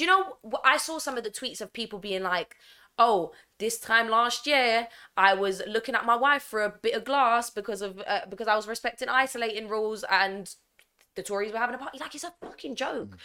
do 0.00 0.06
you 0.06 0.10
know? 0.10 0.38
I 0.64 0.78
saw 0.78 0.98
some 0.98 1.18
of 1.18 1.24
the 1.24 1.30
tweets 1.30 1.60
of 1.60 1.74
people 1.74 1.98
being 1.98 2.22
like, 2.22 2.56
"Oh, 2.98 3.32
this 3.58 3.78
time 3.78 4.08
last 4.08 4.46
year, 4.46 4.88
I 5.14 5.34
was 5.34 5.60
looking 5.66 5.94
at 5.94 6.06
my 6.06 6.16
wife 6.16 6.42
for 6.42 6.64
a 6.64 6.70
bit 6.70 6.94
of 6.94 7.04
glass 7.04 7.50
because 7.50 7.82
of 7.82 8.02
uh, 8.06 8.20
because 8.30 8.48
I 8.48 8.56
was 8.56 8.66
respecting 8.66 9.08
isolating 9.10 9.68
rules 9.68 10.04
and." 10.10 10.54
The 11.16 11.24
Tories 11.24 11.52
were 11.52 11.58
having 11.58 11.74
a 11.74 11.78
party. 11.78 11.98
Like 11.98 12.14
it's 12.14 12.22
a 12.22 12.32
fucking 12.40 12.76
joke. 12.76 13.18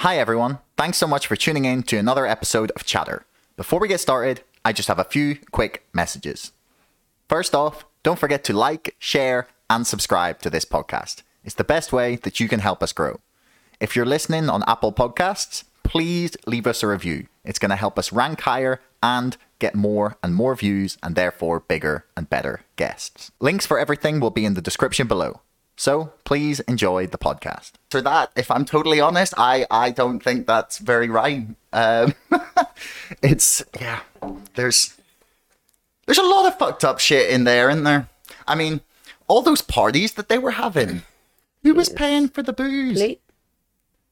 Hi 0.00 0.16
everyone, 0.16 0.60
thanks 0.78 0.96
so 0.96 1.06
much 1.06 1.26
for 1.26 1.36
tuning 1.36 1.66
in 1.66 1.82
to 1.82 1.98
another 1.98 2.26
episode 2.26 2.70
of 2.70 2.86
Chatter. 2.86 3.26
Before 3.58 3.78
we 3.78 3.86
get 3.86 4.00
started, 4.00 4.42
I 4.64 4.72
just 4.72 4.88
have 4.88 4.98
a 4.98 5.04
few 5.04 5.36
quick 5.50 5.84
messages. 5.92 6.52
First 7.28 7.54
off, 7.54 7.84
don't 8.02 8.18
forget 8.18 8.42
to 8.44 8.54
like, 8.54 8.96
share, 8.98 9.46
and 9.68 9.86
subscribe 9.86 10.40
to 10.40 10.48
this 10.48 10.64
podcast. 10.64 11.20
It's 11.44 11.54
the 11.54 11.64
best 11.64 11.92
way 11.92 12.16
that 12.16 12.40
you 12.40 12.48
can 12.48 12.60
help 12.60 12.82
us 12.82 12.94
grow. 12.94 13.20
If 13.78 13.94
you're 13.94 14.06
listening 14.06 14.48
on 14.48 14.64
Apple 14.66 14.94
Podcasts, 14.94 15.64
please 15.82 16.34
leave 16.46 16.66
us 16.66 16.82
a 16.82 16.86
review. 16.86 17.26
It's 17.44 17.58
going 17.58 17.68
to 17.68 17.76
help 17.76 17.98
us 17.98 18.10
rank 18.10 18.40
higher 18.40 18.80
and 19.02 19.36
get 19.58 19.74
more 19.74 20.16
and 20.22 20.34
more 20.34 20.54
views 20.54 20.96
and 21.02 21.14
therefore 21.14 21.60
bigger 21.60 22.06
and 22.16 22.30
better 22.30 22.62
guests. 22.76 23.32
Links 23.38 23.66
for 23.66 23.78
everything 23.78 24.18
will 24.18 24.30
be 24.30 24.46
in 24.46 24.54
the 24.54 24.62
description 24.62 25.06
below. 25.06 25.42
So 25.80 26.12
please 26.24 26.60
enjoy 26.60 27.06
the 27.06 27.16
podcast. 27.16 27.72
For 27.88 28.02
that, 28.02 28.32
if 28.36 28.50
I'm 28.50 28.66
totally 28.66 29.00
honest, 29.00 29.32
I, 29.38 29.64
I 29.70 29.90
don't 29.90 30.20
think 30.20 30.46
that's 30.46 30.76
very 30.76 31.08
right. 31.08 31.46
Um, 31.72 32.12
it's 33.22 33.62
yeah, 33.80 34.00
there's 34.56 34.94
there's 36.04 36.18
a 36.18 36.22
lot 36.22 36.44
of 36.44 36.58
fucked 36.58 36.84
up 36.84 36.98
shit 36.98 37.30
in 37.30 37.44
there, 37.44 37.70
isn't 37.70 37.84
there? 37.84 38.10
I 38.46 38.56
mean, 38.56 38.82
all 39.26 39.40
those 39.40 39.62
parties 39.62 40.12
that 40.16 40.28
they 40.28 40.36
were 40.36 40.50
having. 40.50 41.00
Who 41.62 41.72
was 41.72 41.88
paying 41.88 42.28
for 42.28 42.42
the 42.42 42.52
booze? 42.52 43.02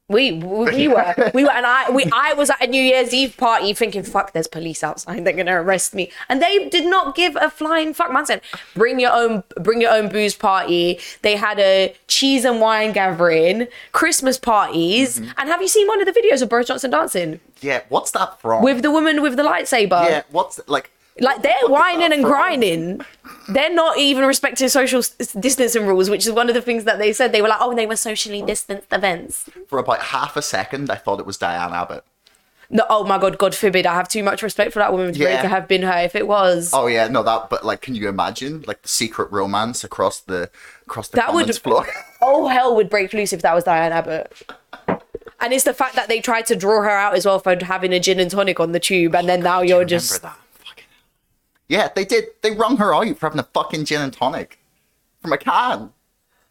We, 0.09 0.33
we 0.33 0.65
we 0.75 0.89
were 0.89 1.31
we 1.35 1.45
were 1.45 1.51
and 1.51 1.67
I 1.67 1.91
we 1.91 2.05
I 2.13 2.33
was 2.33 2.49
at 2.49 2.63
a 2.63 2.67
New 2.67 2.83
Year's 2.83 3.13
Eve 3.13 3.37
party 3.37 3.75
thinking 3.75 4.03
fuck 4.03 4.33
there's 4.33 4.47
police 4.47 4.83
outside. 4.83 5.25
They're 5.25 5.35
gonna 5.35 5.61
arrest 5.61 5.95
me. 5.95 6.11
And 6.29 6.41
they 6.41 6.69
did 6.71 6.87
not 6.87 7.15
give 7.15 7.37
a 7.37 7.51
flying 7.51 7.93
fuck. 7.93 8.11
Man 8.13 8.25
said 8.25 8.41
bring 8.75 8.99
your 8.99 9.13
own 9.13 9.45
bring 9.61 9.81
your 9.81 9.93
own 9.93 10.09
booze 10.09 10.35
party. 10.35 10.99
They 11.23 11.37
had 11.37 11.59
a 11.59 11.95
cheese 12.07 12.45
and 12.47 12.61
wine 12.61 12.93
gathering 12.93 13.69
Christmas 13.93 14.39
parties. 14.39 15.21
Mm-hmm. 15.21 15.31
And 15.37 15.49
have 15.51 15.61
you 15.61 15.69
seen 15.69 15.87
one 15.87 16.01
of 16.01 16.07
the 16.07 16.19
videos 16.19 16.41
of 16.41 16.49
Boris 16.49 16.69
Johnson 16.69 16.91
dancing? 16.91 17.41
Yeah, 17.61 17.83
what's 17.89 18.13
that 18.13 18.41
from? 18.41 18.63
with 18.63 18.83
the 18.83 18.91
woman 18.91 19.21
with 19.21 19.37
the 19.37 19.43
lightsaber. 19.43 20.09
Yeah, 20.09 20.23
what's 20.31 20.61
like? 20.69 20.91
Like 21.21 21.43
they're 21.43 21.55
whining 21.67 22.13
and 22.13 22.23
grinding. 22.25 23.01
They're 23.49 23.75
not 23.75 23.99
even 23.99 24.25
respecting 24.25 24.69
social 24.69 24.99
s- 25.01 25.33
distancing 25.39 25.87
rules, 25.87 26.11
which 26.11 26.27
is 26.27 26.33
one 26.33 26.49
of 26.49 26.55
the 26.55 26.63
things 26.63 26.85
that 26.85 26.99
they 26.99 27.13
said. 27.13 27.33
They 27.33 27.43
were 27.43 27.49
like, 27.49 27.61
"Oh, 27.61 27.75
they 27.75 27.87
were 27.87 27.97
socially 27.97 28.43
distanced 28.43 28.87
events." 28.93 29.49
For 29.69 29.79
about 29.79 30.01
half 30.01 30.37
a 30.37 30.43
second, 30.43 30.91
I 30.91 30.97
thought 30.97 31.21
it 31.21 31.27
was 31.27 31.37
Diane 31.39 31.73
Abbott. 31.73 32.05
No, 32.71 32.85
oh 32.91 33.03
my 33.05 33.17
god, 33.17 33.39
God 33.39 33.55
forbid! 33.55 33.87
I 33.87 33.95
have 33.95 34.09
too 34.09 34.23
much 34.23 34.43
respect 34.43 34.75
for 34.75 34.79
that 34.81 34.93
woman 34.93 35.15
to 35.15 35.19
Yeah. 35.19 35.41
to 35.41 35.49
have 35.49 35.67
been 35.67 35.81
her. 35.83 35.99
If 36.01 36.15
it 36.15 36.29
was, 36.29 36.71
Oh 36.75 36.87
yeah, 36.87 37.09
no, 37.09 37.23
that. 37.23 37.49
But 37.49 37.65
like, 37.65 37.81
can 37.81 37.95
you 37.95 38.09
imagine 38.11 38.63
like 38.67 38.83
the 38.83 38.89
secret 38.89 39.33
romance 39.33 39.83
across 39.85 40.21
the 40.21 40.51
across 40.87 41.09
the 41.09 41.17
That 41.17 41.33
would- 41.33 41.55
floor? 41.57 41.87
oh 42.21 42.49
hell 42.49 42.77
would 42.77 42.91
break 42.91 43.15
loose 43.15 43.33
if 43.33 43.41
that 43.41 43.55
was 43.55 43.65
Diane 43.65 43.93
Abbott. 43.93 44.31
And 45.41 45.53
it's 45.53 45.65
the 45.65 45.73
fact 45.73 45.95
that 45.95 46.09
they 46.09 46.21
tried 46.21 46.47
to 46.47 46.57
draw 46.57 46.83
her 46.83 46.91
out 46.91 47.15
as 47.15 47.25
well 47.25 47.39
for 47.39 47.57
having 47.65 47.93
a 47.93 48.01
gin 48.01 48.19
and 48.21 48.31
tonic 48.31 48.59
on 48.61 48.73
the 48.73 48.81
tube, 48.81 49.15
and 49.15 49.29
then 49.29 49.41
now 49.41 49.63
you're 49.63 49.79
Remember 49.79 49.89
just 49.91 50.21
that? 50.23 50.37
Yeah, 51.69 51.89
they 51.95 52.05
did. 52.05 52.27
They 52.43 52.53
wrung 52.53 52.79
her 52.79 52.95
out 52.95 53.19
for 53.19 53.27
having 53.27 53.41
a 53.41 53.45
fucking 53.45 53.85
gin 53.85 54.01
and 54.01 54.13
tonic 54.13 54.59
from 55.21 55.33
a 55.33 55.39
can. 55.39 55.93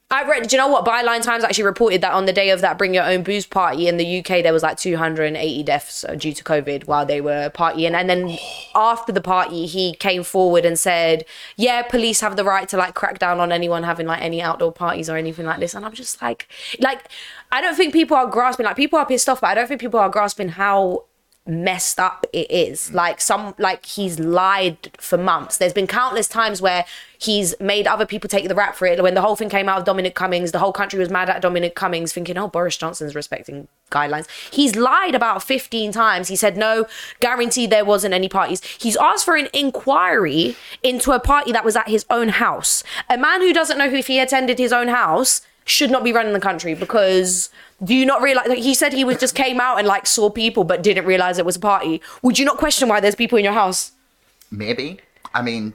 I 0.09 0.24
read. 0.24 0.47
Do 0.47 0.56
you 0.56 0.62
know 0.62 0.69
what? 0.69 0.86
Byline 0.86 1.22
Times 1.22 1.44
actually 1.44 1.66
reported 1.66 2.00
that 2.00 2.14
on 2.14 2.25
the 2.25 2.31
day 2.31 2.52
of 2.52 2.62
that 2.62 2.78
Bring 2.78 2.94
Your 2.94 3.03
Own 3.03 3.24
Booze 3.24 3.46
party 3.46 3.90
in 3.90 3.97
the 3.97 4.19
UK, 4.19 4.41
there 4.41 4.53
was 4.53 4.64
like 4.64 4.78
280 4.78 5.64
deaths 5.64 6.06
uh, 6.06 6.16
due 6.16 6.31
to 6.31 6.44
COVID 6.46 6.88
while 6.88 7.06
they 7.06 7.19
were 7.19 7.50
partying. 7.50 7.91
And 7.91 8.09
then 8.09 8.38
after 8.74 9.12
the 9.12 9.19
party, 9.19 9.66
he 9.66 9.96
came 9.96 10.24
forward 10.24 10.64
and 10.64 10.80
said, 10.80 11.25
"Yeah, 11.58 11.81
police 11.81 12.22
have 12.22 12.38
the 12.38 12.46
right 12.46 12.70
to 12.70 12.78
like 12.78 12.94
crack 12.94 13.20
down 13.20 13.41
on 13.41 13.52
anyone 13.52 13.84
having 13.84 14.08
like 14.08 14.22
any 14.22 14.41
outdoor 14.41 14.72
parties 14.72 15.09
or 15.09 15.18
anything 15.18 15.46
like 15.46 15.59
this." 15.59 15.74
And 15.74 15.86
I'm 15.86 15.91
just 15.94 16.22
like, 16.22 16.47
like, 16.80 17.09
I 17.52 17.59
don't 17.59 17.75
think 17.75 17.91
people 17.91 18.16
are 18.16 18.28
grasping. 18.28 18.66
Like, 18.66 18.78
people 18.78 19.00
are 19.00 19.06
pissed 19.06 19.28
off, 19.28 19.41
but 19.41 19.47
I 19.47 19.56
don't 19.56 19.68
think 19.68 19.81
people 19.81 20.00
are 20.00 20.09
grasping 20.09 20.47
how 20.47 21.03
messed 21.47 22.00
up 22.00 22.25
it 22.34 22.50
is. 22.52 22.90
Mm. 22.90 22.94
Like 22.94 23.22
some 23.22 23.56
like 23.58 23.85
he's 23.85 24.19
lied 24.19 24.91
for 24.97 25.18
months. 25.18 25.58
There's 25.58 25.74
been 25.74 25.88
countless 25.88 26.28
times 26.28 26.62
where 26.62 26.85
he's 27.19 27.56
made 27.59 27.88
other 27.88 28.06
people 28.06 28.30
take 28.30 28.47
the 28.47 28.56
rap 28.56 28.75
for 28.75 28.85
it. 28.85 29.02
When 29.02 29.13
the 29.13 29.22
whole 29.22 29.35
thing 29.35 29.50
came 29.50 29.69
out 29.69 29.80
of 29.80 29.85
dominic 29.85 30.16
cummings 30.16 30.52
the 30.52 30.59
whole 30.59 30.74
country 30.74 31.00
was 31.00 31.09
mad 31.09 31.30
at 31.30 31.41
dominic 31.41 31.75
cummings 31.75 32.13
thinking 32.13 32.38
oh 32.38 32.47
boris 32.47 32.78
johnson's 32.78 33.16
respecting 33.16 33.68
guidelines. 33.91 34.28
He's 34.52 34.75
lied 34.75 35.16
about 35.16 35.44
15 35.44 35.91
times. 35.91 36.28
He 36.28 36.35
said 36.35 36.58
no 36.58 36.85
guaranteed 37.19 37.69
there 37.69 37.85
wasn't 37.85 38.14
any 38.14 38.29
parties. 38.29 38.62
He's 38.79 38.97
asked 38.97 39.25
for 39.25 39.35
an 39.35 39.47
inquiry 39.53 40.56
into 40.84 41.12
a 41.12 41.19
party 41.19 41.52
that 41.52 41.66
was 41.66 41.75
at 41.75 41.88
his 41.88 42.06
own 42.09 42.29
house. 42.29 42.84
A 43.09 43.18
man 43.18 43.41
who 43.41 43.53
doesn't 43.53 43.78
know 43.78 43.85
if 43.85 44.08
he 44.08 44.19
attended 44.19 44.59
his 44.59 44.74
own 44.74 44.90
house 44.90 45.41
should 45.66 45.91
not 45.91 46.03
be 46.03 46.14
running 46.14 46.34
the 46.34 46.40
country 46.40 46.74
because 46.74 47.50
do 47.84 47.94
you 47.94 48.06
not 48.06 48.22
realize 48.22 48.48
like 48.48 48.58
he 48.60 48.74
said 48.74 48.92
he 48.94 49.04
was 49.04 49.18
just 49.18 49.36
came 49.36 49.60
out 49.60 49.78
and 49.78 49.88
like 49.88 50.08
saw 50.08 50.30
people 50.30 50.64
but 50.64 50.82
didn't 50.82 51.06
realize 51.06 51.38
it 51.38 51.46
was 51.46 51.58
a 51.58 51.60
party 51.60 52.02
would 52.24 52.40
you 52.40 52.46
not 52.46 52.58
question 52.58 52.88
why 52.90 53.00
there's 53.00 53.16
people 53.16 53.38
in 53.38 53.44
your 53.44 53.54
house 53.54 53.92
Maybe. 54.50 55.00
I 55.34 55.42
mean, 55.42 55.74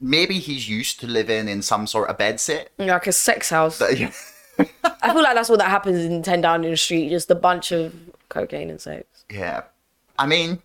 maybe 0.00 0.38
he's 0.38 0.68
used 0.68 1.00
to 1.00 1.06
living 1.08 1.48
in 1.48 1.62
some 1.62 1.86
sort 1.88 2.08
of 2.10 2.16
bed 2.16 2.38
sit. 2.38 2.70
Mm, 2.78 2.86
like 2.86 3.06
a 3.08 3.12
sex 3.12 3.50
house 3.50 3.82
i 3.82 3.96
feel 5.12 5.22
like 5.22 5.34
that's 5.34 5.48
what 5.48 5.58
that 5.58 5.70
happens 5.70 5.98
in 6.04 6.22
10 6.22 6.42
Downing 6.42 6.76
Street 6.76 7.08
just 7.08 7.30
a 7.30 7.34
bunch 7.34 7.72
of 7.72 7.92
cocaine 8.28 8.70
and 8.70 8.80
sex 8.80 9.24
Yeah. 9.30 9.62
I 10.18 10.26
mean, 10.26 10.62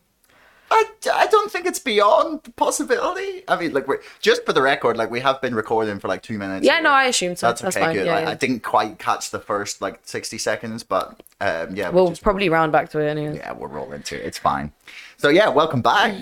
I, 0.77 0.85
I 1.23 1.27
don't 1.27 1.51
think 1.51 1.65
it's 1.65 1.79
beyond 1.79 2.55
possibility. 2.55 3.43
I 3.47 3.59
mean, 3.59 3.73
like, 3.73 3.87
we're 3.87 4.01
just 4.21 4.45
for 4.45 4.53
the 4.53 4.61
record, 4.61 4.97
like, 4.97 5.09
we 5.11 5.19
have 5.21 5.41
been 5.41 5.55
recording 5.55 5.99
for 5.99 6.07
like 6.07 6.21
two 6.21 6.37
minutes. 6.37 6.65
yeah 6.65 6.75
here. 6.75 6.83
no 6.83 6.91
i 6.91 7.05
assume 7.05 7.35
so 7.35 7.47
That's 7.47 7.61
that's, 7.61 7.75
okay, 7.77 7.85
fine 7.85 7.95
good. 7.95 8.05
yeah, 8.05 8.15
Like, 8.15 8.25
yeah. 8.25 8.31
I 8.31 8.35
didn't 8.35 8.61
quite 8.63 8.99
catch 8.99 9.31
the 9.31 9.39
first 9.39 9.81
like 9.81 9.99
60 10.03 10.37
seconds, 10.37 10.83
but 10.83 11.21
um, 11.41 11.75
yeah, 11.75 11.89
we'll 11.89 12.09
we 12.09 12.15
probably 12.15 12.49
round 12.49 12.71
back 12.71 12.89
to 12.91 12.99
it 12.99 13.07
anyway 13.07 13.35
yeah, 13.37 13.51
we'll 13.51 13.69
roll 13.69 13.91
into 13.93 14.15
it. 14.19 14.25
It's 14.25 14.37
fine. 14.37 14.71
So, 15.17 15.29
yeah, 15.29 15.49
welcome 15.49 15.81
back. 15.81 16.15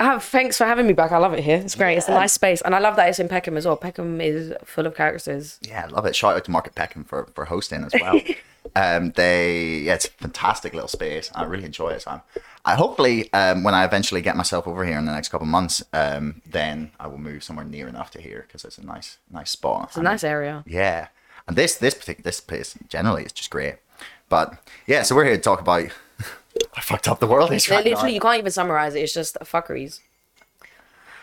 Ah, 0.00 0.18
thanks 0.20 0.56
for 0.58 0.64
having 0.64 0.86
me 0.86 0.92
back. 0.92 1.12
I 1.12 1.18
love 1.18 1.32
it 1.34 1.42
here. 1.44 1.58
It's 1.58 1.74
great. 1.74 1.96
It's 1.98 2.08
a 2.08 2.12
nice 2.12 2.32
space, 2.32 2.60
and 2.62 2.74
I 2.74 2.78
love 2.78 2.96
that 2.96 3.08
it's 3.08 3.18
in 3.18 3.28
Peckham 3.28 3.56
as 3.56 3.66
well. 3.66 3.76
Peckham 3.76 4.20
is 4.20 4.52
full 4.64 4.86
of 4.86 4.94
characters. 4.94 5.58
Yeah, 5.62 5.84
I 5.84 5.88
love 5.88 6.06
it. 6.06 6.14
Shout 6.16 6.36
out 6.36 6.44
to 6.44 6.50
Market 6.50 6.74
Peckham 6.74 7.04
for, 7.04 7.28
for 7.34 7.44
hosting 7.46 7.84
as 7.84 7.92
well. 8.00 8.20
um, 8.76 9.10
they 9.12 9.78
yeah, 9.80 9.94
it's 9.94 10.06
a 10.06 10.10
fantastic 10.10 10.72
little 10.72 10.88
space. 10.88 11.30
I 11.34 11.44
really 11.44 11.64
enjoy 11.64 11.90
it. 11.90 12.02
So 12.02 12.10
I'm, 12.12 12.22
I 12.68 12.74
hopefully 12.74 13.32
um, 13.32 13.64
when 13.64 13.72
I 13.72 13.86
eventually 13.86 14.20
get 14.20 14.36
myself 14.36 14.68
over 14.68 14.84
here 14.84 14.98
in 14.98 15.06
the 15.06 15.12
next 15.12 15.30
couple 15.30 15.46
of 15.46 15.50
months, 15.50 15.82
um, 15.94 16.42
then 16.44 16.90
I 17.00 17.06
will 17.06 17.16
move 17.16 17.42
somewhere 17.42 17.64
near 17.64 17.88
enough 17.88 18.10
to 18.10 18.20
here 18.20 18.44
because 18.46 18.62
it's 18.62 18.76
a 18.76 18.84
nice 18.84 19.16
nice 19.30 19.50
spot. 19.50 19.84
It's 19.88 19.96
a 19.96 20.02
nice 20.02 20.22
area. 20.22 20.64
Yeah, 20.66 21.08
and 21.46 21.56
this 21.56 21.76
this 21.76 21.94
particular 21.94 22.24
this 22.24 22.40
place 22.40 22.76
generally 22.90 23.24
is 23.24 23.32
just 23.32 23.48
great. 23.48 23.76
But 24.28 24.52
yeah, 24.86 25.02
so 25.02 25.16
we're 25.16 25.24
here 25.24 25.36
to 25.36 25.40
talk 25.40 25.62
about 25.62 25.84
I 26.76 26.82
fucked 26.82 27.08
up 27.08 27.20
the 27.20 27.26
world 27.26 27.50
is 27.52 27.70
right 27.70 27.82
Literally, 27.82 28.10
now. 28.10 28.14
you 28.14 28.20
can't 28.20 28.38
even 28.40 28.52
summarize 28.52 28.94
it. 28.94 29.00
It's 29.00 29.14
just 29.14 29.38
fuckeries. 29.40 30.00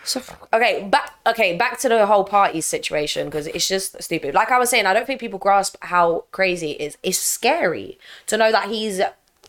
So 0.03 0.23
okay, 0.51 0.87
back 0.89 1.13
okay 1.27 1.55
back 1.55 1.77
to 1.81 1.89
the 1.89 2.07
whole 2.07 2.23
party 2.23 2.59
situation 2.61 3.27
because 3.27 3.45
it's 3.45 3.67
just 3.67 4.01
stupid. 4.01 4.33
Like 4.33 4.49
I 4.49 4.57
was 4.57 4.71
saying, 4.71 4.87
I 4.87 4.93
don't 4.95 5.05
think 5.05 5.19
people 5.19 5.37
grasp 5.37 5.75
how 5.81 6.23
crazy 6.31 6.71
it 6.71 6.81
is. 6.81 6.97
It's 7.03 7.19
scary 7.19 7.99
to 8.25 8.35
know 8.35 8.51
that 8.51 8.69
he's 8.69 8.99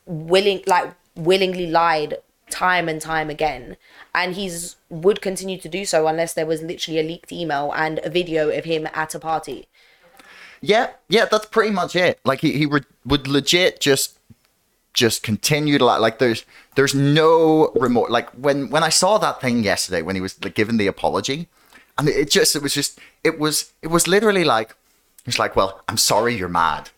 willing, 0.05 0.63
like 0.67 0.93
willingly 1.17 1.67
lied 1.67 2.19
time 2.51 2.89
and 2.89 3.01
time 3.01 3.29
again, 3.29 3.77
and 4.15 4.35
he's 4.35 4.77
would 4.89 5.21
continue 5.21 5.59
to 5.59 5.69
do 5.69 5.85
so 5.85 6.07
unless 6.07 6.35
there 6.35 6.47
was 6.47 6.63
literally 6.63 7.01
a 7.01 7.03
leaked 7.03 7.33
email 7.33 7.73
and 7.75 8.01
a 8.05 8.11
video 8.11 8.51
of 8.51 8.65
him 8.65 8.87
at 8.93 9.15
a 9.15 9.19
party. 9.19 9.67
Yeah, 10.61 10.91
yeah, 11.09 11.27
that's 11.27 11.47
pretty 11.47 11.71
much 11.71 11.97
it. 11.97 12.19
Like 12.25 12.41
he, 12.41 12.53
he 12.53 12.67
re- 12.67 12.81
would 13.05 13.29
legit 13.29 13.81
just 13.81 14.19
just 14.97 15.23
continue 15.23 15.77
to 15.77 15.85
like 15.85 16.01
like 16.01 16.19
there's 16.19 16.45
there's 16.75 16.95
no 16.95 17.71
remote 17.77 18.11
like 18.11 18.31
when 18.31 18.71
when 18.71 18.83
I 18.83 18.89
saw 18.89 19.19
that 19.19 19.43
thing 19.43 19.63
yesterday 19.63 20.01
when 20.01 20.15
he 20.15 20.23
was 20.23 20.43
like, 20.43 20.55
given 20.55 20.79
the 20.79 20.87
apology 20.87 21.49
and 21.99 22.09
it 22.09 22.31
just 22.31 22.57
it 22.57 22.63
was 22.63 22.73
just 22.73 22.99
it 23.23 23.39
was 23.39 23.73
it 23.83 23.89
was 23.89 24.09
literally 24.09 24.43
like 24.43 24.75
he's 25.27 25.39
like 25.39 25.55
well 25.55 25.83
I'm 25.87 25.99
sorry 25.99 26.35
you're 26.35 26.49
mad 26.49 26.89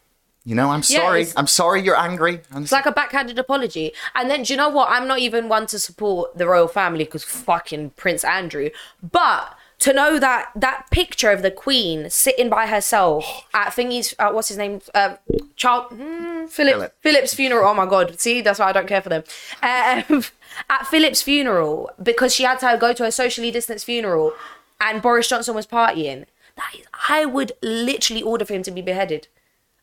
you 0.48 0.54
know 0.54 0.70
I'm 0.70 0.82
Yeah, 0.88 1.00
sorry 1.00 1.26
I'm 1.36 1.46
sorry 1.46 1.82
you're 1.82 1.98
angry 2.08 2.40
and 2.50 2.62
It's 2.64 2.72
like 2.72 2.86
a 2.86 2.92
backhanded 2.92 3.38
apology. 3.38 3.92
And 4.14 4.30
then, 4.30 4.44
do 4.44 4.54
you 4.54 4.56
know 4.56 4.70
what? 4.70 4.88
I'm 4.90 5.06
not 5.06 5.18
even 5.18 5.48
one 5.50 5.66
to 5.66 5.78
support 5.78 6.38
the 6.38 6.46
royal 6.46 6.68
family 6.68 7.04
because 7.04 7.22
fucking 7.22 7.90
Prince 7.90 8.24
Andrew. 8.24 8.70
But 9.02 9.54
to 9.80 9.92
know 9.92 10.18
that 10.18 10.50
that 10.56 10.86
picture 10.90 11.30
of 11.30 11.42
the 11.42 11.50
queen 11.50 12.08
sitting 12.08 12.48
by 12.48 12.66
herself 12.66 13.24
at 13.54 13.74
thingy's 13.74 14.14
uh, 14.18 14.30
what's 14.30 14.48
his 14.48 14.56
name 14.56 14.80
uh 14.94 15.16
child 15.56 15.90
mm, 15.90 16.48
Philip, 16.48 16.74
Philip. 16.74 16.94
Philip's 17.00 17.34
funeral 17.34 17.68
oh 17.68 17.74
my 17.74 17.86
god 17.86 18.18
see 18.18 18.40
that's 18.40 18.58
why 18.58 18.70
I 18.70 18.72
don't 18.72 18.88
care 18.88 19.02
for 19.02 19.10
them 19.10 19.24
um, 19.62 20.24
at 20.70 20.86
Philip's 20.86 21.22
funeral 21.22 21.90
because 22.02 22.34
she 22.34 22.42
had 22.42 22.58
to 22.60 22.76
go 22.80 22.92
to 22.92 23.04
a 23.04 23.12
socially 23.12 23.50
distanced 23.50 23.84
funeral 23.84 24.32
and 24.80 25.02
Boris 25.02 25.28
Johnson 25.28 25.54
was 25.54 25.66
partying 25.66 26.24
that 26.56 26.72
is, 26.74 26.86
I 27.08 27.24
would 27.24 27.52
literally 27.62 28.22
order 28.22 28.44
for 28.44 28.54
him 28.54 28.64
to 28.64 28.72
be 28.72 28.82
beheaded 28.82 29.28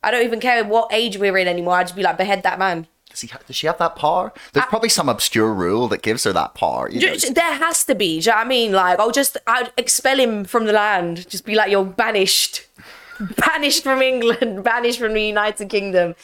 I 0.06 0.12
don't 0.12 0.24
even 0.24 0.40
care 0.40 0.64
what 0.64 0.94
age 0.94 1.18
we're 1.18 1.38
in 1.38 1.48
anymore 1.48 1.76
I'd 1.76 1.84
just 1.88 1.96
be 1.96 2.04
like 2.04 2.18
behead 2.18 2.44
that 2.44 2.60
man 2.60 2.88
Does, 3.10 3.22
he 3.22 3.30
does 3.48 3.56
she 3.56 3.68
have 3.68 3.78
that 3.80 3.96
power? 3.96 4.32
There's 4.54 4.66
probably 4.68 4.90
some 4.90 5.10
obscure 5.10 5.54
rule 5.54 5.88
that 5.90 6.02
gives 6.02 6.24
her 6.26 6.34
that 6.34 6.54
power. 6.54 6.90
There 6.92 7.54
has 7.54 7.84
to 7.86 7.96
be. 7.96 8.20
Do 8.20 8.26
you 8.26 8.32
know 8.32 8.38
what 8.38 8.46
I 8.46 8.50
mean? 8.50 8.72
Like, 8.72 9.00
I'll 9.00 9.12
just 9.12 9.38
I'd 9.48 9.72
expel 9.78 10.20
him 10.20 10.46
from 10.46 10.66
the 10.66 10.74
land. 10.74 11.28
Just 11.30 11.46
be 11.46 11.56
like, 11.56 11.72
you're 11.72 11.86
banished, 11.86 12.66
banished 13.38 13.84
from 13.84 14.02
England, 14.02 14.64
banished 14.72 15.00
from 15.00 15.14
the 15.14 15.24
United 15.24 15.70
Kingdom. 15.70 16.16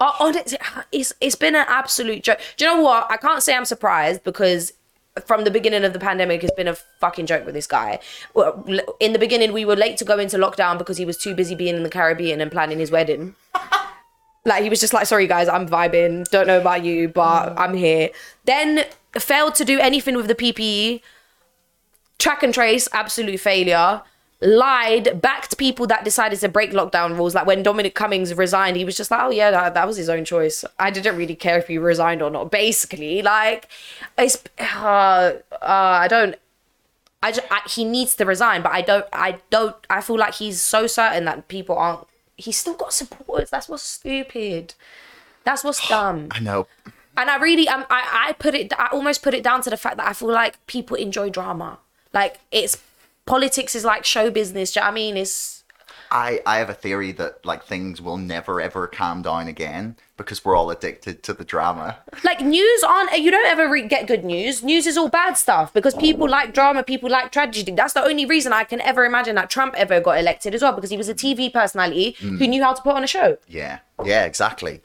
Honestly, 0.00 0.58
it's 0.92 1.12
it's 1.20 1.34
been 1.34 1.56
an 1.56 1.66
absolute 1.66 2.22
joke. 2.22 2.38
Do 2.56 2.64
you 2.64 2.70
know 2.70 2.82
what? 2.82 3.10
I 3.10 3.16
can't 3.16 3.42
say 3.42 3.56
I'm 3.56 3.64
surprised 3.64 4.22
because 4.22 4.72
from 5.26 5.44
the 5.44 5.50
beginning 5.50 5.84
of 5.84 5.92
the 5.92 5.98
pandemic, 5.98 6.42
it's 6.42 6.54
been 6.54 6.68
a 6.68 6.74
fucking 6.74 7.26
joke 7.26 7.44
with 7.44 7.54
this 7.54 7.66
guy. 7.66 7.98
Well, 8.34 8.64
In 9.00 9.12
the 9.12 9.18
beginning, 9.18 9.52
we 9.52 9.64
were 9.64 9.76
late 9.76 9.96
to 9.98 10.04
go 10.04 10.18
into 10.18 10.36
lockdown 10.36 10.78
because 10.78 10.96
he 10.96 11.04
was 11.04 11.16
too 11.16 11.34
busy 11.34 11.54
being 11.54 11.76
in 11.76 11.82
the 11.82 11.90
Caribbean 11.90 12.40
and 12.40 12.50
planning 12.50 12.78
his 12.78 12.90
wedding. 12.90 13.34
Like 14.44 14.62
he 14.62 14.70
was 14.70 14.80
just 14.80 14.94
like, 14.94 15.06
sorry 15.06 15.26
guys, 15.26 15.46
I'm 15.46 15.68
vibing. 15.68 16.28
Don't 16.30 16.46
know 16.46 16.58
about 16.58 16.82
you, 16.82 17.08
but 17.08 17.50
mm. 17.50 17.54
I'm 17.58 17.74
here. 17.74 18.08
Then 18.46 18.86
failed 19.12 19.54
to 19.56 19.64
do 19.64 19.78
anything 19.78 20.16
with 20.16 20.26
the 20.26 20.34
PPE. 20.34 21.02
Track 22.18 22.42
and 22.42 22.54
trace, 22.54 22.88
absolute 22.92 23.38
failure. 23.38 24.02
Lied, 24.40 25.20
backed 25.20 25.58
people 25.58 25.86
that 25.88 26.04
decided 26.04 26.38
to 26.40 26.48
break 26.48 26.70
lockdown 26.70 27.16
rules. 27.16 27.34
Like 27.34 27.46
when 27.46 27.62
Dominic 27.62 27.94
Cummings 27.94 28.32
resigned, 28.34 28.76
he 28.76 28.84
was 28.84 28.96
just 28.96 29.10
like, 29.10 29.20
oh 29.20 29.30
yeah, 29.30 29.50
that, 29.50 29.74
that 29.74 29.86
was 29.86 29.96
his 29.96 30.08
own 30.08 30.24
choice. 30.24 30.64
I 30.78 30.90
didn't 30.90 31.16
really 31.16 31.34
care 31.34 31.58
if 31.58 31.66
he 31.66 31.76
resigned 31.76 32.22
or 32.22 32.30
not. 32.30 32.50
Basically, 32.50 33.20
like, 33.20 33.68
it's, 34.16 34.44
uh, 34.60 35.32
uh, 35.50 35.56
I 35.60 36.06
don't, 36.08 36.36
I, 37.22 37.32
just, 37.32 37.46
I 37.50 37.60
he 37.68 37.84
needs 37.84 38.14
to 38.16 38.24
resign, 38.24 38.62
but 38.62 38.72
I 38.72 38.80
don't 38.80 39.06
I 39.12 39.38
don't 39.50 39.74
I 39.90 40.00
feel 40.00 40.18
like 40.18 40.34
he's 40.34 40.62
so 40.62 40.86
certain 40.86 41.24
that 41.24 41.48
people 41.48 41.76
aren't 41.76 42.06
he's 42.36 42.56
still 42.56 42.74
got 42.74 42.92
supporters. 42.92 43.50
That's 43.50 43.68
what's 43.68 43.82
stupid. 43.82 44.74
That's 45.44 45.64
what's 45.64 45.86
dumb. 45.88 46.28
I 46.30 46.40
know. 46.40 46.66
And 47.16 47.28
I 47.28 47.36
really 47.36 47.68
um, 47.68 47.84
I 47.90 48.28
I 48.28 48.32
put 48.34 48.54
it 48.54 48.72
I 48.78 48.88
almost 48.92 49.22
put 49.22 49.34
it 49.34 49.42
down 49.42 49.62
to 49.62 49.70
the 49.70 49.76
fact 49.76 49.96
that 49.96 50.06
I 50.06 50.12
feel 50.12 50.32
like 50.32 50.64
people 50.66 50.96
enjoy 50.96 51.28
drama. 51.30 51.78
Like 52.14 52.38
it's 52.52 52.76
politics 53.28 53.74
is 53.74 53.84
like 53.84 54.04
show 54.04 54.30
business. 54.30 54.72
Do 54.72 54.80
you 54.80 54.84
know 54.84 54.90
I 54.90 54.92
mean? 54.92 55.16
It's 55.16 55.58
I, 56.10 56.40
I 56.46 56.58
have 56.58 56.70
a 56.70 56.74
theory 56.74 57.12
that 57.12 57.44
like 57.44 57.64
things 57.64 58.00
will 58.00 58.16
never 58.16 58.60
ever 58.60 58.86
calm 58.86 59.22
down 59.22 59.46
again 59.46 59.96
because 60.16 60.44
we're 60.44 60.56
all 60.56 60.70
addicted 60.70 61.22
to 61.24 61.34
the 61.34 61.44
drama. 61.44 61.98
like 62.24 62.40
news 62.40 62.82
aren't 62.82 63.16
you 63.18 63.30
don't 63.30 63.46
ever 63.46 63.68
re- 63.68 63.86
get 63.86 64.06
good 64.06 64.24
news 64.24 64.62
news 64.62 64.86
is 64.86 64.96
all 64.96 65.08
bad 65.08 65.34
stuff 65.34 65.72
because 65.72 65.94
people 65.94 66.24
oh. 66.24 66.30
like 66.30 66.54
drama 66.54 66.82
people 66.82 67.10
like 67.10 67.30
tragedy 67.30 67.72
that's 67.72 67.92
the 67.92 68.02
only 68.02 68.24
reason 68.24 68.52
i 68.52 68.64
can 68.64 68.80
ever 68.80 69.04
imagine 69.04 69.34
that 69.34 69.50
trump 69.50 69.74
ever 69.76 70.00
got 70.00 70.18
elected 70.18 70.54
as 70.54 70.62
well 70.62 70.72
because 70.72 70.90
he 70.90 70.96
was 70.96 71.08
a 71.08 71.14
tv 71.14 71.52
personality 71.52 72.16
who 72.18 72.38
mm. 72.38 72.48
knew 72.48 72.62
how 72.62 72.72
to 72.72 72.82
put 72.82 72.94
on 72.94 73.04
a 73.04 73.06
show 73.06 73.36
Yeah, 73.46 73.80
yeah, 74.04 74.24
exactly. 74.24 74.82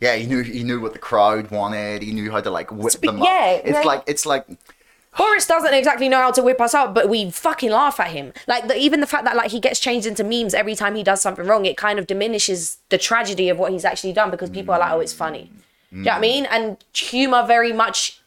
Yeah, 0.00 0.16
he 0.16 0.26
knew 0.26 0.42
he 0.42 0.62
knew 0.62 0.80
what 0.80 0.92
the 0.92 0.98
crowd 0.98 1.50
wanted. 1.50 2.02
He 2.02 2.12
knew 2.12 2.30
how 2.30 2.40
to 2.40 2.50
like 2.50 2.70
whip 2.72 2.94
them 2.94 3.20
up. 3.20 3.26
yeah, 3.26 3.50
it's 3.52 3.78
yeah. 3.78 3.80
like 3.82 4.02
it's 4.06 4.26
like 4.26 4.46
Boris 5.16 5.46
doesn't 5.46 5.74
exactly 5.74 6.08
know 6.08 6.18
how 6.18 6.30
to 6.30 6.42
whip 6.42 6.60
us 6.60 6.74
up, 6.74 6.94
but 6.94 7.08
we 7.08 7.30
fucking 7.30 7.70
laugh 7.70 8.00
at 8.00 8.08
him. 8.08 8.32
Like 8.46 8.68
the, 8.68 8.76
even 8.78 9.00
the 9.00 9.06
fact 9.06 9.24
that 9.24 9.36
like 9.36 9.50
he 9.50 9.60
gets 9.60 9.78
changed 9.78 10.06
into 10.06 10.24
memes 10.24 10.54
every 10.54 10.74
time 10.74 10.94
he 10.94 11.02
does 11.02 11.20
something 11.20 11.46
wrong, 11.46 11.66
it 11.66 11.76
kind 11.76 11.98
of 11.98 12.06
diminishes 12.06 12.78
the 12.88 12.98
tragedy 12.98 13.48
of 13.50 13.58
what 13.58 13.72
he's 13.72 13.84
actually 13.84 14.14
done 14.14 14.30
because 14.30 14.48
people 14.50 14.72
are 14.74 14.80
like, 14.80 14.92
oh, 14.92 15.00
it's 15.00 15.12
funny. 15.12 15.50
Do 15.90 15.98
you 15.98 16.04
know 16.04 16.10
what 16.12 16.16
I 16.16 16.20
mean? 16.20 16.46
And 16.46 16.76
humor 16.94 17.44
very 17.46 17.72
much 17.72 18.20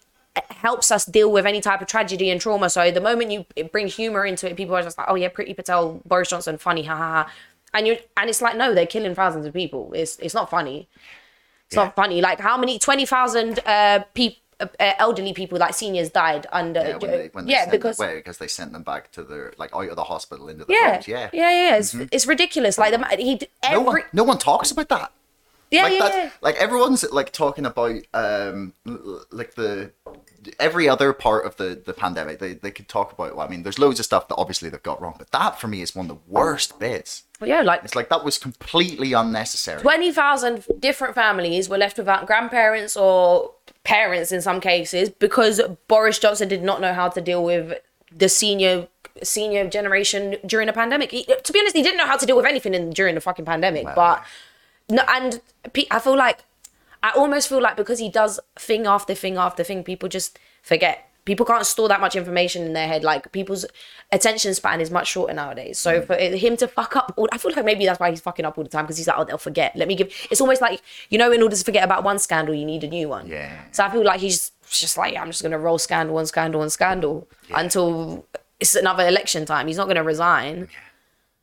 helps 0.51 0.91
us 0.91 1.05
deal 1.05 1.31
with 1.31 1.45
any 1.47 1.61
type 1.61 1.81
of 1.81 1.87
tragedy 1.87 2.29
and 2.29 2.39
trauma. 2.39 2.69
So 2.69 2.91
the 2.91 3.01
moment 3.01 3.31
you 3.31 3.45
it 3.55 3.71
bring 3.71 3.87
humor 3.87 4.23
into 4.25 4.47
it, 4.49 4.55
people 4.55 4.75
are 4.75 4.83
just 4.83 4.97
like, 4.97 5.07
oh 5.09 5.15
yeah, 5.15 5.29
Priti 5.29 5.55
Patel, 5.55 6.01
Boris 6.05 6.29
Johnson, 6.29 6.57
funny, 6.59 6.83
ha 6.83 6.95
ha 6.95 7.23
ha. 7.23 7.31
And 7.73 7.87
you 7.87 7.97
and 8.15 8.29
it's 8.29 8.41
like, 8.41 8.55
no, 8.55 8.75
they're 8.75 8.85
killing 8.85 9.15
thousands 9.15 9.45
of 9.47 9.53
people. 9.53 9.91
It's 9.95 10.19
it's 10.19 10.35
not 10.35 10.49
funny. 10.51 10.87
It's 11.67 11.75
Yeah. 11.75 11.85
not 11.85 11.95
funny. 11.95 12.21
Like 12.21 12.39
how 12.39 12.57
many 12.57 12.77
twenty 12.77 13.05
thousand 13.07 13.59
uh, 13.65 14.03
people. 14.13 14.37
Uh, 14.57 14.67
elderly 14.79 15.33
people 15.33 15.57
like 15.57 15.73
seniors 15.73 16.09
died 16.09 16.47
under 16.51 16.79
yeah, 16.79 16.97
when 16.97 17.11
they, 17.11 17.29
when 17.33 17.45
they 17.45 17.51
yeah 17.51 17.61
sent, 17.61 17.71
because 17.71 17.99
well, 17.99 18.15
because 18.15 18.37
they 18.37 18.47
sent 18.47 18.71
them 18.71 18.83
back 18.83 19.11
to 19.11 19.21
their 19.21 19.53
like 19.57 19.75
out 19.75 19.89
of 19.89 19.97
the 19.97 20.03
hospital 20.05 20.47
into 20.47 20.63
the 20.63 20.71
yeah, 20.71 20.93
homes. 20.93 21.07
Yeah, 21.09 21.29
yeah, 21.33 21.51
yeah. 21.51 21.75
It's, 21.75 21.93
it's 21.93 22.25
ridiculous. 22.25 22.77
Like 22.77 22.91
the 22.91 23.17
he 23.17 23.41
every 23.61 23.75
No 23.75 23.81
one, 23.81 24.01
no 24.13 24.23
one 24.23 24.37
talks 24.37 24.71
about 24.71 24.87
that. 24.89 25.11
yeah, 25.71 25.83
like 25.83 25.93
yeah, 25.93 25.99
that, 25.99 26.15
yeah. 26.15 26.29
like 26.41 26.55
everyone's 26.55 27.03
like 27.11 27.33
talking 27.33 27.65
about 27.65 28.01
um 28.13 28.71
like 29.31 29.55
the 29.55 29.91
every 30.59 30.87
other 30.87 31.11
part 31.11 31.45
of 31.45 31.57
the 31.57 31.81
the 31.85 31.93
pandemic 31.93 32.39
they, 32.39 32.53
they 32.53 32.71
could 32.71 32.87
talk 32.87 33.11
about 33.11 33.35
well, 33.35 33.45
i 33.45 33.49
mean 33.49 33.63
there's 33.63 33.79
loads 33.79 33.99
of 33.99 34.05
stuff 34.05 34.27
that 34.27 34.35
obviously 34.35 34.69
they've 34.69 34.83
got 34.83 35.01
wrong 35.01 35.15
but 35.17 35.31
that 35.31 35.59
for 35.59 35.67
me 35.67 35.81
is 35.81 35.95
one 35.95 36.05
of 36.05 36.15
the 36.15 36.21
worst 36.27 36.79
bits 36.79 37.23
yeah, 37.43 37.61
like 37.63 37.83
it's 37.83 37.95
like 37.95 38.09
that 38.09 38.23
was 38.23 38.37
completely 38.37 39.13
unnecessary 39.13 39.81
twenty 39.81 40.11
thousand 40.11 40.63
different 40.79 41.15
families 41.15 41.67
were 41.67 41.77
left 41.77 41.97
without 41.97 42.27
grandparents 42.27 42.95
or 42.95 43.54
parents 43.85 44.31
in 44.31 44.41
some 44.41 44.59
cases 44.59 45.09
because 45.09 45.61
Boris 45.87 46.19
Johnson 46.19 46.49
did 46.49 46.63
not 46.63 46.81
know 46.81 46.93
how 46.93 47.07
to 47.07 47.21
deal 47.21 47.43
with 47.43 47.79
the 48.13 48.27
senior 48.27 48.87
senior 49.23 49.69
generation 49.69 50.35
during 50.45 50.67
a 50.67 50.73
pandemic. 50.73 51.11
He, 51.11 51.23
to 51.23 51.53
be 51.53 51.59
honest, 51.59 51.75
he 51.75 51.81
didn't 51.81 51.97
know 51.97 52.05
how 52.05 52.17
to 52.17 52.25
deal 52.25 52.35
with 52.35 52.45
anything 52.45 52.73
in, 52.73 52.89
during 52.89 53.15
the 53.15 53.21
fucking 53.21 53.45
pandemic. 53.45 53.85
but 53.95 54.25
no, 54.89 55.03
and 55.07 55.39
I 55.89 55.99
feel 55.99 56.17
like 56.17 56.43
I 57.01 57.11
almost 57.11 57.47
feel 57.47 57.61
like 57.61 57.77
because 57.77 57.99
he 57.99 58.09
does 58.09 58.39
thing 58.57 58.85
after 58.85 59.13
thing 59.13 59.37
after 59.37 59.63
thing, 59.63 59.83
people 59.83 60.09
just 60.09 60.37
forget. 60.61 61.09
People 61.25 61.45
can't 61.45 61.65
store 61.65 61.87
that 61.89 61.99
much 61.99 62.15
information 62.15 62.63
in 62.63 62.73
their 62.73 62.87
head. 62.87 63.03
Like 63.03 63.31
people's 63.31 63.65
attention 64.11 64.53
span 64.53 64.79
is 64.79 64.91
much 64.91 65.07
shorter 65.07 65.33
nowadays. 65.33 65.79
So 65.79 66.01
mm. 66.01 66.05
for 66.05 66.15
him 66.15 66.55
to 66.57 66.67
fuck 66.67 66.95
up, 66.95 67.13
all, 67.17 67.27
I 67.31 67.39
feel 67.39 67.51
like 67.55 67.65
maybe 67.65 67.85
that's 67.85 67.99
why 67.99 68.11
he's 68.11 68.21
fucking 68.21 68.45
up 68.45 68.57
all 68.57 68.63
the 68.63 68.69
time 68.69 68.85
because 68.85 68.97
he's 68.97 69.07
like, 69.07 69.17
oh, 69.17 69.23
they'll 69.23 69.37
forget. 69.37 69.75
Let 69.75 69.87
me 69.87 69.95
give. 69.95 70.13
It's 70.29 70.39
almost 70.39 70.61
like 70.61 70.81
you 71.09 71.17
know, 71.17 71.31
in 71.31 71.41
order 71.41 71.55
to 71.55 71.63
forget 71.63 71.83
about 71.83 72.03
one 72.03 72.19
scandal, 72.19 72.53
you 72.53 72.65
need 72.65 72.83
a 72.83 72.87
new 72.87 73.09
one. 73.09 73.27
Yeah. 73.27 73.59
So 73.71 73.83
I 73.83 73.89
feel 73.91 74.03
like 74.03 74.19
he's 74.19 74.51
just 74.69 74.97
like, 74.97 75.15
I'm 75.15 75.27
just 75.27 75.41
gonna 75.41 75.59
roll 75.59 75.77
scandal 75.77 76.17
and 76.19 76.27
scandal 76.27 76.61
and 76.61 76.71
scandal 76.71 77.27
until 77.53 78.25
it's 78.59 78.75
another 78.75 79.07
election 79.07 79.45
time. 79.45 79.67
He's 79.67 79.77
not 79.77 79.87
gonna 79.87 80.03
resign. 80.03 80.69
Yeah. 80.71 80.79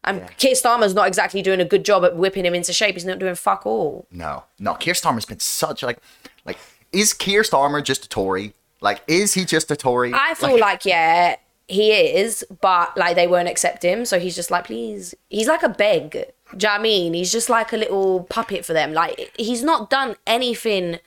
And 0.04 0.36
Keir 0.36 0.54
Starmer's 0.54 0.94
not 0.94 1.06
exactly 1.06 1.42
doing 1.42 1.60
a 1.60 1.64
good 1.64 1.84
job 1.84 2.04
at 2.04 2.16
whipping 2.16 2.44
him 2.44 2.54
into 2.54 2.72
shape. 2.72 2.96
He's 2.96 3.04
not 3.04 3.18
doing 3.18 3.34
fuck 3.34 3.66
all. 3.66 4.06
no 4.10 4.44
no 4.58 4.74
keir 4.74 4.94
starmer's 4.94 5.24
been 5.24 5.40
such 5.40 5.82
like 5.82 5.98
like 6.44 6.58
is 6.92 7.12
keir 7.12 7.42
starmer 7.42 7.82
just 7.82 8.04
a 8.04 8.08
tory 8.08 8.52
like 8.82 9.02
is 9.06 9.34
he 9.34 9.44
just 9.44 9.70
a 9.70 9.76
tory 9.76 10.12
I 10.14 10.34
feel 10.34 10.58
like, 10.58 10.84
yeah, 10.84 11.36
he 11.68 11.92
is, 11.92 12.44
but 12.60 12.96
like 12.96 13.16
they 13.16 13.26
won't 13.26 13.48
accept 13.48 13.82
him. 13.82 14.04
So 14.04 14.18
he's 14.18 14.36
just 14.36 14.50
like, 14.50 14.64
please. 14.64 15.14
He's 15.30 15.48
like 15.48 15.62
a 15.62 15.68
beg. 15.68 16.10
Do 16.10 16.18
you 16.18 16.24
know 16.62 16.68
what 16.68 16.80
I 16.80 16.82
mean? 16.82 17.14
He's 17.14 17.32
just 17.32 17.48
like 17.48 17.72
a 17.72 17.76
little 17.76 18.24
puppet 18.24 18.64
for 18.64 18.72
them. 18.72 18.92
Like 18.92 19.32
he's 19.38 19.62
not 19.62 19.88
done 19.88 20.16
anything. 20.26 20.98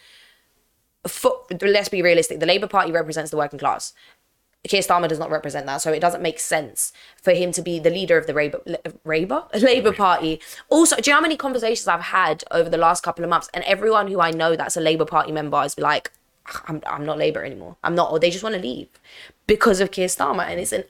For, 1.07 1.33
let's 1.61 1.89
be 1.89 2.01
realistic. 2.01 2.39
The 2.39 2.47
Labour 2.47 2.67
Party 2.67 2.91
represents 2.91 3.29
the 3.29 3.37
working 3.37 3.59
class. 3.59 3.93
Keir 4.67 4.81
Starmer 4.81 5.07
does 5.07 5.19
not 5.19 5.29
represent 5.29 5.67
that, 5.67 5.83
so 5.83 5.91
it 5.91 5.99
doesn't 5.99 6.23
make 6.23 6.39
sense 6.39 6.91
for 7.21 7.33
him 7.33 7.51
to 7.51 7.61
be 7.61 7.77
the 7.77 7.91
leader 7.91 8.17
of 8.17 8.25
the 8.25 8.33
Labour, 8.33 8.61
Labour, 9.03 9.43
Labour 9.53 9.93
Party. 9.93 10.41
Also, 10.69 10.95
do 10.95 11.03
you 11.05 11.11
know 11.11 11.17
how 11.17 11.21
many 11.21 11.37
conversations 11.37 11.87
I've 11.87 12.01
had 12.01 12.43
over 12.49 12.67
the 12.67 12.77
last 12.77 13.03
couple 13.03 13.23
of 13.23 13.29
months, 13.29 13.47
and 13.53 13.63
everyone 13.65 14.07
who 14.07 14.19
I 14.19 14.31
know 14.31 14.55
that's 14.55 14.75
a 14.75 14.81
Labour 14.81 15.05
Party 15.05 15.31
member 15.31 15.63
is 15.63 15.77
like, 15.77 16.11
I'm, 16.67 16.81
I'm 16.85 17.05
not 17.05 17.17
Labour 17.17 17.43
anymore. 17.43 17.77
I'm 17.83 17.95
not, 17.95 18.11
or 18.11 18.19
they 18.19 18.29
just 18.29 18.43
want 18.43 18.55
to 18.55 18.61
leave 18.61 18.87
because 19.47 19.79
of 19.81 19.91
Keir 19.91 20.07
Starmer, 20.07 20.45
and 20.45 20.59
it's 20.59 20.71
an 20.71 20.83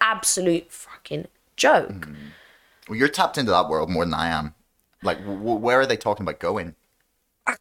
absolute 0.00 0.70
fucking 0.70 1.26
joke. 1.56 1.88
Mm-hmm. 1.88 2.14
well, 2.88 2.98
you're 2.98 3.08
tapped 3.08 3.38
into 3.38 3.52
that 3.52 3.68
world 3.68 3.88
more 3.88 4.04
than 4.04 4.12
i 4.12 4.28
am 4.28 4.54
like 5.02 5.18
w- 5.18 5.38
w- 5.38 5.58
where 5.58 5.78
are 5.80 5.86
they 5.86 5.96
talking 5.96 6.24
about 6.24 6.40
going 6.40 6.74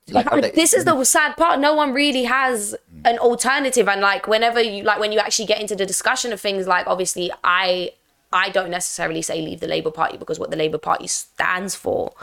Like, 0.10 0.30
they- 0.32 0.52
this 0.52 0.74
is 0.74 0.86
the 0.86 0.94
mm. 0.96 1.06
sad 1.06 1.36
part. 1.36 1.60
No 1.60 1.74
one 1.74 1.94
really 1.94 2.24
has 2.24 2.74
mm. 2.94 3.02
an 3.04 3.18
alternative, 3.20 3.90
and 3.90 4.00
like 4.00 4.28
whenever 4.28 4.62
you 4.62 4.84
like 4.84 5.00
when 5.00 5.12
you 5.12 5.20
actually 5.20 5.46
get 5.46 5.60
into 5.60 5.76
the 5.76 5.86
discussion 5.86 6.32
of 6.32 6.40
things, 6.40 6.68
like 6.68 6.88
obviously 6.88 7.32
I 7.44 7.92
I 8.32 8.50
don't 8.50 8.70
necessarily 8.70 9.22
say 9.22 9.42
leave 9.42 9.60
the 9.60 9.68
Labour 9.68 9.92
Party 9.92 10.16
because 10.18 10.40
what 10.40 10.52
the 10.52 10.58
Labour 10.58 10.78
Party 10.78 11.08
stands 11.08 11.76
for 11.76 12.14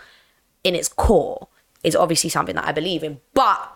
in 0.65 0.75
its 0.75 0.89
core 0.89 1.49
is 1.85 1.95
obviously 1.95 2.31
something 2.31 2.55
that 2.57 2.67
I 2.67 2.73
believe 2.73 3.05
in, 3.05 3.21
but 3.35 3.73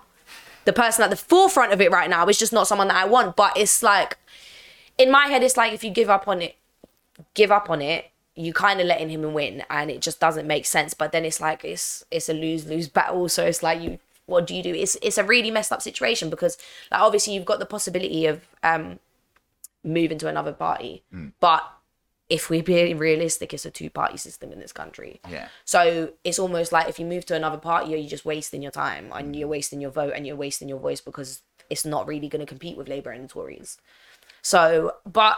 the 0.65 0.73
person 0.73 1.05
at 1.05 1.11
the 1.11 1.17
forefront 1.17 1.73
of 1.73 1.81
it 1.81 1.91
right 1.91 2.09
now 2.09 2.27
is 2.27 2.39
just 2.39 2.53
not 2.53 2.67
someone 2.67 2.89
that 2.89 2.97
I 2.97 3.07
want. 3.07 3.37
But 3.37 3.57
it's 3.57 3.83
like 3.83 4.19
in 4.99 5.11
my 5.11 5.27
head, 5.27 5.43
it's 5.43 5.57
like 5.57 5.73
if 5.73 5.85
you 5.85 5.91
give 5.91 6.11
up 6.11 6.29
on 6.29 6.43
it, 6.43 6.57
give 7.35 7.51
up 7.51 7.71
on 7.71 7.83
it 7.83 8.11
you 8.37 8.53
kind 8.53 8.81
of 8.81 8.87
letting 8.87 9.09
him 9.09 9.33
win 9.33 9.63
and 9.71 9.91
it 9.91 10.01
just 10.01 10.19
doesn't 10.21 10.47
make 10.47 10.67
sense. 10.67 10.95
But 10.95 11.13
then 11.13 11.25
it's 11.25 11.41
like 11.41 11.65
it's 11.65 12.05
it's 12.11 12.29
a 12.29 12.35
lose 12.35 12.67
lose 12.67 12.89
battle. 12.89 13.29
So 13.29 13.45
it's 13.45 13.63
like 13.63 13.81
you 13.81 13.99
what 14.27 14.47
do 14.47 14.55
you 14.55 14.63
do? 14.63 14.75
It's 14.75 14.97
it's 15.03 15.19
a 15.19 15.25
really 15.25 15.51
messed 15.51 15.73
up 15.73 15.83
situation 15.83 16.31
because 16.31 16.59
like 16.91 17.01
obviously 17.01 17.35
you've 17.35 17.45
got 17.45 17.59
the 17.59 17.67
possibility 17.67 18.27
of 18.27 18.41
um 18.63 18.99
moving 19.85 20.19
to 20.19 20.29
another 20.29 20.53
party. 20.53 21.03
But 21.41 21.63
if 22.31 22.49
we're 22.49 22.63
being 22.63 22.97
realistic, 22.99 23.53
it's 23.53 23.67
a 23.67 23.71
two 23.71 23.91
party 23.91 24.17
system 24.17 24.51
in 24.53 24.59
this 24.59 24.73
country. 24.73 25.21
Yeah. 25.31 25.49
So 25.65 26.13
it's 26.25 26.39
almost 26.39 26.73
like 26.73 26.89
if 26.89 26.99
you 26.99 27.05
move 27.07 27.27
to 27.27 27.35
another 27.35 27.59
party, 27.59 27.91
you're 27.91 28.09
just 28.09 28.25
wasting 28.25 28.63
your 28.63 28.73
time 28.73 29.11
and 29.15 29.37
you're 29.37 29.49
wasting 29.49 29.81
your 29.81 29.91
vote 29.91 30.13
and 30.17 30.27
you're 30.27 30.37
wasting 30.37 30.69
your 30.69 30.79
voice 30.79 31.01
because 31.03 31.43
it's 31.71 31.85
not 31.85 32.07
really 32.07 32.29
going 32.29 32.41
to 32.41 32.47
compete 32.47 32.77
with 32.77 32.89
Labour 32.89 33.11
and 33.11 33.25
the 33.25 33.29
Tories. 33.29 33.79
So, 34.43 34.95
but 35.05 35.37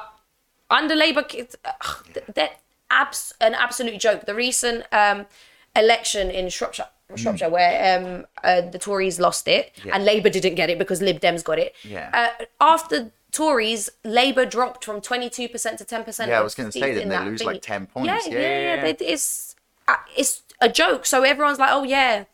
under 0.71 0.95
Labour, 0.95 1.25
it's- 1.35 1.57
ugh, 1.65 2.07
they're 2.35 2.51
abs- 2.91 3.35
an 3.41 3.55
absolute 3.55 4.01
joke. 4.01 4.27
The 4.27 4.35
recent 4.35 4.85
um, 4.93 5.27
election 5.75 6.31
in 6.31 6.49
Shropshire, 6.49 6.89
Shropshire 7.15 7.49
where 7.49 7.99
um, 8.01 8.27
uh, 8.43 8.63
the 8.63 8.79
Tories 8.79 9.21
lost 9.21 9.47
it 9.49 9.73
and 9.93 10.05
Labour 10.05 10.29
didn't 10.31 10.55
get 10.57 10.71
it 10.71 10.79
because 10.79 11.01
Lib 11.03 11.21
Dems 11.21 11.45
got 11.45 11.59
it. 11.59 11.75
Yeah. 11.85 12.11
Uh, 12.41 12.45
after 12.61 13.13
Tories, 13.37 13.91
Labour 14.05 14.47
dropped 14.47 14.85
from 14.85 15.01
22% 15.03 15.77
to 15.77 15.85
10%. 15.85 16.29
Yeah, 16.29 16.41
I 16.41 16.43
was 16.43 16.55
gonna 16.55 16.73
say, 16.73 16.81
seats 16.81 16.87
didn't 16.95 17.11
they 17.11 17.17
that 17.17 17.27
lose, 17.27 17.43
thingy. 17.43 17.47
like, 17.47 17.63
10 17.63 17.87
points? 17.87 18.09
Yeah, 18.27 18.33
Yeah, 18.33 18.39
yeah, 18.39 18.49
yeah, 18.49 18.61
yeah. 18.61 18.75
yeah. 18.87 18.93
They- 18.93 19.07
It's, 19.07 19.57
uh, 19.87 19.97
it's 20.17 20.43
a 20.61 20.69
joke. 20.71 21.05
So 21.05 21.23
everyone's 21.23 21.59
like, 21.59 21.71
oh, 21.71 21.83
yeah, 21.83 22.25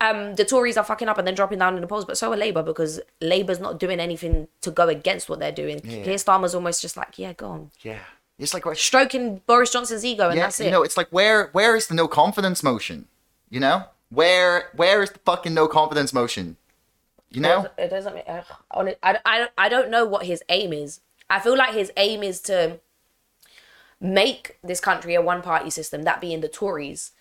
um, 0.00 0.34
the 0.36 0.44
Tories 0.46 0.78
are 0.78 0.84
fucking 0.84 1.08
up 1.08 1.18
and 1.18 1.26
then 1.26 1.34
dropping 1.34 1.58
down 1.58 1.74
in 1.74 1.82
the 1.82 1.86
polls, 1.86 2.06
but 2.06 2.16
so 2.16 2.32
are 2.32 2.36
Labour 2.36 2.62
because 2.62 3.00
Labour's 3.20 3.60
not 3.60 3.78
doing 3.78 4.00
anything 4.00 4.48
to 4.62 4.70
go 4.70 4.88
against 4.88 5.28
what 5.28 5.40
they're 5.40 5.52
doing. 5.52 5.80
Keir 5.80 6.14
Starmer's 6.16 6.54
almost 6.54 6.80
just 6.80 6.96
like, 6.96 7.18
yeah, 7.18 7.34
go 7.34 7.48
on. 7.50 7.70
Yeah. 7.82 7.98
It's 8.38 8.54
like, 8.54 8.64
Stroking 8.76 9.42
Boris 9.46 9.70
Johnson's 9.70 10.02
ego 10.02 10.28
and 10.30 10.36
yeah, 10.38 10.44
that's 10.44 10.58
you 10.60 10.70
know, 10.70 10.82
it's 10.82 10.96
like 10.96 11.08
where 11.10 11.50
where 11.52 11.76
is 11.76 11.88
the 11.88 11.94
no 11.94 12.08
confidence 12.08 12.62
motion? 12.62 13.06
You 13.50 13.60
know, 13.60 13.84
where 14.08 14.70
where 14.74 15.02
is 15.02 15.10
the 15.10 15.18
fucking 15.26 15.52
no 15.52 15.68
confidence 15.68 16.14
motion? 16.14 16.56
You 17.30 17.40
know, 17.42 17.68
it 17.78 17.88
doesn't 17.88 18.14
make, 18.14 18.28
uh, 18.28 18.42
on 18.72 18.88
it, 18.88 18.98
I, 19.02 19.18
I, 19.24 19.48
I 19.56 19.68
don't 19.68 19.90
know 19.90 20.04
what 20.04 20.26
his 20.26 20.42
aim 20.48 20.72
is. 20.72 21.00
I 21.28 21.38
feel 21.38 21.56
like 21.56 21.74
his 21.74 21.92
aim 21.96 22.22
is 22.24 22.40
to 22.42 22.80
make 24.00 24.56
this 24.62 24.80
country 24.80 25.14
a 25.14 25.22
one 25.22 25.42
party 25.42 25.70
system, 25.70 26.02
that 26.04 26.20
being 26.20 26.40
the 26.40 26.48
Tories, 26.48 27.12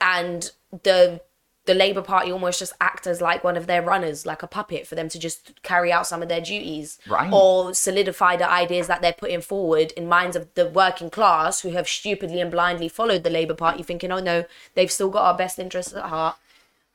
and 0.00 0.50
the 0.82 1.20
the 1.66 1.74
Labour 1.74 2.00
Party 2.00 2.32
almost 2.32 2.60
just 2.60 2.72
act 2.80 3.06
as 3.06 3.20
like 3.20 3.44
one 3.44 3.54
of 3.58 3.66
their 3.66 3.82
runners, 3.82 4.24
like 4.24 4.42
a 4.42 4.46
puppet 4.46 4.86
for 4.86 4.94
them 4.94 5.10
to 5.10 5.18
just 5.18 5.62
carry 5.62 5.92
out 5.92 6.06
some 6.06 6.22
of 6.22 6.28
their 6.30 6.40
duties, 6.40 6.98
Right. 7.06 7.30
or 7.30 7.74
solidify 7.74 8.36
the 8.36 8.50
ideas 8.50 8.86
that 8.86 9.02
they're 9.02 9.12
putting 9.12 9.42
forward 9.42 9.92
in 9.92 10.08
minds 10.08 10.34
of 10.34 10.48
the 10.54 10.66
working 10.66 11.10
class 11.10 11.60
who 11.60 11.72
have 11.72 11.86
stupidly 11.86 12.40
and 12.40 12.50
blindly 12.50 12.88
followed 12.88 13.22
the 13.22 13.28
Labour 13.28 13.52
Party, 13.52 13.82
thinking, 13.82 14.10
oh 14.10 14.18
no, 14.18 14.46
they've 14.72 14.90
still 14.90 15.10
got 15.10 15.26
our 15.26 15.36
best 15.36 15.58
interests 15.58 15.92
at 15.92 16.04
heart. 16.04 16.36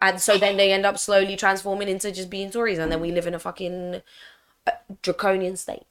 And 0.03 0.21
so 0.21 0.37
then 0.37 0.57
they 0.57 0.73
end 0.73 0.85
up 0.85 0.99
slowly 0.99 1.37
transforming 1.37 1.87
into 1.87 2.11
just 2.11 2.29
being 2.29 2.51
Tories, 2.51 2.77
and 2.77 2.91
then 2.91 2.99
we 2.99 3.11
live 3.11 3.25
in 3.25 3.33
a 3.33 3.39
fucking 3.39 4.01
uh, 4.67 4.71
draconian 5.01 5.55
state. 5.55 5.83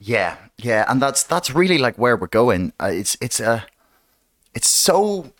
Yeah, 0.00 0.36
yeah, 0.58 0.84
and 0.88 1.00
that's 1.00 1.22
that's 1.22 1.54
really 1.54 1.78
like 1.78 1.96
where 1.96 2.16
we're 2.16 2.26
going. 2.26 2.72
Uh, 2.80 2.90
it's 2.92 3.16
it's 3.20 3.38
a, 3.38 3.64
it's 4.52 4.68
so 4.68 5.32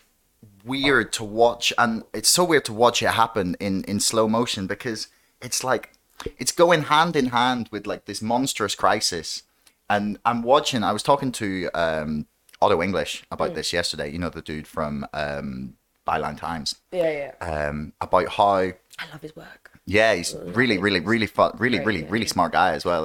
weird 0.63 1.11
to 1.13 1.25
watch, 1.25 1.73
and 1.77 2.03
it's 2.13 2.29
so 2.29 2.45
weird 2.45 2.63
to 2.65 2.73
watch 2.73 3.03
it 3.03 3.09
happen 3.09 3.57
in 3.59 3.83
in 3.83 3.99
slow 3.99 4.29
motion 4.29 4.67
because 4.67 5.09
it's 5.41 5.65
like 5.65 5.91
it's 6.39 6.53
going 6.53 6.83
hand 6.83 7.17
in 7.17 7.27
hand 7.27 7.67
with 7.73 7.85
like 7.85 8.05
this 8.05 8.21
monstrous 8.21 8.73
crisis. 8.73 9.43
And 9.89 10.17
I'm 10.23 10.43
watching. 10.43 10.81
I 10.81 10.93
was 10.93 11.03
talking 11.03 11.33
to 11.33 11.69
um, 11.73 12.25
Otto 12.61 12.81
English 12.81 13.25
about 13.29 13.53
this 13.53 13.73
yesterday. 13.73 14.09
You 14.09 14.17
know 14.17 14.29
the 14.29 14.41
dude 14.41 14.65
from 14.65 15.05
um, 15.13 15.73
Byline 16.07 16.37
Times 16.37 16.75
Yeah, 16.91 17.31
yeah. 17.41 17.67
um, 17.67 17.93
about 18.01 18.29
how 18.29 18.53
I 18.55 18.73
love 19.11 19.21
his 19.21 19.35
work. 19.35 19.71
yeah, 19.85 20.13
he's 20.15 20.35
really, 20.59 20.77
really, 20.77 20.99
really 21.01 21.27
fun, 21.27 21.51
really, 21.59 21.79
really, 21.79 22.01
yeah, 22.01 22.07
really 22.09 22.25
smart 22.25 22.51
guy 22.53 22.71
as 22.73 22.85
well. 22.85 23.03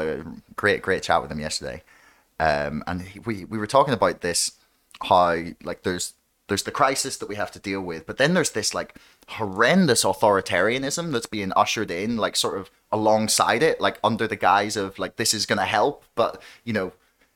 Great, 0.57 0.81
great 0.83 1.03
chat 1.03 1.21
with 1.21 1.31
him 1.31 1.41
yesterday. 1.41 1.83
Um, 2.41 2.83
and 2.87 3.03
he, 3.03 3.19
we 3.21 3.45
we 3.45 3.59
were 3.59 3.67
talking 3.67 3.95
about 3.95 4.21
this 4.21 4.53
how 5.03 5.37
like 5.63 5.83
there's 5.83 6.15
there's 6.49 6.63
the 6.65 6.71
crisis 6.71 7.17
that 7.19 7.29
we 7.29 7.37
have 7.37 7.51
to 7.53 7.59
deal 7.59 7.81
with, 7.81 8.07
but 8.07 8.17
then 8.19 8.35
there's 8.35 8.51
this 8.51 8.75
like 8.75 8.97
horrendous 9.29 10.05
authoritarianism 10.05 11.13
that's 11.13 11.27
being 11.27 11.53
ushered 11.57 11.91
in, 11.91 12.17
like 12.17 12.37
sort 12.37 12.59
of 12.59 12.71
alongside 12.91 13.63
it, 13.63 13.81
like 13.81 13.99
under 14.03 14.27
the 14.27 14.37
guise 14.37 14.77
of 14.77 14.99
like 14.99 15.17
this 15.17 15.35
is 15.35 15.47
gonna 15.47 15.65
help, 15.67 16.05
but 16.15 16.41
you 16.65 16.73
know. 16.73 16.93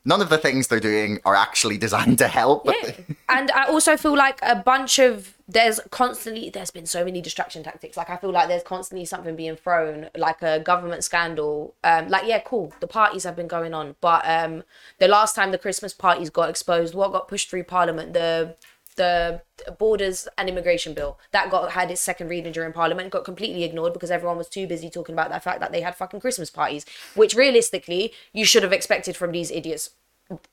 None 0.07 0.21
of 0.21 0.29
the 0.29 0.37
things 0.37 0.69
they're 0.69 0.79
doing 0.79 1.19
are 1.25 1.35
actually 1.35 1.77
designed 1.77 2.17
to 2.19 2.29
help. 2.29 2.65
Yeah. 2.65 2.91
and 3.27 3.51
I 3.51 3.65
also 3.65 3.97
feel 3.97 4.15
like 4.15 4.39
a 4.41 4.55
bunch 4.55 4.99
of 4.99 5.35
there's 5.49 5.81
constantly 5.91 6.49
there's 6.49 6.71
been 6.71 6.85
so 6.85 7.03
many 7.03 7.21
distraction 7.21 7.61
tactics. 7.61 7.97
Like 7.97 8.09
I 8.09 8.15
feel 8.15 8.31
like 8.31 8.47
there's 8.47 8.63
constantly 8.63 9.03
something 9.03 9.35
being 9.35 9.57
thrown, 9.57 10.09
like 10.15 10.41
a 10.41 10.61
government 10.61 11.03
scandal. 11.03 11.75
Um, 11.83 12.07
like 12.07 12.25
yeah, 12.25 12.39
cool. 12.39 12.73
The 12.79 12.87
parties 12.87 13.25
have 13.25 13.35
been 13.35 13.49
going 13.49 13.73
on, 13.73 13.97
but 13.99 14.23
um, 14.25 14.63
the 14.99 15.09
last 15.09 15.35
time 15.35 15.51
the 15.51 15.57
Christmas 15.57 15.93
parties 15.93 16.29
got 16.29 16.49
exposed, 16.49 16.95
what 16.95 17.11
got 17.11 17.27
pushed 17.27 17.49
through 17.49 17.65
Parliament, 17.65 18.13
the 18.13 18.55
the 18.97 19.41
borders 19.79 20.27
and 20.37 20.49
immigration 20.49 20.93
bill. 20.93 21.17
That 21.31 21.49
got 21.49 21.71
had 21.71 21.89
its 21.89 22.01
second 22.01 22.27
reading 22.29 22.51
during 22.51 22.73
parliament 22.73 23.11
got 23.11 23.23
completely 23.23 23.63
ignored 23.63 23.93
because 23.93 24.11
everyone 24.11 24.37
was 24.37 24.49
too 24.49 24.67
busy 24.67 24.89
talking 24.89 25.13
about 25.13 25.31
the 25.31 25.39
fact 25.39 25.59
that 25.61 25.71
they 25.71 25.81
had 25.81 25.95
fucking 25.95 26.19
christmas 26.19 26.49
parties 26.49 26.85
which 27.15 27.33
realistically 27.35 28.11
you 28.33 28.43
should 28.45 28.63
have 28.63 28.73
expected 28.73 29.15
from 29.15 29.31
these 29.31 29.49
idiots 29.51 29.91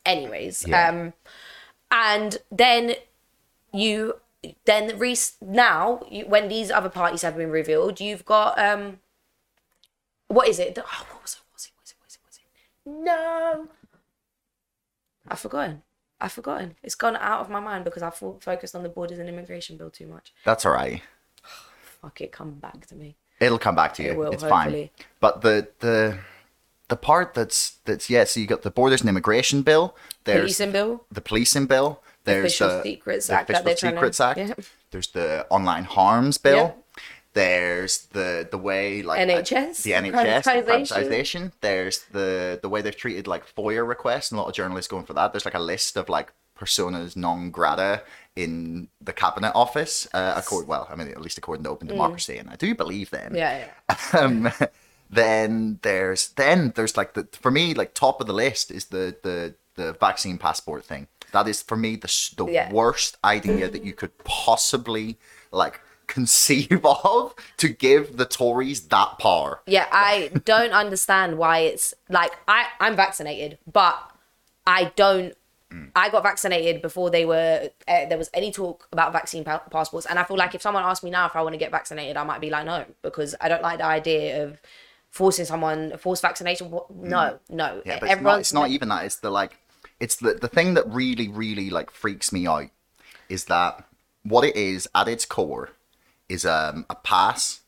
anyways. 0.06 0.66
Yeah. 0.66 0.88
um 0.88 1.12
and 1.90 2.38
then 2.50 2.94
you 3.72 4.20
then 4.64 4.98
re- 4.98 5.16
now 5.40 6.02
you, 6.10 6.26
when 6.26 6.48
these 6.48 6.70
other 6.70 6.88
parties 6.88 7.22
have 7.22 7.36
been 7.36 7.50
revealed 7.50 8.00
you've 8.00 8.24
got 8.24 8.58
um 8.58 8.98
what 10.28 10.48
is 10.48 10.58
it? 10.58 10.78
Oh, 10.78 11.06
what 11.10 11.22
was 11.22 11.34
it 11.34 11.40
what 11.46 11.54
was 11.54 11.66
it? 11.66 11.72
What 11.74 11.82
was 11.82 11.90
it? 11.90 11.96
What 11.98 12.06
was 12.06 12.14
it, 12.14 12.20
what 12.22 12.28
was 12.28 12.38
it? 12.38 13.04
no. 13.04 13.68
I've 15.26 15.40
forgotten 15.40 15.82
i've 16.24 16.32
forgotten 16.32 16.74
it's 16.82 16.94
gone 17.04 17.16
out 17.16 17.40
of 17.40 17.48
my 17.50 17.60
mind 17.60 17.84
because 17.84 18.02
i 18.02 18.10
fo- 18.10 18.38
focused 18.40 18.74
on 18.74 18.82
the 18.82 18.88
borders 18.88 19.18
and 19.20 19.28
immigration 19.28 19.76
bill 19.76 19.90
too 19.90 20.06
much 20.06 20.32
that's 20.44 20.64
all 20.66 20.72
right. 20.72 21.02
fuck 22.00 22.20
it 22.20 22.32
come 22.32 22.52
back 22.66 22.86
to 22.86 22.94
me 22.94 23.16
It'll 23.40 23.58
come 23.58 23.74
back 23.74 23.94
to 23.94 24.02
you. 24.04 24.10
It 24.12 24.16
will, 24.16 24.30
it's 24.30 24.42
hopefully. 24.44 24.92
fine. 24.96 25.06
But 25.20 25.42
the 25.42 25.68
the 25.80 26.18
the 26.88 26.96
part 26.96 27.34
that's 27.34 27.78
that's 27.84 28.08
yeah, 28.08 28.22
so 28.24 28.38
you 28.38 28.46
got 28.46 28.62
the 28.62 28.70
borders 28.70 29.00
and 29.00 29.08
immigration 29.10 29.62
bill. 29.62 29.96
There's 30.22 30.40
policing 30.42 30.70
bill 30.72 31.04
the 31.10 31.20
policing 31.20 31.66
bill. 31.66 32.00
There's 32.22 32.44
Official 32.44 32.68
the 32.68 32.82
Secrets 32.84 33.26
the 33.26 33.34
Act 33.34 33.48
that 33.48 33.62
Official 33.62 33.64
they're 33.64 33.76
trying 33.76 33.92
to- 33.94 33.98
Secrets 34.14 34.20
Act. 34.20 34.38
yeah. 34.38 34.54
There's 34.92 35.08
the 35.08 35.46
online 35.50 35.84
harms 35.84 36.38
bill. 36.38 36.76
There's 37.34 38.06
the 38.12 38.46
the 38.50 38.58
way 38.58 39.02
like 39.02 39.18
uh, 39.20 39.32
NHS, 39.32 39.82
the 39.82 39.92
NHS 39.92 40.42
privatisation. 40.44 40.86
privatization. 40.86 41.52
There's 41.60 42.04
the 42.12 42.58
the 42.62 42.68
way 42.68 42.80
they've 42.80 42.96
treated 42.96 43.26
like 43.26 43.44
FOIA 43.54 43.86
requests, 43.86 44.30
and 44.30 44.38
a 44.38 44.42
lot 44.42 44.48
of 44.48 44.54
journalists 44.54 44.88
going 44.88 45.04
for 45.04 45.14
that. 45.14 45.32
There's 45.32 45.44
like 45.44 45.54
a 45.54 45.58
list 45.60 45.96
of 45.96 46.08
like 46.08 46.32
personas 46.58 47.16
non 47.16 47.50
grata 47.50 48.02
in 48.36 48.88
the 49.00 49.12
cabinet 49.12 49.52
office. 49.54 50.06
Uh, 50.14 50.34
accord, 50.36 50.68
well, 50.68 50.86
I 50.90 50.94
mean, 50.94 51.08
at 51.08 51.20
least 51.20 51.36
according 51.38 51.64
to 51.64 51.70
Open 51.70 51.88
Democracy, 51.88 52.38
and 52.38 52.48
I 52.48 52.56
do 52.56 52.74
believe 52.74 53.10
them 53.10 53.32
Mm. 53.32 53.36
yeah 53.38 53.66
yeah 53.88 53.96
um, 54.20 54.52
then 55.10 55.78
there's 55.82 56.28
then 56.30 56.72
there's 56.76 56.96
like 56.96 57.14
the 57.14 57.26
for 57.32 57.50
me 57.50 57.74
like 57.74 57.94
top 57.94 58.20
of 58.20 58.26
the 58.26 58.32
list 58.32 58.70
is 58.70 58.86
the 58.86 59.16
the 59.22 59.54
the 59.74 59.92
vaccine 59.94 60.38
passport 60.38 60.84
thing. 60.84 61.08
That 61.32 61.48
is 61.48 61.62
for 61.62 61.76
me 61.76 61.96
the 61.96 62.30
the 62.36 62.46
Yeah. 62.46 62.72
worst 62.72 63.16
idea 63.24 63.68
that 63.68 63.82
you 63.84 63.92
could 63.92 64.16
possibly 64.24 65.18
like 65.50 65.80
conceive 66.06 66.84
of 66.84 67.34
to 67.58 67.68
give 67.68 68.16
the 68.16 68.24
Tories 68.24 68.80
that 68.88 69.18
power. 69.18 69.60
Yeah, 69.66 69.86
I 69.90 70.30
don't 70.44 70.72
understand 70.72 71.38
why 71.38 71.58
it's 71.60 71.94
like 72.08 72.32
I 72.48 72.66
I'm 72.80 72.96
vaccinated, 72.96 73.58
but 73.70 73.96
I 74.66 74.92
don't. 74.96 75.34
I 75.96 76.08
got 76.08 76.22
vaccinated 76.22 76.82
before 76.82 77.10
they 77.10 77.24
were 77.24 77.68
uh, 77.88 78.04
there 78.08 78.16
was 78.16 78.30
any 78.32 78.52
talk 78.52 78.86
about 78.92 79.12
vaccine 79.12 79.42
pa- 79.42 79.58
passports, 79.58 80.06
and 80.06 80.20
I 80.20 80.22
feel 80.24 80.36
like 80.36 80.54
if 80.54 80.62
someone 80.62 80.84
asked 80.84 81.02
me 81.02 81.10
now 81.10 81.26
if 81.26 81.34
I 81.34 81.42
want 81.42 81.54
to 81.54 81.58
get 81.58 81.72
vaccinated, 81.72 82.16
I 82.16 82.22
might 82.22 82.40
be 82.40 82.48
like 82.48 82.64
no 82.64 82.84
because 83.02 83.34
I 83.40 83.48
don't 83.48 83.60
like 83.62 83.78
the 83.78 83.84
idea 83.84 84.44
of 84.44 84.60
forcing 85.10 85.44
someone 85.44 85.96
forced 85.98 86.22
vaccination. 86.22 86.70
What- 86.70 86.94
No, 86.94 87.40
no. 87.48 87.82
Yeah, 87.84 87.98
but 87.98 88.08
it's 88.10 88.20
not, 88.22 88.38
it's 88.40 88.52
not 88.52 88.70
even 88.70 88.88
that. 88.90 89.04
It's 89.04 89.16
the 89.16 89.30
like, 89.30 89.56
it's 89.98 90.14
the 90.16 90.34
the 90.34 90.46
thing 90.46 90.74
that 90.74 90.86
really, 90.88 91.26
really 91.26 91.70
like 91.70 91.90
freaks 91.90 92.32
me 92.32 92.46
out 92.46 92.70
is 93.28 93.46
that 93.46 93.84
what 94.22 94.44
it 94.44 94.54
is 94.54 94.86
at 94.94 95.08
its 95.08 95.24
core 95.26 95.70
is 96.28 96.44
um, 96.46 96.86
a 96.88 96.94
pass 96.94 97.60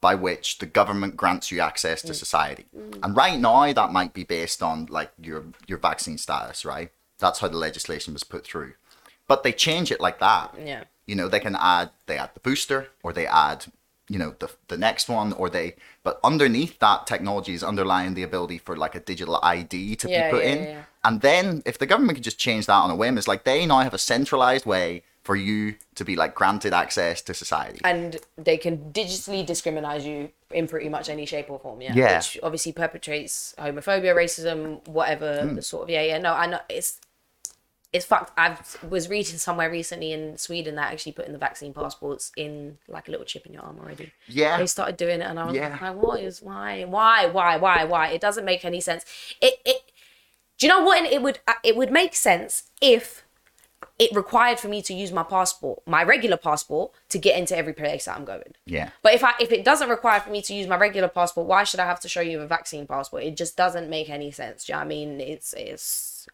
by 0.00 0.14
which 0.14 0.58
the 0.58 0.66
government 0.66 1.16
grants 1.16 1.50
you 1.50 1.60
access 1.60 2.00
to 2.02 2.14
society. 2.14 2.66
And 3.02 3.14
right 3.14 3.38
now, 3.38 3.70
that 3.72 3.92
might 3.92 4.14
be 4.14 4.24
based 4.24 4.62
on 4.62 4.86
like 4.86 5.12
your 5.20 5.44
your 5.66 5.78
vaccine 5.78 6.18
status, 6.18 6.64
right? 6.64 6.90
That's 7.18 7.40
how 7.40 7.48
the 7.48 7.58
legislation 7.58 8.14
was 8.14 8.24
put 8.24 8.44
through. 8.44 8.72
But 9.28 9.42
they 9.42 9.52
change 9.52 9.92
it 9.92 10.00
like 10.00 10.18
that. 10.20 10.54
Yeah. 10.64 10.84
You 11.06 11.16
know, 11.16 11.28
they 11.28 11.40
can 11.40 11.54
add 11.56 11.90
they 12.06 12.16
add 12.16 12.30
the 12.34 12.40
booster 12.40 12.88
or 13.02 13.12
they 13.12 13.26
add 13.26 13.66
you 14.08 14.18
know 14.18 14.34
the 14.38 14.50
the 14.68 14.76
next 14.76 15.08
one 15.08 15.32
or 15.34 15.48
they 15.50 15.76
but 16.02 16.18
underneath 16.24 16.78
that 16.80 17.06
technology 17.06 17.54
is 17.54 17.62
underlying 17.62 18.14
the 18.14 18.24
ability 18.24 18.58
for 18.58 18.76
like 18.76 18.94
a 18.96 19.00
digital 19.00 19.38
ID 19.42 19.94
to 19.96 20.08
Yeah, 20.08 20.30
be 20.30 20.36
put 20.36 20.44
yeah, 20.44 20.52
in. 20.52 20.64
yeah. 20.64 20.82
And 21.04 21.20
then 21.20 21.62
if 21.64 21.78
the 21.78 21.86
government 21.86 22.16
can 22.16 22.22
just 22.22 22.38
change 22.38 22.66
that 22.66 22.72
on 22.84 22.90
a 22.90 22.96
whim, 22.96 23.16
it's 23.18 23.28
like 23.28 23.44
they 23.44 23.66
now 23.66 23.80
have 23.80 23.94
a 23.94 23.98
centralized 23.98 24.66
way 24.66 25.02
for 25.30 25.36
you 25.36 25.76
to 25.94 26.04
be 26.04 26.16
like 26.16 26.34
granted 26.34 26.72
access 26.74 27.22
to 27.22 27.32
society. 27.32 27.78
and 27.84 28.16
they 28.36 28.56
can 28.56 28.76
digitally 28.92 29.46
discriminate 29.46 30.02
you 30.02 30.28
in 30.50 30.66
pretty 30.66 30.88
much 30.88 31.08
any 31.08 31.24
shape 31.24 31.48
or 31.48 31.56
form. 31.60 31.80
Yeah, 31.80 31.92
Yeah. 31.94 32.16
which 32.16 32.36
obviously 32.42 32.72
perpetrates 32.72 33.54
homophobia, 33.56 34.12
racism, 34.12 34.60
whatever 34.88 35.42
Hmm. 35.42 35.54
the 35.54 35.62
sort 35.62 35.84
of 35.84 35.90
yeah, 35.90 36.02
yeah. 36.02 36.18
No, 36.18 36.32
I 36.34 36.46
know 36.46 36.58
it's 36.68 36.98
it's 37.92 38.04
fucked. 38.06 38.32
I 38.36 38.56
was 38.88 39.08
reading 39.08 39.38
somewhere 39.38 39.70
recently 39.70 40.10
in 40.12 40.36
Sweden 40.36 40.74
that 40.76 40.92
actually 40.92 41.12
putting 41.12 41.32
the 41.32 41.38
vaccine 41.38 41.72
passports 41.72 42.32
in 42.36 42.78
like 42.88 43.06
a 43.06 43.12
little 43.12 43.26
chip 43.26 43.46
in 43.46 43.52
your 43.52 43.62
arm 43.62 43.78
already. 43.80 44.12
Yeah. 44.26 44.58
They 44.58 44.66
started 44.66 44.96
doing 44.96 45.20
it, 45.20 45.28
and 45.30 45.38
I 45.38 45.44
was 45.44 45.54
Yeah. 45.54 45.78
like, 45.80 45.94
"What 45.96 46.18
is 46.20 46.42
why, 46.42 46.82
why, 46.84 47.26
why, 47.26 47.56
why, 47.56 47.84
why?" 47.84 48.08
It 48.16 48.20
doesn't 48.20 48.44
make 48.44 48.64
any 48.64 48.80
sense. 48.80 49.04
It, 49.40 49.54
it. 49.64 49.80
Do 50.58 50.66
you 50.66 50.72
know 50.72 50.82
what? 50.82 51.04
It 51.16 51.22
would, 51.22 51.38
it 51.62 51.74
would 51.76 51.92
make 51.92 52.14
sense 52.16 52.64
if 52.80 53.24
it 53.98 54.14
required 54.14 54.58
for 54.58 54.68
me 54.68 54.82
to 54.82 54.94
use 54.94 55.12
my 55.12 55.22
passport, 55.22 55.82
my 55.86 56.02
regular 56.02 56.36
passport, 56.36 56.92
to 57.10 57.18
get 57.18 57.38
into 57.38 57.56
every 57.56 57.72
place 57.72 58.06
that 58.06 58.16
I'm 58.16 58.24
going. 58.24 58.54
Yeah. 58.66 58.90
But 59.02 59.14
if 59.14 59.24
I 59.24 59.32
if 59.40 59.52
it 59.52 59.64
doesn't 59.64 59.88
require 59.88 60.20
for 60.20 60.30
me 60.30 60.42
to 60.42 60.54
use 60.54 60.66
my 60.66 60.76
regular 60.76 61.08
passport, 61.08 61.46
why 61.46 61.64
should 61.64 61.80
I 61.80 61.86
have 61.86 62.00
to 62.00 62.08
show 62.08 62.20
you 62.20 62.40
a 62.40 62.46
vaccine 62.46 62.86
passport? 62.86 63.24
It 63.24 63.36
just 63.36 63.56
doesn't 63.56 63.90
make 63.90 64.08
any 64.08 64.30
sense. 64.30 64.64
Do 64.64 64.72
you 64.72 64.74
know 64.74 64.80
what 64.80 64.86
I 64.86 64.88
mean? 64.88 65.20
It's 65.20 65.52
it's 65.56 66.26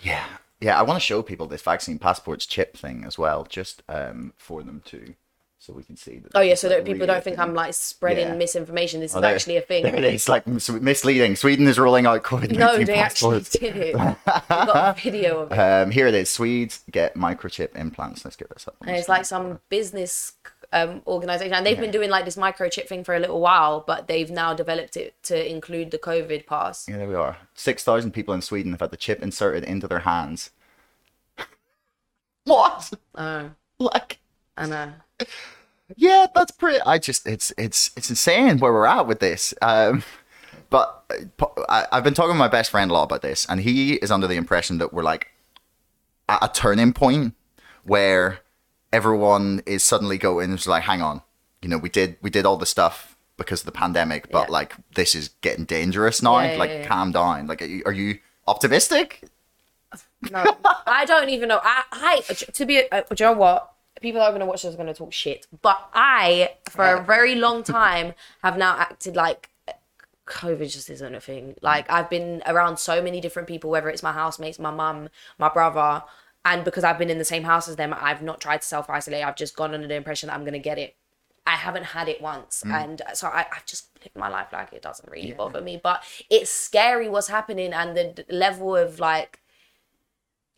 Yeah. 0.00 0.24
Yeah, 0.60 0.78
I 0.78 0.82
want 0.82 0.96
to 0.96 1.06
show 1.06 1.22
people 1.22 1.46
this 1.46 1.62
vaccine 1.62 2.00
passports 2.00 2.44
chip 2.44 2.76
thing 2.76 3.04
as 3.04 3.16
well, 3.16 3.46
just 3.48 3.82
um, 3.88 4.32
for 4.36 4.64
them 4.64 4.82
to, 4.86 5.14
so 5.60 5.72
we 5.72 5.82
can 5.82 5.96
see. 5.96 6.18
That 6.18 6.30
oh 6.34 6.40
yeah, 6.40 6.54
so 6.54 6.68
like, 6.68 6.84
people 6.84 7.06
don't 7.06 7.22
think 7.22 7.36
thing. 7.36 7.40
I'm 7.40 7.54
like 7.54 7.74
spreading 7.74 8.28
Yeah. 8.28 8.34
misinformation. 8.34 9.00
This 9.00 9.14
Oh, 9.14 9.18
is 9.18 9.22
there- 9.22 9.34
actually 9.34 9.56
a 9.56 9.60
thing. 9.60 9.82
There 9.88 9.94
it 9.96 10.04
is, 10.04 10.28
like 10.28 10.46
misleading. 10.46 11.36
Sweden 11.36 11.66
is 11.66 11.78
rolling 11.78 12.06
out 12.06 12.22
COVID 12.22 12.56
No, 12.56 12.78
they 12.82 12.94
actually 12.94 13.40
did 13.50 13.76
it. 13.76 13.94
Got 13.94 14.16
a 14.48 15.00
video 15.02 15.40
of 15.40 15.52
it. 15.52 15.58
Um, 15.58 15.90
here 15.90 16.06
it 16.06 16.14
is. 16.14 16.30
Swedes 16.30 16.80
get 16.90 17.14
microchip 17.14 17.74
implants. 17.76 18.24
Let's 18.24 18.36
get 18.36 18.48
this 18.50 18.68
up. 18.68 18.76
And 18.86 18.96
it's 18.96 19.08
like 19.08 19.24
some 19.24 19.60
business 19.68 20.34
um, 20.72 21.00
organization, 21.06 21.54
and 21.54 21.64
they've 21.64 21.80
been 21.80 21.90
doing 21.90 22.10
like 22.10 22.24
this 22.26 22.36
microchip 22.36 22.86
thing 22.86 23.02
for 23.02 23.14
a 23.14 23.18
little 23.18 23.40
while, 23.40 23.82
but 23.86 24.06
they've 24.06 24.30
now 24.30 24.52
developed 24.54 24.96
it 24.98 25.14
to 25.24 25.50
include 25.50 25.90
the 25.90 25.98
COVID 25.98 26.46
pass. 26.46 26.86
Yeah, 26.88 26.98
there 26.98 27.08
we 27.08 27.14
are. 27.14 27.38
6,000 27.54 28.12
people 28.12 28.34
in 28.34 28.42
Sweden 28.42 28.72
have 28.72 28.80
had 28.80 28.90
the 28.90 28.96
chip 28.98 29.22
inserted 29.22 29.64
into 29.64 29.88
their 29.88 30.00
hands. 30.00 30.50
what? 32.44 32.92
Oh, 33.14 33.50
Like, 33.78 34.18
I 34.56 34.66
know. 34.66 34.92
Yeah, 35.96 36.26
that's 36.34 36.50
pretty. 36.50 36.80
I 36.82 36.98
just, 36.98 37.26
it's, 37.26 37.52
it's, 37.56 37.90
it's 37.96 38.10
insane 38.10 38.58
where 38.58 38.72
we're 38.72 38.86
at 38.86 39.06
with 39.06 39.20
this. 39.20 39.54
Um, 39.62 40.02
but 40.70 41.04
I, 41.68 41.86
I've 41.92 42.04
been 42.04 42.14
talking 42.14 42.32
to 42.32 42.38
my 42.38 42.48
best 42.48 42.70
friend 42.70 42.90
a 42.90 42.94
lot 42.94 43.04
about 43.04 43.22
this, 43.22 43.46
and 43.48 43.60
he 43.60 43.94
is 43.94 44.10
under 44.10 44.26
the 44.26 44.34
impression 44.34 44.78
that 44.78 44.92
we're 44.92 45.02
like 45.02 45.28
at 46.28 46.38
a 46.42 46.48
turning 46.52 46.92
point 46.92 47.34
where 47.84 48.40
everyone 48.92 49.62
is 49.66 49.82
suddenly 49.82 50.18
going, 50.18 50.52
it's 50.52 50.66
like, 50.66 50.82
hang 50.84 51.00
on, 51.02 51.22
you 51.62 51.68
know, 51.68 51.78
we 51.78 51.88
did, 51.88 52.16
we 52.20 52.28
did 52.30 52.44
all 52.44 52.56
the 52.58 52.66
stuff 52.66 53.16
because 53.38 53.60
of 53.60 53.66
the 53.66 53.72
pandemic, 53.72 54.30
but 54.30 54.48
Yeah. 54.48 54.52
like 54.52 54.74
this 54.94 55.14
is 55.14 55.28
getting 55.40 55.64
dangerous 55.64 56.22
now. 56.22 56.38
Yeah, 56.40 56.56
like, 56.58 56.70
yeah. 56.70 56.86
calm 56.86 57.12
down. 57.12 57.46
Like, 57.46 57.62
are 57.62 57.66
you, 57.66 57.82
are 57.86 57.92
you 57.92 58.18
optimistic? 58.46 59.22
No, 60.30 60.44
I 60.86 61.04
don't 61.06 61.28
even 61.30 61.48
know. 61.48 61.60
I, 61.62 61.84
I 61.92 62.20
to 62.20 62.66
be, 62.66 62.90
uh, 62.90 63.02
do 63.02 63.24
you 63.24 63.30
know 63.30 63.38
what? 63.38 63.72
People 64.00 64.20
that 64.20 64.26
are 64.26 64.30
going 64.30 64.40
to 64.40 64.46
watch 64.46 64.62
this 64.62 64.74
are 64.74 64.76
going 64.76 64.86
to 64.86 64.94
talk 64.94 65.12
shit. 65.12 65.46
But 65.62 65.88
I, 65.92 66.52
for 66.70 66.84
a 66.84 67.02
very 67.02 67.34
long 67.34 67.62
time, 67.62 68.14
have 68.42 68.56
now 68.56 68.76
acted 68.78 69.16
like 69.16 69.50
COVID 70.28 70.70
just 70.70 70.90
isn't 70.90 71.14
a 71.14 71.20
thing. 71.20 71.54
Like 71.62 71.90
I've 71.90 72.10
been 72.10 72.42
around 72.46 72.78
so 72.78 73.02
many 73.02 73.20
different 73.20 73.48
people, 73.48 73.70
whether 73.70 73.88
it's 73.88 74.02
my 74.02 74.12
housemates, 74.12 74.58
my 74.58 74.70
mum, 74.70 75.08
my 75.38 75.48
brother, 75.48 76.04
and 76.44 76.64
because 76.64 76.84
I've 76.84 76.98
been 76.98 77.10
in 77.10 77.18
the 77.18 77.24
same 77.24 77.42
house 77.42 77.68
as 77.68 77.76
them, 77.76 77.94
I've 77.98 78.22
not 78.22 78.40
tried 78.40 78.62
to 78.62 78.66
self 78.66 78.88
isolate. 78.88 79.24
I've 79.24 79.36
just 79.36 79.56
gone 79.56 79.74
under 79.74 79.88
the 79.88 79.94
impression 79.94 80.28
that 80.28 80.34
I'm 80.34 80.42
going 80.42 80.52
to 80.52 80.58
get 80.58 80.78
it. 80.78 80.96
I 81.46 81.52
haven't 81.52 81.84
had 81.84 82.08
it 82.08 82.20
once, 82.20 82.62
mm. 82.64 82.72
and 82.72 83.00
uh, 83.00 83.14
so 83.14 83.28
I, 83.28 83.46
I've 83.50 83.64
just 83.64 83.88
lived 84.04 84.16
my 84.16 84.28
life 84.28 84.48
like 84.52 84.72
it 84.72 84.82
doesn't 84.82 85.10
really 85.10 85.32
bother 85.32 85.62
me. 85.62 85.80
But 85.82 86.02
it's 86.28 86.50
scary 86.50 87.08
what's 87.08 87.28
happening 87.28 87.72
and 87.72 87.96
the 87.96 88.24
level 88.28 88.76
of 88.76 89.00
like 89.00 89.40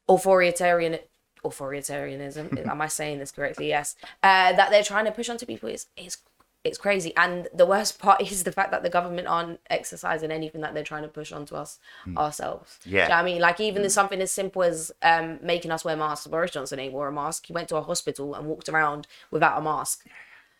authoritarian 0.08 0.98
authoritarianism. 1.44 2.68
Am 2.68 2.80
i 2.80 2.88
saying 2.88 3.18
this 3.18 3.32
correctly? 3.32 3.68
Yes. 3.68 3.96
Uh, 4.22 4.52
that 4.52 4.70
they're 4.70 4.84
trying 4.84 5.04
to 5.04 5.12
push 5.12 5.28
onto 5.28 5.46
people 5.46 5.68
is 5.68 5.86
is 5.96 6.18
it's 6.62 6.78
crazy. 6.78 7.14
And 7.16 7.48
the 7.54 7.66
worst 7.66 7.98
part 7.98 8.20
is 8.32 8.44
the 8.44 8.52
fact 8.52 8.70
that 8.70 8.82
the 8.82 8.90
government 8.90 9.28
aren't 9.28 9.60
exercising 9.68 10.30
anything 10.30 10.60
that 10.60 10.74
they're 10.74 10.82
trying 10.82 11.02
to 11.02 11.08
push 11.08 11.32
onto 11.32 11.54
us 11.54 11.78
ourselves. 12.16 12.78
Yeah. 12.84 12.90
Do 12.90 12.96
you 12.96 13.08
know 13.08 13.14
what 13.14 13.20
i 13.20 13.24
mean? 13.24 13.40
Like 13.40 13.60
even 13.60 13.88
something 13.90 14.20
as 14.20 14.30
simple 14.30 14.62
as 14.62 14.92
um, 15.02 15.38
making 15.42 15.70
us 15.70 15.84
wear 15.84 15.96
masks 15.96 16.26
boris 16.26 16.50
johnson 16.50 16.78
ain't 16.78 16.92
wore 16.92 17.08
a 17.08 17.12
mask. 17.12 17.46
He 17.46 17.52
went 17.52 17.68
to 17.68 17.76
a 17.76 17.82
hospital 17.82 18.34
and 18.34 18.46
walked 18.46 18.68
around 18.68 19.06
without 19.30 19.58
a 19.58 19.62
mask. 19.62 20.06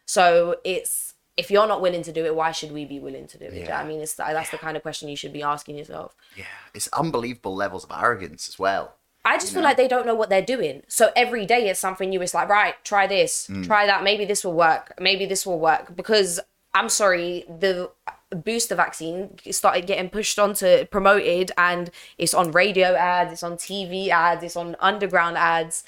So 0.06 0.56
it's 0.64 1.14
if 1.36 1.50
you're 1.50 1.66
not 1.66 1.80
willing 1.80 2.02
to 2.02 2.12
do 2.12 2.24
it 2.24 2.34
why 2.34 2.50
should 2.52 2.72
we 2.72 2.84
be 2.84 2.98
willing 2.98 3.26
to 3.28 3.38
do 3.38 3.44
it? 3.46 3.50
Do 3.50 3.56
you 3.58 3.64
know 3.66 3.72
i 3.72 3.86
mean? 3.86 4.00
It's 4.00 4.14
that's 4.14 4.50
the 4.50 4.58
kind 4.58 4.76
of 4.76 4.82
question 4.82 5.08
you 5.08 5.16
should 5.16 5.32
be 5.32 5.42
asking 5.42 5.76
yourself. 5.76 6.16
Yeah, 6.36 6.44
it's 6.74 6.88
unbelievable 6.88 7.54
levels 7.54 7.84
of 7.84 7.92
arrogance 7.92 8.48
as 8.48 8.58
well. 8.58 8.96
I 9.24 9.36
just 9.36 9.52
feel 9.52 9.62
like 9.62 9.76
they 9.76 9.88
don't 9.88 10.06
know 10.06 10.14
what 10.14 10.30
they're 10.30 10.40
doing. 10.40 10.82
So 10.88 11.10
every 11.14 11.44
day 11.44 11.68
it's 11.68 11.80
something 11.80 12.08
new. 12.08 12.22
It's 12.22 12.32
like, 12.32 12.48
right, 12.48 12.74
try 12.84 13.06
this, 13.06 13.48
mm. 13.48 13.66
try 13.66 13.86
that. 13.86 14.02
Maybe 14.02 14.24
this 14.24 14.44
will 14.44 14.54
work. 14.54 14.94
Maybe 14.98 15.26
this 15.26 15.44
will 15.44 15.60
work. 15.60 15.94
Because 15.94 16.40
I'm 16.72 16.88
sorry, 16.88 17.44
the 17.48 17.90
booster 18.34 18.74
vaccine 18.74 19.36
started 19.50 19.86
getting 19.86 20.08
pushed 20.08 20.38
onto 20.38 20.84
promoted 20.86 21.50
and 21.58 21.90
it's 22.16 22.32
on 22.32 22.52
radio 22.52 22.94
ads, 22.94 23.32
it's 23.32 23.42
on 23.42 23.56
TV 23.56 24.08
ads, 24.08 24.42
it's 24.42 24.56
on 24.56 24.76
underground 24.80 25.36
ads. 25.36 25.84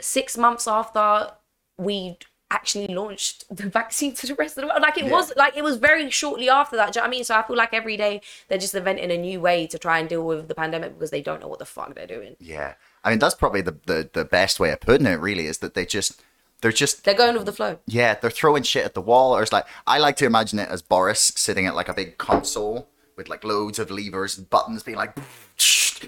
Six 0.00 0.38
months 0.38 0.66
after 0.66 1.32
we 1.76 2.16
actually 2.50 2.88
launched 2.88 3.44
the 3.54 3.68
vaccine 3.68 4.12
to 4.14 4.26
the 4.26 4.34
rest 4.34 4.56
of 4.58 4.62
the 4.62 4.66
world. 4.68 4.82
Like 4.82 4.98
it 4.98 5.04
Yeah. 5.04 5.10
was 5.12 5.32
like 5.36 5.56
it 5.56 5.62
was 5.62 5.76
very 5.76 6.10
shortly 6.10 6.48
after 6.50 6.76
that. 6.76 6.92
Do 6.92 6.98
you 6.98 7.02
know 7.02 7.08
what 7.08 7.14
I 7.14 7.16
mean? 7.18 7.24
So 7.24 7.34
I 7.36 7.42
feel 7.42 7.56
like 7.56 7.72
every 7.72 7.96
day 7.96 8.20
they're 8.48 8.58
just 8.58 8.74
inventing 8.74 9.10
a 9.10 9.16
new 9.16 9.40
way 9.40 9.66
to 9.68 9.78
try 9.78 9.98
and 9.98 10.08
deal 10.08 10.24
with 10.26 10.48
the 10.48 10.54
pandemic 10.54 10.94
because 10.94 11.10
they 11.10 11.22
don't 11.22 11.40
know 11.40 11.48
what 11.48 11.58
the 11.60 11.64
fuck 11.66 11.94
they're 11.94 12.06
doing. 12.06 12.36
Yeah, 12.40 12.74
I 13.04 13.10
mean 13.10 13.18
that's 13.18 13.34
probably 13.34 13.60
the, 13.62 13.76
the 13.86 14.10
the 14.12 14.24
best 14.24 14.58
way 14.60 14.70
of 14.70 14.80
putting 14.80 15.06
it. 15.06 15.20
Really, 15.20 15.46
is 15.46 15.58
that 15.58 15.74
they 15.74 15.86
just 15.86 16.22
they're 16.60 16.72
just 16.72 17.04
They're 17.04 17.14
going 17.14 17.34
with 17.36 17.46
the 17.46 17.52
flow. 17.52 17.78
yeah 17.86 18.14
they're 18.14 18.30
throwing 18.30 18.62
shit 18.64 18.84
at 18.84 18.94
the 18.94 19.00
wall. 19.00 19.34
Or 19.36 19.42
it's 19.42 19.52
like 19.52 19.66
I 19.86 19.98
like 19.98 20.16
to 20.16 20.26
imagine 20.26 20.58
it 20.58 20.68
as 20.68 20.82
Boris 20.82 21.32
sitting 21.36 21.66
at 21.66 21.74
like 21.74 21.88
a 21.88 21.94
big 21.94 22.18
console 22.18 22.88
with 23.16 23.28
like 23.28 23.44
loads 23.44 23.78
of 23.78 23.90
levers 23.90 24.36
and 24.38 24.48
buttons, 24.50 24.82
being 24.82 24.96
like. 24.98 25.16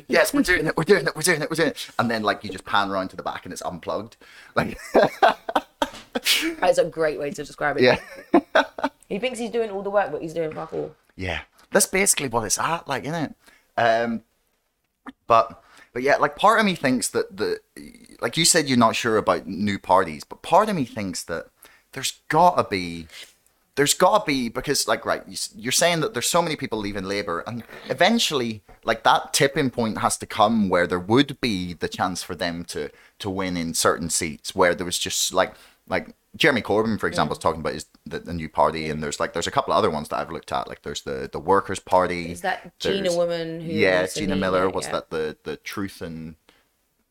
Yes, 0.09 0.33
we're 0.33 0.41
doing 0.41 0.67
it. 0.67 0.75
We're 0.75 0.85
doing 0.85 1.07
it. 1.07 1.15
We're 1.15 1.21
doing 1.21 1.43
it. 1.43 1.51
We're 1.51 1.57
doing 1.57 1.69
it. 1.69 1.91
And 1.99 2.11
then, 2.11 2.23
like, 2.23 2.43
you 2.43 2.49
just 2.49 2.65
pan 2.65 2.91
around 2.91 3.09
to 3.09 3.17
the 3.17 3.23
back 3.23 3.45
and 3.45 3.53
it's 3.53 3.61
unplugged. 3.61 4.17
Like, 4.55 4.79
That's 6.61 6.79
a 6.79 6.85
great 6.85 7.19
way 7.19 7.31
to 7.31 7.45
describe 7.45 7.79
it. 7.79 7.83
yeah, 7.83 8.65
He 9.09 9.19
thinks 9.19 9.39
he's 9.39 9.51
doing 9.51 9.71
all 9.71 9.83
the 9.83 9.91
work, 9.91 10.11
but 10.13 10.23
he's 10.23 10.35
doing 10.35 10.53
fuck 10.53 10.73
all. 10.73 10.95
yeah. 11.17 11.41
That's 11.71 11.87
basically 11.87 12.29
what 12.29 12.45
it's 12.45 12.59
at, 12.59 12.87
like, 12.87 13.05
isn't 13.05 13.15
it? 13.15 13.35
Um, 13.81 14.23
but 15.27 15.63
but 15.95 16.03
yeah, 16.03 16.17
like 16.17 16.37
part 16.37 16.61
of 16.61 16.67
me 16.67 16.75
thinks 16.75 17.09
that 17.09 17.37
the 17.37 17.61
like 18.21 18.37
you 18.37 18.45
said 18.45 18.69
you're 18.69 18.77
not 18.79 18.95
sure 18.95 19.17
about 19.17 19.47
new 19.47 19.79
parties, 19.79 20.23
but 20.23 20.43
part 20.43 20.69
of 20.69 20.77
me 20.77 20.85
thinks 20.85 21.23
that 21.25 21.47
there's 21.93 22.21
gotta 22.29 22.69
be 22.69 23.07
there's 23.77 23.95
gotta 23.95 24.23
be 24.27 24.51
because 24.51 24.87
like 24.87 25.07
right 25.07 25.23
you're 25.57 25.73
saying 25.73 26.01
that 26.01 26.13
there's 26.13 26.29
so 26.29 26.43
many 26.43 26.57
people 26.57 26.79
leaving 26.79 27.05
labor 27.05 27.43
and 27.47 27.65
eventually 27.89 28.63
like 28.85 29.03
that 29.03 29.33
tipping 29.33 29.71
point 29.71 29.99
has 29.99 30.19
to 30.19 30.27
come 30.27 30.69
where 30.69 30.87
there 30.87 30.99
would 30.99 31.41
be 31.41 31.73
the 31.73 31.89
chance 31.89 32.23
for 32.23 32.35
them 32.35 32.65
to 32.65 32.91
to 33.19 33.31
win 33.31 33.57
in 33.57 33.73
certain 33.73 34.11
seats 34.11 34.55
where 34.55 34.75
there 34.75 34.85
was 34.87 34.99
just 34.99 35.33
like 35.33 35.55
like 35.89 36.15
Jeremy 36.37 36.63
Corbyn 36.63 36.99
for 36.99 37.07
example 37.09 37.33
is 37.35 37.39
talking 37.39 37.61
about 37.61 37.75
is 37.75 37.87
the, 38.07 38.19
the 38.21 38.33
new 38.33 38.49
party 38.49 38.89
and 38.89 39.03
there's 39.03 39.21
like 39.21 39.33
there's 39.33 39.47
a 39.47 39.51
couple 39.51 39.73
of 39.73 39.79
other 39.79 39.91
ones 39.91 40.09
that 40.09 40.17
I've 40.19 40.31
looked 40.31 40.53
at 40.53 40.69
like 40.69 40.83
there's 40.83 41.03
the 41.03 41.29
the 41.31 41.39
workers 41.41 41.79
party 41.81 42.31
Is 42.33 42.41
that 42.43 42.79
Gina 42.79 43.13
woman 43.15 43.61
who 43.61 43.73
yeah 43.73 44.07
Gina 44.07 44.37
Miller 44.37 44.69
was 44.71 44.87
yeah. 44.87 44.93
that 44.93 45.11
the 45.11 45.37
the 45.45 45.57
truth 45.57 46.01
and 46.01 46.37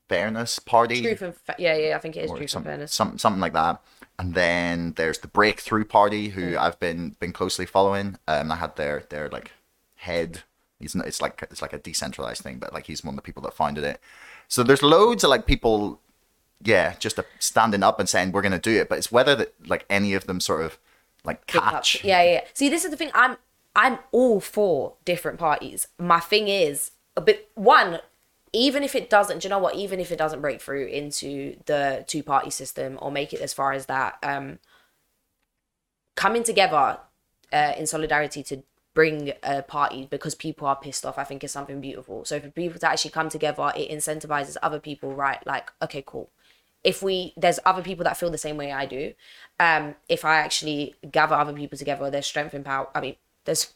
fairness 0.09 0.59
party 0.59 1.01
Truth 1.01 1.21
and 1.21 1.35
fa- 1.35 1.55
yeah, 1.57 1.75
yeah, 1.75 1.95
I 1.95 1.99
think 1.99 2.17
it 2.17 2.25
is 2.25 2.31
or 2.31 2.37
truth 2.37 2.49
some, 2.49 2.61
and 2.61 2.65
fairness. 2.67 2.93
some, 2.93 3.17
something 3.17 3.39
like 3.41 3.53
that. 3.53 3.81
And 4.19 4.33
then 4.35 4.93
there's 4.97 5.19
the 5.19 5.27
Breakthrough 5.29 5.85
Party, 5.85 6.27
Mm. 6.29 6.31
who 6.33 6.57
I've 6.57 6.79
been 6.79 7.15
been 7.19 7.31
closely 7.33 7.65
following. 7.65 8.17
Um, 8.27 8.51
I 8.51 8.57
had 8.57 8.75
their 8.75 9.03
their 9.09 9.29
like 9.29 9.51
head. 9.95 10.41
He's 10.79 10.93
not, 10.95 11.07
it's 11.07 11.21
like 11.21 11.41
it's 11.49 11.61
like 11.61 11.73
a 11.73 11.77
decentralized 11.79 12.41
thing, 12.43 12.57
but 12.59 12.73
like 12.73 12.87
he's 12.87 13.03
one 13.03 13.13
of 13.13 13.15
the 13.15 13.21
people 13.21 13.41
that 13.43 13.53
founded 13.53 13.83
it. 13.83 13.99
So 14.47 14.63
there's 14.63 14.83
loads 14.83 15.23
of 15.23 15.29
like 15.29 15.45
people, 15.45 15.99
yeah, 16.63 16.95
just 16.99 17.17
uh, 17.19 17.23
standing 17.39 17.83
up 17.83 17.99
and 17.99 18.07
saying 18.07 18.31
we're 18.31 18.41
gonna 18.41 18.59
do 18.59 18.79
it. 18.79 18.89
But 18.89 18.97
it's 18.97 19.11
whether 19.11 19.35
that 19.35 19.53
like 19.67 19.85
any 19.89 20.13
of 20.13 20.27
them 20.27 20.39
sort 20.39 20.63
of 20.63 20.77
like 21.23 21.45
catch. 21.47 22.03
Yeah, 22.03 22.21
yeah. 22.23 22.31
yeah. 22.31 22.41
See, 22.53 22.69
this 22.69 22.83
is 22.83 22.91
the 22.91 22.97
thing. 22.97 23.11
I'm 23.13 23.37
I'm 23.75 23.99
all 24.11 24.39
for 24.39 24.95
different 25.05 25.39
parties. 25.39 25.87
My 25.97 26.19
thing 26.19 26.47
is, 26.47 26.91
a 27.15 27.21
bit 27.21 27.49
one. 27.55 27.99
Even 28.53 28.83
if 28.83 28.95
it 28.95 29.09
doesn't, 29.09 29.39
do 29.39 29.45
you 29.45 29.49
know 29.49 29.59
what? 29.59 29.75
Even 29.75 30.01
if 30.01 30.11
it 30.11 30.17
doesn't 30.17 30.41
break 30.41 30.61
through 30.61 30.87
into 30.87 31.55
the 31.67 32.03
two 32.05 32.21
party 32.21 32.49
system 32.49 32.99
or 33.01 33.09
make 33.09 33.31
it 33.31 33.39
as 33.39 33.53
far 33.53 33.71
as 33.71 33.85
that, 33.85 34.17
um, 34.23 34.59
coming 36.15 36.43
together 36.43 36.99
uh, 37.53 37.73
in 37.77 37.87
solidarity 37.87 38.43
to 38.43 38.61
bring 38.93 39.31
a 39.43 39.61
party 39.61 40.07
because 40.09 40.35
people 40.35 40.67
are 40.67 40.75
pissed 40.75 41.05
off, 41.05 41.17
I 41.17 41.23
think 41.23 41.43
is 41.43 41.51
something 41.51 41.79
beautiful. 41.79 42.25
So 42.25 42.39
for 42.39 42.49
people 42.49 42.79
to 42.79 42.89
actually 42.89 43.11
come 43.11 43.29
together, 43.29 43.71
it 43.75 43.89
incentivizes 43.89 44.57
other 44.61 44.79
people, 44.79 45.15
right? 45.15 45.45
Like, 45.47 45.71
okay, 45.81 46.03
cool. 46.05 46.29
If 46.83 47.03
we 47.03 47.33
there's 47.37 47.59
other 47.65 47.81
people 47.83 48.03
that 48.05 48.17
feel 48.17 48.31
the 48.31 48.37
same 48.37 48.57
way 48.57 48.71
I 48.71 48.85
do, 48.85 49.13
um, 49.59 49.95
if 50.09 50.25
I 50.25 50.37
actually 50.37 50.95
gather 51.11 51.35
other 51.35 51.53
people 51.53 51.77
together, 51.77 52.09
there's 52.09 52.25
strength 52.25 52.53
in 52.53 52.63
power. 52.63 52.87
I 52.95 53.01
mean, 53.01 53.15
there's 53.45 53.73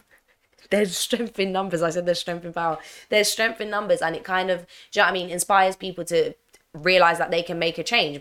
there's 0.70 0.96
strength 0.96 1.38
in 1.38 1.52
numbers. 1.52 1.82
I 1.82 1.90
said 1.90 2.06
there's 2.06 2.20
strength 2.20 2.44
in 2.44 2.52
power. 2.52 2.78
There's 3.08 3.28
strength 3.28 3.60
in 3.60 3.70
numbers, 3.70 4.00
and 4.00 4.14
it 4.14 4.24
kind 4.24 4.50
of, 4.50 4.60
do 4.90 5.00
you 5.00 5.02
know 5.02 5.06
what 5.06 5.10
I 5.10 5.12
mean, 5.14 5.30
inspires 5.30 5.76
people 5.76 6.04
to 6.06 6.34
realize 6.72 7.18
that 7.18 7.30
they 7.30 7.42
can 7.42 7.58
make 7.58 7.78
a 7.78 7.82
change 7.84 8.20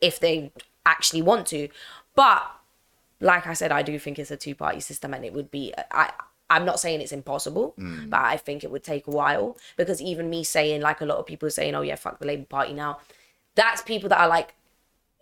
if 0.00 0.20
they 0.20 0.52
actually 0.84 1.22
want 1.22 1.46
to. 1.48 1.68
But 2.14 2.42
like 3.20 3.46
I 3.46 3.54
said, 3.54 3.72
I 3.72 3.82
do 3.82 3.98
think 3.98 4.18
it's 4.18 4.30
a 4.30 4.36
two 4.36 4.54
party 4.54 4.80
system, 4.80 5.14
and 5.14 5.24
it 5.24 5.32
would 5.32 5.50
be. 5.50 5.72
I 5.90 6.12
I'm 6.50 6.66
not 6.66 6.78
saying 6.78 7.00
it's 7.00 7.12
impossible, 7.12 7.72
but 8.10 8.20
I 8.20 8.36
think 8.36 8.62
it 8.64 8.70
would 8.70 8.84
take 8.84 9.06
a 9.06 9.10
while 9.10 9.56
because 9.78 10.02
even 10.02 10.28
me 10.28 10.44
saying, 10.44 10.82
like 10.82 11.00
a 11.00 11.06
lot 11.06 11.16
of 11.16 11.26
people 11.26 11.48
saying, 11.48 11.74
"Oh 11.74 11.80
yeah, 11.80 11.94
fuck 11.96 12.18
the 12.18 12.26
Labour 12.26 12.44
Party 12.44 12.74
now," 12.74 12.98
that's 13.54 13.82
people 13.82 14.08
that 14.08 14.20
are 14.20 14.28
like 14.28 14.54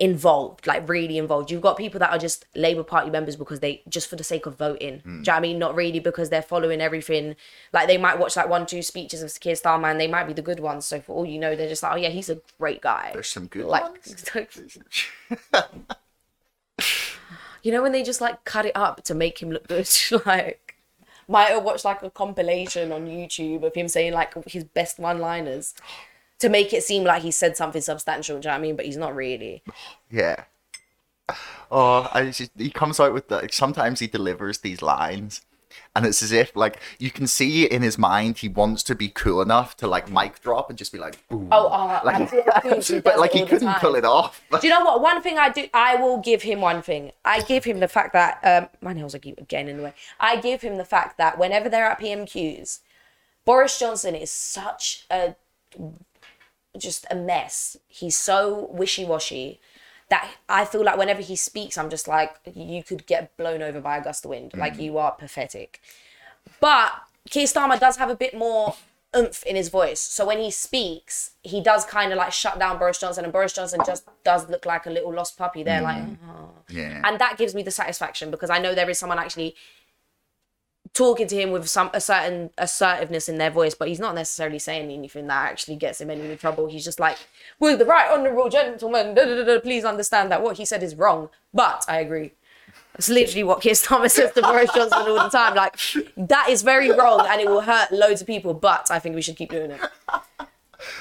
involved, 0.02 0.66
like 0.66 0.88
really 0.88 1.16
involved. 1.16 1.50
You've 1.50 1.62
got 1.62 1.76
people 1.76 2.00
that 2.00 2.10
are 2.10 2.18
just 2.18 2.44
Labour 2.56 2.82
Party 2.82 3.08
members 3.08 3.36
because 3.36 3.60
they 3.60 3.82
just 3.88 4.10
for 4.10 4.16
the 4.16 4.24
sake 4.24 4.46
of 4.46 4.56
voting. 4.56 4.98
Do 5.04 5.10
you 5.10 5.12
know 5.12 5.20
what 5.20 5.28
I 5.28 5.40
mean? 5.40 5.58
Not 5.60 5.76
really 5.76 6.00
because 6.00 6.28
they're 6.28 6.42
following 6.42 6.80
everything. 6.80 7.36
Like 7.72 7.86
they 7.86 7.98
might 7.98 8.18
watch 8.18 8.36
like 8.36 8.48
one, 8.48 8.66
two 8.66 8.82
speeches 8.82 9.22
of 9.22 9.38
Keir 9.38 9.54
Starmer 9.54 9.90
and 9.90 10.00
they 10.00 10.08
might 10.08 10.24
be 10.24 10.32
the 10.32 10.42
good 10.42 10.58
ones. 10.58 10.86
So 10.86 11.00
for 11.00 11.12
all 11.14 11.24
you 11.24 11.38
know, 11.38 11.54
they're 11.54 11.68
just 11.68 11.84
like, 11.84 11.92
oh 11.92 11.96
yeah, 11.96 12.08
he's 12.08 12.30
a 12.30 12.40
great 12.58 12.80
guy. 12.80 13.10
There's 13.12 13.28
some 13.28 13.46
good 13.46 13.66
like, 13.66 13.84
ones. 13.84 14.24
you 17.62 17.70
know 17.70 17.82
when 17.82 17.92
they 17.92 18.02
just 18.02 18.20
like 18.20 18.44
cut 18.44 18.66
it 18.66 18.76
up 18.76 19.04
to 19.04 19.14
make 19.14 19.40
him 19.40 19.50
look 19.50 19.68
good, 19.68 19.88
like. 20.26 20.68
Might 21.28 21.50
have 21.50 21.62
watched 21.62 21.84
like 21.84 22.02
a 22.02 22.10
compilation 22.10 22.90
on 22.90 23.06
YouTube 23.06 23.62
of 23.62 23.74
him 23.74 23.86
saying 23.86 24.12
like 24.12 24.34
his 24.44 24.64
best 24.64 24.98
one-liners 24.98 25.72
oh, 25.80 25.84
to 26.42 26.48
make 26.48 26.72
it 26.72 26.84
seem 26.84 27.02
like 27.04 27.22
he 27.22 27.30
said 27.30 27.56
something 27.56 27.82
substantial. 27.82 28.38
Do 28.38 28.46
you 28.48 28.50
know 28.50 28.54
what 28.56 28.58
I 28.58 28.62
mean? 28.62 28.76
But 28.76 28.84
he's 28.84 28.96
not 28.96 29.16
really. 29.16 29.62
Yeah. 30.10 30.44
Oh, 31.70 32.08
I 32.12 32.26
just, 32.26 32.50
he 32.58 32.70
comes 32.70 33.00
out 33.00 33.14
with 33.14 33.28
the. 33.28 33.48
Sometimes 33.50 34.00
he 34.00 34.06
delivers 34.06 34.58
these 34.58 34.82
lines, 34.82 35.40
and 35.96 36.04
it's 36.04 36.22
as 36.22 36.30
if 36.32 36.54
like 36.54 36.78
you 36.98 37.10
can 37.10 37.26
see 37.26 37.64
in 37.64 37.80
his 37.80 37.96
mind 37.96 38.38
he 38.38 38.48
wants 38.48 38.82
to 38.82 38.94
be 38.94 39.08
cool 39.08 39.40
enough 39.40 39.76
to 39.78 39.86
like 39.86 40.10
mic 40.10 40.40
drop 40.42 40.68
and 40.68 40.76
just 40.76 40.92
be 40.92 40.98
like, 40.98 41.26
Boom. 41.28 41.48
Oh, 41.50 41.68
oh, 41.72 42.00
like, 42.04 42.30
but 43.04 43.18
like 43.18 43.32
He 43.32 43.38
he 43.38 43.44
does 43.46 43.46
it 43.46 43.46
all 43.46 43.46
the 43.46 43.46
couldn't 43.46 43.66
time. 43.68 43.80
pull 43.80 43.94
it 43.94 44.04
off. 44.04 44.42
Do 44.60 44.66
you 44.66 44.74
know 44.74 44.84
what? 44.84 45.00
One 45.00 45.22
thing 45.22 45.38
I 45.38 45.48
do, 45.48 45.66
I 45.72 45.94
will 45.96 46.18
give 46.18 46.42
him 46.42 46.60
one 46.60 46.82
thing. 46.82 47.12
I 47.24 47.40
give 47.40 47.64
him 47.64 47.80
the 47.80 47.88
fact 47.88 48.12
that 48.12 48.40
um, 48.44 48.68
my 48.82 48.92
nails 48.92 49.14
are 49.14 49.18
getting 49.18 49.68
in 49.68 49.78
the 49.78 49.84
way. 49.84 49.94
I 50.20 50.36
give 50.36 50.60
him 50.60 50.76
the 50.76 50.84
fact 50.84 51.16
that 51.16 51.38
whenever 51.38 51.70
they're 51.70 51.86
at 51.86 52.00
PMQs, 52.00 52.80
Boris 53.46 53.78
Johnson 53.78 54.14
is 54.14 54.30
such 54.30 55.06
a 55.10 55.36
just 56.78 57.06
a 57.10 57.14
mess. 57.14 57.76
He's 57.88 58.16
so 58.16 58.68
wishy 58.72 59.04
washy 59.04 59.60
that 60.08 60.30
I 60.48 60.64
feel 60.64 60.84
like 60.84 60.98
whenever 60.98 61.22
he 61.22 61.36
speaks, 61.36 61.78
I'm 61.78 61.90
just 61.90 62.06
like, 62.06 62.36
you 62.54 62.82
could 62.82 63.06
get 63.06 63.36
blown 63.36 63.62
over 63.62 63.80
by 63.80 63.98
a 63.98 64.04
gust 64.04 64.24
of 64.24 64.30
wind. 64.30 64.52
Mm. 64.52 64.58
Like 64.58 64.78
you 64.78 64.98
are 64.98 65.12
pathetic. 65.12 65.80
But 66.60 66.92
Keir 67.30 67.46
Starmer 67.46 67.78
does 67.78 67.96
have 67.96 68.10
a 68.10 68.16
bit 68.16 68.36
more 68.36 68.74
oomph 69.16 69.42
in 69.44 69.56
his 69.56 69.68
voice. 69.68 70.00
So 70.00 70.26
when 70.26 70.38
he 70.38 70.50
speaks, 70.50 71.32
he 71.42 71.62
does 71.62 71.84
kind 71.84 72.12
of 72.12 72.18
like 72.18 72.32
shut 72.32 72.58
down 72.58 72.78
Boris 72.78 72.98
Johnson, 72.98 73.24
and 73.24 73.32
Boris 73.32 73.52
Johnson 73.52 73.80
just 73.86 74.04
does 74.24 74.48
look 74.48 74.66
like 74.66 74.86
a 74.86 74.90
little 74.90 75.12
lost 75.12 75.36
puppy 75.36 75.62
there, 75.62 75.82
like, 75.82 76.02
mm. 76.02 76.16
"Oh." 76.26 76.50
Yeah. 76.68 77.02
and 77.04 77.18
that 77.18 77.36
gives 77.36 77.54
me 77.54 77.62
the 77.62 77.70
satisfaction 77.70 78.30
because 78.30 78.48
I 78.48 78.58
know 78.58 78.74
there 78.74 78.88
is 78.88 78.98
someone 78.98 79.18
actually 79.18 79.54
talking 80.94 81.26
to 81.26 81.40
him 81.40 81.52
with 81.52 81.68
some 81.68 81.90
a 81.94 82.00
certain 82.00 82.50
assertiveness 82.58 83.28
in 83.28 83.38
their 83.38 83.50
voice, 83.50 83.74
but 83.74 83.88
he's 83.88 84.00
not 84.00 84.14
necessarily 84.14 84.58
saying 84.58 84.90
anything 84.90 85.26
that 85.26 85.50
actually 85.50 85.76
gets 85.76 86.00
him 86.00 86.10
any 86.10 86.36
trouble. 86.36 86.66
He's 86.68 86.84
just 86.84 87.00
like, 87.00 87.18
"Well, 87.58 87.76
the 87.76 87.86
right 87.86 88.10
honourable 88.10 88.48
gentleman, 88.48 89.14
da, 89.14 89.24
da, 89.24 89.44
da, 89.44 89.60
please 89.60 89.84
understand 89.84 90.30
that 90.30 90.42
what 90.42 90.58
he 90.58 90.64
said 90.64 90.82
is 90.82 90.94
wrong." 90.94 91.30
But 91.54 91.84
I 91.88 91.98
agree. 92.00 92.32
It's 92.94 93.08
literally 93.08 93.42
what 93.42 93.62
Keir 93.62 93.72
Starmer 93.72 94.10
says 94.10 94.32
to 94.32 94.42
Boris 94.42 94.70
Johnson 94.74 94.98
all 94.98 95.14
the 95.14 95.28
time. 95.30 95.54
Like 95.54 95.76
that 96.16 96.48
is 96.50 96.62
very 96.62 96.90
wrong, 96.90 97.26
and 97.28 97.40
it 97.40 97.48
will 97.48 97.62
hurt 97.62 97.90
loads 97.90 98.20
of 98.20 98.26
people. 98.26 98.52
But 98.54 98.90
I 98.90 98.98
think 98.98 99.14
we 99.14 99.22
should 99.22 99.36
keep 99.36 99.50
doing 99.50 99.70
it. 99.70 99.80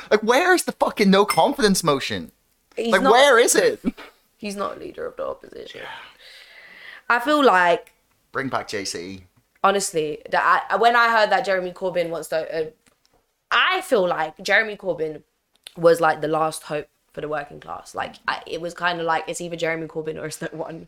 Like, 0.10 0.22
where's 0.22 0.64
the 0.64 0.74
fucking 0.74 1.10
no 1.10 1.26
confidence 1.26 1.84
motion? 1.84 2.32
He's 2.76 2.92
Like, 2.92 3.02
not, 3.02 3.12
where 3.14 3.40
is 3.40 3.56
it? 3.56 3.82
He's 4.38 4.56
not 4.56 4.78
a 4.78 4.80
leader 4.80 5.06
of 5.06 5.18
the 5.18 5.26
opposition. 5.26 5.82
I 7.10 7.20
feel 7.20 7.44
like 7.44 7.92
Bring 8.32 8.48
back 8.48 8.70
JC. 8.70 9.24
Honestly, 9.64 10.22
that 10.30 10.68
I, 10.70 10.76
when 10.78 10.96
I 10.96 11.10
heard 11.10 11.30
that 11.32 11.46
Jeremy 11.46 11.72
Corbyn 11.72 12.10
wants 12.10 12.30
to, 12.30 12.68
uh, 12.68 12.70
I 13.52 13.82
feel 13.82 14.08
like 14.08 14.42
Jeremy 14.42 14.78
Corbyn 14.78 15.24
was 15.78 16.02
like 16.02 16.22
the 16.22 16.28
last 16.28 16.64
hope 16.64 16.88
for 17.12 17.22
the 17.22 17.28
working 17.28 17.60
class. 17.60 17.94
Like 17.94 18.16
I, 18.28 18.42
it 18.48 18.62
was 18.62 18.74
kind 18.74 19.00
of 19.00 19.06
like 19.06 19.26
it's 19.28 19.42
either 19.42 19.56
Jeremy 19.56 19.88
Corbyn 19.88 20.22
or 20.22 20.26
it's 20.26 20.42
no 20.42 20.50
one. 20.52 20.88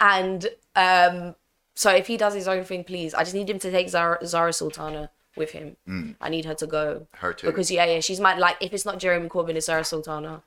And 0.00 0.48
um, 0.76 1.34
so 1.74 1.90
if 1.90 2.06
he 2.06 2.16
does 2.16 2.34
his 2.34 2.48
own 2.48 2.64
thing, 2.64 2.84
please, 2.84 3.14
I 3.14 3.20
just 3.22 3.34
need 3.34 3.48
him 3.48 3.58
to 3.60 3.70
take 3.70 3.88
Zara, 3.88 4.24
Zara 4.26 4.52
Sultana 4.52 5.10
with 5.36 5.52
him. 5.52 5.76
I 6.20 6.28
need 6.28 6.44
her 6.44 6.54
to 6.54 6.66
go. 6.66 7.06
Her 7.14 7.32
too. 7.32 7.46
Because 7.46 7.70
yeah, 7.70 7.84
yeah, 7.86 8.00
she's 8.00 8.20
my 8.20 8.36
like. 8.36 8.56
If 8.60 8.72
it's 8.72 8.84
not 8.84 8.98
Jeremy 8.98 9.28
Corbyn, 9.28 9.54
it's 9.54 9.66
Zara 9.66 9.84
Sultana. 9.84 10.42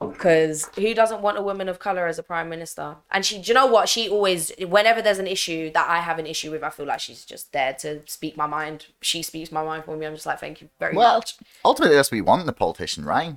Because 0.00 0.70
who 0.76 0.94
doesn't 0.94 1.20
want 1.20 1.36
a 1.36 1.42
woman 1.42 1.68
of 1.68 1.78
color 1.78 2.06
as 2.06 2.18
a 2.18 2.22
prime 2.22 2.48
minister? 2.48 2.96
And 3.10 3.24
she, 3.24 3.36
do 3.38 3.48
you 3.48 3.54
know 3.54 3.66
what? 3.66 3.86
She 3.88 4.08
always, 4.08 4.50
whenever 4.58 5.02
there's 5.02 5.18
an 5.18 5.26
issue 5.26 5.70
that 5.72 5.90
I 5.90 5.98
have 5.98 6.18
an 6.18 6.26
issue 6.26 6.50
with, 6.50 6.62
I 6.62 6.70
feel 6.70 6.86
like 6.86 7.00
she's 7.00 7.24
just 7.24 7.52
there 7.52 7.74
to 7.80 8.00
speak 8.06 8.34
my 8.36 8.46
mind. 8.46 8.86
She 9.02 9.22
speaks 9.22 9.52
my 9.52 9.62
mind 9.62 9.84
for 9.84 9.96
me. 9.98 10.06
I'm 10.06 10.14
just 10.14 10.24
like, 10.24 10.40
thank 10.40 10.62
you 10.62 10.70
very 10.78 10.96
Well, 10.96 11.16
much. 11.18 11.36
ultimately, 11.66 11.96
that's 11.96 12.10
what 12.10 12.16
you 12.16 12.24
want 12.24 12.42
in 12.42 12.48
a 12.48 12.52
politician, 12.52 13.04
right? 13.04 13.34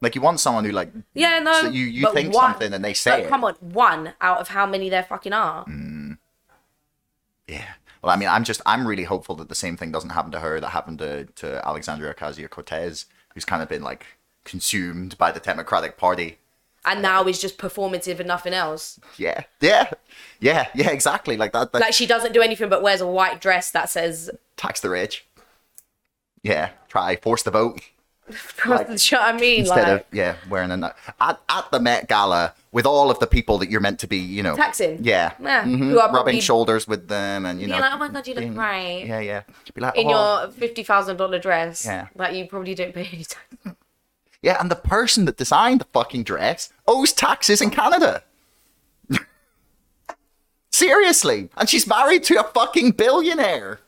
Like, 0.00 0.14
you 0.14 0.20
want 0.20 0.38
someone 0.38 0.64
who, 0.64 0.70
like, 0.70 0.92
Yeah, 1.12 1.40
no. 1.40 1.60
so 1.62 1.68
you, 1.70 1.84
you 1.86 2.12
think 2.14 2.32
one- 2.32 2.52
something 2.52 2.72
and 2.72 2.84
they 2.84 2.94
say 2.94 3.22
it. 3.22 3.28
come 3.28 3.42
on, 3.44 3.54
one 3.54 4.14
out 4.20 4.38
of 4.38 4.48
how 4.48 4.66
many 4.66 4.88
there 4.90 5.02
fucking 5.02 5.32
are. 5.32 5.64
Mm. 5.66 6.18
Yeah. 7.48 7.66
Well, 8.02 8.12
I 8.12 8.16
mean, 8.16 8.28
I'm 8.28 8.44
just, 8.44 8.62
I'm 8.64 8.86
really 8.86 9.04
hopeful 9.04 9.34
that 9.36 9.48
the 9.48 9.54
same 9.54 9.76
thing 9.76 9.90
doesn't 9.90 10.10
happen 10.10 10.30
to 10.32 10.38
her 10.40 10.60
that 10.60 10.68
happened 10.68 11.00
to, 11.00 11.24
to 11.24 11.66
Alexandria 11.66 12.14
Ocasio 12.14 12.48
Cortez, 12.48 13.06
who's 13.34 13.44
kind 13.44 13.60
of 13.62 13.68
been, 13.68 13.82
like, 13.82 14.06
consumed 14.44 15.16
by 15.18 15.32
the 15.32 15.40
Democratic 15.40 15.96
Party. 15.96 16.38
And 16.84 17.02
now 17.02 17.24
is 17.26 17.38
just 17.40 17.58
performative 17.58 18.20
and 18.20 18.28
nothing 18.28 18.54
else. 18.54 18.98
Yeah. 19.18 19.42
Yeah. 19.60 19.90
Yeah. 20.40 20.68
Yeah, 20.74 20.90
exactly. 20.90 21.36
Like 21.36 21.52
that. 21.52 21.72
that 21.72 21.80
Like 21.80 21.92
she 21.92 22.06
doesn't 22.06 22.32
do 22.32 22.40
anything 22.40 22.70
but 22.70 22.82
wears 22.82 23.02
a 23.02 23.06
white 23.06 23.40
dress 23.40 23.70
that 23.72 23.90
says, 23.90 24.30
tax 24.56 24.80
the 24.80 24.88
rich. 24.88 25.26
Yeah. 26.42 26.70
Try, 26.88 27.16
force 27.16 27.42
the 27.42 27.50
vote. 27.50 27.80
do 28.30 28.36
you 28.66 28.70
know 28.70 28.76
what 28.76 29.00
I 29.12 29.32
mean? 29.38 29.60
Instead 29.60 29.88
like, 29.88 30.00
of, 30.02 30.06
yeah, 30.12 30.36
wearing 30.48 30.70
a. 30.70 30.94
At, 31.20 31.40
at 31.48 31.70
the 31.72 31.80
Met 31.80 32.08
Gala 32.08 32.54
with 32.72 32.86
all 32.86 33.10
of 33.10 33.18
the 33.18 33.26
people 33.26 33.58
that 33.58 33.68
you're 33.68 33.80
meant 33.80 33.98
to 34.00 34.06
be, 34.06 34.18
you 34.18 34.42
know. 34.42 34.54
Taxing. 34.54 35.00
Yeah. 35.02 35.32
Yeah, 35.40 35.64
Mhm. 35.64 35.78
who 35.78 35.90
are 35.98 36.06
Rubbing 36.06 36.12
probably- 36.14 36.40
shoulders 36.40 36.86
with 36.86 37.08
them 37.08 37.44
and, 37.44 37.60
you 37.60 37.66
know. 37.66 37.78
like, 37.80 37.92
oh 37.92 37.98
my 37.98 38.08
god, 38.08 38.26
you 38.28 38.34
look 38.34 38.42
being- 38.42 38.54
great. 38.54 39.04
Yeah, 39.06 39.18
yeah. 39.20 39.42
Be 39.74 39.80
like, 39.80 39.96
In 39.96 40.06
oh. 40.06 40.10
your 40.42 40.50
fifty 40.52 40.84
thousand 40.84 41.16
dollar 41.16 41.40
dress 41.40 41.84
Yeah. 41.84 42.06
that 42.16 42.34
you 42.34 42.46
probably 42.46 42.74
don't 42.76 42.94
pay 42.94 43.08
any 43.12 43.24
tax. 43.24 43.76
Yeah, 44.42 44.56
and 44.60 44.70
the 44.70 44.76
person 44.76 45.26
that 45.26 45.36
designed 45.36 45.80
the 45.80 45.86
fucking 45.92 46.24
dress 46.24 46.72
owes 46.86 47.12
taxes 47.12 47.60
in 47.60 47.70
Canada. 47.70 48.22
Seriously. 50.72 51.50
And 51.56 51.68
she's 51.68 51.86
married 51.86 52.24
to 52.24 52.40
a 52.40 52.44
fucking 52.44 52.92
billionaire. 52.92 53.80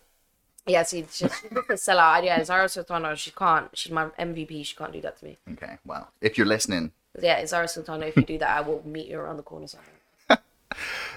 Yeah, 0.67 0.83
see, 0.85 1.07
she's 1.11 1.33
she's 1.41 1.51
a 1.53 1.73
sellout. 1.73 2.25
Yeah, 2.25 2.45
Zara 2.45 2.69
Sultana, 2.69 3.17
she 3.17 3.31
can't. 3.33 3.69
She's 3.77 3.91
my 3.91 4.07
MVP. 4.19 4.65
She 4.65 4.77
can't 4.77 4.93
do 4.93 5.01
that 5.01 5.19
to 5.19 5.25
me. 5.25 5.37
Okay, 5.53 5.79
well, 5.85 6.11
if 6.21 6.39
you're 6.39 6.47
listening. 6.47 6.93
Yeah, 7.21 7.45
Zara 7.47 7.67
Sultana. 7.67 8.07
If 8.07 8.17
you 8.17 8.23
do 8.23 8.39
that, 8.39 8.51
I 8.51 8.61
will 8.61 8.83
meet 8.87 9.09
you 9.09 9.19
around 9.19 9.39
the 9.39 9.43
corner 9.43 9.67
somewhere. 9.67 9.89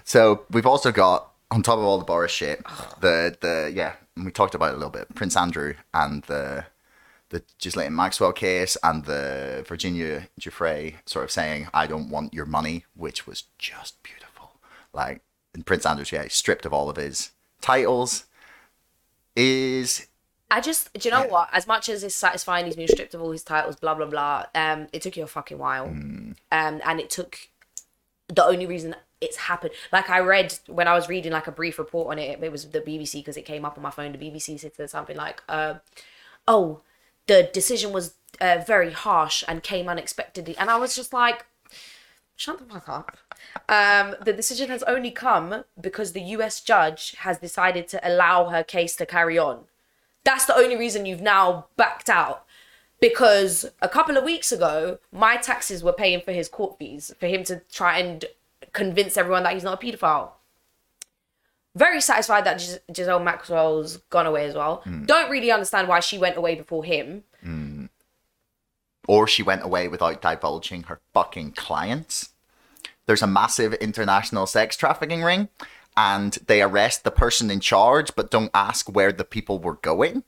So 0.04 0.44
we've 0.52 0.66
also 0.66 0.92
got, 0.92 1.32
on 1.50 1.64
top 1.64 1.80
of 1.80 1.86
all 1.86 1.98
the 1.98 2.04
Boris 2.04 2.32
shit, 2.32 2.62
the, 3.00 3.36
the 3.40 3.72
yeah, 3.74 3.94
and 4.18 4.26
we 4.26 4.32
talked 4.32 4.54
about 4.54 4.72
it 4.72 4.74
a 4.74 4.78
little 4.78 4.92
bit, 4.92 5.16
Prince 5.16 5.38
Andrew 5.38 5.74
and 5.94 6.22
the 6.24 6.66
the 7.36 7.44
Ghislaine 7.60 7.94
Maxwell 7.94 8.32
case 8.32 8.78
and 8.82 9.04
the 9.04 9.66
Virginia 9.68 10.30
Giuffre 10.40 10.96
sort 11.06 11.26
of 11.26 11.32
saying, 11.32 11.68
I 11.74 11.86
don't 11.86 12.10
want 12.10 12.34
your 12.34 12.46
money, 12.46 12.86
which 12.96 13.28
was 13.28 13.44
just 13.58 14.02
beautiful. 14.04 14.52
Like, 14.94 15.22
and 15.54 15.66
Prince 15.66 15.86
Andrew's, 15.86 16.14
yeah, 16.14 16.24
he's 16.24 16.34
stripped 16.34 16.66
of 16.66 16.72
all 16.74 16.90
of 16.90 16.96
his 16.96 17.32
titles. 17.60 18.26
Is 19.36 20.08
I 20.50 20.62
just, 20.62 20.94
do 20.94 21.10
you 21.10 21.12
know 21.12 21.28
what? 21.28 21.50
As 21.52 21.68
much 21.68 21.90
as 21.90 22.06
it's 22.06 22.16
satisfying, 22.16 22.68
he's 22.68 22.78
been 22.78 22.88
stripped 22.88 23.14
of 23.14 23.22
all 23.22 23.32
his 23.32 23.44
titles, 23.44 23.76
blah 23.76 23.96
blah 23.96 24.06
blah. 24.06 24.46
Um, 24.56 24.88
it 24.94 25.02
took 25.02 25.18
you 25.18 25.24
a 25.24 25.28
fucking 25.28 25.58
while, 25.58 25.88
um, 25.88 26.38
and 26.52 27.00
it 27.02 27.10
took 27.10 27.50
the 28.30 28.46
only 28.46 28.66
reason 28.66 28.96
it's 29.20 29.36
happened. 29.36 29.74
Like 29.92 30.10
I 30.10 30.20
read 30.20 30.58
when 30.68 30.88
I 30.88 30.94
was 30.94 31.10
reading 31.10 31.34
like 31.34 31.48
a 31.48 31.52
brief 31.52 31.80
report 31.80 32.12
on 32.12 32.20
it. 32.20 32.42
It 32.42 32.52
was 32.52 32.70
the 32.70 32.80
BBC 32.80 33.16
because 33.16 33.36
it 33.36 33.44
came 33.44 33.66
up 33.66 33.78
on 33.78 33.84
my 33.84 33.92
phone. 33.92 34.14
The 34.14 34.18
BBC 34.18 34.58
said 34.58 34.90
something 34.90 35.18
like, 35.18 35.44
uh, 35.50 35.76
"Oh, 36.48 36.82
the 37.28 37.50
decision 37.54 37.92
was 37.92 38.16
uh, 38.42 38.64
very 38.66 38.92
harsh 38.92 39.44
and 39.48 39.64
came 39.64 39.90
unexpectedly," 39.90 40.58
and 40.58 40.70
I 40.70 40.78
was 40.78 40.96
just 40.96 41.14
like, 41.14 41.46
"Shut 42.36 42.60
the 42.60 42.66
fuck 42.66 42.90
up." 42.90 43.18
Um, 43.70 44.16
the 44.24 44.34
decision 44.34 44.70
has 44.70 44.84
only 44.84 45.12
come 45.12 45.64
because 45.80 46.12
the 46.12 46.22
US 46.22 46.62
judge 46.62 47.16
has 47.20 47.40
decided 47.40 47.88
to 47.90 48.08
allow 48.08 48.50
her 48.50 48.64
case 48.64 48.96
to 48.98 49.06
carry 49.06 49.38
on. 49.38 49.66
That's 50.24 50.46
the 50.46 50.56
only 50.56 50.76
reason 50.76 51.06
you've 51.06 51.22
now 51.22 51.68
backed 51.78 52.10
out. 52.10 52.46
Because 53.02 53.66
a 53.82 53.90
couple 53.90 54.18
of 54.18 54.24
weeks 54.24 54.52
ago, 54.52 55.00
my 55.12 55.38
taxes 55.38 55.84
were 55.84 55.94
paying 55.94 56.22
for 56.22 56.32
his 56.32 56.48
court 56.48 56.78
fees 56.80 57.14
for 57.20 57.28
him 57.28 57.44
to 57.44 57.62
try 57.72 58.00
and 58.00 58.26
convince 58.74 59.18
everyone 59.18 59.44
that 59.44 59.54
he's 59.54 59.64
not 59.64 59.82
a 59.82 59.86
paedophile. 59.86 60.32
Very 61.76 62.00
satisfied 62.02 62.46
that 62.46 62.58
Gis- 62.60 62.80
Giselle 62.96 63.20
Maxwell's 63.20 63.98
gone 64.10 64.26
away 64.26 64.46
as 64.46 64.56
well. 64.56 64.82
Hmm. 64.86 65.04
Don't 65.06 65.30
really 65.30 65.52
understand 65.52 65.88
why 65.88 66.00
she 66.00 66.18
went 66.18 66.38
away 66.38 66.56
before 66.56 66.84
him. 66.86 67.24
Hmm. 67.44 67.86
Or 69.08 69.28
she 69.28 69.44
went 69.44 69.64
away 69.64 69.88
without 69.88 70.22
divulging 70.22 70.84
her 70.84 71.00
fucking 71.14 71.52
clients. 71.52 72.30
There's 73.06 73.22
a 73.22 73.28
massive 73.28 73.74
international 73.76 74.48
sex 74.48 74.76
trafficking 74.76 75.22
ring, 75.22 75.50
and 75.96 76.34
they 76.48 76.62
arrest 76.62 77.04
the 77.04 77.12
person 77.12 77.52
in 77.52 77.60
charge, 77.60 78.16
but 78.16 78.32
don't 78.32 78.50
ask 78.54 78.90
where 78.90 79.12
the 79.12 79.24
people 79.26 79.60
were 79.60 79.76
going. 79.76 80.24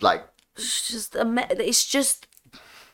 Like, 0.00 0.26
It's 0.56 0.88
just 0.88 1.14
a 1.14 1.46
it's 1.50 1.86
just 1.86 2.26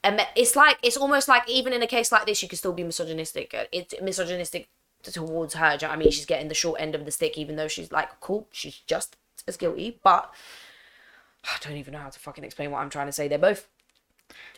a 0.04 0.26
it's 0.36 0.54
like 0.54 0.78
it's 0.82 0.96
almost 0.96 1.28
like 1.28 1.48
even 1.48 1.72
in 1.72 1.82
a 1.82 1.86
case 1.86 2.12
like 2.12 2.26
this 2.26 2.42
you 2.42 2.48
could 2.48 2.58
still 2.58 2.72
be 2.72 2.84
misogynistic 2.84 3.54
it's 3.72 3.94
misogynistic 4.00 4.68
towards 5.02 5.54
her 5.54 5.72
you 5.80 5.86
know 5.86 5.92
i 5.92 5.96
mean? 5.96 6.10
She's 6.10 6.26
getting 6.26 6.48
the 6.48 6.54
short 6.54 6.80
end 6.80 6.94
of 6.94 7.04
the 7.04 7.10
stick 7.10 7.38
even 7.38 7.56
though 7.56 7.68
she's 7.68 7.90
like 7.92 8.20
cool. 8.20 8.46
She's 8.52 8.76
just 8.86 9.16
as 9.48 9.56
guilty 9.56 9.98
but 10.04 10.32
i 11.44 11.56
don't 11.62 11.76
even 11.78 11.92
know 11.94 12.00
how 12.00 12.10
to 12.10 12.18
fucking 12.18 12.44
explain 12.44 12.70
what 12.70 12.78
i'm 12.80 12.90
trying 12.90 13.06
to 13.06 13.12
say. 13.12 13.26
They're 13.28 13.38
both 13.38 13.66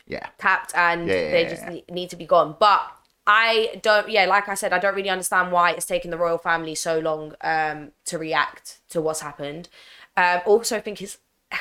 yeah. 0.05 0.27
tapped 0.37 0.75
and 0.75 1.07
Yeah, 1.07 1.13
yeah, 1.15 1.31
they 1.31 1.43
just 1.45 1.63
yeah. 1.63 1.79
need 1.89 2.09
to 2.09 2.15
be 2.15 2.25
gone. 2.25 2.55
But 2.59 2.81
i 3.25 3.79
don't 3.81 4.09
yeah 4.09 4.25
like 4.25 4.49
i 4.49 4.53
said 4.53 4.73
i 4.73 4.79
don't 4.79 4.95
really 4.95 5.09
understand 5.09 5.49
why 5.49 5.71
it's 5.71 5.85
taken 5.85 6.11
the 6.11 6.17
royal 6.17 6.37
family 6.37 6.75
so 6.75 6.99
long 6.99 7.33
um 7.39 7.93
to 8.03 8.17
react 8.17 8.79
to 8.89 9.01
what's 9.01 9.21
happened. 9.21 9.69
Um 10.17 10.41
also 10.45 10.75
I 10.75 10.81
think 10.81 10.99
his 10.99 11.17
I 11.51 11.57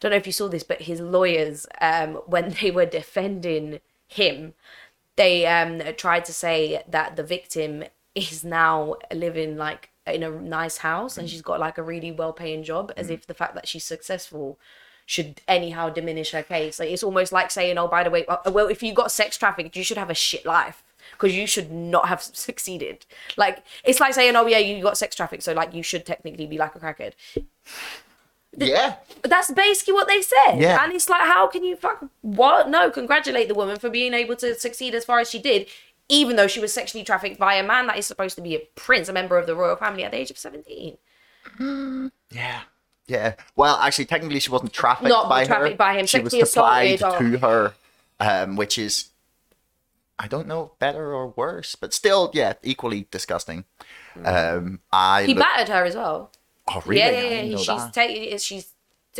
don't 0.00 0.10
know 0.12 0.16
if 0.16 0.26
you 0.26 0.32
saw 0.32 0.48
this 0.48 0.62
but 0.62 0.82
his 0.82 1.00
lawyers 1.00 1.66
um 1.80 2.14
when 2.26 2.56
they 2.62 2.70
were 2.70 2.86
defending 2.86 3.80
him 4.08 4.54
they 5.16 5.46
um 5.46 5.82
tried 5.96 6.24
to 6.24 6.32
say 6.32 6.82
that 6.88 7.16
the 7.16 7.22
victim 7.22 7.84
is 8.14 8.44
now 8.44 8.96
living 9.12 9.56
like 9.56 9.90
in 10.06 10.22
a 10.22 10.30
nice 10.30 10.78
house 10.78 11.16
and 11.16 11.28
she's 11.28 11.42
got 11.42 11.58
like 11.58 11.78
a 11.78 11.82
really 11.82 12.12
well 12.12 12.32
paying 12.32 12.62
job 12.62 12.92
as 12.96 13.10
if 13.10 13.26
the 13.26 13.34
fact 13.34 13.54
that 13.54 13.66
she's 13.66 13.84
successful 13.84 14.58
should 15.06 15.40
anyhow 15.48 15.88
diminish 15.88 16.30
her 16.32 16.42
case 16.42 16.78
like 16.78 16.90
it's 16.90 17.02
almost 17.02 17.32
like 17.32 17.50
saying 17.50 17.76
oh 17.78 17.88
by 17.88 18.02
the 18.02 18.10
way 18.10 18.24
uh, 18.26 18.36
well 18.52 18.66
if 18.68 18.82
you 18.82 18.92
got 18.92 19.10
sex 19.10 19.36
trafficked 19.36 19.76
you 19.76 19.82
should 19.82 19.98
have 19.98 20.10
a 20.10 20.14
shit 20.14 20.44
life 20.46 20.82
because 21.12 21.34
you 21.34 21.46
should 21.46 21.70
not 21.70 22.08
have 22.08 22.22
succeeded 22.48 23.04
like 23.36 23.62
it's 23.84 24.00
like 24.00 24.14
saying 24.14 24.36
oh 24.36 24.46
yeah 24.46 24.58
you 24.58 24.82
got 24.82 24.96
sex 24.98 25.16
trafficked 25.16 25.42
so 25.42 25.52
like 25.52 25.74
you 25.74 25.82
should 25.82 26.04
technically 26.06 26.46
be 26.46 26.58
like 26.58 26.74
a 26.74 26.78
crackhead 26.78 27.12
Yeah. 28.56 28.96
that's 29.22 29.50
basically 29.50 29.94
what 29.94 30.06
they 30.06 30.22
said. 30.22 30.60
Yeah. 30.60 30.82
And 30.84 30.92
it's 30.92 31.08
like, 31.08 31.22
how 31.22 31.48
can 31.48 31.64
you 31.64 31.76
fuck 31.76 32.04
what? 32.22 32.68
No, 32.68 32.90
congratulate 32.90 33.48
the 33.48 33.54
woman 33.54 33.78
for 33.78 33.90
being 33.90 34.14
able 34.14 34.36
to 34.36 34.54
succeed 34.54 34.94
as 34.94 35.04
far 35.04 35.18
as 35.18 35.28
she 35.30 35.40
did, 35.40 35.66
even 36.08 36.36
though 36.36 36.46
she 36.46 36.60
was 36.60 36.72
sexually 36.72 37.04
trafficked 37.04 37.38
by 37.38 37.54
a 37.54 37.62
man 37.62 37.86
that 37.86 37.98
is 37.98 38.06
supposed 38.06 38.36
to 38.36 38.42
be 38.42 38.54
a 38.54 38.60
prince, 38.74 39.08
a 39.08 39.12
member 39.12 39.38
of 39.38 39.46
the 39.46 39.54
royal 39.56 39.76
family 39.76 40.04
at 40.04 40.10
the 40.12 40.18
age 40.18 40.30
of 40.30 40.38
17. 40.38 40.96
Yeah. 42.30 42.60
Yeah. 43.06 43.34
Well, 43.54 43.76
actually, 43.76 44.06
technically, 44.06 44.40
she 44.40 44.50
wasn't 44.50 44.72
trafficked 44.72 45.08
Not 45.08 45.28
by 45.28 45.44
trafficked 45.44 45.72
her. 45.72 45.76
by 45.76 45.94
him, 45.98 46.06
She 46.06 46.20
was 46.20 46.32
supplied 46.50 46.98
to 46.98 47.38
her, 47.38 47.74
um, 48.18 48.56
which 48.56 48.78
is, 48.78 49.10
I 50.18 50.26
don't 50.26 50.46
know, 50.48 50.72
better 50.78 51.12
or 51.12 51.28
worse, 51.28 51.74
but 51.76 51.92
still, 51.92 52.30
yeah, 52.34 52.54
equally 52.62 53.06
disgusting. 53.10 53.64
Um, 54.24 54.80
I 54.92 55.24
He 55.24 55.34
look- 55.34 55.42
battered 55.44 55.68
her 55.68 55.84
as 55.84 55.94
well. 55.96 56.32
oh 56.68 56.82
really? 56.86 57.00
Yeah, 57.02 57.06
I 57.08 57.10
yeah, 57.10 57.20
didn't 57.20 57.46
yeah. 57.46 57.52
know 57.52 57.58
She's 57.58 57.66
that. 57.66 57.92
taking 57.92 58.38
she's 58.38 58.72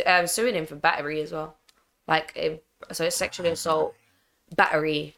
um, 0.05 0.27
suing 0.27 0.55
him 0.55 0.65
for 0.65 0.75
battery 0.75 1.21
as 1.21 1.31
well. 1.31 1.55
Like, 2.07 2.37
um, 2.43 2.59
so 2.91 3.03
it's 3.05 3.15
sexual 3.15 3.45
assault, 3.45 3.93
battery, 4.55 5.15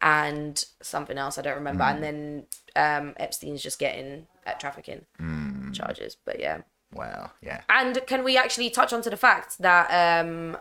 and 0.00 0.64
something 0.82 1.18
else 1.18 1.38
I 1.38 1.42
don't 1.42 1.54
remember. 1.56 1.84
Hmm. 1.84 1.90
And 1.90 2.02
then 2.04 2.46
um, 2.76 3.14
Epstein's 3.18 3.62
just 3.62 3.78
getting 3.78 4.26
at 4.44 4.60
trafficking 4.60 5.06
Hmm. 5.18 5.72
charges. 5.72 6.16
But 6.24 6.38
yeah. 6.40 6.62
Well, 6.92 7.32
yeah. 7.42 7.62
And 7.68 8.00
can 8.06 8.22
we 8.24 8.36
actually 8.36 8.70
touch 8.70 8.92
on 8.92 9.02
to 9.02 9.10
the 9.10 9.16
fact 9.16 9.58
that 9.58 9.88
um, 10.24 10.56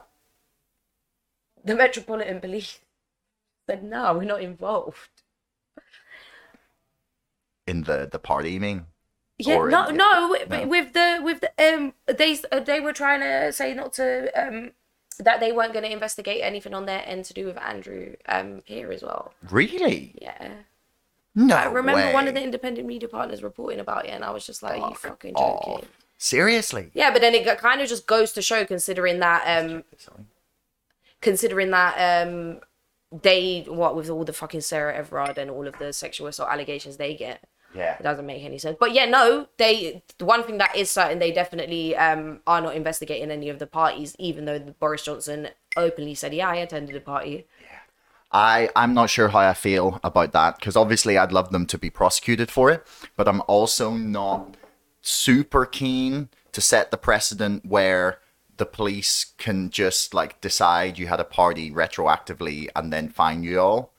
the 1.64 1.76
Metropolitan 1.76 2.40
Police 2.42 2.80
said 3.70 3.84
no, 3.84 4.14
we're 4.14 4.24
not 4.24 4.42
involved. 4.42 5.10
In 7.68 7.84
the 7.84 8.08
the 8.12 8.20
party, 8.20 8.52
you 8.52 8.60
mean? 8.60 8.86
Yeah, 9.38 9.56
Or 9.58 9.70
no, 9.70 9.88
in- 9.88 9.98
no, 9.98 10.30
with- 10.30 10.50
no. 10.50 10.68
with 10.68 10.94
the 10.94 11.20
with 11.22 11.42
the 11.42 11.52
um, 11.74 11.94
they 12.08 12.38
uh, 12.52 12.60
they 12.60 12.80
were 12.80 12.94
trying 12.94 13.22
to 13.22 13.52
say 13.52 13.74
not 13.74 13.94
to 13.94 14.30
um 14.40 14.72
that 15.20 15.40
they 15.40 15.52
weren't 15.52 15.74
going 15.74 15.86
to 15.86 15.92
investigate 15.92 16.42
anything 16.44 16.74
on 16.74 16.86
their 16.86 17.04
end 17.06 17.26
to 17.26 17.34
do 17.34 17.46
with 17.46 17.58
Andrew 17.58 18.16
um 18.28 18.62
here 18.66 18.92
as 18.92 19.02
well. 19.02 19.34
Really? 19.50 20.14
Yeah, 20.22 20.52
No. 21.36 21.56
I 21.56 21.66
remember 21.66 22.12
one 22.14 22.28
of 22.28 22.34
the 22.34 22.42
independent 22.44 22.88
media 22.88 23.08
partners 23.10 23.42
reporting 23.44 23.80
about 23.80 24.06
it, 24.06 24.10
and 24.12 24.24
I 24.24 24.32
was 24.32 24.46
just 24.46 24.62
like, 24.64 24.82
"Are 24.82 24.90
you 24.90 24.96
Fuck 24.96 25.12
fucking 25.22 25.36
joking?" 25.38 25.88
Seriously? 26.18 26.92
Yeah, 26.94 27.12
but 27.12 27.22
then 27.22 27.34
it 27.36 27.46
kind 27.58 27.82
of 27.82 27.90
just 27.90 28.08
goes 28.08 28.32
to 28.34 28.42
show, 28.42 28.66
considering 28.66 29.20
that 29.20 29.44
um 29.46 29.84
considering 31.22 31.72
that 31.72 32.26
um 32.28 32.60
they 33.22 33.64
what 33.68 33.96
with 33.96 34.10
all 34.10 34.24
the 34.24 34.34
fucking 34.34 34.62
Sarah 34.62 34.96
Everard 34.96 35.38
and 35.38 35.50
all 35.50 35.68
of 35.68 35.78
the 35.80 35.94
sexual 35.94 36.28
assault 36.28 36.50
allegations 36.50 36.98
they 36.98 37.14
get. 37.16 37.44
Yeah. 37.76 37.96
It 38.00 38.04
doesn't 38.04 38.26
make 38.26 38.44
any 38.44 38.58
sense. 38.58 38.78
But 38.80 38.94
yeah, 38.94 39.06
no, 39.06 39.48
they 39.58 40.02
the 40.18 40.26
one 40.26 40.44
thing 40.44 40.58
that 40.60 40.76
is 40.76 40.90
certain, 40.90 41.20
they 41.20 41.32
definitely 41.32 41.96
um 41.96 42.40
are 42.48 42.62
not 42.62 42.76
investigating 42.76 43.32
any 43.32 43.50
of 43.50 43.60
the 43.60 43.68
parties, 43.68 44.16
even 44.18 44.46
though 44.46 44.60
Boris 44.80 45.04
Johnson 45.04 45.50
openly 45.76 46.16
said, 46.16 46.34
Yeah, 46.34 46.50
I 46.50 46.56
attended 46.56 46.96
a 46.96 47.02
party. 47.02 47.46
Yeah. 47.62 47.68
I 48.32 48.70
I'm 48.76 48.94
not 48.94 49.10
sure 49.10 49.28
how 49.30 49.40
I 49.40 49.54
feel 49.54 50.00
about 50.04 50.32
that 50.34 50.58
because 50.60 50.76
obviously 50.76 51.18
I'd 51.18 51.32
love 51.32 51.52
them 51.52 51.66
to 51.68 51.78
be 51.78 51.90
prosecuted 51.90 52.50
for 52.50 52.72
it, 52.72 52.86
but 53.18 53.28
I'm 53.28 53.42
also 53.48 53.92
not 53.92 54.56
super 55.02 55.66
keen 55.66 56.30
to 56.52 56.62
set 56.62 56.92
the 56.92 56.98
precedent 56.98 57.66
where 57.66 58.20
the 58.58 58.66
police 58.66 59.34
can 59.38 59.70
just 59.70 60.14
like 60.14 60.40
decide 60.40 60.98
you 60.98 61.08
had 61.08 61.20
a 61.20 61.26
party 61.26 61.70
retroactively 61.72 62.70
and 62.76 62.92
then 62.94 63.10
fine 63.10 63.44
you 63.44 63.60
all. 63.60 63.92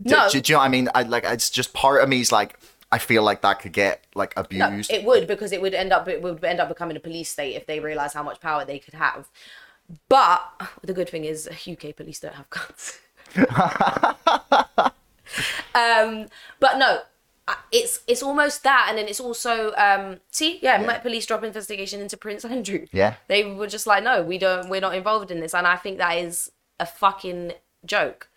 Do, 0.00 0.14
No. 0.14 0.28
do, 0.30 0.40
do 0.40 0.52
you 0.52 0.54
know 0.54 0.60
what 0.60 0.66
I 0.66 0.68
mean? 0.68 0.88
I 0.94 1.02
like 1.02 1.24
it's 1.24 1.50
just 1.50 1.72
part 1.72 2.02
of 2.02 2.08
me 2.08 2.20
is 2.20 2.30
like 2.30 2.58
I 2.92 2.98
feel 2.98 3.22
like 3.22 3.42
that 3.42 3.60
could 3.60 3.72
get 3.72 4.06
like 4.14 4.36
No, 4.36 4.42
abused. 4.42 4.90
it 4.92 5.04
would 5.04 5.26
because 5.26 5.52
it 5.52 5.60
would 5.60 5.74
end 5.74 5.92
up 5.92 6.08
it 6.08 6.22
would 6.22 6.42
end 6.44 6.60
up 6.60 6.68
becoming 6.68 6.96
a 6.96 7.00
police 7.00 7.30
state 7.30 7.54
if 7.56 7.66
they 7.66 7.80
realize 7.80 8.12
how 8.12 8.22
much 8.22 8.40
power 8.40 8.64
they 8.64 8.78
could 8.78 8.94
have. 8.94 9.28
But 10.08 10.40
the 10.82 10.92
good 10.92 11.08
thing 11.08 11.24
is 11.24 11.48
UK 11.68 11.94
police 11.96 12.20
don't 12.20 12.34
have 12.34 12.50
guns. 12.50 12.98
um, 15.74 16.26
but 16.60 16.78
no, 16.78 17.00
it's 17.72 18.00
it's 18.06 18.22
almost 18.22 18.62
that, 18.64 18.86
and 18.88 18.98
then 18.98 19.06
it's 19.08 19.20
also 19.20 19.72
um, 19.76 20.20
see, 20.30 20.58
yeah, 20.62 20.78
Met 20.78 21.02
Police 21.02 21.26
drop 21.26 21.44
investigation 21.44 22.00
into 22.00 22.16
Prince 22.16 22.44
Andrew. 22.44 22.86
Yeah. 22.92 23.14
they 23.28 23.44
were 23.44 23.66
just 23.68 23.86
like, 23.86 24.02
no, 24.02 24.22
we 24.22 24.38
don't, 24.38 24.68
we're 24.68 24.80
not 24.80 24.94
involved 24.94 25.30
in 25.30 25.40
this, 25.40 25.54
and 25.54 25.66
I 25.66 25.76
think 25.76 25.98
that 25.98 26.16
is 26.18 26.50
a 26.80 26.86
fucking 26.86 27.52
joke. 27.84 28.28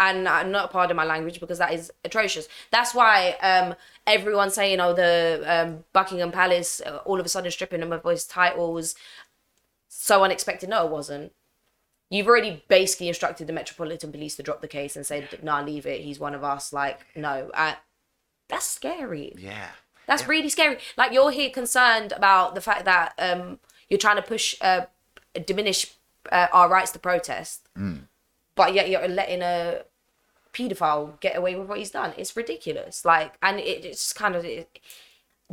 And 0.00 0.28
I'm 0.28 0.50
not 0.50 0.72
part 0.72 0.90
of 0.90 0.96
my 0.96 1.04
language 1.04 1.38
because 1.38 1.58
that 1.58 1.72
is 1.72 1.92
atrocious. 2.04 2.48
That's 2.72 2.92
why 2.94 3.36
um, 3.40 3.74
everyone's 4.06 4.54
saying, 4.54 4.80
oh, 4.80 4.94
the 4.94 5.44
um, 5.46 5.84
Buckingham 5.92 6.32
Palace 6.32 6.80
uh, 6.84 6.98
all 7.04 7.20
of 7.20 7.26
a 7.26 7.28
sudden 7.28 7.50
stripping 7.52 7.80
them 7.80 7.92
of 7.92 8.02
his 8.02 8.24
titles. 8.26 8.96
So 9.88 10.24
unexpected. 10.24 10.68
No, 10.68 10.86
it 10.86 10.90
wasn't. 10.90 11.32
You've 12.10 12.26
already 12.26 12.64
basically 12.68 13.08
instructed 13.08 13.46
the 13.46 13.52
Metropolitan 13.52 14.10
Police 14.10 14.36
to 14.36 14.42
drop 14.42 14.60
the 14.60 14.68
case 14.68 14.96
and 14.96 15.06
said, 15.06 15.38
nah, 15.42 15.62
leave 15.62 15.86
it. 15.86 16.00
He's 16.00 16.18
one 16.18 16.34
of 16.34 16.42
us. 16.42 16.72
Like, 16.72 17.06
no. 17.14 17.50
Uh, 17.54 17.74
that's 18.48 18.66
scary. 18.66 19.34
yeah. 19.38 19.68
That's 20.08 20.26
really 20.26 20.48
scary. 20.48 20.78
Like 20.96 21.12
you're 21.12 21.30
here 21.30 21.48
concerned 21.48 22.12
about 22.12 22.56
the 22.56 22.60
fact 22.60 22.84
that 22.86 23.14
um 23.18 23.60
you're 23.88 23.98
trying 23.98 24.16
to 24.16 24.22
push 24.22 24.56
uh 24.60 24.82
diminish 25.46 25.94
uh, 26.30 26.48
our 26.52 26.68
rights 26.68 26.90
to 26.90 26.98
protest, 26.98 27.68
but 28.54 28.74
yet 28.74 28.88
you're 28.88 29.06
letting 29.08 29.42
a 29.42 29.82
pedophile 30.52 31.18
get 31.20 31.36
away 31.36 31.56
with 31.56 31.68
what 31.68 31.78
he's 31.78 31.90
done. 31.90 32.12
It's 32.16 32.36
ridiculous. 32.36 33.04
Like, 33.04 33.34
and 33.42 33.58
it, 33.58 33.84
it's 33.84 34.12
kind 34.12 34.34
of 34.34 34.44
it, 34.44 34.78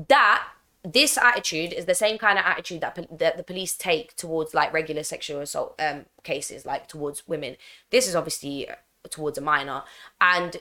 that 0.07 0.47
this 0.83 1.17
attitude 1.17 1.73
is 1.73 1.85
the 1.85 1.95
same 1.95 2.17
kind 2.17 2.39
of 2.39 2.45
attitude 2.45 2.81
that 2.81 2.97
that 3.17 3.38
the 3.38 3.43
police 3.43 3.75
take 3.75 4.15
towards 4.15 4.53
like 4.53 4.71
regular 4.71 5.03
sexual 5.03 5.41
assault 5.41 5.75
um 5.79 6.05
cases, 6.23 6.65
like 6.65 6.88
towards 6.88 7.27
women. 7.27 7.57
This 7.89 8.07
is 8.07 8.15
obviously 8.15 8.69
uh, 8.69 8.75
towards 9.09 9.38
a 9.38 9.41
minor, 9.41 9.83
and 10.21 10.57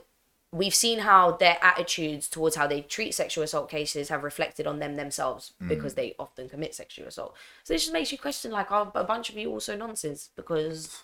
we've 0.50 0.74
seen 0.74 1.00
how 1.00 1.32
their 1.32 1.58
attitudes 1.60 2.26
towards 2.26 2.56
how 2.56 2.66
they 2.66 2.80
treat 2.80 3.14
sexual 3.14 3.44
assault 3.44 3.68
cases 3.68 4.08
have 4.08 4.24
reflected 4.24 4.66
on 4.66 4.78
them 4.78 4.96
themselves 4.96 5.52
because 5.68 5.92
they 5.92 6.14
often 6.18 6.48
commit 6.48 6.74
sexual 6.74 7.06
assault. 7.06 7.34
So 7.64 7.74
this 7.74 7.82
just 7.82 7.92
makes 7.92 8.10
you 8.10 8.16
question 8.16 8.50
like, 8.50 8.70
are 8.72 8.90
a 8.94 9.04
bunch 9.04 9.28
of 9.28 9.36
you 9.36 9.50
also 9.50 9.76
nonsense? 9.76 10.30
Because 10.34 11.02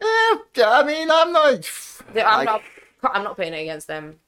Eh, 0.00 0.36
I 0.64 0.82
mean, 0.84 1.10
I'm 1.10 1.32
not. 1.32 1.70
I'm 2.08 2.14
like- 2.14 2.46
not, 2.46 2.62
I'm 3.04 3.24
not 3.24 3.36
putting 3.36 3.54
it 3.54 3.62
against 3.62 3.86
them. 3.86 4.20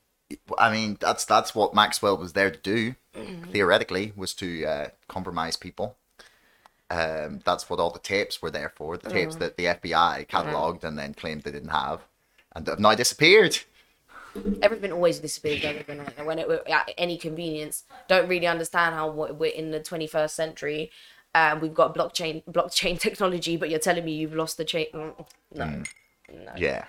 I 0.59 0.71
mean, 0.71 0.99
that's 1.01 1.25
that's 1.25 1.55
what 1.55 1.75
Maxwell 1.75 2.17
was 2.19 2.35
there 2.35 2.51
to 2.51 2.59
do. 2.59 2.95
Mm-hmm. 3.15 3.51
Theoretically, 3.51 4.13
was 4.15 4.35
to 4.35 4.65
uh, 4.67 4.89
compromise 5.09 5.57
people. 5.57 5.97
Um, 6.91 7.41
that's 7.45 7.69
what 7.69 7.81
all 7.81 7.91
the 7.91 7.99
tapes 7.99 8.41
were 8.41 8.51
there 8.51 8.73
for. 8.77 8.97
The 8.97 9.11
tapes 9.11 9.35
Mm-hmm. 9.35 9.41
that 9.41 9.57
the 9.57 9.65
FBI 9.65 10.27
cataloged 10.29 10.85
and 10.85 10.99
then 10.99 11.15
claimed 11.15 11.43
they 11.43 11.51
didn't 11.51 11.71
have, 11.71 12.01
and 12.55 12.67
have 12.67 12.79
now 12.79 12.95
disappeared. 12.95 13.59
Everything 14.63 14.93
always 14.93 15.19
big. 15.39 15.65
Everything 15.65 15.99
like 15.99 16.27
when 16.27 16.39
it 16.39 16.49
at 16.71 16.91
any 16.99 17.17
convenience. 17.17 17.85
Don't 18.07 18.29
really 18.29 18.47
understand 18.47 18.95
how 18.95 19.11
we're 19.11 19.47
in 19.47 19.71
the 19.71 19.81
21st 19.81 20.31
century. 20.31 20.91
Um, 21.35 21.61
we've 21.61 21.75
got 21.75 21.95
blockchain 21.95 22.43
blockchain 22.45 22.99
technology, 23.07 23.57
but 23.57 23.71
you're 23.71 23.79
telling 23.79 24.05
me 24.05 24.13
you've 24.13 24.35
lost 24.35 24.57
the 24.57 24.65
chain. 24.65 24.87
Mm, 24.95 25.27
No, 25.55 25.83
no. 26.33 26.53
Yeah. 26.57 26.85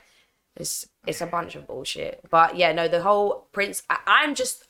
It's 0.56 0.88
it's 1.06 1.22
a 1.22 1.28
bunch 1.28 1.56
of 1.56 1.68
bullshit. 1.68 2.22
But 2.30 2.58
yeah, 2.58 2.72
no, 2.72 2.88
the 2.88 3.02
whole 3.02 3.48
Prince. 3.52 3.84
I, 3.90 4.00
I'm 4.08 4.36
just, 4.36 4.68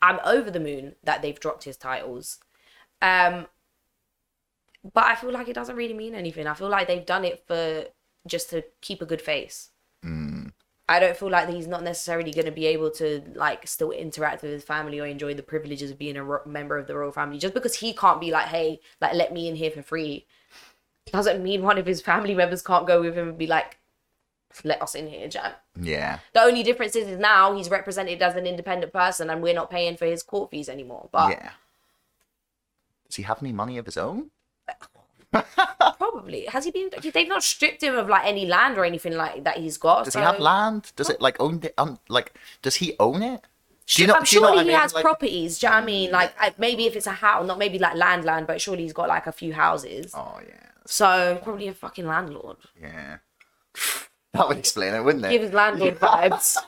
I'm 0.00 0.20
over 0.24 0.50
the 0.50 0.60
moon 0.60 0.94
that 1.04 1.22
they've 1.22 1.38
dropped 1.38 1.64
his 1.64 1.76
titles. 1.76 2.38
Um, 3.02 3.46
but 4.94 5.04
I 5.04 5.14
feel 5.16 5.32
like 5.32 5.48
it 5.48 5.54
doesn't 5.54 5.76
really 5.76 5.94
mean 5.94 6.14
anything. 6.14 6.46
I 6.46 6.54
feel 6.54 6.68
like 6.68 6.86
they've 6.86 7.04
done 7.04 7.24
it 7.24 7.44
for 7.46 7.84
just 8.26 8.50
to 8.50 8.62
keep 8.80 9.02
a 9.02 9.06
good 9.06 9.20
face. 9.20 9.70
I 10.88 11.00
don't 11.00 11.16
feel 11.16 11.30
like 11.30 11.50
he's 11.50 11.66
not 11.66 11.82
necessarily 11.82 12.32
going 12.32 12.46
to 12.46 12.50
be 12.50 12.66
able 12.66 12.90
to 12.92 13.22
like 13.34 13.68
still 13.68 13.90
interact 13.90 14.42
with 14.42 14.52
his 14.52 14.64
family 14.64 14.98
or 14.98 15.06
enjoy 15.06 15.34
the 15.34 15.42
privileges 15.42 15.90
of 15.90 15.98
being 15.98 16.16
a 16.16 16.24
ro- 16.24 16.40
member 16.46 16.78
of 16.78 16.86
the 16.86 16.96
royal 16.96 17.12
family 17.12 17.38
just 17.38 17.52
because 17.52 17.76
he 17.76 17.92
can't 17.92 18.20
be 18.20 18.30
like, 18.30 18.46
hey, 18.46 18.80
like 19.00 19.12
let 19.12 19.32
me 19.32 19.48
in 19.48 19.56
here 19.56 19.70
for 19.70 19.82
free. 19.82 20.26
Doesn't 21.12 21.42
mean 21.42 21.62
one 21.62 21.76
of 21.76 21.86
his 21.86 22.00
family 22.00 22.34
members 22.34 22.62
can't 22.62 22.86
go 22.86 23.02
with 23.02 23.16
him 23.16 23.28
and 23.28 23.38
be 23.38 23.46
like, 23.46 23.78
let 24.64 24.80
us 24.80 24.94
in 24.94 25.08
here, 25.08 25.28
Jam. 25.28 25.52
Yeah. 25.78 26.20
The 26.32 26.40
only 26.40 26.62
difference 26.62 26.96
is, 26.96 27.06
is 27.06 27.18
now 27.18 27.54
he's 27.54 27.68
represented 27.68 28.22
as 28.22 28.34
an 28.34 28.46
independent 28.46 28.92
person 28.92 29.28
and 29.28 29.42
we're 29.42 29.54
not 29.54 29.70
paying 29.70 29.96
for 29.96 30.06
his 30.06 30.22
court 30.22 30.50
fees 30.50 30.70
anymore. 30.70 31.10
But 31.12 31.30
Yeah. 31.32 31.50
Does 33.08 33.16
he 33.16 33.22
have 33.24 33.42
any 33.42 33.52
money 33.52 33.78
of 33.78 33.86
his 33.86 33.96
own? 33.96 34.30
Probably 35.32 36.46
has 36.46 36.64
he 36.64 36.70
been? 36.70 36.90
They've 37.12 37.28
not 37.28 37.42
stripped 37.42 37.82
him 37.82 37.96
of 37.96 38.08
like 38.08 38.24
any 38.24 38.46
land 38.46 38.78
or 38.78 38.84
anything 38.84 39.14
like 39.14 39.44
that 39.44 39.58
he's 39.58 39.76
got. 39.76 40.04
Does 40.04 40.14
so- 40.14 40.20
he 40.20 40.24
have 40.24 40.38
land? 40.40 40.92
Does 40.96 41.10
it 41.10 41.20
like 41.20 41.40
own 41.40 41.60
the 41.60 41.72
um, 41.78 41.98
like 42.08 42.32
does 42.62 42.76
he 42.76 42.94
own 42.98 43.22
it? 43.22 43.42
Do 43.86 44.02
I'm 44.02 44.06
do 44.06 44.06
you 44.06 44.06
know 44.08 44.24
sure 44.24 44.42
what 44.42 44.58
I 44.58 44.62
he 44.62 44.68
mean? 44.68 44.78
has 44.78 44.92
Like- 44.94 45.02
properties. 45.02 45.58
Do 45.58 45.66
you 45.66 45.70
know 45.70 45.76
what 45.76 45.82
I 45.82 45.86
mean? 45.86 46.10
Like 46.10 46.34
I, 46.38 46.54
maybe 46.58 46.86
if 46.86 46.94
it's 46.96 47.06
a 47.06 47.12
house, 47.12 47.46
not 47.46 47.58
maybe 47.58 47.78
like 47.78 47.94
land, 47.96 48.24
land, 48.24 48.46
but 48.46 48.60
surely 48.60 48.82
he's 48.82 48.92
got 48.92 49.08
like 49.08 49.26
a 49.26 49.32
few 49.32 49.52
houses. 49.54 50.12
Oh 50.14 50.38
yeah. 50.46 50.54
So 50.86 51.38
probably 51.42 51.68
a 51.68 51.74
fucking 51.74 52.06
landlord. 52.06 52.56
Yeah. 52.80 53.18
That 54.34 54.46
would 54.46 54.58
explain 54.58 54.92
it, 54.94 55.00
wouldn't 55.02 55.24
it? 55.24 55.30
Give 55.30 55.40
his 55.42 55.52
landlord 55.54 55.98
vibes. 56.00 56.58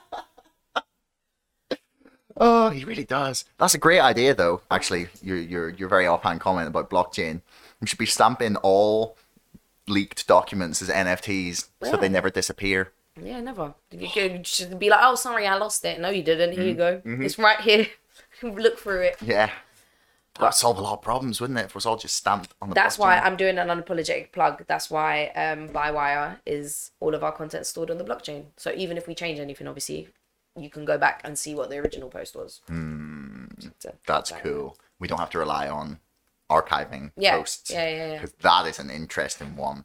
Oh, 2.36 2.70
he 2.70 2.84
really 2.84 3.04
does. 3.04 3.44
That's 3.58 3.74
a 3.74 3.78
great 3.78 4.00
idea, 4.00 4.34
though. 4.34 4.62
Actually, 4.70 5.08
your 5.22 5.36
your 5.36 5.68
your 5.70 5.88
very 5.88 6.06
offhand 6.06 6.40
comment 6.40 6.68
about 6.68 6.88
blockchain. 6.88 7.42
We 7.80 7.86
should 7.86 7.98
be 7.98 8.06
stamping 8.06 8.56
all 8.56 9.16
leaked 9.88 10.26
documents 10.26 10.82
as 10.82 10.88
NFTs 10.88 11.68
so 11.82 11.96
they 11.96 12.08
never 12.08 12.30
disappear. 12.30 12.92
Yeah, 13.20 13.40
never. 13.40 13.74
You 13.90 14.08
could 14.08 14.44
just 14.44 14.78
be 14.78 14.88
like, 14.88 15.00
oh, 15.02 15.14
sorry, 15.14 15.46
I 15.46 15.56
lost 15.56 15.84
it. 15.84 15.98
No, 16.00 16.10
you 16.10 16.22
didn't. 16.22 16.52
Here 16.52 16.64
you 16.64 16.74
go. 16.74 16.98
Mm-hmm. 16.98 17.22
It's 17.22 17.38
right 17.38 17.60
here. 17.60 17.86
Look 18.42 18.78
through 18.78 19.00
it. 19.02 19.16
Yeah. 19.20 19.50
That'd 20.38 20.54
solve 20.54 20.78
a 20.78 20.80
lot 20.80 20.94
of 20.94 21.02
problems, 21.02 21.40
wouldn't 21.40 21.58
it? 21.58 21.64
If 21.64 21.70
it 21.70 21.74
was 21.74 21.86
all 21.86 21.96
just 21.96 22.14
stamped 22.16 22.54
on 22.62 22.68
the 22.68 22.74
That's 22.74 22.96
blockchain. 22.96 23.00
why 23.00 23.18
I'm 23.18 23.36
doing 23.36 23.58
an 23.58 23.68
unapologetic 23.68 24.32
plug. 24.32 24.64
That's 24.68 24.88
why 24.90 25.26
um, 25.34 25.68
Bywire 25.68 26.38
is 26.46 26.92
all 27.00 27.14
of 27.14 27.24
our 27.24 27.32
content 27.32 27.66
stored 27.66 27.90
on 27.90 27.98
the 27.98 28.04
blockchain. 28.04 28.44
So 28.56 28.72
even 28.76 28.96
if 28.96 29.06
we 29.08 29.14
change 29.14 29.38
anything, 29.40 29.66
obviously, 29.66 30.08
you 30.56 30.70
can 30.70 30.84
go 30.84 30.96
back 30.96 31.20
and 31.24 31.38
see 31.38 31.54
what 31.54 31.68
the 31.68 31.78
original 31.78 32.08
post 32.08 32.36
was. 32.36 32.60
So, 32.66 32.72
Hmm. 32.72 33.44
That's 34.06 34.32
cool. 34.42 34.78
We 34.98 35.08
don't 35.08 35.18
have 35.18 35.30
to 35.30 35.38
rely 35.38 35.68
on 35.68 35.98
archiving 36.50 37.12
Yeah, 37.16 37.36
posts. 37.36 37.70
yeah, 37.70 37.88
yeah, 37.88 38.06
yeah. 38.08 38.14
Because 38.16 38.32
that 38.42 38.66
is 38.66 38.78
an 38.78 38.90
interesting 38.90 39.56
one. 39.56 39.84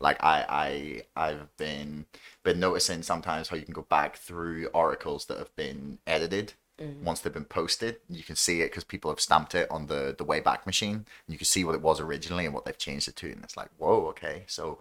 Like 0.00 0.22
I, 0.22 1.02
I, 1.16 1.28
I've 1.28 1.56
been 1.56 2.06
been 2.42 2.60
noticing 2.60 3.02
sometimes 3.02 3.48
how 3.48 3.56
you 3.56 3.62
can 3.64 3.74
go 3.74 3.82
back 3.88 4.16
through 4.16 4.68
articles 4.74 5.26
that 5.26 5.38
have 5.38 5.54
been 5.56 5.98
edited 6.06 6.54
Mm-hmm. 6.80 7.04
once 7.04 7.20
they've 7.20 7.32
been 7.32 7.44
posted. 7.44 7.96
You 8.08 8.22
can 8.24 8.36
see 8.36 8.62
it 8.62 8.70
because 8.70 8.84
people 8.84 9.10
have 9.10 9.20
stamped 9.20 9.54
it 9.54 9.70
on 9.70 9.86
the 9.86 10.14
the 10.16 10.24
Wayback 10.24 10.66
Machine. 10.66 11.06
You 11.28 11.38
can 11.38 11.44
see 11.46 11.64
what 11.64 11.74
it 11.74 11.82
was 11.82 12.00
originally 12.00 12.44
and 12.46 12.54
what 12.54 12.64
they've 12.64 12.78
changed 12.78 13.08
it 13.08 13.16
to, 13.16 13.30
and 13.30 13.44
it's 13.44 13.56
like, 13.56 13.68
whoa, 13.78 14.06
okay. 14.08 14.44
So 14.48 14.78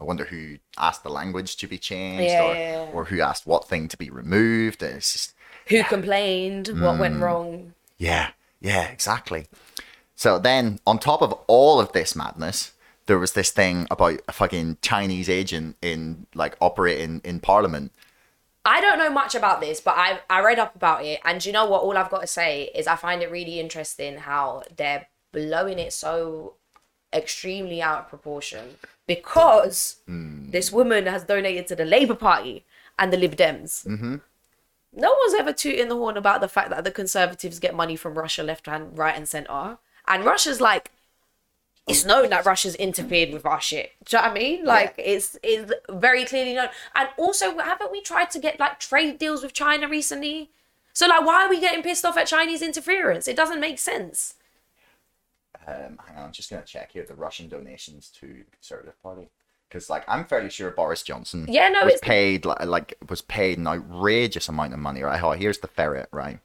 I 0.00 0.04
wonder 0.04 0.24
who 0.26 0.58
asked 0.78 1.02
the 1.04 1.10
language 1.10 1.56
to 1.56 1.66
be 1.66 1.78
changed, 1.78 2.34
Yeah, 2.34 2.42
or 2.42 2.56
yeah, 2.56 2.84
yeah. 2.86 2.86
or 2.90 3.04
who 3.06 3.20
asked 3.20 3.46
what 3.46 3.68
thing 3.68 3.88
to 3.88 3.96
be 3.96 4.10
removed. 4.10 4.82
And 4.82 4.96
It's 4.96 5.12
just 5.12 5.34
Who 5.68 5.82
complained? 5.82 6.68
What 6.68 6.98
went 6.98 7.14
Hmm. 7.14 7.20
wrong? 7.20 7.74
yeah, 7.98 8.30
yeah, 8.60 8.84
exactly. 8.88 9.46
So 10.14 10.38
then, 10.38 10.78
on 10.86 10.98
top 10.98 11.22
of 11.22 11.32
all 11.46 11.80
of 11.80 11.92
this 11.92 12.14
madness, 12.14 12.72
there 13.06 13.18
was 13.18 13.32
this 13.32 13.50
thing 13.50 13.86
about 13.90 14.20
a 14.28 14.32
fucking 14.32 14.78
Chinese 14.82 15.28
agent 15.28 15.76
in 15.82 16.26
like 16.34 16.56
operating 16.60 17.20
in 17.24 17.40
Parliament. 17.40 17.92
I 18.64 18.80
don't 18.80 18.98
know 18.98 19.10
much 19.10 19.34
about 19.34 19.60
this, 19.60 19.80
but 19.80 19.94
I 19.96 20.20
I 20.30 20.40
read 20.40 20.58
up 20.58 20.76
about 20.76 21.04
it, 21.04 21.20
and 21.24 21.44
you 21.44 21.52
know 21.52 21.66
what? 21.66 21.82
All 21.82 21.96
I've 21.96 22.10
got 22.10 22.20
to 22.20 22.26
say 22.26 22.70
is 22.74 22.86
I 22.86 22.96
find 22.96 23.22
it 23.22 23.30
really 23.30 23.58
interesting 23.58 24.18
how 24.18 24.62
they're 24.76 25.06
blowing 25.32 25.78
it 25.78 25.92
so 25.92 26.54
extremely 27.12 27.82
out 27.82 28.00
of 28.00 28.08
proportion 28.08 28.76
because 29.06 29.96
this 30.06 30.72
woman 30.72 31.06
has 31.06 31.24
donated 31.24 31.66
to 31.66 31.76
the 31.76 31.84
Labour 31.84 32.14
Party 32.14 32.64
and 32.98 33.12
the 33.12 33.16
Lib 33.16 33.36
Dems. 33.36 33.86
Mm-hmm. 33.86 34.16
No 34.94 35.16
one's 35.20 35.34
ever 35.34 35.52
tooting 35.52 35.88
the 35.88 35.96
horn 35.96 36.16
about 36.16 36.40
the 36.40 36.48
fact 36.48 36.70
that 36.70 36.84
the 36.84 36.90
Conservatives 36.90 37.58
get 37.58 37.74
money 37.74 37.96
from 37.96 38.14
Russia 38.14 38.42
left 38.42 38.68
and 38.68 38.96
right 38.96 39.16
and 39.16 39.28
centre, 39.28 39.78
and 40.14 40.24
Russia's 40.24 40.60
like 40.60 40.90
it's 41.88 42.04
known 42.04 42.30
that 42.30 42.46
Russia's 42.46 42.76
interfered 42.76 43.32
with 43.32 43.44
our 43.44 43.60
shit. 43.60 43.90
Do 44.04 44.16
you 44.16 44.22
know 44.22 44.28
what 44.28 44.36
I 44.36 44.40
mean? 44.40 44.64
Like 44.64 44.94
it's 44.98 45.36
it's 45.42 45.72
very 45.90 46.24
clearly 46.24 46.54
known. 46.54 46.68
And 46.94 47.08
also, 47.18 47.58
haven't 47.58 47.90
we 47.90 48.00
tried 48.00 48.30
to 48.30 48.38
get 48.38 48.60
like 48.60 48.78
trade 48.78 49.18
deals 49.18 49.42
with 49.42 49.52
China 49.52 49.88
recently? 49.88 50.50
So 50.92 51.08
like, 51.08 51.26
why 51.26 51.44
are 51.44 51.48
we 51.50 51.58
getting 51.60 51.82
pissed 51.82 52.04
off 52.04 52.16
at 52.16 52.26
Chinese 52.28 52.62
interference? 52.62 53.26
It 53.26 53.34
doesn't 53.36 53.58
make 53.60 53.78
sense. 53.80 54.34
Um, 55.66 55.98
hang 56.06 56.16
on, 56.18 56.24
I'm 56.26 56.32
just 56.32 56.50
gonna 56.50 56.62
check 56.62 56.92
here 56.92 57.04
the 57.04 57.14
Russian 57.14 57.48
donations 57.48 58.08
to 58.20 58.26
the 58.26 58.50
Conservative 58.52 59.00
Party 59.02 59.28
because, 59.68 59.88
like, 59.88 60.04
I'm 60.08 60.24
fairly 60.24 60.50
sure 60.50 60.70
Boris 60.70 61.02
Johnson, 61.02 61.46
Yeah, 61.48 61.68
no, 61.68 61.84
was 61.84 61.94
it's- 61.94 62.00
paid 62.06 62.44
like, 62.44 62.64
like 62.66 62.94
was 63.08 63.22
paid 63.22 63.58
an 63.58 63.66
outrageous 63.66 64.48
amount 64.48 64.72
of 64.74 64.78
money. 64.80 65.02
Right? 65.02 65.22
Oh, 65.22 65.32
here's 65.32 65.58
the 65.58 65.68
ferret. 65.68 66.08
Right 66.12 66.38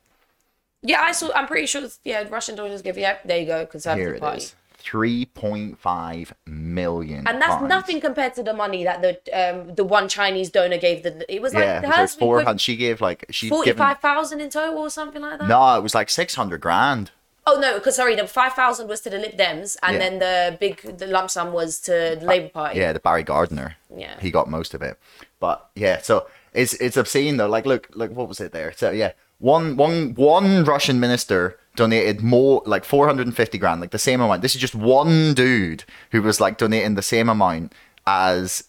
Yeah, 0.81 1.01
I 1.01 1.11
saw. 1.11 1.31
I'm 1.33 1.47
pretty 1.47 1.67
sure. 1.67 1.83
It's, 1.83 1.99
yeah, 2.03 2.23
Russian 2.29 2.55
donors 2.55 2.81
give. 2.81 2.97
Yeah, 2.97 3.17
there 3.25 3.39
you 3.39 3.45
go. 3.45 3.65
Conservative 3.65 4.05
here 4.07 4.15
it 4.15 4.19
Party. 4.21 4.37
is. 4.43 4.55
Three 4.77 5.25
point 5.25 5.77
five 5.79 6.33
million. 6.45 7.27
And 7.27 7.41
that's 7.41 7.55
pounds. 7.55 7.67
nothing 7.69 7.99
compared 7.99 8.35
to 8.35 8.43
the 8.43 8.53
money 8.53 8.83
that 8.85 9.01
the 9.01 9.19
um 9.33 9.75
the 9.75 9.83
one 9.83 10.07
Chinese 10.07 10.49
donor 10.49 10.77
gave. 10.77 11.03
The 11.03 11.25
it 11.33 11.41
was 11.41 11.53
like 11.53 11.63
Yeah, 11.63 11.81
so 11.81 11.87
hers 11.89 12.11
it's 12.11 12.15
four 12.15 12.41
hundred. 12.43 12.61
She 12.61 12.75
gave 12.77 13.01
like 13.01 13.25
she 13.31 13.49
forty 13.49 13.65
given. 13.71 13.79
five 13.79 13.99
thousand 13.99 14.39
in 14.39 14.49
total 14.49 14.77
or 14.79 14.89
something 14.89 15.21
like 15.21 15.39
that. 15.39 15.47
No, 15.49 15.75
it 15.77 15.83
was 15.83 15.93
like 15.95 16.09
six 16.09 16.35
hundred 16.35 16.61
grand. 16.61 17.11
Oh 17.45 17.57
no, 17.59 17.75
because 17.75 17.95
sorry, 17.95 18.15
the 18.15 18.27
five 18.27 18.53
thousand 18.53 18.87
was 18.87 19.01
to 19.01 19.09
the 19.09 19.17
Lib 19.17 19.35
Dems, 19.37 19.77
and 19.81 19.93
Yeah. 19.95 19.99
then 19.99 20.19
the 20.19 20.57
big 20.57 20.97
the 20.97 21.07
lump 21.07 21.31
sum 21.31 21.51
was 21.53 21.79
to 21.81 22.17
the 22.19 22.25
Labour 22.25 22.49
Party. 22.49 22.79
Yeah, 22.79 22.93
the 22.93 22.99
Barry 22.99 23.23
Gardiner. 23.23 23.75
Yeah. 23.95 24.17
He 24.21 24.31
got 24.31 24.49
most 24.49 24.73
of 24.73 24.81
it. 24.81 24.97
But 25.39 25.69
yeah, 25.75 26.01
so 26.01 26.27
it's 26.53 26.73
it's 26.75 26.95
obscene 26.97 27.37
though. 27.37 27.49
Like 27.49 27.65
look, 27.65 27.89
look 27.93 28.11
what 28.11 28.27
was 28.29 28.39
it 28.39 28.51
there? 28.53 28.71
So 28.73 28.91
yeah, 28.91 29.13
one 29.39 29.78
one 29.78 30.13
one 30.15 30.63
Russian 30.63 31.00
minister 31.00 31.60
donated 31.76 32.21
more 32.21 32.62
like 32.65 32.84
450 32.84 33.58
grand, 33.58 33.82
like 33.82 33.91
the 33.91 34.00
same 34.00 34.19
amount. 34.19 34.41
This 34.41 34.56
is 34.56 34.62
just 34.62 34.76
one 34.76 35.34
dude 35.34 35.84
who 36.12 36.21
was 36.21 36.41
like 36.41 36.58
donating 36.58 36.95
the 36.95 37.02
same 37.02 37.30
amount 37.30 37.73
as 38.06 38.63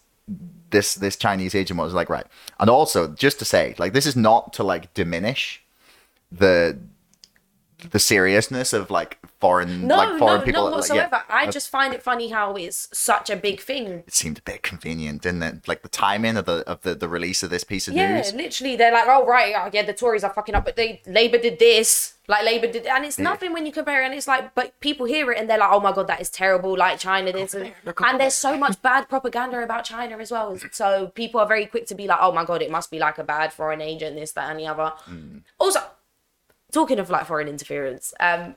this 0.69 0.95
this 0.95 1.15
Chinese 1.15 1.55
agent 1.55 1.79
was 1.79 1.93
like 1.93 2.09
right. 2.09 2.25
And 2.59 2.69
also 2.69 3.07
just 3.07 3.39
to 3.39 3.45
say, 3.45 3.75
like 3.77 3.93
this 3.93 4.05
is 4.05 4.15
not 4.15 4.53
to 4.53 4.63
like 4.63 4.93
diminish 4.93 5.63
the 6.31 6.77
the 7.91 7.99
seriousness 7.99 8.73
of 8.73 8.91
like 8.91 9.17
foreign 9.39 9.87
No, 9.87 9.95
like 9.95 10.19
foreign 10.19 10.39
no, 10.39 10.45
people 10.45 10.69
not 10.69 10.89
like, 10.89 10.93
yeah. 10.93 11.21
I 11.29 11.49
just 11.49 11.69
find 11.69 11.93
it 11.93 12.03
funny 12.03 12.29
how 12.29 12.55
it's 12.55 12.89
such 12.91 13.29
a 13.29 13.35
big 13.35 13.61
thing. 13.61 14.03
it 14.05 14.13
seemed 14.13 14.39
a 14.39 14.41
bit 14.41 14.63
convenient, 14.63 15.21
didn't 15.21 15.43
it? 15.43 15.67
Like 15.67 15.81
the 15.81 15.89
timing 15.89 16.37
of 16.37 16.45
the 16.45 16.67
of 16.69 16.81
the, 16.81 16.95
the 16.95 17.07
release 17.07 17.43
of 17.43 17.49
this 17.49 17.63
piece 17.63 17.87
of 17.87 17.93
Yeah, 17.93 18.17
news. 18.17 18.31
Yeah, 18.31 18.37
literally, 18.37 18.75
they're 18.75 18.91
like, 18.91 19.07
oh 19.07 19.25
right, 19.25 19.53
oh, 19.57 19.69
yeah, 19.71 19.83
the 19.83 19.93
Tories 19.93 20.23
are 20.23 20.33
fucking 20.33 20.55
up, 20.55 20.65
but 20.65 20.75
they 20.75 21.01
Labour 21.07 21.37
did 21.37 21.59
this, 21.59 22.15
like 22.27 22.43
Labour 22.43 22.67
did, 22.67 22.85
and 22.85 23.05
it's 23.05 23.17
nothing 23.17 23.53
when 23.53 23.65
you 23.65 23.71
compare 23.71 24.03
it. 24.03 24.05
And 24.05 24.13
it's 24.13 24.27
like, 24.27 24.53
but 24.55 24.79
people 24.81 25.05
hear 25.05 25.31
it 25.31 25.39
and 25.39 25.49
they're 25.49 25.57
like, 25.57 25.71
oh 25.71 25.79
my 25.79 25.93
god, 25.93 26.07
that 26.07 26.19
is 26.21 26.29
terrible. 26.29 26.77
Like 26.77 26.99
China 26.99 27.31
this, 27.31 27.53
and, 27.53 27.73
and 27.85 28.19
there's 28.19 28.33
so 28.33 28.57
much 28.57 28.81
bad 28.81 29.07
propaganda 29.07 29.63
about 29.63 29.85
China 29.85 30.17
as 30.17 30.31
well. 30.31 30.57
So 30.71 31.07
people 31.15 31.39
are 31.39 31.47
very 31.47 31.65
quick 31.65 31.87
to 31.87 31.95
be 31.95 32.07
like, 32.07 32.19
oh 32.21 32.31
my 32.31 32.45
god, 32.45 32.61
it 32.61 32.71
must 32.71 32.91
be 32.91 32.99
like 32.99 33.17
a 33.17 33.23
bad 33.23 33.53
foreign 33.53 33.81
agent, 33.81 34.15
this, 34.15 34.33
that, 34.33 34.49
and 34.49 34.59
the 34.59 34.67
other. 34.67 34.91
Mm. 35.09 35.41
Also, 35.59 35.79
talking 36.71 36.99
of 36.99 37.09
like 37.09 37.25
foreign 37.25 37.47
interference, 37.47 38.13
um, 38.19 38.55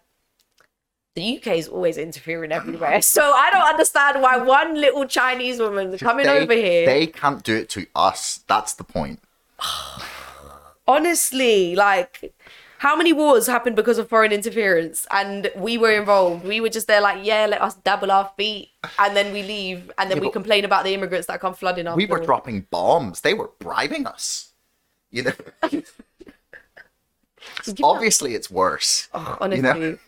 the 1.14 1.36
UK 1.36 1.58
is 1.58 1.68
always 1.68 1.98
interfering 1.98 2.52
everywhere. 2.52 3.02
So 3.02 3.22
I 3.32 3.50
don't 3.50 3.68
understand 3.68 4.22
why 4.22 4.38
one 4.38 4.80
little 4.80 5.04
Chinese 5.06 5.58
woman 5.58 5.96
coming 5.98 6.26
They, 6.26 6.38
over 6.40 6.54
here. 6.54 6.86
they 6.86 7.06
can't 7.06 7.42
do 7.42 7.56
it 7.56 7.68
to 7.70 7.86
us. 7.94 8.40
That's 8.48 8.72
the 8.74 8.84
point. 8.84 9.20
honestly 10.88 11.76
like 11.76 12.34
how 12.78 12.96
many 12.96 13.12
wars 13.12 13.46
happened 13.46 13.76
because 13.76 13.98
of 13.98 14.08
foreign 14.08 14.32
interference 14.32 15.06
and 15.12 15.48
we 15.56 15.78
were 15.78 15.92
involved 15.92 16.44
we 16.44 16.60
were 16.60 16.68
just 16.68 16.88
there 16.88 17.00
like 17.00 17.24
yeah 17.24 17.46
let 17.46 17.62
us 17.62 17.76
dabble 17.76 18.10
our 18.10 18.30
feet 18.36 18.70
and 18.98 19.16
then 19.16 19.32
we 19.32 19.42
leave 19.44 19.92
and 19.98 20.10
then 20.10 20.18
Yeah, 20.18 20.24
we 20.24 20.30
complain 20.32 20.64
about 20.64 20.82
the 20.84 20.92
immigrants 20.92 21.28
that 21.28 21.40
come 21.40 21.54
flooding 21.54 21.86
our 21.86 21.94
We 21.96 22.06
were 22.06 22.18
dropping 22.18 22.66
bombs. 22.70 23.20
They 23.20 23.34
were 23.34 23.50
bribing 23.60 24.06
us. 24.06 24.52
You 25.12 25.24
know, 25.24 25.32
obviously 27.82 28.34
it's 28.34 28.50
worse. 28.50 29.08
Oh, 29.14 29.20
you 29.20 29.36
honestly. 29.40 29.62
know? 29.62 29.98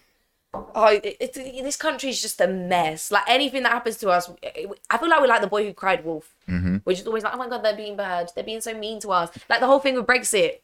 Oh, 0.75 1.01
it, 1.03 1.35
this 1.35 1.77
country 1.77 2.11
is 2.11 2.23
just 2.23 2.41
a 2.41 2.47
mess. 2.47 3.11
Like 3.11 3.25
anything 3.27 3.65
that 3.65 3.73
happens 3.73 3.97
to 3.99 4.11
us, 4.11 4.31
I 4.91 4.99
feel 4.99 5.09
like 5.09 5.21
we're 5.21 5.27
like 5.27 5.41
the 5.41 5.49
boy 5.49 5.65
who 5.67 5.73
cried 5.73 6.05
wolf. 6.05 6.35
Mm-hmm. 6.49 6.79
We're 6.85 6.95
just 6.95 7.07
always 7.07 7.25
like, 7.25 7.35
oh 7.35 7.39
my 7.39 7.49
god, 7.49 7.65
they're 7.65 7.77
being 7.77 7.97
bad. 7.97 8.31
They're 8.35 8.45
being 8.45 8.61
so 8.61 8.75
mean 8.75 9.01
to 9.01 9.11
us. 9.11 9.31
Like 9.49 9.61
the 9.61 9.67
whole 9.67 9.81
thing 9.81 9.95
with 9.97 10.07
Brexit. 10.07 10.59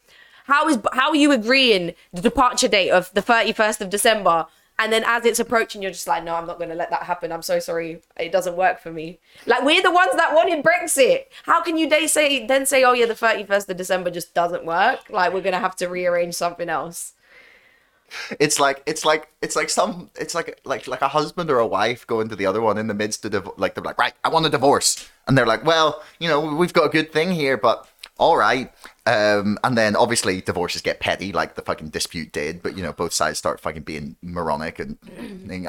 How 0.44 0.68
is 0.68 0.78
how 0.92 1.10
are 1.10 1.16
you 1.16 1.32
agreeing 1.32 1.94
the 2.12 2.20
departure 2.22 2.68
date 2.68 2.90
of 2.90 3.12
the 3.14 3.22
thirty 3.22 3.52
first 3.52 3.80
of 3.80 3.90
December, 3.90 4.46
and 4.80 4.90
then 4.90 5.04
as 5.04 5.26
it's 5.26 5.38
approaching, 5.38 5.82
you're 5.82 5.90
just 5.90 6.06
like, 6.06 6.24
no, 6.24 6.34
I'm 6.34 6.46
not 6.46 6.56
going 6.56 6.70
to 6.70 6.74
let 6.74 6.88
that 6.88 7.02
happen. 7.02 7.30
I'm 7.30 7.42
so 7.42 7.58
sorry, 7.60 8.00
it 8.18 8.32
doesn't 8.32 8.56
work 8.56 8.80
for 8.80 8.90
me. 8.90 9.18
Like 9.44 9.62
we're 9.62 9.82
the 9.82 9.90
ones 9.90 10.12
that 10.16 10.34
wanted 10.34 10.64
Brexit. 10.64 11.26
How 11.42 11.62
can 11.62 11.76
you 11.76 11.86
they 11.86 12.06
say 12.06 12.46
then 12.46 12.64
say, 12.64 12.82
oh 12.82 12.94
yeah, 12.94 13.04
the 13.04 13.14
thirty 13.14 13.44
first 13.44 13.68
of 13.68 13.76
December 13.76 14.10
just 14.10 14.32
doesn't 14.32 14.64
work? 14.64 15.10
Like 15.10 15.34
we're 15.34 15.42
gonna 15.42 15.60
have 15.60 15.76
to 15.76 15.86
rearrange 15.86 16.34
something 16.34 16.70
else. 16.70 17.12
It's 18.40 18.58
like 18.58 18.82
it's 18.86 19.04
like 19.04 19.28
it's 19.42 19.54
like 19.54 19.68
some 19.68 20.10
it's 20.16 20.34
like 20.34 20.58
like 20.64 20.88
like 20.88 21.02
a 21.02 21.08
husband 21.08 21.50
or 21.50 21.58
a 21.58 21.66
wife 21.66 22.06
going 22.06 22.30
to 22.30 22.36
the 22.36 22.46
other 22.46 22.62
one 22.62 22.78
in 22.78 22.86
the 22.86 22.94
midst 22.94 23.24
of 23.26 23.32
div- 23.32 23.50
like 23.58 23.74
they're 23.74 23.84
like 23.84 23.98
right 23.98 24.14
I 24.24 24.30
want 24.30 24.46
a 24.46 24.48
divorce 24.48 25.08
and 25.28 25.36
they're 25.36 25.46
like 25.46 25.64
well 25.64 26.02
you 26.18 26.28
know 26.28 26.40
we've 26.40 26.72
got 26.72 26.86
a 26.86 26.88
good 26.88 27.12
thing 27.12 27.30
here 27.30 27.56
but 27.56 27.86
all 28.20 28.36
right 28.36 28.70
um 29.06 29.58
and 29.64 29.76
then 29.78 29.96
obviously 29.96 30.40
divorces 30.42 30.82
get 30.82 31.00
petty 31.00 31.32
like 31.32 31.54
the 31.54 31.62
fucking 31.62 31.88
dispute 31.88 32.30
did 32.32 32.62
but 32.62 32.76
you 32.76 32.82
know 32.82 32.92
both 32.92 33.12
sides 33.14 33.38
start 33.38 33.58
fucking 33.58 33.82
being 33.82 34.14
moronic 34.22 34.78
and 34.78 34.98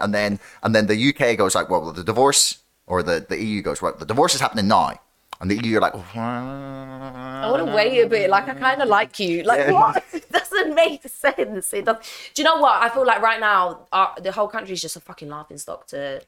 and 0.03 0.13
then 0.13 0.37
and 0.61 0.75
then 0.75 0.85
the 0.87 1.09
UK 1.09 1.37
goes 1.37 1.55
like 1.55 1.69
well 1.69 1.91
the 1.91 2.03
divorce 2.03 2.59
or 2.87 3.01
the 3.01 3.25
the 3.27 3.41
EU 3.41 3.61
goes 3.61 3.81
right 3.81 3.97
the 3.97 4.05
divorce 4.05 4.35
is 4.35 4.41
happening 4.41 4.67
now 4.67 4.99
and 5.39 5.49
the 5.49 5.57
EU 5.65 5.77
are 5.77 5.81
like 5.81 5.95
I 6.15 7.49
want 7.49 7.65
to 7.65 7.73
wait 7.75 7.99
a 8.03 8.07
bit. 8.07 8.29
Like 8.29 8.47
I 8.47 8.53
kind 8.53 8.79
of 8.79 8.87
like 8.87 9.17
you. 9.19 9.41
Like 9.41 9.59
Yeah. 9.59 9.71
what? 9.71 10.03
It 10.13 10.31
doesn't 10.31 10.75
make 10.75 11.01
sense. 11.07 11.73
It 11.73 11.85
does. 11.85 11.97
Do 12.33 12.41
you 12.41 12.43
know 12.43 12.57
what? 12.57 12.75
I 12.83 12.89
feel 12.89 13.05
like 13.05 13.21
right 13.21 13.39
now, 13.39 13.87
our, 13.91 14.13
the 14.21 14.31
whole 14.31 14.47
country 14.47 14.73
is 14.73 14.81
just 14.81 14.95
a 14.97 14.99
fucking 14.99 15.29
laughing 15.29 15.57
stock 15.57 15.87
to 15.87 16.21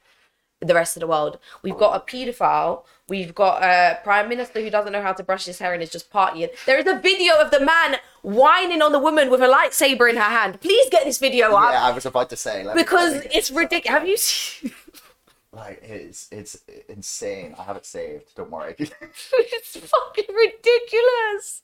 the 0.66 0.74
rest 0.74 0.96
of 0.96 1.00
the 1.00 1.06
world. 1.06 1.38
We've 1.62 1.76
got 1.76 1.96
a 1.96 2.04
paedophile. 2.04 2.84
We've 3.08 3.34
got 3.34 3.62
a 3.62 4.00
prime 4.02 4.28
minister 4.28 4.60
who 4.60 4.70
doesn't 4.70 4.92
know 4.92 5.02
how 5.02 5.12
to 5.12 5.22
brush 5.22 5.44
his 5.46 5.58
hair 5.58 5.74
and 5.74 5.82
is 5.82 5.90
just 5.90 6.10
partying. 6.10 6.48
There 6.66 6.78
is 6.78 6.86
a 6.86 6.98
video 6.98 7.34
of 7.40 7.50
the 7.50 7.60
man 7.60 7.96
whining 8.22 8.82
on 8.82 8.92
the 8.92 8.98
woman 8.98 9.30
with 9.30 9.42
a 9.42 9.48
lightsaber 9.48 10.08
in 10.08 10.16
her 10.16 10.22
hand. 10.22 10.60
Please 10.60 10.88
get 10.90 11.04
this 11.04 11.18
video 11.18 11.54
up 11.54 11.72
yeah 11.72 11.84
I 11.84 11.92
was 11.92 12.06
about 12.06 12.30
to 12.30 12.36
say 12.36 12.66
because 12.74 13.14
it's 13.32 13.50
ridiculous. 13.50 13.98
Have 13.98 14.08
you 14.08 14.16
seen? 14.16 14.72
like 15.52 15.80
it's 15.82 16.28
it's 16.32 16.58
insane 16.88 17.54
I 17.58 17.62
have 17.62 17.76
it 17.76 17.86
saved 17.86 18.34
don't 18.34 18.50
worry 18.50 18.74
it's 18.78 19.76
fucking 19.76 20.34
ridiculous. 20.34 21.62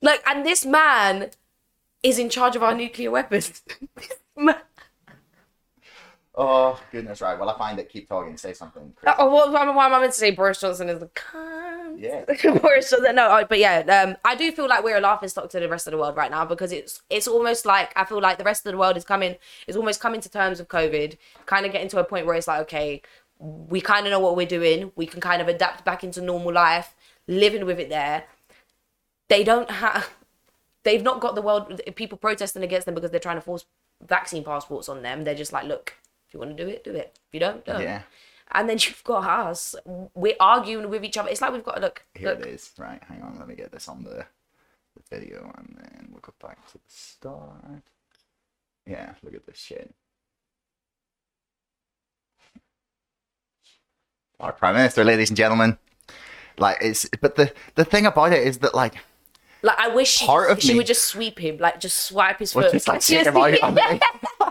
Like, 0.00 0.22
and 0.26 0.46
this 0.46 0.64
man 0.64 1.30
is 2.02 2.18
in 2.18 2.30
charge 2.30 2.56
of 2.56 2.62
our 2.62 2.74
nuclear 2.74 3.10
weapons. 3.10 3.62
Ma- 4.36 4.54
oh 6.38 6.80
goodness 6.90 7.20
right 7.20 7.38
well 7.38 7.50
I 7.50 7.58
find 7.58 7.78
it 7.78 7.90
keep 7.90 8.08
talking 8.08 8.36
say 8.36 8.54
something 8.54 8.94
oh, 9.18 9.30
what, 9.30 9.52
why, 9.52 9.62
am 9.62 9.78
I 9.94 10.00
meant 10.00 10.12
to 10.12 10.18
say 10.18 10.30
Boris 10.30 10.60
Johnson 10.60 10.88
is 10.88 11.00
the 11.00 11.08
cunt? 11.08 12.00
Yeah. 12.00 12.24
Boris 12.60 12.90
Johnson. 12.90 13.16
No, 13.16 13.28
oh, 13.30 13.44
but 13.48 13.58
yeah, 13.58 13.80
um, 13.80 14.16
I 14.24 14.34
do 14.34 14.50
feel 14.52 14.68
like 14.68 14.84
we're 14.84 14.96
a 14.96 15.00
laughing 15.00 15.28
stock 15.28 15.50
to 15.50 15.60
the 15.60 15.68
rest 15.68 15.86
of 15.86 15.92
the 15.92 15.98
world 15.98 16.16
right 16.16 16.30
now 16.30 16.44
because 16.44 16.72
it's 16.72 17.02
it's 17.10 17.26
almost 17.26 17.66
like 17.66 17.92
I 17.96 18.04
feel 18.04 18.20
like 18.20 18.38
the 18.38 18.44
rest 18.44 18.64
of 18.66 18.72
the 18.72 18.78
world 18.78 18.96
is 18.96 19.04
coming 19.04 19.36
is 19.66 19.76
almost 19.76 20.00
coming 20.00 20.20
to 20.20 20.28
terms 20.28 20.58
with 20.58 20.68
COVID, 20.68 21.16
kind 21.46 21.66
of 21.66 21.72
getting 21.72 21.88
to 21.88 21.98
a 21.98 22.04
point 22.04 22.26
where 22.26 22.36
it's 22.36 22.48
like 22.48 22.60
okay, 22.62 23.02
we 23.38 23.80
kind 23.80 24.06
of 24.06 24.10
know 24.10 24.20
what 24.20 24.36
we're 24.36 24.46
doing, 24.46 24.92
we 24.96 25.06
can 25.06 25.20
kind 25.20 25.42
of 25.42 25.48
adapt 25.48 25.84
back 25.84 26.04
into 26.04 26.20
normal 26.20 26.52
life, 26.52 26.94
living 27.26 27.64
with 27.64 27.78
it 27.78 27.88
there. 27.88 28.24
They 29.28 29.44
don't 29.44 29.70
have. 29.70 30.10
They've 30.84 31.02
not 31.02 31.20
got 31.20 31.34
the 31.34 31.42
world 31.42 31.80
people 31.96 32.16
protesting 32.16 32.62
against 32.62 32.86
them 32.86 32.94
because 32.94 33.10
they're 33.10 33.20
trying 33.20 33.36
to 33.36 33.42
force 33.42 33.66
vaccine 34.06 34.44
passports 34.44 34.88
on 34.88 35.02
them. 35.02 35.24
They're 35.24 35.34
just 35.34 35.52
like, 35.52 35.64
look, 35.64 35.94
if 36.28 36.34
you 36.34 36.40
want 36.40 36.54
to 36.56 36.62
do 36.64 36.68
it, 36.70 36.84
do 36.84 36.92
it. 36.92 37.18
If 37.28 37.34
you 37.34 37.40
don't, 37.40 37.64
don't. 37.64 37.80
Yeah. 37.80 38.02
And 38.52 38.68
then 38.68 38.78
you've 38.80 39.02
got 39.04 39.24
us. 39.24 39.74
We're 40.14 40.36
arguing 40.40 40.88
with 40.90 41.04
each 41.04 41.16
other. 41.16 41.28
It's 41.28 41.40
like 41.40 41.52
we've 41.52 41.64
got 41.64 41.76
to 41.76 41.80
look. 41.80 42.04
Here 42.14 42.30
look. 42.30 42.40
it 42.40 42.46
is. 42.46 42.70
Right, 42.78 43.02
hang 43.08 43.22
on. 43.22 43.38
Let 43.38 43.48
me 43.48 43.54
get 43.54 43.72
this 43.72 43.88
on 43.88 44.04
the, 44.04 44.24
the 44.96 45.02
video, 45.16 45.52
and 45.56 45.76
then 45.78 46.08
we'll 46.10 46.20
go 46.20 46.32
back 46.40 46.66
to 46.68 46.74
the 46.74 46.80
start. 46.86 47.82
Yeah, 48.86 49.14
look 49.22 49.34
at 49.34 49.46
this 49.46 49.58
shit. 49.58 49.94
Our 54.40 54.52
prime 54.52 54.76
minister, 54.76 55.04
ladies 55.04 55.30
and 55.30 55.36
gentlemen. 55.36 55.78
Like 56.58 56.78
it's, 56.80 57.08
but 57.20 57.36
the 57.36 57.52
the 57.74 57.84
thing 57.84 58.06
about 58.06 58.32
it 58.32 58.46
is 58.46 58.58
that 58.58 58.74
like 58.74 58.94
Like 59.62 59.78
I 59.78 59.88
wish 59.88 60.08
she, 60.10 60.26
Part 60.26 60.50
of 60.50 60.60
she 60.60 60.72
me- 60.72 60.78
would 60.78 60.86
just 60.86 61.04
sweep 61.04 61.38
him, 61.38 61.58
like 61.58 61.80
just 61.80 62.04
swipe 62.04 62.38
his 62.38 62.52
foot. 62.52 62.72
just, 62.72 62.88
like, 62.88 63.00
take 63.02 63.26
him 63.26 63.36
out. 63.36 64.00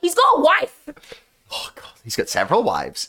He's 0.00 0.14
got 0.14 0.38
a 0.38 0.40
wife. 0.40 0.88
oh 1.52 1.70
god, 1.74 1.92
he's 2.04 2.16
got 2.16 2.28
several 2.28 2.62
wives. 2.62 3.08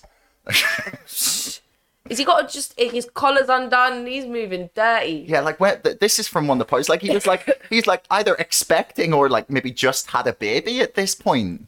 Is 2.10 2.18
he 2.18 2.26
got 2.26 2.50
just 2.52 2.74
eh, 2.78 2.90
his 2.90 3.08
collar's 3.14 3.48
undone? 3.48 4.06
He's 4.06 4.26
moving 4.26 4.70
dirty. 4.76 5.26
Yeah, 5.28 5.42
like 5.42 5.60
when 5.60 5.82
th- 5.82 6.00
this 6.00 6.20
is 6.20 6.28
from 6.28 6.48
one 6.48 6.58
of 6.60 6.68
the 6.68 6.70
posts. 6.70 6.90
Like 6.90 7.02
he 7.02 7.12
was 7.12 7.26
like 7.28 7.48
he's 7.70 7.88
like 7.88 8.04
either 8.10 8.36
expecting 8.36 9.14
or 9.14 9.30
like 9.30 9.50
maybe 9.50 9.72
just 9.72 10.08
had 10.12 10.28
a 10.28 10.34
baby 10.34 10.82
at 10.82 10.96
this 10.96 11.16
point. 11.16 11.68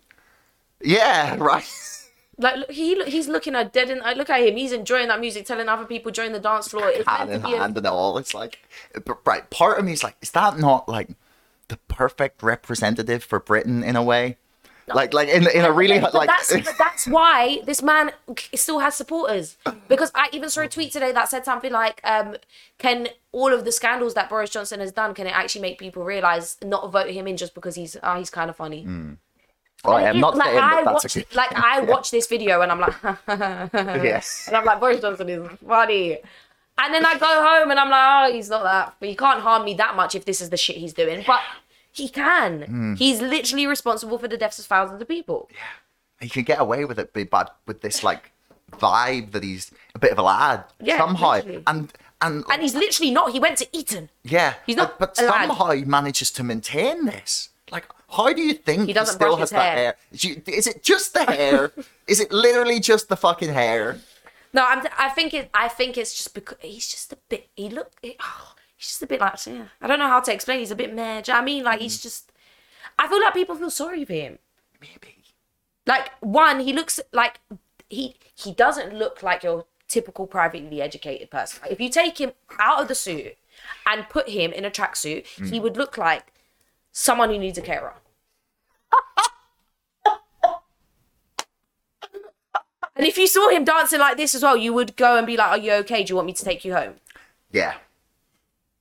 Yeah, 0.82 1.36
right. 1.40 1.64
Like 2.38 2.58
look, 2.58 2.72
he 2.72 2.96
look, 2.96 3.08
he's 3.08 3.28
looking 3.28 3.56
at 3.56 3.72
dead 3.72 3.90
and 3.92 4.02
I 4.02 4.14
look 4.14 4.30
at 4.30 4.42
him. 4.42 4.58
He's 4.58 4.72
enjoying 4.74 5.08
that 5.10 5.20
music, 5.22 5.46
telling 5.46 5.70
other 5.70 5.86
people 5.86 6.12
join 6.12 6.34
the 6.34 6.40
dance 6.40 6.68
floor. 6.68 6.90
It's 6.90 7.08
hand 7.08 7.30
in 7.30 7.42
be 7.42 7.54
a- 7.54 7.60
hand 7.60 7.78
and 7.78 7.86
all. 7.88 8.18
It's 8.18 8.34
like, 8.34 8.58
but 9.06 9.20
right. 9.26 9.48
Part 9.50 9.78
of 9.80 9.86
me 9.86 9.94
is 9.94 10.04
like, 10.04 10.18
is 10.22 10.32
that 10.32 10.58
not 10.58 10.90
like 10.90 11.10
the 11.68 11.78
perfect 11.88 12.42
representative 12.44 13.24
for 13.24 13.40
Britain 13.40 13.84
in 13.84 13.96
a 13.96 14.04
way? 14.04 14.38
Like, 14.88 15.14
like 15.14 15.30
in 15.30 15.48
in 15.50 15.64
a 15.66 15.72
really 15.72 16.00
But 16.00 16.14
like. 16.14 16.28
that's 16.28 16.52
but 16.54 16.76
that's 16.78 17.08
why 17.08 17.60
this 17.66 17.82
man 17.82 18.12
still 18.54 18.80
has 18.80 18.96
supporters 18.96 19.58
because 19.88 20.12
I 20.14 20.30
even 20.34 20.50
saw 20.50 20.62
a 20.62 20.68
tweet 20.68 20.92
today 20.92 21.12
that 21.14 21.30
said 21.30 21.46
something 21.46 21.72
like, 21.72 22.02
um, 22.04 22.36
"Can 22.80 23.08
all 23.32 23.54
of 23.54 23.64
the 23.66 23.72
scandals 23.72 24.14
that 24.16 24.30
Boris 24.30 24.50
Johnson 24.50 24.80
has 24.82 24.92
done 24.92 25.14
can 25.14 25.26
it 25.28 25.34
actually 25.36 25.62
make 25.62 25.80
people 25.80 26.04
realize 26.04 26.58
not 26.64 26.92
vote 26.92 27.10
him 27.10 27.28
in 27.28 27.38
just 27.38 27.54
because 27.56 27.76
he's 27.76 27.96
oh, 28.04 28.16
he's 28.18 28.30
kind 28.30 28.50
of 28.50 28.56
funny?" 28.56 28.86
oh, 29.86 29.94
I'm 29.94 30.20
not 30.20 30.36
like 30.36 30.48
saying 30.48 30.60
I 30.60 30.70
that 30.76 30.86
that's 30.86 31.04
watch, 31.04 31.16
a 31.16 31.20
good. 31.20 31.36
like 31.36 31.54
I 31.54 31.80
watch 31.94 32.12
this 32.12 32.28
video 32.28 32.62
and 32.62 32.72
I'm 32.72 32.80
like, 32.80 32.96
Yes. 34.04 34.46
and 34.48 34.58
I'm 34.58 34.66
like 34.66 34.80
Boris 34.80 35.00
Johnson 35.02 35.30
is 35.30 35.50
funny, 35.68 36.18
and 36.78 36.94
then 36.94 37.06
I 37.06 37.18
go 37.18 37.26
home 37.28 37.72
and 37.72 37.80
I'm 37.80 37.90
like, 37.90 38.32
oh, 38.32 38.34
he's 38.36 38.50
not 38.50 38.64
that, 38.64 38.96
but 39.00 39.10
he 39.10 39.16
can't 39.16 39.42
harm 39.42 39.64
me 39.66 39.74
that 39.76 39.96
much 39.96 40.16
if 40.16 40.26
this 40.26 40.42
is 40.42 40.50
the 40.50 40.58
shit 40.58 40.76
he's 40.78 40.94
doing, 40.94 41.24
but 41.28 41.40
he 41.94 42.10
can. 42.10 42.62
Hmm. 42.64 42.94
He's 42.96 43.22
literally 43.22 43.66
responsible 43.68 44.18
for 44.20 44.28
the 44.28 44.38
deaths 44.38 44.60
of 44.60 44.66
thousands 44.66 45.02
of 45.02 45.08
people. 45.08 45.50
Yeah. 45.52 45.58
He 46.22 46.30
can 46.30 46.44
get 46.44 46.60
away 46.60 46.86
with 46.86 47.00
it, 47.00 47.14
but 47.30 47.56
with 47.66 47.82
this 47.82 48.04
like 48.04 48.32
vibe 48.72 49.32
that 49.32 49.44
he's 49.44 49.72
a 49.96 50.00
bit 50.00 50.12
of 50.12 50.18
a 50.18 50.22
lad 50.24 50.64
Yeah, 50.82 50.98
somehow, 50.98 51.34
literally. 51.36 51.64
and 51.68 51.92
and 52.22 52.44
And 52.50 52.62
he's 52.62 52.76
literally 52.76 53.12
not. 53.12 53.32
He 53.32 53.40
went 53.40 53.58
to 53.60 53.68
Eton. 53.78 54.10
yeah, 54.24 54.56
he's 54.66 54.76
not 54.78 54.98
But, 55.00 55.16
but 55.16 55.24
a 55.24 55.28
lad. 55.28 55.48
somehow 55.48 55.72
he 55.72 55.84
manages 55.86 56.32
to 56.32 56.44
maintain 56.44 57.06
this. 57.06 57.50
Like, 57.72 57.86
how 58.10 58.32
do 58.34 58.42
you 58.42 58.54
think 58.54 58.88
He 58.88 58.94
doesn't 58.94 59.16
still 59.16 59.36
has 59.36 59.50
his 59.50 59.50
that 59.52 59.62
hair. 59.64 59.76
hair? 59.76 59.96
Is 60.12 60.24
you- 60.24 60.42
Is 60.48 60.68
it 60.68 60.84
just 60.84 61.14
the 61.14 61.26
hair? 61.26 61.72
is 62.08 62.20
it 62.20 62.32
literally 62.32 62.80
just 62.80 63.10
the 63.10 63.18
fucking 63.18 63.54
hair? 63.54 64.00
No, 64.54 64.64
I'm. 64.66 64.86
I 64.98 65.10
think 65.10 65.34
it. 65.34 65.50
I 65.54 65.68
think 65.68 65.98
it's 65.98 66.14
just 66.14 66.34
because 66.36 66.58
he's 66.62 66.88
just 66.88 67.12
a 67.12 67.18
bit. 67.28 67.48
He 67.56 67.70
look. 67.70 67.92
He, 68.04 68.16
oh, 68.22 68.53
he's 68.84 68.90
just 68.90 69.04
a 69.04 69.08
bit 69.08 69.22
like. 69.22 69.46
Yeah, 69.46 69.66
I 69.82 69.88
don't 69.88 70.00
know 70.00 70.08
how 70.08 70.20
to 70.20 70.34
explain. 70.34 70.60
He's 70.60 70.72
a 70.72 70.76
bit 70.76 70.94
mad. 70.94 71.24
Do 71.24 71.32
you 71.32 71.34
know 71.34 71.40
what 71.40 71.44
I 71.44 71.46
mean? 71.46 71.64
Like 71.64 71.80
he's 71.80 71.98
mm. 72.00 72.04
just. 72.04 72.32
I 73.00 73.08
feel 73.08 73.22
like 73.22 73.34
people 73.34 73.56
feel 73.56 73.72
sorry 73.72 74.04
for 74.06 74.14
him. 74.14 74.40
Maybe. 74.82 75.16
Like 75.86 76.12
one, 76.20 76.60
he 76.60 76.74
looks 76.74 77.00
like 77.12 77.40
he 77.90 78.16
he 78.36 78.52
doesn't 78.52 78.94
look 78.94 79.24
like 79.24 79.44
your 79.44 79.66
typical 79.88 80.28
privately 80.28 80.82
educated 80.82 81.32
person. 81.32 81.62
Like, 81.62 81.72
if 81.72 81.80
you 81.80 81.90
take 81.90 82.20
him 82.20 82.34
out 82.60 82.82
of 82.82 82.88
the 82.90 82.96
suit 82.96 83.38
and 83.86 84.10
put 84.10 84.30
him 84.30 84.52
in 84.52 84.66
a 84.66 84.72
tracksuit, 84.72 85.26
mm. 85.38 85.50
he 85.50 85.60
would 85.60 85.78
look 85.78 85.98
like 85.98 86.34
someone 86.92 87.30
who 87.30 87.38
needs 87.38 87.58
a 87.58 87.62
carer. 87.62 87.94
and 92.96 93.06
if 93.08 93.18
you 93.18 93.28
saw 93.28 93.50
him 93.50 93.64
dancing 93.64 94.00
like 94.00 94.18
this 94.18 94.36
as 94.36 94.44
well, 94.44 94.58
you 94.58 94.74
would 94.74 94.98
go 94.98 95.18
and 95.18 95.26
be 95.26 95.38
like, 95.38 95.52
"Are 95.52 95.58
you 95.58 95.72
okay? 95.84 96.04
Do 96.04 96.12
you 96.12 96.16
want 96.18 96.28
me 96.28 96.34
to 96.34 96.44
take 96.44 96.66
you 96.66 96.74
home?" 96.76 96.96
Yeah. 97.52 97.76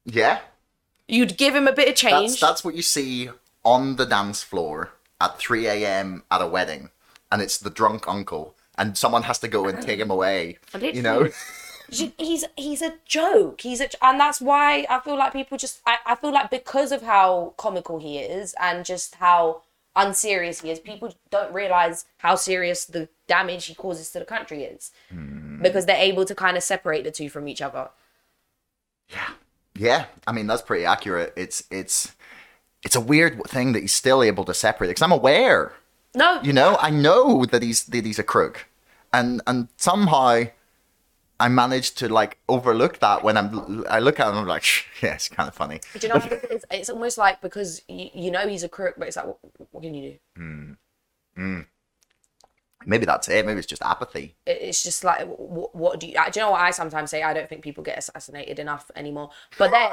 Yeah. 0.05 0.41
You'd 1.09 1.37
give 1.37 1.55
him 1.55 1.69
a 1.69 1.73
bit 1.73 1.89
of 1.89 1.95
change. 1.95 2.31
That's 2.31 2.41
that's 2.41 2.65
what 2.65 2.75
you 2.75 2.83
see 2.83 3.31
on 3.65 3.97
the 3.97 4.07
dance 4.07 4.43
floor 4.43 4.93
at 5.21 5.39
3 5.39 5.67
a.m. 5.67 6.25
at 6.31 6.43
a 6.43 6.47
wedding, 6.47 6.91
and 7.31 7.43
it's 7.43 7.59
the 7.59 7.71
drunk 7.71 8.09
uncle, 8.09 8.57
and 8.77 8.97
someone 8.97 9.23
has 9.25 9.39
to 9.41 9.49
go 9.49 9.67
and 9.67 9.83
take 9.83 10.01
him 10.01 10.11
oh. 10.11 10.15
away. 10.15 10.59
You 10.81 11.03
know. 11.03 11.29
He's 11.91 12.47
he's 12.57 12.81
a 12.81 12.95
joke 13.05 13.61
he's 13.61 13.83
a 13.83 13.89
and 14.03 14.19
that's 14.19 14.41
why 14.41 14.87
i 14.89 14.99
feel 15.01 15.19
like 15.19 15.35
people 15.35 15.59
just 15.59 15.83
I, 15.85 15.99
I 16.07 16.15
feel 16.15 16.33
like 16.33 16.51
because 16.51 16.91
of 16.91 17.03
how 17.03 17.53
comical 17.59 17.99
he 17.99 18.19
is 18.19 18.55
and 18.59 18.83
just 18.83 19.17
how 19.17 19.61
unserious 19.95 20.63
he 20.63 20.71
is 20.71 20.81
people 20.81 21.15
don't 21.29 21.53
realize 21.53 22.07
how 22.19 22.35
serious 22.35 22.87
the 22.87 23.11
damage 23.27 23.67
he 23.67 23.75
causes 23.75 24.11
to 24.13 24.21
the 24.21 24.25
country 24.25 24.65
is 24.65 24.91
hmm. 25.11 25.61
because 25.61 25.85
they're 25.85 25.97
able 25.97 26.25
to 26.25 26.35
kind 26.35 26.57
of 26.57 26.63
separate 26.63 27.05
the 27.05 27.11
two 27.11 27.29
from 27.29 27.47
each 27.47 27.61
other 27.61 27.91
Yeah, 29.11 29.33
yeah. 29.83 30.05
I 30.27 30.33
mean, 30.33 30.47
that's 30.47 30.63
pretty 30.63 30.85
accurate. 30.85 31.33
It's 31.37 31.65
it's 31.71 32.15
it's 32.83 32.97
a 32.97 33.01
weird 33.01 33.43
thing 33.45 33.73
that 33.73 33.81
he's 33.81 33.95
still 33.95 34.23
able 34.23 34.45
to 34.45 34.55
separate 34.55 34.89
because 34.89 35.03
I'm 35.03 35.13
aware. 35.13 35.73
No, 36.15 36.41
You 36.43 36.53
know, 36.53 36.77
I 36.79 36.91
know 36.91 37.47
that 37.47 37.63
he's 37.63 37.85
that 37.87 38.05
he's 38.05 38.19
a 38.19 38.23
crook, 38.23 38.67
and 39.13 39.43
and 39.47 39.69
somehow. 39.77 40.45
I 41.41 41.49
managed 41.49 41.99
to 41.99 42.09
like 42.09 42.39
overlook 42.49 43.01
that 43.01 43.25
when 43.25 43.37
I'm 43.37 43.85
I 43.91 43.99
look 43.99 44.21
at 44.21 44.29
him 44.29 44.37
I'm 44.37 44.47
like 44.47 44.65
yeah 45.03 45.15
it's 45.15 45.29
kind 45.29 45.49
of 45.49 45.55
funny 45.57 45.81
Do 45.99 46.07
you 46.07 46.13
know 46.13 46.21
what 46.21 46.31
it 46.31 46.47
is? 46.53 46.65
It's 46.71 46.89
almost 46.89 47.19
like 47.19 47.41
because 47.41 47.83
you, 47.89 48.11
you 48.15 48.31
know 48.31 48.47
he's 48.47 48.63
a 48.63 48.69
crook, 48.69 48.95
but 48.97 49.09
it's 49.09 49.17
like, 49.17 49.27
what, 49.27 49.39
what 49.73 49.83
can 49.83 49.93
you 49.93 50.11
do? 50.11 50.19
Hmm. 50.37 50.73
Hmm. 51.35 51.61
Maybe 52.87 53.05
that's 53.05 53.29
it 53.29 53.47
maybe 53.47 53.59
it's 53.59 53.67
just 53.67 53.83
apathy 53.83 54.35
It's 54.47 54.83
just 54.83 55.05
like, 55.05 55.27
what, 55.27 55.75
what 55.75 56.01
do 56.01 56.07
you? 56.07 56.15
Do 56.15 56.41
you 56.41 56.47
know 56.47 56.53
what 56.53 56.61
I 56.61 56.71
sometimes 56.71 57.11
say? 57.11 57.23
I 57.23 57.33
don't 57.33 57.49
think 57.49 57.63
people 57.63 57.83
get 57.83 57.99
assassinated 57.99 58.59
enough 58.59 58.91
anymore. 58.97 59.31
But 59.59 59.71
then, 59.71 59.91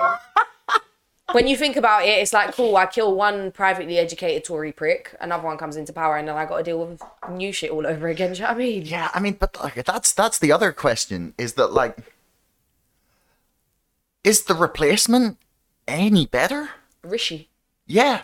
when 1.33 1.47
you 1.47 1.55
think 1.55 1.75
about 1.75 2.05
it, 2.05 2.19
it's 2.19 2.33
like, 2.33 2.53
cool. 2.53 2.75
I 2.75 2.85
kill 2.85 3.15
one 3.15 3.51
privately 3.51 3.97
educated 3.97 4.43
Tory 4.43 4.71
prick, 4.71 5.15
another 5.19 5.43
one 5.43 5.57
comes 5.57 5.75
into 5.75 5.93
power, 5.93 6.17
and 6.17 6.27
then 6.27 6.35
I 6.35 6.45
got 6.45 6.57
to 6.57 6.63
deal 6.63 6.85
with 6.85 7.01
new 7.29 7.51
shit 7.51 7.71
all 7.71 7.85
over 7.85 8.07
again. 8.07 8.33
Do 8.33 8.39
you 8.39 8.41
know 8.43 8.49
what 8.49 8.55
I 8.55 8.59
mean? 8.59 8.85
Yeah, 8.85 9.09
I 9.13 9.19
mean, 9.19 9.37
but 9.39 9.59
like 9.61 9.83
that's 9.85 10.13
that's 10.13 10.39
the 10.39 10.51
other 10.51 10.71
question 10.71 11.33
is 11.37 11.53
that 11.53 11.71
like 11.73 11.97
is 14.23 14.43
the 14.43 14.55
replacement 14.55 15.37
any 15.87 16.25
better? 16.25 16.69
Rishi. 17.03 17.49
Yeah. 17.87 18.21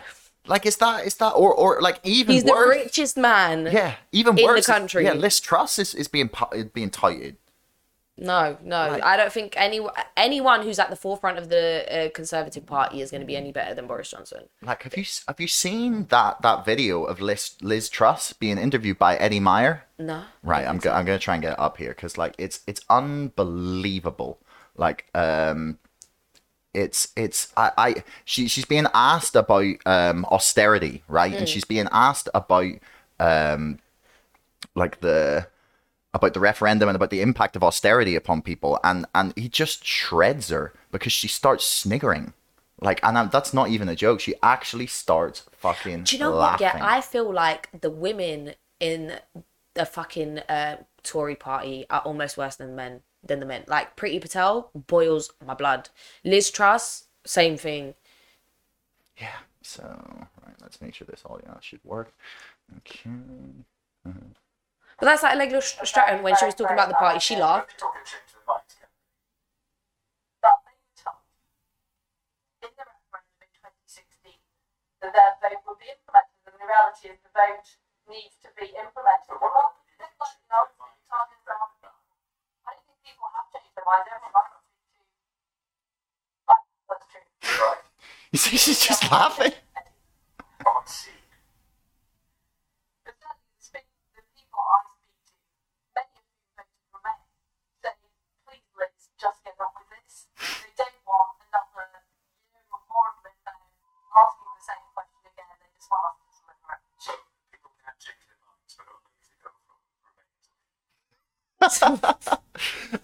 Like 0.48 0.66
is 0.66 0.76
that 0.76 1.06
is 1.06 1.14
that 1.16 1.30
or 1.32 1.52
or 1.54 1.80
like 1.80 2.00
even 2.04 2.34
He's 2.34 2.44
the 2.44 2.54
richest 2.68 3.16
man. 3.16 3.66
Yeah, 3.72 3.94
even 4.12 4.30
in 4.30 4.36
the 4.36 4.44
worse. 4.44 4.60
is- 4.60 4.66
country. 4.66 5.04
Yeah, 5.04 5.14
Liz 5.14 5.40
Truss 5.40 5.78
is, 5.78 5.94
is 5.94 6.08
being 6.08 6.30
being 6.72 6.90
touted. 6.90 7.36
No, 8.18 8.56
no, 8.62 8.88
Like- 8.88 9.02
I 9.02 9.18
don't 9.18 9.30
think 9.30 9.52
any 9.58 9.78
anyone 10.16 10.62
who's 10.62 10.78
at 10.78 10.88
the 10.88 10.96
forefront 10.96 11.36
of 11.36 11.50
the 11.50 11.84
uh, 12.06 12.08
Conservative 12.14 12.64
Party 12.64 13.02
is 13.02 13.10
going 13.10 13.20
to 13.20 13.26
be 13.26 13.36
any 13.36 13.52
better 13.52 13.74
than 13.74 13.86
Boris 13.86 14.10
Johnson. 14.10 14.44
Like 14.62 14.84
have 14.84 14.96
you 14.96 15.04
have 15.28 15.38
you 15.38 15.48
seen 15.48 16.06
that 16.06 16.40
that 16.40 16.64
video 16.64 17.04
of 17.04 17.20
Liz 17.20 17.56
Liz 17.60 17.90
Truss 17.90 18.32
being 18.32 18.56
interviewed 18.56 18.98
by 18.98 19.16
Eddie 19.16 19.40
Meyer? 19.40 19.84
No. 19.98 20.22
Right, 20.42 20.66
I'm 20.66 20.78
go- 20.78 20.92
I'm 20.92 21.04
gonna 21.04 21.18
try 21.18 21.34
and 21.34 21.42
get 21.42 21.52
it 21.52 21.58
up 21.58 21.76
here 21.76 21.90
because 21.90 22.16
like 22.16 22.34
it's 22.38 22.60
it's 22.66 22.80
unbelievable. 22.88 24.38
Like 24.76 25.06
um, 25.14 25.78
it's 26.76 27.08
it's 27.16 27.52
I, 27.56 27.72
I 27.78 28.04
she 28.24 28.46
she's 28.48 28.66
being 28.66 28.86
asked 28.94 29.34
about 29.34 29.74
um 29.86 30.26
austerity, 30.26 31.02
right? 31.08 31.34
And 31.34 31.48
she's 31.48 31.64
being 31.64 31.88
asked 31.90 32.28
about 32.34 32.72
um 33.18 33.78
like 34.74 35.00
the 35.00 35.48
about 36.12 36.34
the 36.34 36.40
referendum 36.40 36.88
and 36.88 36.96
about 36.96 37.10
the 37.10 37.22
impact 37.22 37.56
of 37.56 37.64
austerity 37.64 38.14
upon 38.14 38.42
people, 38.42 38.78
and 38.84 39.06
and 39.14 39.32
he 39.36 39.48
just 39.48 39.84
shreds 39.84 40.50
her 40.50 40.74
because 40.92 41.12
she 41.12 41.28
starts 41.28 41.64
sniggering. 41.64 42.34
Like, 42.78 43.00
and 43.02 43.16
i 43.16 43.24
that's 43.24 43.54
not 43.54 43.70
even 43.70 43.88
a 43.88 43.96
joke. 43.96 44.20
She 44.20 44.34
actually 44.42 44.86
starts 44.86 45.44
fucking. 45.52 46.04
Do 46.04 46.16
you 46.16 46.20
know 46.20 46.34
laughing. 46.34 46.66
what? 46.66 46.76
Yeah, 46.76 46.86
I 46.86 47.00
feel 47.00 47.32
like 47.32 47.70
the 47.80 47.90
women 47.90 48.54
in 48.80 49.18
the 49.72 49.86
fucking 49.86 50.40
uh, 50.40 50.76
Tory 51.02 51.36
party 51.36 51.86
are 51.88 52.00
almost 52.00 52.36
worse 52.36 52.56
than 52.56 52.76
men 52.76 53.00
than 53.26 53.40
the 53.40 53.46
men. 53.46 53.64
Like 53.66 53.96
Priti 53.96 54.20
Patel 54.20 54.70
boils 54.74 55.30
my 55.44 55.54
blood. 55.54 55.88
Liz 56.24 56.50
Truss, 56.50 57.04
same 57.24 57.56
thing. 57.56 57.94
Yeah. 59.18 59.38
So, 59.62 59.82
right, 59.82 60.54
let's 60.62 60.80
make 60.80 60.94
sure 60.94 61.06
this 61.10 61.22
all 61.24 61.40
yeah, 61.42 61.58
should 61.60 61.80
work. 61.84 62.14
Okay. 62.78 63.10
But 64.04 65.06
that's 65.12 65.22
like 65.22 65.34
Allegra 65.34 65.60
Stratton 65.60 66.22
when 66.22 66.36
she 66.36 66.46
was 66.46 66.54
talking 66.54 66.72
about 66.72 66.88
the 66.88 66.94
party. 66.94 67.20
She 67.20 67.36
laughed. 67.36 67.76
Talking 67.76 68.00
shit 68.06 68.24
to 68.32 68.40
the 68.40 68.46
mic 68.48 68.64
again. 68.72 68.88
That 70.40 70.64
they 70.64 70.72
were 70.72 70.96
told 70.96 71.20
in 72.64 72.72
the 72.72 72.84
referendum 72.88 73.44
in 73.44 73.50
2016 73.60 74.32
that 75.04 75.12
their 75.12 75.60
vote 75.60 75.60
would 75.68 75.76
be 75.84 75.92
implemented, 75.92 76.40
and 76.48 76.56
the 76.56 76.64
reality 76.64 77.12
is 77.12 77.20
the 77.20 77.32
vote 77.36 77.68
needs 78.08 78.40
to 78.40 78.48
be 78.56 78.72
implemented. 78.72 79.36
Well, 79.36 79.52
not 79.52 79.76
just 80.00 80.16
like 80.16 80.40
the 80.48 80.56
old 80.56 80.96
targets 81.12 81.44
that 81.44 81.60
have 81.60 81.76
been. 81.84 81.92
I 82.64 82.72
don't 82.72 82.88
think 82.88 83.04
people 83.04 83.28
have 83.36 83.52
changed 83.52 83.75
their 83.75 83.75
minds. 83.75 83.75
Everyone 83.75 83.75
might 83.75 83.75
not 83.75 83.75
be 83.75 83.75
too. 83.75 83.75
Right, 83.75 83.75
That's 83.75 83.75
true. 83.75 83.75
Right. 83.75 83.75
You 88.32 88.38
see, 88.38 88.56
she's 88.56 88.80
just 88.84 89.10
laughing. 89.10 89.52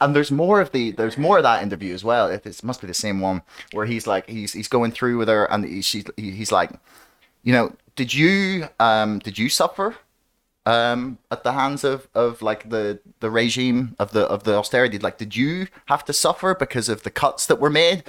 And 0.02 0.16
there's 0.16 0.30
more 0.30 0.60
of 0.60 0.72
the 0.72 0.90
there's 0.92 1.16
more 1.16 1.38
of 1.38 1.42
that 1.44 1.62
interview 1.62 1.94
as 1.94 2.04
well. 2.04 2.28
It 2.28 2.62
must 2.64 2.80
be 2.80 2.86
the 2.86 2.94
same 2.94 3.20
one 3.20 3.42
where 3.72 3.86
he's 3.86 4.06
like 4.06 4.28
he's 4.28 4.52
he's 4.52 4.68
going 4.68 4.92
through 4.92 5.18
with 5.18 5.28
her 5.28 5.44
and 5.50 5.64
he, 5.64 5.82
she's 5.82 6.04
he's 6.16 6.52
like, 6.52 6.70
you 7.42 7.52
know, 7.52 7.74
did 7.96 8.12
you 8.12 8.68
um 8.80 9.18
did 9.20 9.38
you 9.38 9.48
suffer 9.48 9.96
um 10.66 11.18
at 11.30 11.42
the 11.44 11.52
hands 11.52 11.84
of 11.84 12.08
of 12.14 12.42
like 12.42 12.70
the 12.70 12.98
the 13.20 13.30
regime 13.30 13.94
of 13.98 14.12
the 14.12 14.22
of 14.26 14.44
the 14.44 14.54
austerity? 14.54 14.98
Like, 14.98 15.18
did 15.18 15.36
you 15.36 15.68
have 15.86 16.04
to 16.06 16.12
suffer 16.12 16.54
because 16.54 16.88
of 16.88 17.02
the 17.04 17.10
cuts 17.10 17.46
that 17.46 17.60
were 17.60 17.70
made? 17.70 18.02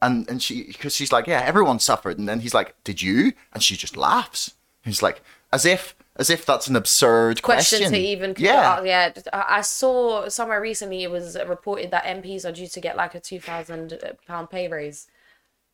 And 0.00 0.28
and 0.28 0.42
she 0.42 0.64
because 0.64 0.94
she's 0.94 1.12
like, 1.12 1.26
yeah, 1.26 1.40
everyone 1.40 1.80
suffered. 1.80 2.18
And 2.18 2.28
then 2.28 2.40
he's 2.40 2.54
like, 2.54 2.74
did 2.84 3.02
you? 3.02 3.32
And 3.52 3.62
she 3.62 3.76
just 3.76 3.96
laughs. 3.96 4.54
He's 4.84 5.02
like, 5.02 5.22
as 5.52 5.64
if 5.64 5.94
as 6.18 6.30
if 6.30 6.44
that's 6.44 6.66
an 6.68 6.76
absurd 6.76 7.42
question, 7.42 7.78
question, 7.78 7.92
to 7.92 7.98
even 7.98 8.34
yeah. 8.38 8.82
yeah 8.82 9.12
yeah 9.14 9.22
I 9.32 9.58
I 9.58 9.60
saw 9.60 10.28
somewhere 10.28 10.60
recently 10.60 11.02
it 11.04 11.10
was 11.10 11.36
reported 11.46 11.90
that 11.92 12.04
MPs 12.04 12.44
are 12.44 12.52
due 12.52 12.66
to 12.68 12.80
get 12.80 12.96
like 12.96 13.14
a 13.14 13.20
2000 13.20 13.98
pound 14.26 14.50
pay 14.50 14.68
raise 14.68 15.06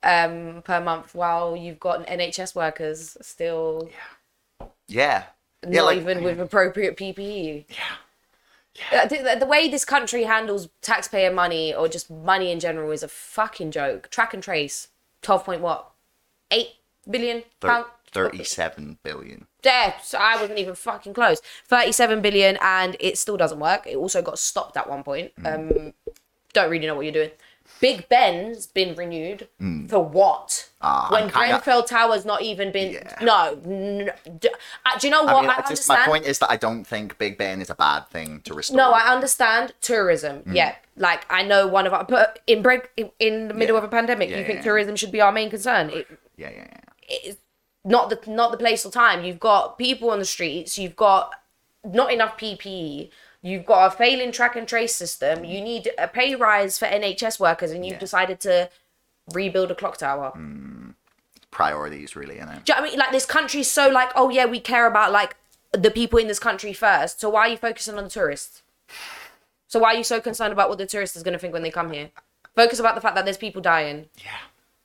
um 0.03 0.63
per 0.65 0.81
month 0.81 1.15
while 1.15 1.57
you've 1.57 1.81
got 1.81 2.07
NHS 2.07 2.55
workers 2.55 3.17
still 3.23 3.89
Yeah. 4.87 5.25
not 5.63 5.73
Yeah, 5.73 5.83
like, 5.83 5.99
even 5.99 6.23
with 6.23 6.39
appropriate 6.41 6.97
PPE 6.97 7.65
yeah. 8.91 9.07
The, 9.07 9.17
the- 9.19 9.37
the 9.41 9.47
way 9.47 9.69
this 9.69 9.85
country 9.85 10.25
handles 10.25 10.69
taxpayer 10.83 11.33
money 11.33 11.73
or 11.73 11.87
just 11.89 12.11
money 12.11 12.51
in 12.51 12.59
general 12.59 12.91
is 12.91 13.05
a 13.05 13.09
fucking 13.09 13.71
joke. 13.71 14.11
Track 14.11 14.35
and 14.35 14.43
trace. 14.43 14.89
12 15.23 15.45
point 15.45 15.61
what? 15.61 15.91
8 16.51 16.67
billion 17.09 17.45
thir- 17.61 17.69
pound 17.69 17.85
37 18.15 18.99
billion. 19.03 19.47
there 19.63 19.95
so 20.03 20.19
i 20.19 20.41
wasn't 20.41 20.59
even 20.59 20.75
fucking 20.75 21.13
close 21.13 21.41
37 21.67 22.23
billion 22.23 22.57
and 22.63 22.97
it 23.01 23.19
still 23.19 23.37
doesn't 23.37 23.59
work 23.61 23.87
it 23.87 23.97
also 23.97 24.23
got 24.23 24.39
stopped 24.39 24.77
at 24.77 24.89
one 24.89 25.03
point 25.03 25.33
um 25.45 25.93
don't 26.53 26.71
really 26.71 26.87
know 26.87 26.95
what 26.95 27.03
you're 27.03 27.13
doing 27.13 27.31
big 27.81 28.09
ben's 28.11 28.67
been 28.67 28.95
renewed 28.95 29.49
for 29.89 30.05
what 30.05 30.69
Ah, 30.83 31.09
when 31.11 31.23
kinda- 31.31 31.49
grenfell 31.49 31.83
tower's 31.83 32.25
not 32.27 32.43
even 32.43 32.71
been 32.71 32.93
Yeah. 32.93 33.17
no, 33.23 33.59
n- 33.65 34.13
d- 34.39 34.51
uh, 34.85 34.99
do 34.99 35.07
you 35.07 35.11
know 35.11 35.25
what 35.25 35.35
I 35.37 35.41
mean, 35.41 35.51
I 35.51 35.55
understand 35.57 36.01
my 36.01 36.05
point 36.07 36.27
is 36.27 36.39
that 36.41 36.51
I 36.51 36.57
don't 36.59 36.85
think 36.85 37.17
Big 37.17 37.39
Ben 37.39 37.63
is 37.63 37.71
a 37.71 37.75
bad 37.75 38.07
thing 38.11 38.43
to 38.43 38.53
restore. 38.53 38.77
no, 38.77 38.93
I 38.93 39.11
understand 39.15 39.73
tourism. 39.81 40.41
Mm. 40.43 40.55
Yeah, 40.55 40.75
like 40.99 41.25
I 41.33 41.43
know 41.43 41.67
one 41.67 41.87
of 41.87 41.95
our, 41.95 42.05
but 42.05 42.39
in 42.47 42.61
break 42.61 42.91
in 43.19 43.49
the 43.49 43.55
middle 43.55 43.75
Yeah. 43.77 43.79
of 43.79 43.85
a 43.85 43.89
pandemic, 43.89 44.29
Yeah, 44.29 44.39
you 44.41 44.45
think 44.45 44.59
yeah. 44.59 44.65
tourism 44.65 44.95
should 44.95 45.11
be 45.11 45.23
our 45.23 45.33
main 45.33 45.49
concern? 45.49 45.89
It, 45.89 46.07
yeah, 46.37 46.51
yeah, 46.51 46.67
yeah. 46.71 46.81
it's 47.09 47.39
not 47.85 48.11
the 48.11 48.19
not 48.31 48.51
the 48.51 48.59
place 48.59 48.85
or 48.87 48.91
time. 48.91 49.25
You've 49.25 49.41
got 49.41 49.79
people 49.79 50.11
on 50.11 50.19
the 50.19 50.25
streets. 50.25 50.79
You've 50.79 50.97
got 50.97 51.33
not 51.85 52.13
enough 52.13 52.39
PPE. 52.39 53.11
You've 53.43 53.67
got 53.67 53.93
a 53.93 53.97
failing 53.97 54.33
track 54.33 54.57
and 54.57 54.67
trace 54.67 54.95
system. 54.97 55.45
You 55.45 55.61
need 55.61 55.91
a 55.99 56.09
pay 56.09 56.35
rise 56.35 56.79
for 56.79 56.87
NHS 56.87 57.39
workers, 57.39 57.73
and 57.73 57.85
you've 57.85 57.95
Yeah. 57.95 57.99
decided 58.01 58.41
to 58.41 58.71
rebuild 59.33 59.71
a 59.71 59.75
clock 59.75 59.99
tower. 59.99 60.31
Hmm. 60.31 60.91
Priorities, 61.51 62.17
really. 62.17 62.35
Do 62.37 62.41
you 62.41 62.47
know 62.47 62.75
I 62.77 62.81
mean? 62.83 62.99
Like 62.99 63.13
this 63.13 63.27
country's 63.27 63.71
so 63.71 63.89
like, 63.89 64.11
oh 64.17 64.29
yeah, 64.31 64.47
we 64.47 64.61
care 64.61 64.87
about 64.87 65.13
like 65.13 65.37
the 65.73 65.91
people 65.91 66.19
in 66.19 66.27
this 66.27 66.39
country 66.39 66.73
first. 66.73 67.21
So 67.21 67.29
why 67.29 67.43
are 67.43 67.49
you 67.49 67.57
focusing 67.57 67.97
on 67.97 68.05
the 68.05 68.11
tourists? 68.11 68.63
So 69.69 69.79
why 69.79 69.95
are 69.95 69.97
you 69.97 70.05
so 70.05 70.21
concerned 70.21 70.53
about 70.53 70.69
what 70.69 70.79
the 70.79 70.87
tourist 70.87 71.15
is 71.17 71.23
going 71.23 71.33
to 71.35 71.39
think 71.39 71.53
when 71.53 71.63
they 71.63 71.71
come 71.71 71.93
here? 71.93 72.11
Focus 72.57 72.79
about 72.81 72.95
the 72.95 73.01
fact 73.01 73.15
that 73.17 73.25
there's 73.25 73.37
people 73.37 73.61
dying. 73.61 74.07
Yeah. 74.19 74.31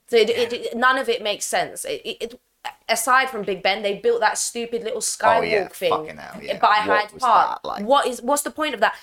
So 0.08 0.16
it, 0.16 0.30
it, 0.30 0.52
it- 0.52 0.76
none 0.76 0.98
of 0.98 1.08
it 1.08 1.22
makes 1.22 1.44
sense. 1.44 1.84
It- 1.88 2.40
aside 2.88 3.30
from 3.30 3.42
Big 3.42 3.62
Ben, 3.62 3.82
they 3.82 3.96
built 3.96 4.20
that 4.20 4.38
stupid 4.38 4.82
little 4.82 4.98
oh, 4.98 5.00
skywalk 5.00 5.38
Oh, 5.38 5.42
yeah, 5.42 5.68
thing 5.68 6.16
hell, 6.18 6.40
yeah. 6.42 6.58
by 6.58 6.82
What 6.86 7.10
Hyde 7.10 7.18
Park. 7.20 7.60
like? 7.64 7.84
What 7.84 8.06
is 8.06 8.20
what's 8.22 8.42
the 8.42 8.50
point 8.50 8.74
of 8.74 8.80
that? 8.80 8.94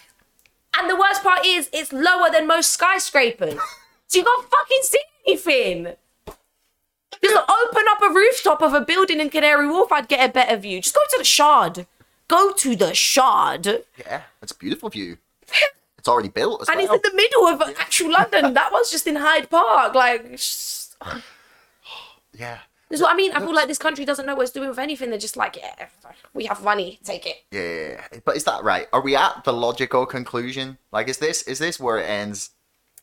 And 0.77 0.89
the 0.89 0.95
worst 0.95 1.23
part 1.23 1.45
is, 1.45 1.69
it's 1.73 1.91
lower 1.91 2.29
than 2.31 2.45
most 2.47 2.71
skyscrapers. 2.71 3.53
so 4.07 4.19
you 4.19 4.23
can't 4.23 4.45
fucking 4.49 4.79
see 4.83 4.99
anything. 5.27 5.95
Just 7.23 7.35
open 7.35 7.83
up 7.89 8.01
a 8.03 8.13
rooftop 8.13 8.61
of 8.61 8.73
a 8.73 8.81
building 8.81 9.19
in 9.19 9.29
Canary 9.29 9.67
Wharf, 9.67 9.91
I'd 9.91 10.07
get 10.07 10.29
a 10.29 10.31
better 10.31 10.55
view. 10.57 10.81
Just 10.81 10.93
go 10.93 11.01
to 11.11 11.17
the 11.17 11.23
Shard. 11.23 11.87
Go 12.27 12.51
to 12.53 12.75
the 12.75 12.93
Shard. 12.93 13.65
Yeah, 13.97 14.21
it's 14.41 14.51
a 14.51 14.55
beautiful 14.55 14.89
view. 14.89 15.17
It's 15.97 16.07
already 16.07 16.29
built 16.29 16.69
and 16.69 16.79
it's 16.79 16.93
in 16.93 16.99
the 17.03 17.15
middle 17.15 17.47
of 17.47 17.61
actual 17.79 18.11
London. 18.11 18.53
That 18.53 18.71
one's 18.71 18.91
just 18.91 19.07
in 19.07 19.15
Hyde 19.15 19.49
Park. 19.49 19.95
Like, 19.95 20.31
just- 20.31 20.95
yeah. 22.33 22.59
This 22.89 22.99
is 22.99 23.03
what 23.03 23.13
I 23.13 23.17
mean. 23.17 23.31
I 23.33 23.39
feel 23.39 23.53
like 23.53 23.67
this 23.67 23.77
country 23.77 24.05
doesn't 24.05 24.25
know 24.25 24.35
what 24.35 24.43
it's 24.43 24.51
doing 24.51 24.69
with 24.69 24.79
anything. 24.79 25.09
They're 25.09 25.19
just 25.19 25.35
like, 25.35 25.57
yeah, 25.57 25.87
we 26.33 26.45
have 26.45 26.63
money, 26.63 26.99
take 27.03 27.25
it. 27.25 27.43
Yeah, 27.51 28.19
but 28.23 28.37
is 28.37 28.45
that 28.45 28.63
right? 28.63 28.87
Are 28.93 29.01
we 29.01 29.15
at 29.15 29.43
the 29.43 29.53
logical 29.53 30.05
conclusion? 30.05 30.77
Like, 30.91 31.09
is 31.09 31.17
this 31.17 31.41
is 31.43 31.59
this 31.59 31.79
where 31.79 31.99
it 31.99 32.05
ends? 32.05 32.51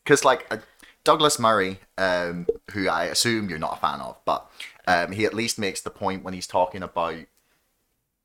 Because 0.03 0.25
like 0.25 0.47
uh, 0.49 0.57
Douglas 1.03 1.37
Murray, 1.39 1.79
um, 1.97 2.47
who 2.71 2.89
I 2.89 3.05
assume 3.05 3.49
you're 3.49 3.59
not 3.59 3.77
a 3.77 3.79
fan 3.79 4.01
of, 4.01 4.17
but 4.25 4.49
um, 4.87 5.11
he 5.11 5.25
at 5.25 5.33
least 5.33 5.59
makes 5.59 5.81
the 5.81 5.91
point 5.91 6.23
when 6.23 6.33
he's 6.33 6.47
talking 6.47 6.81
about 6.81 7.15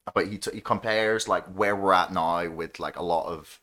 about 0.06 0.26
he 0.26 0.38
t- 0.38 0.50
he 0.54 0.60
compares 0.60 1.28
like 1.28 1.44
where 1.54 1.76
we're 1.76 1.92
at 1.92 2.12
now 2.12 2.48
with 2.48 2.80
like 2.80 2.96
a 2.96 3.02
lot 3.02 3.26
of 3.26 3.60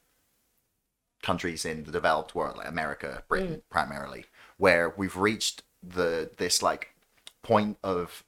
countries 1.24 1.66
in 1.66 1.84
the 1.84 1.92
developed 1.92 2.36
world, 2.36 2.58
like 2.58 2.68
America, 2.68 3.24
Britain 3.28 3.64
primarily, 3.70 4.26
where 4.58 4.94
we've 4.96 5.18
reached 5.18 5.64
the 5.82 6.30
this 6.38 6.62
like 6.62 6.94
point 7.48 7.78
of 7.84 8.24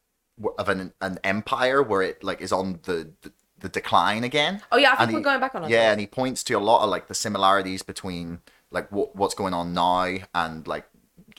of 0.57 0.67
an 0.70 0.93
an 1.01 1.20
empire 1.24 1.80
where 1.84 2.01
it 2.09 2.24
like 2.24 2.39
is 2.41 2.51
on 2.51 2.80
the 2.84 2.97
the, 3.22 3.32
the 3.59 3.70
decline 3.70 4.24
again. 4.24 4.61
Oh, 4.72 4.78
yeah, 4.78 4.93
I 4.93 4.95
think 4.95 5.01
And 5.01 5.13
we're 5.15 5.20
he- 5.20 5.24
going 5.32 5.39
back 5.41 5.53
on. 5.55 5.70
Yeah, 5.70 5.91
and 5.91 5.99
he 5.99 6.07
points 6.07 6.43
to 6.45 6.53
a 6.53 6.63
lot 6.72 6.80
of 6.84 6.89
like 6.89 7.05
the 7.07 7.13
similarities 7.26 7.82
between 7.84 8.39
like 8.72 8.88
what 8.91 9.15
what's 9.15 9.36
going 9.36 9.53
on 9.53 9.74
now 9.74 10.15
and 10.34 10.65
like 10.67 10.86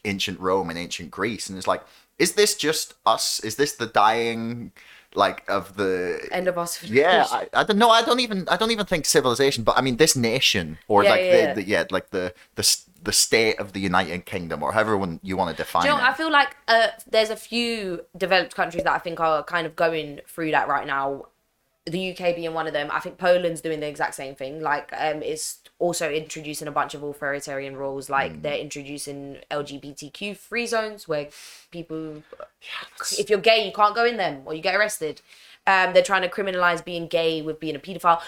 ancient 0.04 0.38
Rome 0.40 0.68
and 0.70 0.78
ancient 0.78 1.10
Greece, 1.10 1.48
and 1.48 1.56
it's 1.58 1.66
like, 1.74 1.82
is 2.18 2.32
this 2.34 2.54
just 2.56 2.94
us? 3.06 3.40
Is 3.48 3.54
this 3.56 3.72
the 3.76 3.86
dying 3.86 4.72
like 5.14 5.42
of 5.48 5.76
the 5.76 6.28
End 6.30 6.46
of 6.46 6.56
us. 6.56 6.72
yeah, 6.84 7.26
I, 7.30 7.48
I 7.60 7.64
don't 7.64 7.78
know. 7.78 7.90
I 7.90 8.02
don't 8.02 8.20
even. 8.20 8.46
I 8.48 8.56
don't 8.56 8.70
even 8.70 8.86
think 8.86 9.06
civilization. 9.06 9.64
But 9.64 9.76
I 9.78 9.80
mean, 9.80 9.96
this 9.96 10.14
nation, 10.14 10.78
or 10.88 11.02
Yeah, 11.04 11.10
like 11.10 11.20
yeah, 11.22 11.30
the, 11.32 11.38
yeah. 11.40 11.54
the 11.54 11.62
yeah, 11.64 11.84
like 11.90 12.10
the 12.10 12.34
the 12.54 12.62
the 13.02 13.12
state 13.12 13.58
of 13.58 13.72
the 13.72 13.80
United 13.80 14.26
Kingdom, 14.26 14.62
or 14.62 14.72
however 14.72 14.96
one 14.96 15.20
you 15.22 15.36
want 15.36 15.50
to 15.56 15.62
define 15.62 15.82
Do 15.82 15.88
you 15.88 15.94
know, 15.94 16.00
it. 16.00 16.04
I 16.08 16.12
feel 16.12 16.30
like 16.30 16.56
uh, 16.68 16.88
there's 17.10 17.30
a 17.30 17.36
few 17.36 18.04
developed 18.16 18.54
countries 18.54 18.84
that 18.84 18.92
I 18.92 18.98
think 18.98 19.20
are 19.20 19.42
kind 19.42 19.66
of 19.66 19.74
going 19.76 20.20
through 20.26 20.50
that 20.52 20.68
right 20.68 20.86
now. 20.86 21.26
The 21.86 22.10
UK 22.12 22.36
being 22.36 22.52
one 22.52 22.66
of 22.66 22.74
them. 22.74 22.88
I 22.92 23.00
think 23.00 23.16
Poland's 23.16 23.62
doing 23.62 23.80
the 23.80 23.88
exact 23.88 24.14
same 24.14 24.34
thing. 24.34 24.60
Like, 24.60 24.92
um, 24.96 25.22
it's 25.22 25.60
also 25.78 26.10
introducing 26.10 26.68
a 26.68 26.70
bunch 26.70 26.92
of 26.94 27.02
authoritarian 27.02 27.74
rules. 27.74 28.10
Like, 28.10 28.32
Mm. 28.34 28.42
they're 28.42 28.58
introducing 28.58 29.38
LGBTQ 29.50 30.36
free 30.36 30.66
zones 30.66 31.08
where 31.08 31.28
people, 31.70 32.22
if 33.18 33.30
you're 33.30 33.38
gay, 33.40 33.64
you 33.64 33.72
can't 33.72 33.94
go 33.94 34.04
in 34.04 34.18
them 34.18 34.42
or 34.44 34.52
you 34.54 34.60
get 34.60 34.74
arrested. 34.76 35.22
Um, 35.66 35.94
they're 35.94 36.02
trying 36.02 36.22
to 36.22 36.28
criminalize 36.28 36.84
being 36.84 37.06
gay 37.06 37.40
with 37.40 37.58
being 37.58 37.74
a 37.76 37.78
pedophile, 37.78 38.20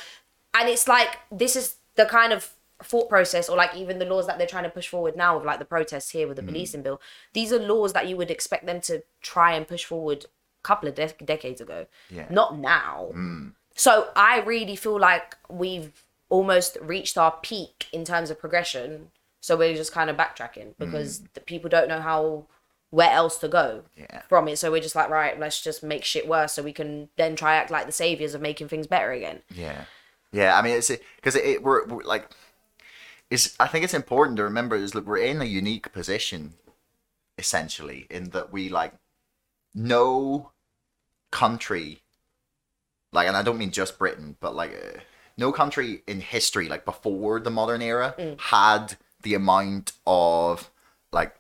and 0.54 0.68
it's 0.68 0.88
like 0.88 1.18
this 1.30 1.54
is 1.56 1.76
the 1.94 2.06
kind 2.06 2.32
of 2.32 2.52
thought 2.82 3.08
process 3.08 3.48
or 3.48 3.56
like 3.56 3.74
even 3.76 3.98
the 3.98 4.04
laws 4.04 4.26
that 4.26 4.38
they're 4.38 4.46
trying 4.46 4.64
to 4.64 4.70
push 4.70 4.88
forward 4.88 5.16
now 5.16 5.36
with 5.36 5.46
like 5.46 5.58
the 5.58 5.64
protests 5.64 6.10
here 6.10 6.26
with 6.26 6.36
the 6.36 6.42
mm. 6.42 6.48
policing 6.48 6.82
bill 6.82 7.00
these 7.32 7.52
are 7.52 7.58
laws 7.58 7.92
that 7.92 8.08
you 8.08 8.16
would 8.16 8.30
expect 8.30 8.66
them 8.66 8.80
to 8.80 9.02
try 9.20 9.52
and 9.52 9.68
push 9.68 9.84
forward 9.84 10.24
a 10.24 10.62
couple 10.62 10.88
of 10.88 10.94
dec 10.94 11.24
decades 11.24 11.60
ago. 11.60 11.86
Yeah. 12.10 12.26
not 12.30 12.58
now. 12.58 13.10
Mm. 13.14 13.52
So 13.74 14.08
i 14.14 14.40
really 14.40 14.76
feel 14.76 14.98
like 14.98 15.36
we've 15.48 16.04
almost 16.28 16.78
reached 16.80 17.18
our 17.18 17.32
peak 17.42 17.86
in 17.92 18.04
terms 18.04 18.30
of 18.30 18.38
progression 18.38 19.10
so 19.40 19.56
we're 19.56 19.74
just 19.74 19.92
kind 19.92 20.08
of 20.08 20.16
backtracking 20.16 20.68
mm. 20.68 20.78
because 20.78 21.20
the 21.34 21.40
people 21.40 21.68
don't 21.68 21.88
know 21.88 22.00
how 22.00 22.46
where 22.92 23.10
else 23.10 23.38
to 23.38 23.48
go 23.48 23.82
Yeah. 23.96 24.20
from 24.28 24.48
it. 24.48 24.58
So 24.58 24.70
we're 24.70 24.82
just 24.82 24.94
like 24.94 25.08
right 25.08 25.38
let's 25.40 25.60
just 25.62 25.82
make 25.82 26.04
shit 26.04 26.28
worse 26.28 26.52
so 26.52 26.62
we 26.62 26.72
can 26.72 27.08
then 27.16 27.34
try 27.34 27.56
act 27.56 27.70
like 27.70 27.86
the 27.86 27.92
saviors 27.92 28.34
of 28.34 28.40
making 28.40 28.68
things 28.68 28.86
better 28.86 29.10
again. 29.10 29.40
Yeah, 29.52 29.84
yeah. 30.30 30.56
I 30.56 30.62
mean, 30.62 30.76
it's 30.76 30.92
because 31.16 31.34
it, 31.34 31.44
it 31.44 31.62
we're, 31.62 31.86
we're 31.86 32.02
like, 32.04 32.28
it's. 33.32 33.56
I 33.58 33.66
think 33.66 33.84
it's 33.84 33.94
important 33.94 34.36
to 34.36 34.44
remember 34.44 34.76
is 34.76 34.92
that 34.92 35.06
we're 35.06 35.16
in 35.16 35.40
a 35.40 35.46
unique 35.46 35.92
position, 35.92 36.54
essentially, 37.38 38.06
in 38.10 38.30
that 38.30 38.52
we 38.52 38.68
like, 38.68 38.92
no 39.74 40.50
country, 41.30 42.02
like, 43.10 43.26
and 43.26 43.36
I 43.36 43.42
don't 43.42 43.58
mean 43.58 43.70
just 43.70 43.98
Britain, 43.98 44.36
but 44.40 44.54
like, 44.54 44.72
uh, 44.72 45.00
no 45.38 45.50
country 45.50 46.02
in 46.06 46.20
history, 46.20 46.68
like 46.68 46.84
before 46.84 47.40
the 47.40 47.50
modern 47.50 47.80
era, 47.80 48.14
had 48.38 48.96
the 49.22 49.34
amount 49.34 49.92
of 50.06 50.70
like 51.10 51.34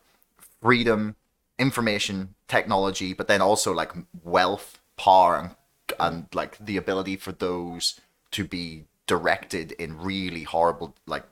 freedom, 0.62 1.16
information, 1.58 2.34
technology, 2.48 3.12
but 3.12 3.28
then 3.28 3.42
also 3.42 3.72
like 3.72 3.92
wealth, 4.24 4.80
power, 4.96 5.36
and, 5.36 5.56
and 6.00 6.26
like 6.32 6.56
the 6.58 6.78
ability 6.78 7.16
for 7.16 7.32
those 7.32 8.00
to 8.30 8.44
be 8.44 8.84
directed 9.06 9.72
in 9.72 9.98
really 9.98 10.44
horrible 10.44 10.94
like 11.06 11.24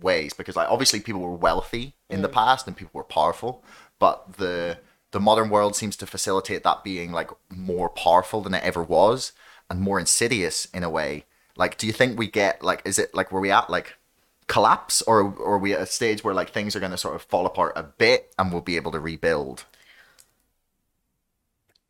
ways. 0.00 0.32
Because 0.32 0.56
like 0.56 0.70
obviously 0.70 1.00
people 1.00 1.20
were 1.20 1.34
wealthy 1.34 1.94
in 2.08 2.22
the 2.22 2.28
mm. 2.28 2.32
past 2.32 2.66
and 2.66 2.76
people 2.76 2.92
were 2.94 3.04
powerful, 3.04 3.64
but 3.98 4.34
the 4.38 4.78
the 5.12 5.20
modern 5.20 5.48
world 5.48 5.76
seems 5.76 5.96
to 5.96 6.06
facilitate 6.06 6.62
that 6.64 6.84
being 6.84 7.12
like 7.12 7.30
more 7.48 7.88
powerful 7.88 8.40
than 8.42 8.54
it 8.54 8.62
ever 8.62 8.82
was 8.82 9.32
and 9.70 9.80
more 9.80 9.98
insidious 9.98 10.66
in 10.74 10.82
a 10.82 10.90
way. 10.90 11.24
Like, 11.56 11.78
do 11.78 11.86
you 11.86 11.92
think 11.92 12.18
we 12.18 12.28
get 12.28 12.62
like 12.62 12.82
is 12.84 12.98
it 12.98 13.14
like 13.14 13.32
where 13.32 13.40
we 13.40 13.50
at 13.50 13.70
like 13.70 13.96
collapse 14.46 15.02
or 15.02 15.22
or 15.22 15.54
are 15.54 15.58
we 15.58 15.72
at 15.72 15.80
a 15.80 15.86
stage 15.86 16.22
where 16.22 16.34
like 16.34 16.50
things 16.50 16.76
are 16.76 16.80
going 16.80 16.92
to 16.92 16.98
sort 16.98 17.14
of 17.14 17.22
fall 17.22 17.46
apart 17.46 17.72
a 17.76 17.82
bit 17.82 18.32
and 18.38 18.52
we'll 18.52 18.60
be 18.60 18.76
able 18.76 18.92
to 18.92 19.00
rebuild 19.00 19.64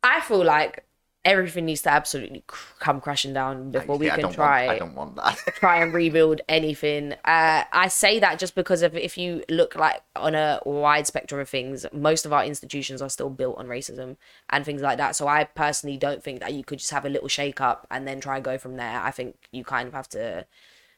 I 0.01 0.21
feel 0.21 0.43
like 0.43 0.86
everything 1.27 1.65
needs 1.65 1.81
to 1.81 1.89
absolutely 1.89 2.43
cr- 2.47 2.73
come 2.79 3.01
crashing 3.01 3.33
down 3.33 3.71
before 3.71 3.97
we 3.97 4.05
Yeah, 4.07 4.13
I 4.13 4.15
can 4.15 4.23
don't 4.23 4.33
try 4.33 4.65
want, 4.65 4.75
i 4.75 4.79
don't 4.79 4.95
want 4.95 5.15
that 5.17 5.37
try 5.55 5.81
and 5.81 5.93
rebuild 5.93 6.41
anything. 6.47 7.13
Uh, 7.25 7.63
I 7.71 7.89
say 7.89 8.19
that 8.19 8.39
just 8.39 8.55
because 8.55 8.81
of 8.81 8.95
if 8.95 9.17
you 9.17 9.43
look 9.49 9.75
like 9.75 10.01
on 10.15 10.35
a 10.35 10.61
wide 10.65 11.05
spectrum 11.05 11.41
of 11.41 11.49
things, 11.49 11.85
most 11.91 12.25
of 12.25 12.33
our 12.33 12.45
institutions 12.45 13.01
are 13.01 13.09
still 13.09 13.29
built 13.29 13.57
on 13.57 13.67
racism 13.67 14.15
and 14.49 14.63
things 14.65 14.81
like 14.81 14.97
that. 14.97 15.15
So 15.15 15.27
I 15.27 15.43
personally 15.43 15.97
don't 15.97 16.23
think 16.23 16.39
that 16.39 16.53
you 16.53 16.63
could 16.63 16.79
just 16.79 16.91
have 16.91 17.05
a 17.05 17.09
little 17.09 17.27
shake 17.27 17.59
up 17.61 17.85
and 17.91 18.07
then 18.07 18.19
try 18.21 18.35
and 18.35 18.45
go 18.45 18.57
from 18.57 18.77
there. 18.77 19.01
I 19.01 19.11
think 19.11 19.35
you 19.51 19.63
kind 19.63 19.87
of 19.87 19.93
have 19.93 20.07
to 20.09 20.45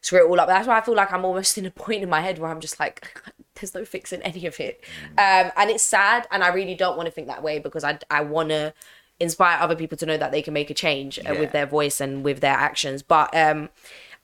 screw 0.01 0.25
it 0.25 0.30
all 0.30 0.39
up. 0.39 0.47
That's 0.47 0.67
why 0.67 0.77
I 0.77 0.82
feel 0.82 0.95
like 0.95 1.11
I'm 1.11 1.25
almost 1.25 1.57
in 1.59 1.65
a 1.65 1.71
point 1.71 2.03
in 2.03 2.09
my 2.09 2.21
head 2.21 2.39
where 2.39 2.51
I'm 2.51 2.59
just 2.59 2.80
like, 2.80 3.21
there's 3.55 3.73
no 3.73 3.86
fixing 3.86 4.21
any 4.21 4.45
of 4.45 4.59
it. 4.59 4.84
Um, 5.17 5.51
and 5.57 5.69
it's 5.69 5.84
sad, 5.84 6.27
and 6.32 6.43
I 6.43 6.49
really 6.49 6.75
don't 6.75 6.95
want 6.95 7.07
to 7.07 7.11
think 7.11 7.27
that 7.27 7.43
way 7.43 7.59
because 7.59 7.84
I 7.84 7.99
I 8.09 8.21
want 8.21 8.49
to 8.49 8.73
inspire 9.20 9.57
other 9.59 9.76
people 9.76 9.97
to 9.97 10.05
know 10.05 10.17
that 10.17 10.32
they 10.32 10.41
can 10.41 10.53
make 10.53 10.70
a 10.70 10.74
change 10.74 11.20
uh, 11.20 11.34
Yeah. 11.34 11.39
with 11.39 11.51
their 11.51 11.65
voice 11.65 11.99
and 12.01 12.24
with 12.24 12.39
their 12.41 12.55
actions. 12.55 13.01
But 13.01 13.36
um, 13.36 13.70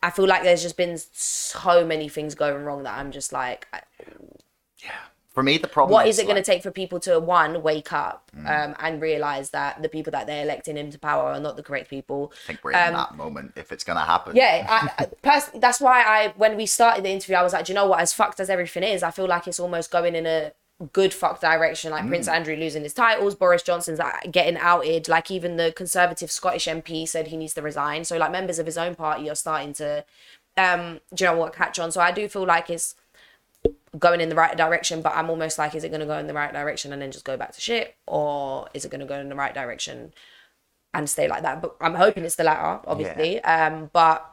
I 0.02 0.10
feel 0.10 0.28
like 0.28 0.44
there's 0.44 0.62
just 0.62 0.78
been 0.78 0.98
so 1.12 1.86
many 1.86 2.08
things 2.10 2.36
going 2.36 2.64
wrong 2.64 2.84
that 2.84 2.98
I'm 2.98 3.12
just 3.12 3.34
like, 3.34 3.68
I- 3.74 3.82
for 5.34 5.44
me 5.44 5.58
the 5.58 5.68
problem 5.68 5.92
what 5.92 6.08
is 6.08 6.18
it 6.18 6.24
going 6.28 6.38
to 6.38 6.42
take 6.42 6.64
for 6.64 6.72
people 6.72 6.98
to 6.98 7.20
one 7.20 7.62
wake 7.62 7.92
up 7.92 8.32
Mm. 8.38 8.48
um, 8.70 8.76
and 8.80 9.02
realize 9.02 9.50
that 9.50 9.82
the 9.82 9.90
people 9.90 10.12
that 10.12 10.28
they're 10.28 10.44
electing 10.44 10.78
into 10.78 10.98
power 10.98 11.32
are 11.34 11.40
not 11.42 11.58
the 11.58 11.64
correct 11.64 11.90
people? 11.90 12.32
I 12.46 12.48
think 12.48 12.60
we're 12.64 12.72
in 12.72 12.94
that 12.94 13.16
moment 13.18 13.52
if 13.58 13.74
it's 13.74 13.84
going 13.84 13.98
to 14.00 14.06
happen 14.06 14.32
Um, 14.32 14.38
Yeah, 14.38 14.66
I, 14.98 15.04
I, 15.04 15.06
pers- 15.22 15.52
that's 15.56 15.82
why 15.82 16.04
I 16.04 16.34
when 16.38 16.56
we 16.56 16.66
started 16.66 17.04
the 17.04 17.10
interview, 17.10 17.36
I 17.36 17.44
was 17.44 17.52
like, 17.52 17.66
Do 17.66 17.74
you 17.74 17.76
know 17.76 17.86
what? 17.86 18.00
As 18.00 18.14
fucked 18.14 18.40
as 18.40 18.50
everything 18.50 18.84
is, 18.84 19.04
I 19.04 19.12
feel 19.12 19.28
like 19.28 19.46
it's 19.46 19.60
almost 19.60 19.92
going 19.92 20.16
in 20.16 20.26
a 20.26 20.54
good 20.92 21.14
fuck 21.14 21.40
direction. 21.40 21.92
Like 21.92 22.08
Prince 22.08 22.28
Andrew 22.28 22.56
losing 22.56 22.84
his 22.84 22.94
titles, 22.94 23.36
Boris 23.36 23.64
Johnson's 23.64 24.00
uh, 24.00 24.12
getting 24.30 24.58
outed. 24.58 25.08
Like 25.08 25.32
even 25.32 25.56
the 25.56 25.72
conservative 25.72 26.32
Scottish 26.32 26.66
MP 26.66 27.08
said 27.08 27.28
he 27.28 27.38
needs 27.38 27.54
to 27.54 27.62
resign. 27.62 28.04
So 28.04 28.18
like 28.18 28.32
members 28.32 28.60
of 28.60 28.66
his 28.66 28.78
own 28.78 28.96
party 28.96 29.30
are 29.30 29.36
starting 29.36 29.74
to, 29.74 30.04
um, 30.58 31.00
do 31.14 31.24
you 31.24 31.32
know 31.32 31.38
what, 31.38 31.54
catch 31.54 31.80
on. 31.80 31.92
So 31.92 32.02
I 32.02 32.12
do 32.12 32.28
feel 32.28 32.46
like 32.46 32.70
it's 32.70 32.96
going 33.98 34.20
in 34.20 34.30
the 34.30 34.36
right 34.36 34.58
direction, 34.58 35.02
but 35.02 35.14
I'm 35.16 35.30
almost 35.30 35.58
like, 35.58 35.76
is 35.76 35.84
it 35.84 35.90
going 35.90 36.02
to 36.02 36.06
go 36.06 36.18
in 36.18 36.28
the 36.28 36.34
right 36.34 36.52
direction 36.52 36.92
and 36.92 37.02
then 37.02 37.12
just 37.12 37.26
go 37.26 37.38
back 37.38 37.54
to 37.54 37.62
shit, 37.62 37.96
or 38.06 38.68
is 38.74 38.84
it 38.84 38.92
going 38.92 39.00
to 39.00 39.08
go 39.08 39.20
in 39.20 39.30
the 39.30 39.36
right 39.36 39.54
direction 39.54 40.14
and 40.94 41.10
stay 41.10 41.28
like 41.30 41.44
that? 41.44 41.62
But 41.62 41.76
I'm 41.80 41.96
hoping 41.96 42.26
it's 42.26 42.36
the 42.36 42.44
latter, 42.44 42.82
obviously. 42.86 43.42
Um, 43.44 43.90
but 43.94 44.30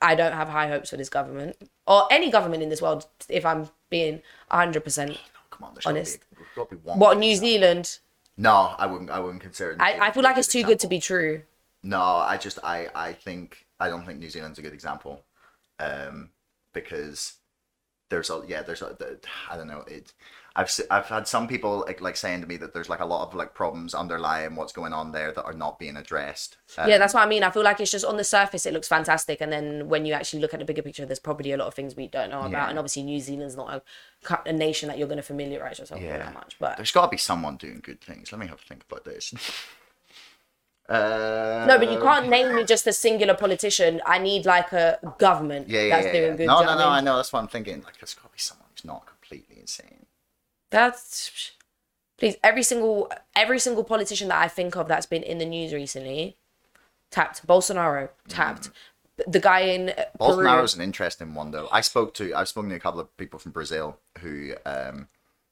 I 0.00 0.14
don't 0.14 0.32
have 0.32 0.48
high 0.48 0.68
hopes 0.68 0.90
for 0.90 0.96
this 0.96 1.10
government 1.10 1.56
or 1.86 2.10
any 2.10 2.30
government 2.30 2.62
in 2.62 2.70
this 2.70 2.80
world. 2.80 3.06
If 3.28 3.44
I'm 3.44 3.68
being 3.90 4.22
100 4.48 4.82
percent 4.82 5.18
come 5.56 5.68
on 5.68 5.74
honest. 5.84 6.20
be, 6.20 6.36
there's 6.36 6.48
gotta 6.54 6.70
be 6.74 6.80
one 6.82 6.98
what 6.98 7.18
New 7.18 7.30
example. 7.30 7.48
Zealand? 7.48 7.98
no 8.38 8.74
i 8.78 8.84
wouldn't 8.86 9.08
i 9.10 9.18
wouldn't 9.18 9.42
consider 9.42 9.76
New 9.76 9.82
I, 9.84 10.08
I 10.08 10.10
feel 10.10 10.22
like 10.22 10.36
it's 10.36 10.48
too 10.48 10.62
good 10.62 10.78
to 10.80 10.86
be 10.88 11.00
true. 11.00 11.42
No, 11.82 12.00
I 12.00 12.36
just 12.36 12.58
I 12.64 12.88
I 12.94 13.12
think 13.12 13.64
I 13.78 13.88
don't 13.88 14.04
think 14.04 14.18
New 14.18 14.28
Zealand's 14.28 14.58
a 14.58 14.62
good 14.62 14.72
example, 14.72 15.22
um, 15.78 16.30
because 16.72 17.34
there's 18.08 18.28
a 18.28 18.42
yeah 18.48 18.62
there's 18.62 18.82
a 18.82 18.96
the, 18.98 19.20
I 19.48 19.56
don't 19.56 19.68
know 19.68 19.84
it. 19.86 20.12
I've 20.58 20.74
I've 20.90 21.06
had 21.06 21.28
some 21.28 21.46
people 21.46 21.84
like, 21.86 22.00
like 22.00 22.16
saying 22.16 22.40
to 22.40 22.46
me 22.46 22.56
that 22.56 22.72
there's 22.72 22.88
like 22.88 23.00
a 23.00 23.04
lot 23.04 23.28
of 23.28 23.34
like 23.34 23.52
problems 23.52 23.94
underlying 23.94 24.56
what's 24.56 24.72
going 24.72 24.94
on 24.94 25.12
there 25.12 25.30
that 25.30 25.44
are 25.44 25.52
not 25.52 25.78
being 25.78 25.96
addressed. 25.96 26.56
Um, 26.78 26.88
yeah, 26.88 26.96
that's 26.96 27.12
what 27.12 27.22
I 27.22 27.26
mean. 27.28 27.42
I 27.42 27.50
feel 27.50 27.62
like 27.62 27.78
it's 27.78 27.90
just 27.90 28.06
on 28.06 28.16
the 28.16 28.24
surface 28.24 28.64
it 28.64 28.72
looks 28.72 28.88
fantastic, 28.88 29.42
and 29.42 29.52
then 29.52 29.88
when 29.88 30.06
you 30.06 30.14
actually 30.14 30.40
look 30.40 30.54
at 30.54 30.60
the 30.60 30.64
bigger 30.64 30.80
picture, 30.80 31.04
there's 31.04 31.18
probably 31.18 31.52
a 31.52 31.58
lot 31.58 31.68
of 31.68 31.74
things 31.74 31.94
we 31.94 32.08
don't 32.08 32.30
know 32.30 32.40
about. 32.40 32.52
Yeah. 32.52 32.70
And 32.70 32.78
obviously, 32.78 33.02
New 33.02 33.20
Zealand's 33.20 33.54
not 33.54 33.82
a, 34.28 34.40
a 34.46 34.52
nation 34.52 34.88
that 34.88 34.96
you're 34.96 35.08
going 35.08 35.18
to 35.18 35.22
familiarize 35.22 35.78
yourself 35.78 36.00
with 36.00 36.08
that 36.08 36.32
much. 36.32 36.56
But 36.58 36.78
there's 36.78 36.90
got 36.90 37.04
to 37.04 37.10
be 37.10 37.18
someone 37.18 37.58
doing 37.58 37.80
good 37.82 38.00
things. 38.00 38.32
Let 38.32 38.40
me 38.40 38.46
have 38.46 38.58
a 38.58 38.62
think 38.62 38.82
about 38.90 39.04
this. 39.04 39.34
Uh, 40.88 41.66
No, 41.68 41.78
but 41.78 41.90
you 41.90 41.98
can't 42.00 42.28
name 42.30 42.54
me 42.54 42.64
just 42.64 42.86
a 42.86 42.94
singular 42.94 43.34
politician. 43.34 44.00
I 44.06 44.18
need 44.18 44.46
like 44.46 44.72
a 44.72 44.98
government 45.18 45.68
Yeah, 45.68 45.82
yeah, 45.82 45.88
that's 45.96 46.06
yeah. 46.06 46.12
doing 46.12 46.30
yeah. 46.30 46.36
good. 46.36 46.46
No, 46.46 46.60
no, 46.64 46.78
no. 46.78 46.88
I 46.88 47.00
know. 47.02 47.16
That's 47.16 47.32
what 47.32 47.40
I'm 47.40 47.48
thinking. 47.48 47.82
Like, 47.82 47.98
there's 47.98 48.14
got 48.14 48.28
to 48.28 48.32
be 48.32 48.38
someone 48.38 48.68
who's 48.72 48.84
not 48.84 49.04
completely 49.04 49.58
insane. 49.60 50.05
That's 50.70 51.52
please 52.18 52.36
every 52.42 52.62
single 52.62 53.10
every 53.34 53.58
single 53.58 53.84
politician 53.84 54.28
that 54.28 54.42
I 54.42 54.48
think 54.48 54.76
of 54.76 54.88
that's 54.88 55.06
been 55.06 55.22
in 55.22 55.38
the 55.38 55.46
news 55.46 55.72
recently 55.72 56.36
tapped. 57.10 57.46
Bolsonaro 57.46 58.08
tapped. 58.28 58.70
The 59.26 59.40
guy 59.40 59.60
in 59.60 59.94
Bolsonaro. 60.20 60.44
Bolsonaro's 60.44 60.74
an 60.74 60.82
interesting 60.82 61.34
one, 61.34 61.50
though. 61.50 61.68
I 61.72 61.80
spoke 61.80 62.12
to, 62.14 62.34
I've 62.34 62.48
spoken 62.48 62.68
to 62.70 62.76
a 62.76 62.80
couple 62.80 63.00
of 63.00 63.16
people 63.16 63.38
from 63.38 63.52
Brazil 63.52 63.98
who, 64.18 64.52
um, 64.66 65.08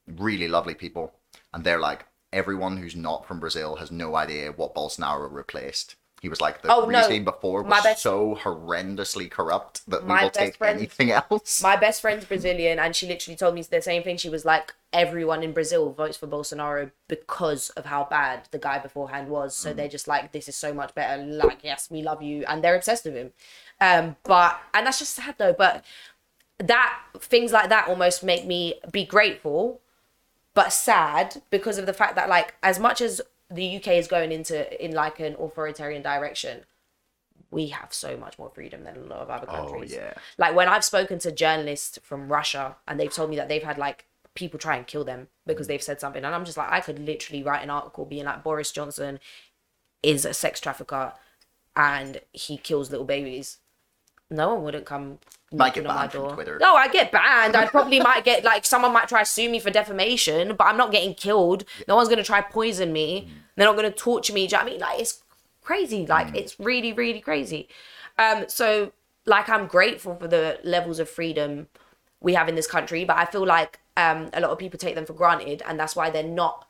really 0.06 0.48
lovely 0.48 0.74
people, 0.74 1.14
and 1.54 1.64
they're 1.64 1.80
like, 1.80 2.04
everyone 2.30 2.76
who's 2.76 2.94
not 2.94 3.26
from 3.26 3.40
Brazil 3.40 3.76
has 3.76 3.90
no 3.90 4.16
idea 4.16 4.52
what 4.52 4.74
Bolsonaro 4.74 5.32
replaced. 5.32 5.96
He 6.24 6.30
was 6.30 6.40
like 6.40 6.62
the 6.62 6.72
Oh, 6.72 6.86
no. 6.86 7.02
regime 7.02 7.22
before 7.22 7.60
was 7.60 7.68
My 7.68 7.82
best- 7.82 8.00
so 8.00 8.34
horrendously 8.42 9.30
corrupt 9.30 9.82
that 9.90 10.06
we 10.06 10.14
will 10.14 10.30
take 10.30 10.56
friend- 10.56 10.78
anything 10.78 11.10
else. 11.10 11.62
My 11.62 11.76
best 11.76 12.00
friend's 12.00 12.24
Brazilian, 12.24 12.78
and 12.78 12.96
she 12.96 13.06
literally 13.06 13.36
told 13.36 13.54
me 13.54 13.60
the 13.60 13.82
same 13.82 14.02
thing. 14.02 14.16
She 14.16 14.30
was 14.30 14.42
like, 14.46 14.72
everyone 14.90 15.42
in 15.42 15.52
Brazil 15.52 15.92
votes 15.92 16.16
for 16.16 16.26
Bolsonaro 16.26 16.90
because 17.08 17.68
of 17.70 17.84
how 17.84 18.04
bad 18.04 18.48
the 18.52 18.58
guy 18.58 18.78
beforehand 18.78 19.28
was. 19.28 19.54
So 19.54 19.74
they're 19.74 19.86
just 19.86 20.08
like, 20.08 20.32
this 20.32 20.48
is 20.48 20.56
so 20.56 20.72
much 20.72 20.94
better. 20.94 21.22
Like, 21.22 21.58
yes, 21.62 21.90
we 21.90 22.00
love 22.00 22.22
you, 22.22 22.42
and 22.48 22.64
they're 22.64 22.74
obsessed 22.74 23.04
with 23.04 23.16
him. 23.16 23.32
Um, 23.82 24.16
but 24.22 24.58
and 24.72 24.86
that's 24.86 25.00
just 25.00 25.12
sad 25.14 25.34
though. 25.36 25.52
But 25.52 25.84
that 26.56 27.00
things 27.18 27.52
like 27.52 27.68
that 27.68 27.86
almost 27.86 28.24
make 28.24 28.46
me 28.46 28.80
be 28.90 29.04
grateful, 29.04 29.82
but 30.54 30.72
sad 30.72 31.42
because 31.50 31.76
of 31.76 31.84
the 31.84 31.92
fact 31.92 32.14
that 32.16 32.30
like 32.30 32.54
as 32.62 32.78
much 32.78 33.02
as 33.02 33.20
the 33.54 33.76
UK 33.76 33.88
is 33.88 34.08
going 34.08 34.32
into 34.32 34.84
in 34.84 34.92
like 34.92 35.20
an 35.20 35.36
authoritarian 35.38 36.02
direction, 36.02 36.64
we 37.50 37.68
have 37.68 37.94
so 37.94 38.16
much 38.16 38.38
more 38.38 38.50
freedom 38.50 38.84
than 38.84 38.96
a 38.96 39.00
lot 39.00 39.20
of 39.20 39.30
other 39.30 39.46
oh, 39.48 39.54
countries. 39.54 39.92
yeah. 39.92 40.14
Like 40.38 40.54
when 40.54 40.68
I've 40.68 40.84
spoken 40.84 41.18
to 41.20 41.32
journalists 41.32 41.98
from 42.02 42.30
Russia 42.30 42.76
and 42.88 42.98
they've 42.98 43.12
told 43.12 43.30
me 43.30 43.36
that 43.36 43.48
they've 43.48 43.62
had 43.62 43.78
like 43.78 44.06
people 44.34 44.58
try 44.58 44.76
and 44.76 44.86
kill 44.86 45.04
them 45.04 45.28
because 45.46 45.66
mm. 45.66 45.68
they've 45.68 45.82
said 45.82 46.00
something, 46.00 46.24
and 46.24 46.34
I'm 46.34 46.44
just 46.44 46.56
like, 46.56 46.70
I 46.70 46.80
could 46.80 46.98
literally 46.98 47.42
write 47.42 47.62
an 47.62 47.70
article 47.70 48.04
being 48.04 48.24
like 48.24 48.42
Boris 48.42 48.72
Johnson 48.72 49.20
is 50.02 50.24
a 50.24 50.34
sex 50.34 50.60
trafficker 50.60 51.12
and 51.76 52.20
he 52.32 52.56
kills 52.56 52.90
little 52.90 53.06
babies. 53.06 53.58
No 54.34 54.54
one 54.54 54.64
wouldn't 54.64 54.84
come 54.86 55.18
Might 55.52 55.74
get 55.74 55.84
knocking 55.84 55.86
on 55.86 55.94
my 55.94 56.00
banned 56.02 56.12
from 56.12 56.20
door. 56.22 56.34
Twitter. 56.34 56.58
No, 56.60 56.74
I 56.74 56.88
get 56.88 57.12
banned. 57.12 57.56
I 57.56 57.66
probably 57.66 58.00
might 58.00 58.24
get 58.24 58.44
like 58.44 58.64
someone 58.64 58.92
might 58.92 59.08
try 59.08 59.20
to 59.20 59.26
sue 59.26 59.48
me 59.48 59.60
for 59.60 59.70
defamation, 59.70 60.56
but 60.56 60.64
I'm 60.64 60.76
not 60.76 60.92
getting 60.92 61.14
killed. 61.14 61.64
No 61.88 61.96
one's 61.96 62.08
gonna 62.08 62.24
try 62.24 62.40
poison 62.40 62.92
me. 62.92 63.28
They're 63.56 63.66
not 63.66 63.76
gonna 63.76 63.90
torture 63.90 64.32
me. 64.32 64.46
Do 64.46 64.56
you 64.56 64.58
know 64.58 64.64
what 64.64 64.68
I 64.68 64.72
mean? 64.72 64.80
Like 64.80 65.00
it's 65.00 65.22
crazy. 65.62 66.06
Like 66.06 66.34
it's 66.34 66.58
really, 66.58 66.92
really 66.92 67.20
crazy. 67.20 67.68
Um, 68.18 68.44
so 68.48 68.92
like 69.26 69.48
I'm 69.48 69.66
grateful 69.66 70.16
for 70.16 70.28
the 70.28 70.58
levels 70.64 70.98
of 70.98 71.08
freedom 71.08 71.68
we 72.20 72.34
have 72.34 72.48
in 72.48 72.54
this 72.54 72.66
country, 72.66 73.04
but 73.04 73.16
I 73.16 73.26
feel 73.26 73.46
like 73.46 73.80
um 73.96 74.30
a 74.32 74.40
lot 74.40 74.50
of 74.50 74.58
people 74.58 74.78
take 74.78 74.94
them 74.96 75.06
for 75.06 75.12
granted, 75.12 75.62
and 75.66 75.78
that's 75.78 75.94
why 75.94 76.10
they're 76.10 76.22
not 76.24 76.63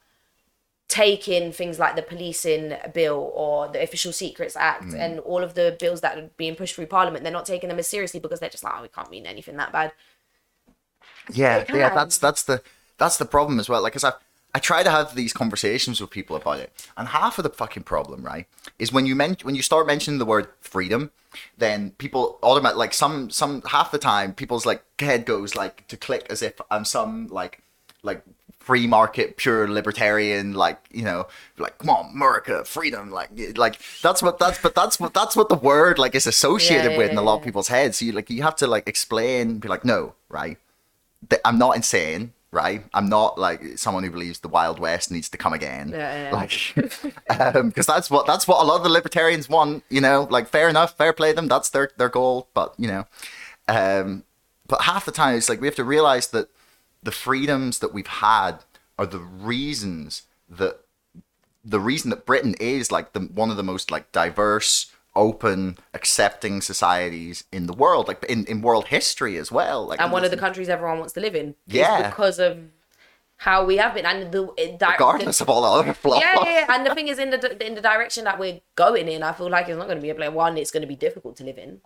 taking 0.89 1.51
things 1.53 1.79
like 1.79 1.97
the 1.97 2.03
policing 2.03 2.75
bill 2.93 3.33
or 3.35 3.69
the 3.69 3.83
official 3.83 4.13
secrets 4.13 4.55
act 4.57 4.93
Mm. 4.93 5.01
and 5.01 5.19
all 5.21 5.43
of 5.43 5.55
the 5.55 5.77
bills 5.81 6.01
that 6.03 6.19
are 6.19 6.31
being 6.37 6.55
pushed 6.55 6.75
through 6.75 6.87
parliament 6.87 7.25
they're 7.25 7.33
not 7.33 7.47
taking 7.47 7.69
them 7.69 7.79
as 7.79 7.89
seriously 7.89 8.21
because 8.21 8.39
they're 8.41 8.51
just 8.51 8.63
like 8.65 8.75
oh 8.79 8.85
it 8.85 8.93
can't 8.95 9.11
mean 9.11 9.27
anything 9.27 9.57
that 9.57 9.73
bad 9.73 9.93
Yeah, 11.33 11.65
yeah, 11.73 11.91
that's 11.91 12.19
that's 12.19 12.43
the 12.43 12.63
that's 12.99 13.17
the 13.17 13.25
problem 13.25 13.59
as 13.59 13.69
well. 13.69 13.83
Like, 13.83 14.03
I 14.03 14.13
I 14.55 14.59
try 14.61 14.83
to 14.83 14.91
have 14.91 15.15
these 15.15 15.33
conversations 15.33 16.01
with 16.01 16.11
people 16.11 16.37
about 16.37 16.61
it, 16.61 16.73
and 16.97 17.09
half 17.09 17.39
of 17.39 17.43
the 17.45 17.51
fucking 17.51 17.85
problem, 17.85 18.23
right, 18.23 18.47
is 18.79 18.93
when 18.93 19.07
you 19.07 19.15
men- 19.17 19.37
when 19.43 19.55
you 19.55 19.63
start 19.63 19.87
mentioning 19.87 20.19
the 20.19 20.25
word 20.27 20.49
freedom, 20.61 21.11
then 21.57 21.93
people 21.99 22.39
automatic 22.43 22.77
like 22.77 22.95
some 22.95 23.31
some 23.31 23.63
half 23.63 23.91
the 23.91 23.99
time 23.99 24.33
people's 24.35 24.67
like 24.67 24.83
head 25.01 25.25
goes 25.27 25.55
like 25.57 25.87
to 25.89 25.97
click 25.97 26.27
as 26.31 26.43
if 26.43 26.61
I'm 26.71 26.85
some 26.85 27.27
like 27.29 27.63
like 28.03 28.23
free 28.65 28.87
market 28.87 29.37
pure 29.37 29.69
libertarian 29.69 30.55
like 30.55 30.79
you 30.91 31.05
know 31.05 31.27
like 31.59 31.77
come 31.79 31.91
on 31.91 32.11
america 32.15 32.65
freedom 32.65 33.11
like 33.11 33.29
like 33.57 33.79
that's 34.03 34.23
what 34.23 34.39
that's 34.39 34.59
but 34.59 34.75
that's 34.75 34.99
what 34.99 35.13
that's 35.13 35.37
what 35.37 35.49
the 35.49 35.55
word 35.55 35.99
like 35.99 36.15
is 36.15 36.27
associated 36.27 36.93
Yeah, 36.93 36.99
with 36.99 37.11
in 37.11 37.19
a 37.19 37.23
lot 37.23 37.37
of 37.39 37.43
people's 37.45 37.69
heads 37.69 37.99
so 37.99 38.07
you 38.07 38.13
like 38.13 38.31
you 38.31 38.43
have 38.43 38.57
to 38.57 38.67
like 38.67 38.89
explain 38.89 39.59
be 39.59 39.69
like 39.69 39.85
no 39.85 40.15
right 40.29 40.57
I'm 41.45 41.59
not 41.59 41.77
insane, 41.77 42.33
right? 42.51 42.85
I'm 42.93 43.09
not 43.09 43.39
like 43.39 43.79
someone 43.79 44.05
who 44.05 44.11
believes 44.11 44.41
the 44.41 44.49
Wild 44.49 44.79
West 44.79 45.11
needs 45.11 45.29
to 45.31 45.39
come 45.39 45.53
again. 45.53 45.91
Yeah, 45.91 46.25
yeah. 46.25 46.37
Like, 46.37 46.53
um, 47.57 47.69
because 47.69 47.87
that's 47.87 48.11
what 48.11 48.27
that's 48.27 48.47
what 48.47 48.63
a 48.63 48.65
lot 48.67 48.77
of 48.77 48.83
the 48.83 48.91
libertarians 48.91 49.49
want. 49.49 49.85
You 49.89 50.01
know, 50.01 50.27
like 50.31 50.49
fair 50.49 50.69
enough, 50.69 50.97
fair 50.97 51.13
play 51.13 51.33
them. 51.33 51.49
That's 51.49 51.71
their 51.71 51.91
their 51.97 52.09
goal. 52.09 52.49
But 52.55 52.75
you 52.79 52.89
know, 52.89 53.07
um, 53.69 54.25
but 54.67 54.83
half 54.83 55.05
the 55.07 55.13
time 55.13 55.37
it's 55.37 55.49
like 55.49 55.61
we 55.61 55.67
have 55.67 55.77
to 55.77 55.85
realize 55.85 56.29
that 56.29 56.49
the 57.05 57.13
freedoms 57.13 57.79
that 57.79 57.93
we've 57.95 58.07
had 58.07 58.65
are 58.99 59.07
the 59.07 59.19
reasons 59.21 60.23
that 60.49 60.81
the 61.65 61.81
reason 61.81 62.11
that 62.11 62.27
Britain 62.27 62.55
is 62.61 62.91
like 62.93 63.13
the 63.13 63.21
one 63.21 63.51
of 63.51 63.57
the 63.57 63.63
most 63.63 63.91
like 63.91 64.11
diverse, 64.13 64.93
open, 65.17 65.79
accepting 65.95 66.61
societies 66.61 67.45
in 67.53 67.67
the 67.67 67.73
world, 67.73 68.09
like 68.09 68.23
in, 68.25 68.45
in 68.47 68.61
world 68.63 68.89
history 68.89 69.37
as 69.39 69.51
well. 69.53 69.87
Like 69.87 70.01
and 70.01 70.11
one 70.13 70.25
of 70.25 70.31
the 70.31 70.37
countries 70.37 70.69
everyone 70.69 70.99
wants 70.99 71.15
to 71.15 71.21
live 71.21 71.35
in 71.35 71.55
Yeah. 71.67 72.11
because 72.11 72.39
of 72.39 72.59
how 73.39 73.65
we 73.65 73.77
have 73.79 73.95
been 73.95 74.07
and 74.07 74.31
the 74.33 74.47
di- 74.79 74.93
regardless 74.93 75.41
of 75.41 75.49
all 75.51 75.63
the 75.63 75.69
other 75.69 75.93
flaws. 75.95 76.23
yeah, 76.23 76.45
yeah, 76.45 76.67
and 76.75 76.87
the 76.87 76.95
thing 76.95 77.09
is, 77.09 77.19
in 77.19 77.31
the 77.31 77.67
in 77.67 77.75
the 77.75 77.81
direction 77.81 78.25
that 78.25 78.39
we're 78.39 78.61
going 78.77 79.09
in, 79.09 79.23
I 79.23 79.33
feel 79.33 79.51
like 79.51 79.69
it's 79.69 79.77
not 79.77 79.87
going 79.87 79.99
to 79.99 80.03
be 80.03 80.11
a 80.11 80.15
place. 80.15 80.31
One, 80.31 80.57
it's 80.57 80.71
going 80.71 80.83
to 80.83 80.87
be 80.87 80.97
difficult 80.97 81.37
to 81.39 81.45
live 81.45 81.59
in, 81.59 81.81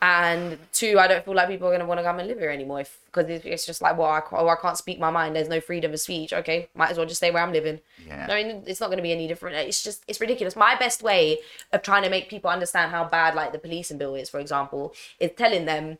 and 0.00 0.58
two, 0.72 0.98
I 0.98 1.08
don't 1.08 1.24
feel 1.24 1.34
like 1.34 1.48
people 1.48 1.66
are 1.66 1.70
going 1.70 1.80
to 1.80 1.86
want 1.86 1.98
to 1.98 2.04
come 2.04 2.20
and 2.20 2.28
live 2.28 2.38
here 2.38 2.50
anymore 2.50 2.84
because 3.06 3.28
it's, 3.28 3.44
it's 3.44 3.66
just 3.66 3.82
like, 3.82 3.98
well, 3.98 4.08
I, 4.08 4.22
oh, 4.32 4.48
I 4.48 4.54
can't 4.54 4.76
speak 4.76 5.00
my 5.00 5.10
mind. 5.10 5.34
There's 5.34 5.48
no 5.48 5.60
freedom 5.60 5.92
of 5.92 5.98
speech. 5.98 6.32
Okay, 6.32 6.68
might 6.74 6.90
as 6.90 6.96
well 6.96 7.06
just 7.06 7.18
stay 7.18 7.32
where 7.32 7.42
I'm 7.42 7.52
living. 7.52 7.80
Yeah. 8.06 8.26
I 8.30 8.42
mean, 8.42 8.62
it's 8.66 8.80
not 8.80 8.86
going 8.86 8.98
to 8.98 9.02
be 9.02 9.12
any 9.12 9.26
different. 9.26 9.56
It's 9.56 9.82
just 9.82 10.04
it's 10.06 10.20
ridiculous. 10.20 10.54
My 10.54 10.76
best 10.76 11.02
way 11.02 11.38
of 11.72 11.82
trying 11.82 12.04
to 12.04 12.10
make 12.10 12.28
people 12.28 12.48
understand 12.48 12.92
how 12.92 13.04
bad 13.04 13.34
like 13.34 13.52
the 13.52 13.58
policing 13.58 13.98
bill 13.98 14.14
is, 14.14 14.30
for 14.30 14.38
example, 14.38 14.94
is 15.18 15.32
telling 15.36 15.64
them 15.64 15.98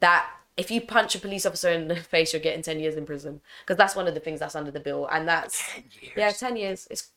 that 0.00 0.28
if 0.58 0.70
you 0.70 0.80
punch 0.82 1.14
a 1.14 1.18
police 1.18 1.46
officer 1.46 1.70
in 1.70 1.88
the 1.88 1.96
face, 2.14 2.34
you're 2.34 2.42
getting 2.42 2.62
10 2.62 2.80
years 2.80 2.96
in 2.96 3.06
prison. 3.06 3.40
Because 3.64 3.78
that's 3.78 3.96
one 3.96 4.06
of 4.06 4.12
the 4.12 4.20
things 4.20 4.40
that's 4.40 4.56
under 4.56 4.70
the 4.70 4.80
bill. 4.80 5.08
And 5.10 5.26
that's, 5.26 5.72
10 5.72 5.84
years. 6.02 6.12
yeah, 6.16 6.30
10 6.30 6.56
years. 6.56 6.88
It's 6.90 7.08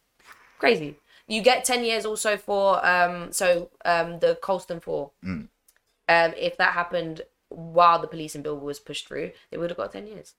crazy. 0.60 0.96
You 1.28 1.42
get 1.42 1.66
10 1.66 1.84
years 1.84 2.06
also 2.06 2.38
for, 2.38 2.86
um, 2.86 3.32
so 3.34 3.70
um, 3.84 4.20
the 4.20 4.38
Colston 4.42 4.80
4. 4.80 5.12
Mm. 5.26 5.48
Um, 6.12 6.34
if 6.38 6.58
that 6.58 6.74
happened 6.74 7.22
while 7.50 8.00
the 8.00 8.08
policing 8.08 8.42
bill 8.42 8.60
was 8.60 8.80
pushed 8.80 9.08
through, 9.08 9.32
they 9.50 9.58
would 9.58 9.70
have 9.70 9.78
got 9.78 9.92
10 9.94 10.08
years. 10.08 10.34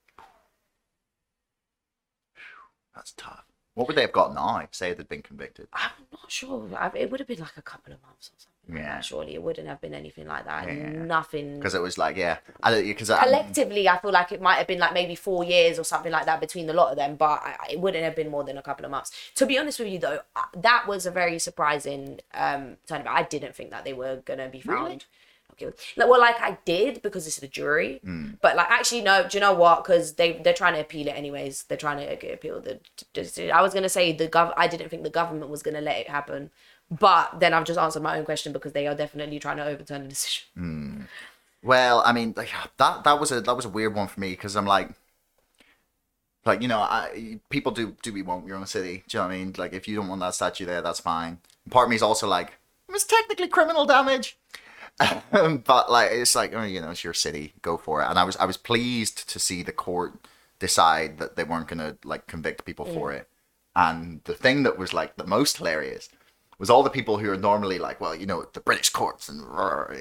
That's 2.95 3.13
tough. 3.13 3.45
What 3.75 3.87
would 3.89 3.97
they 3.97 4.03
have 4.03 4.13
got 4.13 4.35
now? 4.35 4.67
Say 4.71 4.93
they'd 4.93 5.09
been 5.09 5.23
convicted. 5.23 5.67
I'm 5.73 5.91
not 6.13 6.31
sure. 6.31 6.69
I, 6.77 6.91
it 6.95 7.11
would 7.11 7.21
have 7.21 7.27
been 7.27 7.41
like 7.41 7.57
a 7.57 7.63
couple 7.63 7.95
of 7.95 8.03
months 8.03 8.29
or 8.29 8.37
something. 8.37 8.85
Yeah. 8.85 9.01
Surely 9.01 9.35
it 9.35 9.43
wouldn't 9.43 9.67
have 9.67 9.81
been 9.81 9.95
anything 9.95 10.27
like 10.27 10.45
that. 10.45 10.67
Yeah. 10.67 10.91
Nothing. 10.91 11.57
Because 11.59 11.75
it 11.75 11.81
was 11.81 11.97
like, 11.97 12.17
yeah, 12.17 12.37
because 12.61 13.09
collectively 13.09 13.89
i 13.89 13.99
feel 13.99 14.13
like 14.13 14.31
it 14.31 14.41
might 14.41 14.57
have 14.57 14.67
been 14.67 14.79
like 14.79 14.93
maybe 14.93 15.15
four 15.15 15.43
years 15.43 15.79
or 15.79 15.85
something 15.85 16.13
like 16.13 16.27
that 16.27 16.41
between 16.41 16.67
the 16.67 16.73
lot 16.73 16.91
of 16.91 16.97
them 16.97 17.17
but 17.17 17.41
I, 17.43 17.57
it 17.73 17.81
wouldn't 17.81 18.05
have 18.05 18.15
been 18.15 18.31
more 18.31 18.45
than 18.45 18.57
a 18.59 18.63
couple 18.63 18.85
of 18.85 18.91
months 18.91 19.11
to 19.35 19.47
be 19.47 19.59
honest 19.59 19.79
with 19.81 19.89
you 19.89 19.99
though 19.99 20.21
uh, 20.37 20.43
that 20.57 20.87
was 20.87 21.07
a 21.07 21.11
very 21.11 21.39
surprising 21.39 22.21
um 22.35 22.77
turn 22.87 23.01
of 23.01 23.07
i 23.09 23.23
didn't 23.25 23.55
think 23.55 23.71
that 23.71 23.85
they 23.85 23.93
were 23.93 24.23
gonna 24.25 24.49
be 24.49 24.61
found 24.61 24.85
Really? 24.85 25.01
Like, 25.97 26.09
well, 26.09 26.21
like 26.21 26.41
I 26.41 26.59
did 26.65 27.03
because 27.03 27.27
it's 27.27 27.39
the 27.39 27.49
jury, 27.49 28.01
Mm. 28.05 28.39
but 28.41 28.57
like 28.57 28.71
actually 28.71 29.03
no. 29.03 29.27
Do 29.29 29.37
you 29.37 29.41
know 29.41 29.53
what? 29.55 29.85
Because 29.85 30.15
they 30.15 30.33
they're 30.43 30.55
trying 30.55 30.75
to 30.75 30.81
appeal 30.81 31.07
it 31.09 31.13
anyways. 31.17 31.65
They're 31.65 31.79
trying 31.79 31.99
to 32.07 32.17
get- 32.17 32.35
appeal 32.35 32.61
the. 32.61 32.81
decision. 33.13 33.53
I 33.53 33.63
was 33.63 33.75
gonna 33.75 33.89
say 33.89 34.13
the 34.13 34.29
gov. 34.29 34.53
I 34.57 34.67
didn't 34.69 34.89
think 34.89 35.03
the 35.03 35.11
government 35.11 35.51
was 35.51 35.63
gonna 35.63 35.81
let 35.81 35.99
it 35.99 36.09
happen, 36.09 36.51
but 36.91 37.41
then 37.41 37.53
I've 37.55 37.65
just 37.65 37.79
answered 37.79 38.03
my 38.03 38.19
own 38.19 38.25
question 38.25 38.53
because 38.53 38.73
they 38.73 38.87
are 38.87 38.95
definitely 38.95 39.39
trying 39.39 39.59
to 39.59 39.65
overturn 39.67 40.03
the 40.05 40.09
decision. 40.09 41.09
Well, 41.63 42.03
I 42.05 42.13
mean, 42.13 42.35
like 42.37 42.51
that 42.79 43.05
that 43.05 43.21
was 43.21 43.31
a 43.33 43.41
that 43.41 43.55
was 43.55 43.65
a 43.65 43.69
weird 43.69 43.95
one 43.95 44.09
for 44.09 44.19
me 44.21 44.31
because 44.31 44.57
I'm 44.57 44.67
like, 44.67 44.89
like 46.45 46.61
you 46.63 46.69
know, 46.69 46.81
I 46.81 47.39
people 47.51 47.71
do 47.73 47.97
do 48.03 48.13
we 48.13 48.23
want 48.23 48.47
your 48.47 48.57
own 48.57 48.67
city. 48.67 49.05
Do 49.09 49.17
you 49.19 49.23
know 49.23 49.29
what 49.29 49.35
I 49.35 49.39
mean? 49.39 49.55
Like 49.57 49.73
if 49.73 49.87
you 49.87 49.95
don't 49.97 50.09
want 50.09 50.21
that 50.23 50.35
statue 50.35 50.67
there, 50.67 50.83
that's 50.83 51.01
fine. 51.01 51.39
Part 51.71 51.87
of 51.87 51.91
me 51.91 51.97
is 51.97 52.03
also 52.03 52.27
like, 52.27 52.49
it 52.89 52.93
was 52.93 53.05
technically 53.05 53.47
criminal 53.49 53.87
damage. 53.87 54.37
But 55.65 55.91
like 55.91 56.11
it's 56.13 56.35
like 56.35 56.53
oh, 56.55 56.63
you 56.63 56.81
know 56.81 56.91
it's 56.91 57.05
your 57.05 57.15
city 57.15 57.55
go 57.63 57.77
for 57.77 58.03
it. 58.03 58.07
And 58.07 58.19
i 58.19 58.25
was 58.25 58.37
i 58.37 58.45
was 58.45 58.57
pleased 58.57 59.29
to 59.31 59.39
see 59.39 59.63
the 59.63 59.73
court 59.73 60.15
decide 60.59 61.19
that 61.19 61.37
they 61.37 61.45
weren't 61.45 61.69
gonna 61.69 61.97
like 62.05 62.27
convict 62.27 62.65
people 62.65 62.85
for 62.87 63.13
it. 63.13 63.29
And 63.75 64.21
the 64.25 64.35
thing 64.35 64.63
that 64.65 64.79
was 64.79 64.93
like 64.93 65.17
the 65.17 65.27
most 65.27 65.57
hilarious 65.59 66.09
was 66.59 66.71
all 66.71 66.83
the 66.83 66.91
people 66.91 67.19
who 67.19 67.31
are 67.31 67.37
normally 67.37 67.79
like, 67.79 68.01
well, 68.01 68.15
you 68.15 68.27
know, 68.27 68.45
the 68.53 68.61
British 68.61 68.91
courts 68.91 69.29
and 69.29 69.41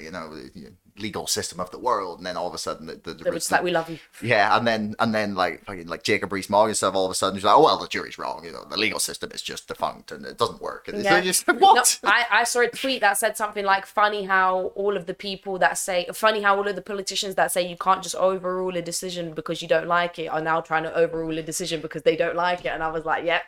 you 0.04 0.12
know, 0.12 0.36
the 0.36 0.74
legal 0.98 1.26
system 1.26 1.60
of 1.60 1.72
the 1.72 1.80
world, 1.80 2.20
and 2.20 2.26
then 2.26 2.38
all 2.38 2.48
of 2.48 2.54
a 2.54 2.58
sudden 2.58 2.86
the, 2.88 2.96
the, 2.96 3.14
just 3.32 3.52
like, 3.52 3.64
we 3.64 3.72
love 3.72 3.90
you. 3.90 3.98
yeah, 4.22 4.56
and 4.58 4.68
then 4.68 4.96
and 5.00 5.16
then 5.16 5.36
like 5.36 5.64
fucking 5.66 5.88
like 5.88 6.04
Jacob 6.04 6.32
Rees-Mogg 6.32 6.68
and 6.68 6.78
stuff. 6.78 6.94
All 6.96 7.06
of 7.06 7.12
a 7.12 7.16
sudden, 7.16 7.36
he's 7.36 7.44
like, 7.46 7.56
"Oh 7.56 7.64
well, 7.64 7.78
the 7.78 7.88
jury's 7.88 8.18
wrong. 8.18 8.44
You 8.46 8.52
know, 8.52 8.66
the 8.70 8.78
legal 8.78 9.00
system 9.00 9.32
is 9.32 9.42
just 9.42 9.68
defunct 9.68 10.12
and 10.12 10.26
it 10.26 10.38
doesn't 10.38 10.62
work." 10.62 10.88
And 10.88 11.04
Yeah. 11.04 11.16
like, 11.16 11.24
just, 11.24 11.48
what? 11.48 12.00
No, 12.04 12.10
I, 12.10 12.26
I 12.30 12.44
saw 12.44 12.60
a 12.62 12.68
tweet 12.68 13.02
that 13.02 13.18
said 13.18 13.38
something 13.38 13.66
like, 13.66 13.86
funny 13.86 14.26
how 14.26 14.72
all 14.76 14.98
of 14.98 15.06
the 15.06 15.14
people 15.14 15.58
that 15.60 15.78
say, 15.78 16.06
funny 16.14 16.42
how 16.42 16.58
all 16.58 16.68
of 16.68 16.76
the 16.76 16.82
politicians 16.82 17.36
that 17.36 17.52
say 17.52 17.68
you 17.68 17.78
can't 17.78 18.04
just 18.04 18.16
overrule 18.16 18.76
a 18.76 18.82
decision 18.82 19.34
because 19.34 19.62
you 19.62 19.68
don't 19.68 19.88
like 19.88 20.20
it 20.20 20.28
are 20.28 20.42
now 20.42 20.62
trying 20.62 20.84
to 20.84 20.94
overrule 20.94 21.38
a 21.38 21.44
decision 21.44 21.82
because 21.82 22.04
they 22.04 22.16
don't 22.16 22.36
like 22.36 22.66
it. 22.66 22.70
And 22.70 22.84
I 22.84 22.92
was 22.92 23.06
like, 23.06 23.24
yep, 23.26 23.44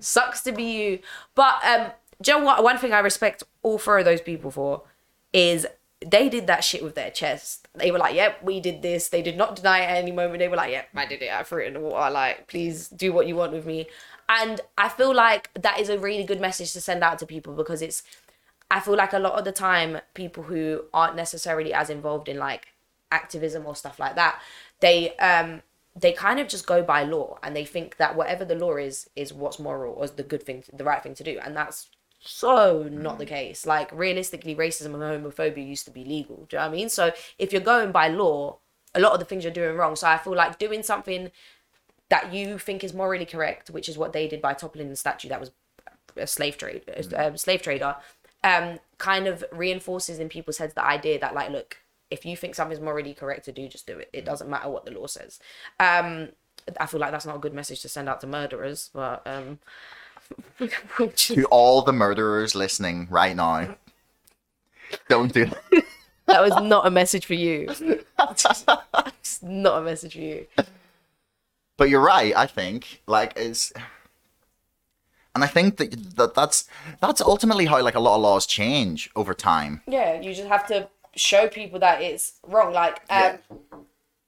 sucks 0.00 0.40
to 0.42 0.52
be 0.52 0.64
you. 0.64 0.98
But, 1.34 1.64
um, 1.64 1.90
do 2.20 2.32
you 2.32 2.40
know? 2.40 2.60
One 2.62 2.78
thing 2.78 2.92
I 2.92 2.98
respect 3.00 3.42
all 3.62 3.78
four 3.78 3.98
of 3.98 4.04
those 4.04 4.20
people 4.20 4.50
for 4.50 4.82
is 5.32 5.66
they 6.04 6.28
did 6.28 6.46
that 6.46 6.62
shit 6.62 6.82
with 6.82 6.94
their 6.94 7.10
chest. 7.10 7.68
They 7.74 7.90
were 7.90 7.98
like, 7.98 8.14
yep, 8.14 8.42
we 8.42 8.60
did 8.60 8.82
this. 8.82 9.08
They 9.08 9.22
did 9.22 9.36
not 9.36 9.56
deny 9.56 9.80
it 9.80 9.90
at 9.90 9.96
any 9.96 10.12
moment. 10.12 10.38
They 10.38 10.48
were 10.48 10.56
like, 10.56 10.70
yep, 10.70 10.88
I 10.94 11.06
did 11.06 11.22
it. 11.22 11.32
I 11.32 11.42
threw 11.42 11.62
it 11.62 11.68
in 11.68 11.74
the 11.74 11.80
water. 11.80 12.10
Like, 12.12 12.46
please 12.46 12.88
do 12.88 13.12
what 13.12 13.26
you 13.26 13.36
want 13.36 13.52
with 13.52 13.66
me. 13.66 13.86
And 14.28 14.60
I 14.76 14.88
feel 14.88 15.14
like 15.14 15.50
that 15.54 15.80
is 15.80 15.88
a 15.88 15.98
really 15.98 16.24
good 16.24 16.40
message 16.40 16.72
to 16.74 16.80
send 16.80 17.02
out 17.02 17.18
to 17.18 17.26
people 17.26 17.54
because 17.54 17.82
it's, 17.82 18.02
I 18.70 18.80
feel 18.80 18.94
like 18.94 19.12
a 19.12 19.18
lot 19.18 19.32
of 19.32 19.44
the 19.44 19.52
time, 19.52 19.98
people 20.14 20.44
who 20.44 20.84
aren't 20.92 21.16
necessarily 21.16 21.72
as 21.72 21.90
involved 21.90 22.28
in 22.28 22.38
like 22.38 22.68
activism 23.10 23.66
or 23.66 23.74
stuff 23.74 23.98
like 23.98 24.14
that, 24.16 24.40
they, 24.80 25.16
um, 25.16 25.62
they 25.96 26.12
kind 26.12 26.38
of 26.38 26.46
just 26.46 26.66
go 26.66 26.82
by 26.82 27.02
law 27.02 27.38
and 27.42 27.56
they 27.56 27.64
think 27.64 27.96
that 27.96 28.14
whatever 28.14 28.44
the 28.44 28.54
law 28.54 28.76
is 28.76 29.10
is 29.16 29.32
what's 29.32 29.58
moral 29.58 29.94
or 29.94 30.04
is 30.04 30.12
the 30.12 30.22
good 30.22 30.42
thing 30.42 30.62
the 30.72 30.84
right 30.84 31.02
thing 31.02 31.14
to 31.14 31.24
do 31.24 31.40
and 31.42 31.56
that's 31.56 31.88
so 32.20 32.88
not 32.90 33.18
the 33.18 33.26
case. 33.26 33.66
Like 33.66 33.90
realistically 33.92 34.54
racism 34.54 34.94
and 34.94 35.02
homophobia 35.02 35.66
used 35.66 35.84
to 35.86 35.90
be 35.90 36.04
legal 36.04 36.46
do 36.48 36.56
you 36.56 36.58
know 36.58 36.66
what 36.66 36.72
i 36.72 36.76
mean? 36.76 36.88
So 36.88 37.12
if 37.38 37.52
you're 37.52 37.62
going 37.62 37.92
by 37.92 38.08
law 38.08 38.58
a 38.94 39.00
lot 39.00 39.12
of 39.12 39.18
the 39.18 39.24
things 39.24 39.44
you're 39.44 39.52
doing 39.52 39.76
wrong. 39.76 39.96
So 39.96 40.06
i 40.06 40.18
feel 40.18 40.34
like 40.34 40.58
doing 40.58 40.82
something 40.82 41.30
that 42.10 42.32
you 42.32 42.58
think 42.58 42.82
is 42.82 42.94
morally 42.94 43.26
correct 43.26 43.70
which 43.70 43.88
is 43.88 43.98
what 43.98 44.12
they 44.12 44.26
did 44.28 44.40
by 44.40 44.54
toppling 44.54 44.88
the 44.88 44.96
statue 44.96 45.28
that 45.28 45.40
was 45.40 45.50
a 46.16 46.26
slave 46.26 46.56
trade 46.56 46.82
a 46.88 47.28
um, 47.28 47.36
slave 47.36 47.62
trader 47.62 47.94
um 48.44 48.78
kind 48.96 49.26
of 49.26 49.44
reinforces 49.52 50.18
in 50.18 50.28
people's 50.28 50.58
heads 50.58 50.74
the 50.74 50.84
idea 50.84 51.18
that 51.18 51.34
like 51.34 51.50
look 51.50 51.76
if 52.10 52.24
you 52.24 52.36
think 52.36 52.54
something's 52.54 52.80
morally 52.80 53.12
correct 53.12 53.44
to 53.44 53.52
do 53.52 53.68
just 53.68 53.86
do 53.86 53.98
it. 53.98 54.08
It 54.12 54.24
doesn't 54.24 54.48
matter 54.48 54.70
what 54.70 54.84
the 54.84 54.92
law 54.92 55.06
says. 55.06 55.38
Um 55.78 56.30
i 56.78 56.86
feel 56.86 57.00
like 57.00 57.12
that's 57.12 57.24
not 57.26 57.36
a 57.36 57.40
good 57.40 57.54
message 57.54 57.80
to 57.80 57.88
send 57.88 58.08
out 58.10 58.20
to 58.20 58.26
murderers 58.26 58.90
but 58.92 59.22
um 59.26 59.58
to 61.16 61.44
all 61.46 61.82
the 61.82 61.92
murderers 61.92 62.54
listening 62.54 63.06
right 63.10 63.34
now, 63.36 63.76
don't 65.08 65.32
do 65.32 65.46
that. 65.46 65.84
that 66.26 66.42
was 66.42 66.60
not 66.62 66.86
a 66.86 66.90
message 66.90 67.24
for 67.26 67.34
you 67.34 67.68
it's 68.30 69.42
not 69.42 69.78
a 69.78 69.82
message 69.82 70.12
for 70.14 70.20
you 70.20 70.46
But 71.76 71.88
you're 71.90 72.00
right. 72.02 72.34
I 72.36 72.46
think 72.46 73.02
like 73.06 73.32
it's, 73.36 73.72
and 75.34 75.44
I 75.44 75.46
think 75.46 75.76
that, 75.76 76.16
that 76.16 76.34
that's 76.34 76.68
that's 77.00 77.20
ultimately 77.20 77.66
how 77.66 77.80
like 77.82 77.94
a 77.94 78.00
lot 78.00 78.16
of 78.16 78.22
laws 78.22 78.46
change 78.46 79.10
over 79.14 79.32
time. 79.34 79.82
yeah 79.86 80.20
you 80.20 80.34
just 80.34 80.48
have 80.48 80.66
to 80.68 80.88
show 81.14 81.48
people 81.48 81.78
that 81.80 82.02
it's 82.02 82.34
wrong 82.46 82.72
like 82.72 83.00
um 83.10 83.38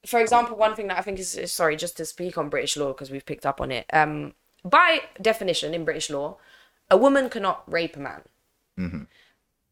for 0.05 0.19
example 0.19 0.57
one 0.57 0.75
thing 0.75 0.87
that 0.87 0.97
i 0.97 1.01
think 1.01 1.19
is 1.19 1.35
is- 1.37 1.51
sorry 1.51 1.75
just 1.77 1.95
to 1.95 2.03
speak 2.05 2.37
on 2.37 2.49
british 2.49 2.75
law 2.75 2.87
because 2.91 3.09
we've 3.11 3.25
picked 3.25 3.45
up 3.45 3.61
on 3.61 3.71
it 3.71 3.85
um 3.93 4.33
by 4.63 5.01
definition 5.21 5.73
in 5.73 5.83
british 5.85 6.09
law 6.09 6.37
a 6.89 6.97
woman 6.97 7.29
cannot 7.29 7.63
rape 7.71 7.95
a 7.95 7.99
man 7.99 8.21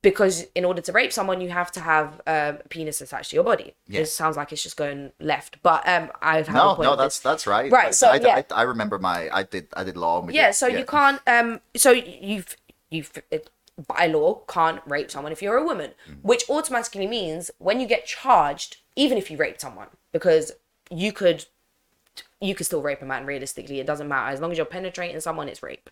because 0.01 0.45
in 0.55 0.63
order 0.63 0.81
to 0.81 0.91
rape 0.93 1.11
someone 1.11 1.41
you 1.41 1.49
have 1.49 1.71
to 1.71 1.79
have 1.81 2.21
um, 2.25 2.57
a 2.63 2.67
penis 2.69 3.01
attached 3.01 3.31
to 3.31 3.35
your 3.35 3.43
body 3.43 3.75
Yeah. 3.87 3.99
this 4.01 4.15
sounds 4.15 4.37
like 4.37 4.51
it's 4.51 4.63
just 4.63 4.77
going 4.77 5.11
left 5.19 5.61
but 5.61 5.85
um 5.87 6.09
i've 6.21 6.47
had 6.47 6.55
a 6.55 6.59
No, 6.59 6.75
point 6.75 6.89
no, 6.89 6.95
that's 6.95 7.17
this. 7.17 7.23
that's 7.23 7.45
right. 7.47 7.71
Right, 7.71 7.85
Like, 7.85 7.93
so, 7.93 8.09
I, 8.09 8.15
yeah. 8.15 8.35
I, 8.37 8.45
I 8.53 8.61
remember 8.63 8.97
my 8.99 9.29
I 9.33 9.43
did 9.43 9.67
I 9.73 9.83
did 9.83 9.97
law. 9.97 10.21
And 10.21 10.33
yeah 10.33 10.47
did- 10.47 10.53
so 10.55 10.67
you 10.67 10.85
can't 10.85 11.21
um 11.27 11.59
so 11.75 11.91
you've 11.91 12.55
you've 12.89 13.11
it- 13.31 13.49
by 13.87 14.07
law 14.07 14.41
can't 14.47 14.81
rape 14.85 15.09
someone 15.09 15.31
if 15.31 15.41
you're 15.41 15.55
a 15.57 15.63
woman 15.63 15.91
which 16.21 16.43
automatically 16.49 17.07
means 17.07 17.49
when 17.59 17.79
you 17.79 17.87
get 17.87 18.05
charged 18.05 18.77
even 18.97 19.17
if 19.17 19.31
you 19.31 19.37
rape 19.37 19.59
someone 19.59 19.87
because 20.11 20.51
you 20.91 21.11
could 21.13 21.45
you 22.41 22.55
could 22.55 22.65
still 22.65 22.81
rape 22.81 23.01
a 23.01 23.05
man 23.05 23.25
realistically 23.25 23.79
it 23.79 23.87
doesn't 23.87 24.07
matter 24.07 24.31
as 24.31 24.39
long 24.39 24.51
as 24.51 24.57
you're 24.57 24.65
penetrating 24.65 25.19
someone 25.19 25.47
it's 25.49 25.63
rape 25.63 25.89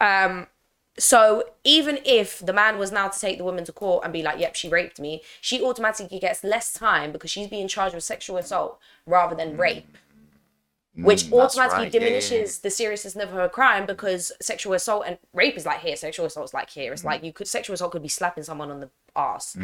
um 0.00 0.46
so 0.98 1.44
even 1.64 1.98
if 2.04 2.40
the 2.44 2.52
man 2.52 2.78
was 2.78 2.90
now 2.90 3.08
to 3.08 3.18
take 3.18 3.38
the 3.38 3.44
woman 3.44 3.64
to 3.64 3.72
court 3.72 4.02
and 4.04 4.12
be 4.12 4.22
like 4.22 4.38
yep 4.38 4.54
she 4.54 4.68
raped 4.68 4.98
me 4.98 5.22
she 5.40 5.62
automatically 5.62 6.18
gets 6.18 6.42
less 6.42 6.72
time 6.72 7.12
because 7.12 7.30
she's 7.30 7.48
being 7.48 7.68
charged 7.68 7.94
with 7.94 8.04
sexual 8.04 8.36
assault 8.36 8.78
rather 9.06 9.34
than 9.36 9.56
rape 9.56 9.96
which 10.96 11.24
Mm, 11.24 11.36
that's 11.36 11.56
automatically 11.56 11.84
right, 11.84 11.94
yeah, 11.94 12.00
yeah, 12.00 12.06
yeah. 12.06 12.10
diminishes 12.10 12.58
the 12.58 12.70
seriousness 12.70 13.16
of 13.16 13.30
her 13.30 13.48
crime 13.48 13.86
because 13.86 14.32
sexual 14.42 14.74
assault 14.74 15.04
and 15.06 15.18
rape 15.32 15.56
is 15.56 15.64
like 15.64 15.80
here, 15.80 15.96
sexual 15.96 16.26
assault 16.26 16.46
is 16.46 16.54
like 16.54 16.68
here. 16.70 16.90
Mm. 16.90 16.94
It's 16.94 17.04
like 17.04 17.22
you 17.24 17.32
could 17.32 17.48
sexual 17.48 17.74
assault 17.74 17.92
could 17.92 18.02
be 18.02 18.08
slapping 18.08 18.42
someone 18.44 18.70
on 18.70 18.80
the 18.80 18.90
ass. 19.14 19.56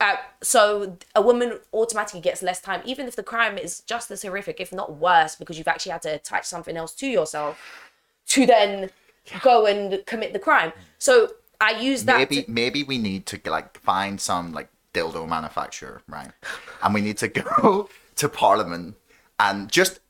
Uh, 0.00 0.16
so 0.42 0.96
a 1.14 1.20
woman 1.20 1.58
automatically 1.74 2.20
gets 2.20 2.42
less 2.42 2.60
time, 2.60 2.80
even 2.86 3.06
if 3.06 3.14
the 3.16 3.22
crime 3.22 3.58
is 3.58 3.80
just 3.80 4.10
as 4.10 4.22
horrific, 4.22 4.58
if 4.58 4.72
not 4.72 4.96
worse, 4.96 5.36
because 5.36 5.58
you've 5.58 5.68
actually 5.68 5.92
had 5.92 6.02
to 6.02 6.14
attach 6.14 6.46
something 6.46 6.76
else 6.76 6.94
to 6.94 7.06
yourself 7.06 7.60
to 8.28 8.46
then 8.46 8.88
go 9.42 9.66
and 9.66 10.04
commit 10.06 10.32
the 10.32 10.38
crime. 10.38 10.72
So 10.98 11.32
I 11.60 11.72
use 11.78 12.04
that. 12.04 12.16
maybe 12.16 12.42
to- 12.44 12.50
maybe 12.50 12.82
we 12.82 12.96
need 12.96 13.26
to 13.26 13.40
like 13.50 13.78
find 13.80 14.18
some 14.20 14.52
like 14.52 14.68
dildo 14.94 15.28
manufacturer, 15.28 16.00
right? 16.08 16.30
And 16.82 16.94
we 16.94 17.02
need 17.02 17.18
to 17.18 17.28
go 17.28 17.90
to 18.16 18.28
Parliament 18.28 18.96
and 19.38 19.70
just 19.70 20.00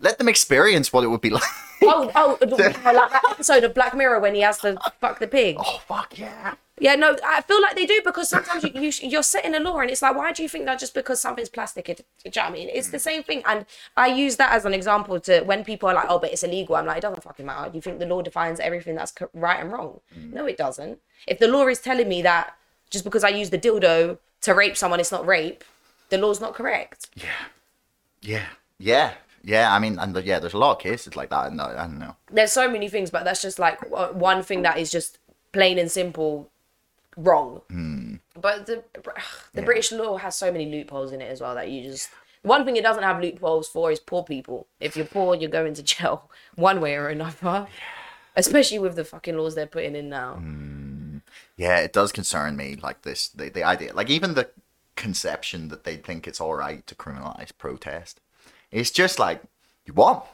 let 0.00 0.18
them 0.18 0.28
experience 0.28 0.92
what 0.92 1.02
it 1.02 1.08
would 1.08 1.20
be 1.20 1.30
like. 1.38 1.42
oh, 1.82 2.10
oh, 2.14 2.38
like 2.40 2.82
that 2.82 3.22
episode 3.30 3.64
of 3.64 3.74
Black 3.74 3.94
Mirror 3.96 4.20
when 4.20 4.34
he 4.36 4.40
has 4.42 4.58
to 4.58 4.78
fuck 5.00 5.18
the 5.18 5.26
pig. 5.26 5.56
oh 5.58 5.80
fuck 5.86 6.16
yeah! 6.18 6.54
Yeah, 6.78 6.94
no, 6.94 7.16
I 7.24 7.40
feel 7.40 7.60
like 7.62 7.74
they 7.74 7.86
do 7.86 8.02
because 8.04 8.28
sometimes 8.28 8.62
you, 8.62 8.70
you 8.74 8.92
you're 9.08 9.22
setting 9.22 9.54
a 9.54 9.60
law 9.60 9.78
and 9.78 9.90
it's 9.90 10.02
like, 10.02 10.14
why 10.14 10.32
do 10.32 10.42
you 10.42 10.48
think 10.48 10.66
that 10.66 10.78
just 10.78 10.92
because 10.92 11.20
something's 11.20 11.48
plastic? 11.48 11.88
It, 11.88 11.96
do 11.96 12.04
you 12.24 12.30
know 12.36 12.42
what 12.42 12.50
I 12.50 12.52
mean? 12.52 12.68
It's 12.70 12.90
the 12.90 12.98
mm. 12.98 13.00
same 13.00 13.22
thing, 13.22 13.42
and 13.46 13.64
I 13.96 14.08
use 14.08 14.36
that 14.36 14.52
as 14.52 14.66
an 14.66 14.74
example 14.74 15.18
to 15.20 15.40
when 15.40 15.64
people 15.64 15.88
are 15.88 15.94
like, 15.94 16.06
oh, 16.10 16.18
but 16.18 16.32
it's 16.32 16.42
illegal. 16.42 16.76
I'm 16.76 16.84
like, 16.84 16.98
it 16.98 17.00
doesn't 17.00 17.22
fucking 17.22 17.46
matter. 17.46 17.70
Do 17.70 17.76
you 17.76 17.82
think 17.82 17.98
the 17.98 18.06
law 18.06 18.20
defines 18.20 18.60
everything 18.60 18.94
that's 18.94 19.14
right 19.32 19.58
and 19.58 19.72
wrong? 19.72 20.00
Mm. 20.14 20.34
No, 20.34 20.44
it 20.44 20.58
doesn't. 20.58 20.98
If 21.26 21.38
the 21.38 21.48
law 21.48 21.66
is 21.66 21.80
telling 21.80 22.08
me 22.08 22.20
that 22.22 22.54
just 22.90 23.04
because 23.04 23.24
I 23.24 23.30
use 23.30 23.48
the 23.48 23.58
dildo 23.58 24.18
to 24.42 24.54
rape 24.54 24.76
someone, 24.76 25.00
it's 25.00 25.12
not 25.12 25.26
rape, 25.26 25.64
the 26.10 26.18
law's 26.18 26.42
not 26.42 26.54
correct. 26.54 27.08
Yeah, 27.14 27.46
yeah, 28.20 28.46
yeah. 28.78 29.12
Yeah, 29.42 29.72
I 29.72 29.78
mean, 29.78 29.96
and 30.00 30.12
the, 30.12 30.24
yeah, 30.24 30.40
there's 30.40 30.54
a 30.54 30.58
lot 30.58 30.72
of 30.72 30.82
cases 30.82 31.14
like 31.14 31.30
that. 31.30 31.46
And 31.46 31.60
uh, 31.60 31.68
I 31.68 31.86
don't 31.86 32.00
know. 32.00 32.16
There's 32.32 32.50
so 32.50 32.68
many 32.68 32.88
things, 32.88 33.10
but 33.10 33.22
that's 33.22 33.40
just 33.40 33.60
like 33.60 33.78
uh, 33.94 34.08
one 34.08 34.42
thing 34.42 34.62
that 34.62 34.76
is 34.76 34.90
just 34.90 35.18
plain 35.52 35.78
and 35.78 35.88
simple 35.88 36.50
wrong. 37.16 37.62
Hmm. 37.70 38.14
But 38.40 38.66
the 38.66 38.84
the 39.54 39.62
British 39.62 39.92
law 39.92 40.16
has 40.18 40.36
so 40.36 40.52
many 40.52 40.70
loopholes 40.70 41.12
in 41.12 41.20
it 41.20 41.30
as 41.30 41.40
well 41.40 41.54
that 41.54 41.70
you 41.70 41.82
just 41.82 42.10
one 42.42 42.64
thing 42.64 42.76
it 42.76 42.84
doesn't 42.84 43.02
have 43.02 43.20
loopholes 43.20 43.68
for 43.68 43.90
is 43.90 43.98
poor 43.98 44.22
people. 44.22 44.66
If 44.78 44.96
you're 44.96 45.06
poor, 45.06 45.34
you're 45.34 45.50
going 45.50 45.74
to 45.74 45.82
jail 45.82 46.30
one 46.54 46.80
way 46.80 46.94
or 46.94 47.08
another. 47.08 47.66
Especially 48.36 48.78
with 48.78 48.96
the 48.96 49.04
fucking 49.04 49.36
laws 49.36 49.54
they're 49.54 49.66
putting 49.66 49.96
in 49.96 50.08
now. 50.10 50.34
Hmm. 50.34 51.18
Yeah, 51.56 51.78
it 51.78 51.92
does 51.92 52.12
concern 52.12 52.56
me. 52.56 52.76
Like 52.76 53.02
this, 53.02 53.28
the 53.28 53.48
the 53.48 53.64
idea, 53.64 53.94
like 53.94 54.10
even 54.10 54.34
the 54.34 54.50
conception 54.94 55.68
that 55.68 55.84
they 55.84 55.96
think 55.96 56.26
it's 56.26 56.40
all 56.40 56.54
right 56.54 56.86
to 56.86 56.94
criminalize 56.94 57.50
protest. 57.56 58.20
It's 58.70 58.90
just 58.90 59.18
like 59.18 59.42
you 59.86 59.94
what? 59.94 60.26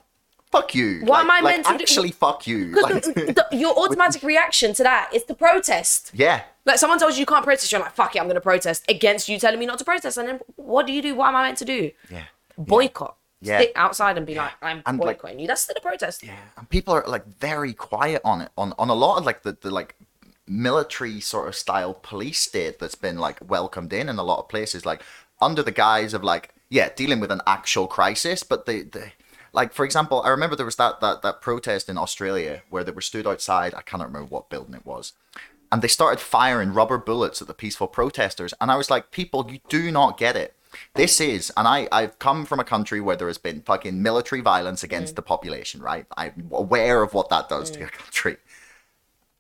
Fuck 0.53 0.75
you. 0.75 1.01
What 1.01 1.09
like, 1.09 1.21
am 1.25 1.31
I 1.31 1.41
like, 1.41 1.55
meant 1.57 1.67
to 1.67 1.79
do? 1.79 1.83
Actually, 1.83 2.11
fuck 2.13 2.47
you. 2.47 2.77
Like, 2.83 3.03
the, 3.03 3.47
your 3.53 3.75
automatic 3.83 4.23
reaction 4.23 4.75
to 4.75 4.83
that 4.83 5.11
is 5.15 5.25
to 5.25 5.35
protest. 5.35 6.11
yeah. 6.15 6.43
Like 6.65 6.79
someone 6.79 6.99
tells 7.01 7.15
you 7.17 7.21
you 7.21 7.27
can't 7.27 7.43
protest, 7.45 7.73
you're 7.73 7.81
like, 7.81 7.93
fuck 7.95 8.15
it, 8.15 8.21
I'm 8.21 8.29
gonna 8.29 8.41
protest 8.41 8.85
against 8.89 9.29
you 9.29 9.39
telling 9.39 9.59
me 9.59 9.67
not 9.67 9.79
to 9.79 9.85
protest. 9.85 10.17
And 10.19 10.29
then 10.29 10.41
what 10.57 10.87
do 10.87 10.93
you 10.93 11.03
do? 11.03 11.15
What 11.17 11.29
am 11.29 11.37
I 11.37 11.43
meant 11.45 11.59
to 11.59 11.65
do? 11.65 11.91
Yeah. 12.09 12.25
Boycott. 12.57 13.17
Yeah. 13.41 13.59
Sit 13.59 13.73
outside 13.75 14.17
and 14.19 14.25
be 14.25 14.37
like, 14.37 14.53
I'm 14.63 14.83
And, 14.87 14.99
like- 15.01 15.19
boycotting 15.19 15.41
you. 15.41 15.49
That's 15.49 15.63
still 15.63 15.75
a 15.77 15.81
protest. 15.81 16.23
Yeah, 16.23 16.37
and 16.57 16.69
people 16.69 16.95
are 16.95 17.03
like 17.09 17.27
very 17.27 17.73
quiet 17.73 18.21
on 18.25 18.43
it 18.43 18.51
on 18.57 18.75
on 18.79 18.89
a 18.91 18.95
lot 18.95 19.19
of 19.19 19.25
like 19.27 19.43
the, 19.43 19.57
the 19.61 19.71
like 19.71 19.97
military 20.47 21.21
sort 21.21 21.49
of 21.49 21.55
style 21.55 21.95
police 21.95 22.41
state 22.41 22.79
that's 22.79 22.95
been 22.95 23.19
like 23.19 23.39
welcomed 23.49 23.93
in 23.93 24.09
in 24.09 24.19
a 24.19 24.23
lot 24.23 24.39
of 24.39 24.49
places 24.49 24.85
like 24.85 25.03
under 25.41 25.63
the 25.63 25.71
guise 25.71 26.15
of 26.15 26.23
like 26.23 26.55
yeah 26.69 26.89
dealing 26.95 27.21
with 27.21 27.31
an 27.31 27.41
actual 27.47 27.87
crisis 27.87 28.43
but 28.43 28.67
the, 28.67 28.83
they 28.83 29.13
like 29.53 29.73
for 29.73 29.85
example 29.85 30.23
i 30.25 30.29
remember 30.29 30.57
there 30.57 30.67
was 30.67 30.77
that 30.77 31.01
that 31.01 31.23
that 31.23 31.41
protest 31.41 31.89
in 31.89 31.99
australia 31.99 32.63
where 32.71 32.85
they 32.85 32.93
were 32.93 33.01
stood 33.01 33.27
outside 33.27 33.75
i 33.75 33.83
cannot 33.83 34.09
remember 34.09 34.29
what 34.29 34.51
building 34.51 34.75
it 34.75 34.87
was 34.87 35.13
and 35.71 35.81
they 35.81 35.89
started 35.89 36.21
firing 36.21 36.73
rubber 36.73 36.99
bullets 36.99 37.41
at 37.41 37.49
the 37.49 37.55
peaceful 37.55 37.87
protesters 37.87 38.55
and 38.61 38.71
i 38.71 38.77
was 38.77 38.91
like 38.91 39.11
people 39.11 39.49
you 39.51 39.59
do 39.69 39.91
not 39.91 40.19
get 40.19 40.37
it 40.37 40.55
this 40.95 41.21
is 41.21 41.53
and 41.57 41.69
i 41.69 41.87
i've 41.93 42.19
come 42.19 42.45
from 42.45 42.61
a 42.61 42.65
country 42.65 43.01
where 43.01 43.17
there 43.17 43.27
has 43.27 43.39
been 43.39 43.61
fucking 43.61 44.03
military 44.03 44.41
violence 44.41 44.83
against 44.83 45.13
mm. 45.13 45.17
the 45.17 45.23
population 45.23 45.81
right 45.81 46.07
i'm 46.17 46.49
aware 46.53 47.03
of 47.03 47.13
what 47.15 47.29
that 47.29 47.49
does 47.49 47.71
to 47.71 47.83
a 47.83 47.87
mm. 47.87 47.93
country 47.93 48.37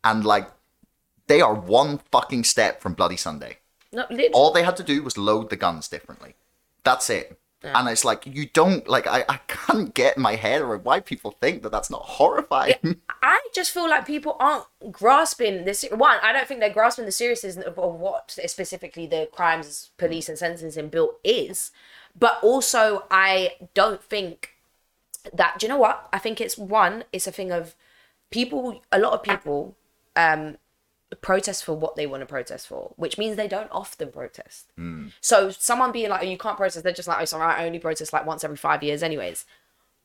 and 0.05 0.25
like 0.25 0.49
they 1.27 1.41
are 1.41 1.55
one 1.55 1.99
fucking 2.11 2.45
step 2.45 2.81
from 2.81 2.95
Bloody 2.95 3.17
Sunday. 3.17 3.59
No, 3.93 4.05
All 4.33 4.53
they 4.53 4.63
had 4.63 4.77
to 4.77 4.83
do 4.83 5.03
was 5.03 5.19
load 5.19 5.51
the 5.51 5.57
guns 5.57 5.89
differently. 5.89 6.35
That's 6.85 7.09
it. 7.11 7.39
And 7.65 7.89
it's 7.89 8.05
like 8.05 8.27
you 8.27 8.47
don't 8.47 8.87
like 8.89 9.07
I, 9.07 9.25
I 9.29 9.39
can't 9.47 9.95
get 9.95 10.19
my 10.19 10.35
head 10.37 10.63
around 10.63 10.85
why 10.85 11.01
people 11.01 11.37
think 11.41 11.63
that 11.63 11.71
that's 11.71 11.91
not 11.91 12.03
horrifying. 12.03 13.01
I 13.23 13.41
just 13.55 13.71
feel 13.71 13.89
like 13.89 14.07
people 14.07 14.37
aren't 14.41 14.65
grasping 14.91 15.65
this. 15.65 15.85
One, 15.93 16.19
I 16.23 16.33
don't 16.33 16.47
think 16.47 16.61
they're 16.61 16.71
grasping 16.71 17.05
the 17.05 17.13
seriousness 17.13 17.57
of, 17.57 17.79
of 17.79 17.95
what 17.95 18.37
specifically 18.47 19.07
the 19.07 19.29
crimes 19.33 19.91
police 19.97 20.29
and 20.29 20.39
sentencing 20.39 20.89
bill 20.89 21.13
is. 21.23 21.71
But 22.19 22.39
also, 22.43 23.05
I 23.11 23.55
don't 23.75 24.03
think 24.03 24.57
that. 25.33 25.59
Do 25.59 25.67
you 25.67 25.69
know 25.69 25.79
what? 25.79 26.09
I 26.13 26.19
think 26.19 26.41
it's 26.41 26.59
one. 26.59 27.05
It's 27.13 27.27
a 27.27 27.33
thing 27.33 27.53
of 27.53 27.75
people. 28.31 28.83
A 28.91 28.99
lot 28.99 29.13
of 29.13 29.23
people 29.23 29.77
um 30.15 30.59
protest 31.17 31.65
for 31.65 31.75
what 31.75 31.97
they 31.97 32.07
want 32.07 32.21
to 32.21 32.27
protest 32.27 32.67
for, 32.67 32.93
which 32.97 33.19
means 33.19 33.37
they 33.37 33.49
don't 33.49 33.71
often 33.71 34.11
protest. 34.11 34.73
Mm. 34.79 35.13
So 35.21 35.51
someone 35.51 35.93
being 35.93 36.11
like, 36.11 36.23
"Oh, 36.23 36.27
you 36.27 36.39
can't 36.39 36.57
protest," 36.57 36.83
they're 36.85 36.93
just 36.93 37.09
like, 37.09 37.21
"Oh, 37.21 37.25
sorry, 37.25 37.45
I 37.45 37.67
only 37.67 37.79
protest 37.79 38.13
like 38.13 38.27
once 38.27 38.45
every 38.45 38.57
five 38.57 38.83
years, 38.83 39.03
anyways." 39.03 39.45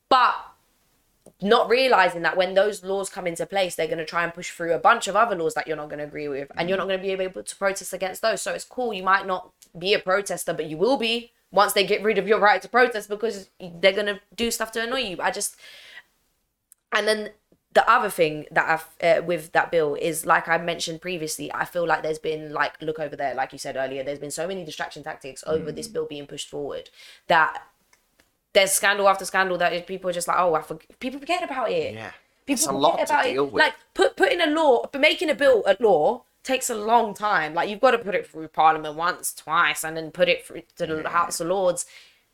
But 0.08 0.34
not 1.40 1.68
realizing 1.68 2.22
that 2.22 2.36
when 2.36 2.54
those 2.54 2.82
laws 2.82 3.10
come 3.10 3.26
into 3.26 3.46
place, 3.46 3.74
they're 3.74 3.86
going 3.86 3.98
to 3.98 4.04
try 4.04 4.24
and 4.24 4.34
push 4.34 4.50
through 4.50 4.72
a 4.72 4.78
bunch 4.78 5.06
of 5.08 5.16
other 5.16 5.36
laws 5.36 5.54
that 5.54 5.66
you're 5.66 5.76
not 5.76 5.88
going 5.88 5.98
to 5.98 6.04
agree 6.04 6.28
with, 6.28 6.50
and 6.56 6.68
you're 6.68 6.78
not 6.78 6.84
mm. 6.84 6.90
going 6.90 7.00
to 7.00 7.16
be 7.16 7.22
able 7.22 7.42
to 7.42 7.56
protest 7.56 7.92
against 7.92 8.22
those. 8.22 8.42
So 8.42 8.52
it's 8.52 8.64
cool. 8.64 8.92
You 8.92 9.02
might 9.02 9.26
not 9.26 9.52
be 9.78 9.94
a 9.94 9.98
protester, 9.98 10.52
but 10.52 10.66
you 10.66 10.76
will 10.76 10.96
be 10.96 11.32
once 11.50 11.72
they 11.72 11.86
get 11.86 12.02
rid 12.02 12.18
of 12.18 12.28
your 12.28 12.38
right 12.38 12.60
to 12.60 12.68
protest 12.68 13.08
because 13.08 13.48
they're 13.58 13.92
going 13.92 14.06
to 14.06 14.20
do 14.34 14.50
stuff 14.50 14.72
to 14.72 14.82
annoy 14.82 15.00
you. 15.00 15.16
I 15.20 15.30
just, 15.30 15.56
and 16.92 17.06
then 17.06 17.30
the 17.78 17.88
other 17.88 18.10
thing 18.10 18.44
that 18.50 18.68
I've 18.68 19.20
uh, 19.20 19.22
with 19.24 19.52
that 19.52 19.70
bill 19.70 19.94
is 19.94 20.26
like 20.26 20.48
I 20.48 20.58
mentioned 20.58 21.00
previously, 21.00 21.48
I 21.54 21.64
feel 21.64 21.86
like 21.86 22.02
there's 22.02 22.18
been 22.18 22.52
like 22.52 22.72
look 22.82 22.98
over 22.98 23.14
there, 23.14 23.36
like 23.36 23.52
you 23.52 23.58
said 23.60 23.76
earlier, 23.76 24.02
there's 24.02 24.18
been 24.18 24.32
so 24.32 24.48
many 24.48 24.64
distraction 24.64 25.04
tactics 25.04 25.44
over 25.46 25.70
this 25.70 25.86
bill 25.86 26.04
being 26.04 26.26
pushed 26.26 26.48
forward 26.48 26.90
that 27.28 27.62
there's 28.52 28.72
scandal 28.72 29.08
after 29.08 29.24
scandal 29.24 29.56
that 29.58 29.86
people 29.86 30.10
are 30.10 30.12
just 30.12 30.26
like, 30.26 30.38
oh, 30.40 30.54
I 30.56 30.62
forg 30.62 30.80
people 30.98 31.20
forget 31.20 31.44
about 31.44 31.70
it. 31.70 31.94
Yeah. 31.94 32.10
people 32.46 32.54
It's 32.54 32.64
a 32.64 32.66
forget 32.66 32.80
lot 32.80 32.96
to 32.96 33.02
about 33.04 33.24
deal 33.26 33.44
it. 33.44 33.52
with. 33.52 33.62
Like 33.62 33.74
put 33.94 34.16
putting 34.16 34.40
a 34.40 34.46
law, 34.46 34.88
but 34.90 35.00
making 35.00 35.30
a 35.30 35.36
bill 35.36 35.62
a 35.64 35.76
law 35.78 36.24
takes 36.42 36.68
a 36.68 36.74
long 36.74 37.14
time. 37.14 37.54
Like 37.54 37.68
you've 37.70 37.80
got 37.80 37.92
to 37.92 37.98
put 37.98 38.16
it 38.16 38.26
through 38.26 38.48
Parliament 38.48 38.96
once, 38.96 39.32
twice, 39.32 39.84
and 39.84 39.96
then 39.96 40.10
put 40.10 40.28
it 40.28 40.44
through 40.44 40.62
to 40.78 40.86
the 40.86 41.08
House 41.10 41.38
of 41.38 41.46
Lords. 41.46 41.86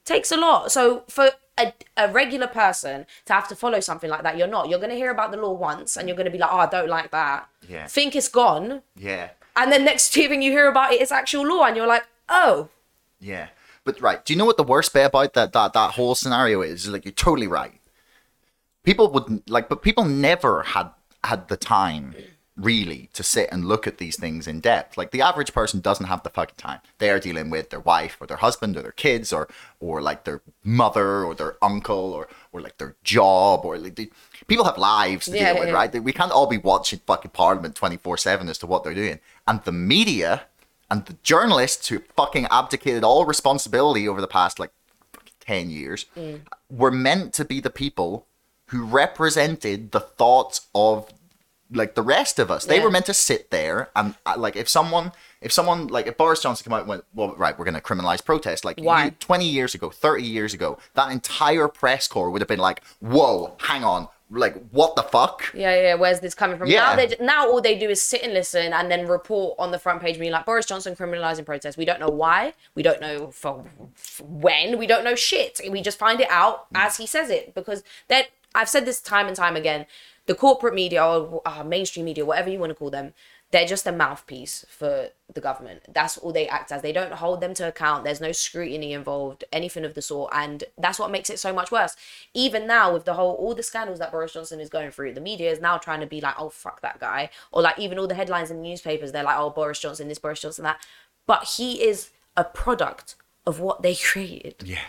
Takes 0.04 0.30
a 0.32 0.36
lot. 0.36 0.70
So 0.70 1.04
for 1.08 1.30
a, 1.58 1.72
a 1.96 2.10
regular 2.10 2.46
person 2.46 3.06
to 3.26 3.32
have 3.32 3.48
to 3.48 3.56
follow 3.56 3.80
something 3.80 4.10
like 4.10 4.22
that, 4.22 4.36
you're 4.36 4.46
not. 4.48 4.68
You're 4.68 4.80
gonna 4.80 4.94
hear 4.94 5.10
about 5.10 5.30
the 5.30 5.36
law 5.38 5.52
once, 5.52 5.96
and 5.96 6.08
you're 6.08 6.16
gonna 6.16 6.30
be 6.30 6.38
like, 6.38 6.50
oh, 6.52 6.58
I 6.58 6.66
don't 6.66 6.88
like 6.88 7.10
that. 7.12 7.48
Yeah. 7.68 7.86
Think 7.86 8.14
it's 8.16 8.28
gone, 8.28 8.82
yeah. 8.96 9.30
and 9.56 9.72
then 9.72 9.84
next 9.84 10.08
thing 10.14 10.42
you 10.42 10.50
hear 10.50 10.68
about 10.68 10.92
it, 10.92 11.00
it's 11.00 11.12
actual 11.12 11.46
law, 11.46 11.64
and 11.64 11.76
you're 11.76 11.86
like, 11.86 12.06
oh, 12.28 12.68
Yeah. 13.20 13.48
But 13.84 14.00
right, 14.00 14.24
do 14.24 14.32
you 14.32 14.38
know 14.38 14.46
what 14.46 14.56
the 14.56 14.64
worst 14.64 14.94
bit 14.94 15.04
about 15.04 15.34
that 15.34 15.52
that, 15.52 15.74
that 15.74 15.90
whole 15.92 16.14
scenario 16.14 16.62
is? 16.62 16.88
Like 16.88 17.04
you're 17.04 17.12
totally 17.12 17.46
right. 17.46 17.80
People 18.82 19.10
wouldn't 19.10 19.48
like 19.48 19.68
but 19.68 19.82
people 19.82 20.04
never 20.04 20.62
had 20.62 20.90
had 21.22 21.48
the 21.48 21.56
time 21.56 22.14
really 22.56 23.10
to 23.12 23.22
sit 23.22 23.48
and 23.50 23.64
look 23.64 23.86
at 23.86 23.98
these 23.98 24.16
things 24.16 24.46
in 24.46 24.60
depth. 24.60 24.96
Like 24.96 25.10
the 25.10 25.22
average 25.22 25.52
person 25.52 25.80
doesn't 25.80 26.06
have 26.06 26.22
the 26.22 26.30
fucking 26.30 26.56
time. 26.56 26.80
They 26.98 27.10
are 27.10 27.18
dealing 27.18 27.50
with 27.50 27.70
their 27.70 27.80
wife 27.80 28.16
or 28.20 28.26
their 28.26 28.36
husband 28.36 28.76
or 28.76 28.82
their 28.82 28.92
kids 28.92 29.32
or 29.32 29.48
or 29.80 30.00
like 30.00 30.24
their 30.24 30.40
mother 30.62 31.24
or 31.24 31.34
their 31.34 31.56
uncle 31.62 32.12
or 32.12 32.28
or 32.52 32.60
like 32.60 32.78
their 32.78 32.94
job 33.02 33.64
or 33.64 33.76
like 33.76 33.96
the, 33.96 34.10
people 34.46 34.64
have 34.64 34.78
lives 34.78 35.26
to 35.26 35.32
Yeah, 35.32 35.52
deal 35.52 35.60
with, 35.60 35.68
yeah. 35.70 35.74
right? 35.74 36.02
We 36.02 36.12
can't 36.12 36.30
all 36.30 36.46
be 36.46 36.58
watching 36.58 37.00
fucking 37.06 37.32
Parliament 37.32 37.74
24/7 37.74 38.48
as 38.48 38.58
to 38.58 38.66
what 38.66 38.84
they're 38.84 38.94
doing. 38.94 39.18
And 39.48 39.62
the 39.64 39.72
media 39.72 40.42
and 40.90 41.04
the 41.06 41.16
journalists 41.24 41.88
who 41.88 42.00
fucking 42.16 42.46
abdicated 42.50 43.02
all 43.02 43.24
responsibility 43.24 44.06
over 44.08 44.20
the 44.20 44.28
past 44.28 44.60
like 44.60 44.70
10 45.40 45.70
years 45.70 46.06
mm. 46.16 46.40
were 46.70 46.90
meant 46.90 47.32
to 47.34 47.44
be 47.44 47.60
the 47.60 47.70
people 47.70 48.26
who 48.68 48.84
represented 48.84 49.92
the 49.92 50.00
thoughts 50.00 50.68
of 50.74 51.12
like 51.72 51.94
the 51.94 52.02
rest 52.02 52.38
of 52.38 52.50
us 52.50 52.64
they 52.66 52.76
Yeah. 52.76 52.84
were 52.84 52.90
meant 52.90 53.06
to 53.06 53.14
sit 53.14 53.50
there 53.50 53.88
and 53.96 54.14
uh, 54.26 54.34
like 54.36 54.54
if 54.56 54.68
someone 54.68 55.12
if 55.40 55.50
someone 55.52 55.86
like 55.88 56.06
if 56.06 56.16
boris 56.16 56.42
johnson 56.42 56.64
came 56.64 56.72
out 56.74 56.80
and 56.80 56.88
went 56.88 57.04
well 57.14 57.34
right 57.36 57.58
we're 57.58 57.64
going 57.64 57.74
to 57.74 57.80
criminalize 57.80 58.22
protest 58.24 58.64
like 58.64 58.78
Why? 58.78 59.06
you, 59.06 59.10
20 59.12 59.48
years 59.48 59.74
ago 59.74 59.88
30 59.90 60.22
years 60.24 60.52
ago 60.52 60.78
that 60.94 61.10
entire 61.10 61.68
press 61.68 62.06
corps 62.06 62.30
would 62.30 62.42
have 62.42 62.48
been 62.48 62.58
like 62.58 62.82
whoa 63.00 63.56
hang 63.60 63.82
on 63.82 64.08
like 64.30 64.56
what 64.70 64.96
the 64.96 65.02
fuck 65.02 65.50
Yeah, 65.54 65.80
yeah. 65.80 65.94
Where's 65.94 66.18
this 66.20 66.34
coming 66.34 66.56
from? 66.58 66.68
Yeah. 66.68 66.80
Now 66.80 66.96
they 66.96 67.16
now 67.20 67.48
all 67.48 67.60
they 67.60 67.78
do 67.78 67.88
is 67.90 68.00
sit 68.02 68.22
and 68.22 68.32
listen 68.32 68.72
and 68.72 68.90
then 68.90 69.06
report 69.06 69.54
on 69.58 69.70
the 69.70 69.78
front 69.78 70.00
page, 70.00 70.18
being 70.18 70.32
like 70.32 70.46
Boris 70.46 70.64
Johnson 70.66 70.96
criminalizing 70.96 71.44
protest. 71.44 71.76
We 71.76 71.84
don't 71.84 72.00
know 72.00 72.08
why. 72.08 72.54
We 72.74 72.82
don't 72.82 73.00
know 73.02 73.30
for, 73.30 73.64
for 73.94 74.24
when. 74.24 74.78
We 74.78 74.86
don't 74.86 75.04
know 75.04 75.14
shit. 75.14 75.60
We 75.70 75.82
just 75.82 75.98
find 75.98 76.20
it 76.20 76.28
out 76.30 76.66
as 76.74 76.96
he 76.96 77.06
says 77.06 77.28
it 77.30 77.54
because 77.54 77.84
that 78.08 78.28
I've 78.54 78.68
said 78.68 78.86
this 78.86 79.00
time 79.00 79.26
and 79.28 79.36
time 79.36 79.56
again. 79.56 79.86
The 80.26 80.34
corporate 80.34 80.74
media 80.74 81.04
or 81.04 81.42
uh, 81.44 81.64
mainstream 81.64 82.06
media, 82.06 82.24
whatever 82.24 82.50
you 82.50 82.58
want 82.58 82.70
to 82.70 82.74
call 82.74 82.90
them, 82.90 83.12
they're 83.50 83.66
just 83.66 83.86
a 83.86 83.92
mouthpiece 83.92 84.64
for 84.68 85.10
the 85.32 85.40
government. 85.40 85.82
That's 85.88 86.18
all 86.18 86.32
they 86.32 86.48
act 86.48 86.72
as. 86.72 86.82
They 86.82 86.92
don't 86.92 87.12
hold 87.12 87.40
them 87.40 87.54
to 87.54 87.68
account. 87.68 88.02
There's 88.02 88.20
no 88.20 88.32
scrutiny 88.32 88.92
involved, 88.92 89.44
anything 89.52 89.84
of 89.84 89.94
the 89.94 90.02
sort, 90.02 90.32
and 90.34 90.64
that's 90.76 90.98
what 90.98 91.12
makes 91.12 91.30
it 91.30 91.38
so 91.38 91.52
much 91.52 91.70
worse. 91.70 91.94
Even 92.32 92.66
now, 92.66 92.92
with 92.92 93.04
the 93.04 93.14
whole 93.14 93.34
all 93.34 93.54
the 93.54 93.62
scandals 93.62 94.00
that 94.00 94.10
Boris 94.10 94.32
Johnson 94.32 94.58
is 94.58 94.68
going 94.68 94.90
through, 94.90 95.12
the 95.14 95.20
media 95.20 95.52
is 95.52 95.60
now 95.60 95.78
trying 95.78 96.00
to 96.00 96.06
be 96.06 96.20
like, 96.20 96.34
"Oh 96.36 96.48
fuck 96.48 96.80
that 96.80 96.98
guy," 96.98 97.30
or 97.52 97.62
like 97.62 97.78
even 97.78 97.96
all 97.96 98.08
the 98.08 98.16
headlines 98.16 98.50
in 98.50 98.56
the 98.56 98.68
newspapers, 98.68 99.12
they're 99.12 99.22
like, 99.22 99.38
"Oh 99.38 99.50
Boris 99.50 99.78
Johnson 99.78 100.08
this, 100.08 100.18
Boris 100.18 100.40
Johnson 100.40 100.64
that," 100.64 100.84
but 101.26 101.44
he 101.56 101.80
is 101.80 102.10
a 102.36 102.42
product 102.42 103.14
of 103.46 103.60
what 103.60 103.82
they 103.82 103.94
created 104.12 104.56
yeah 104.64 104.80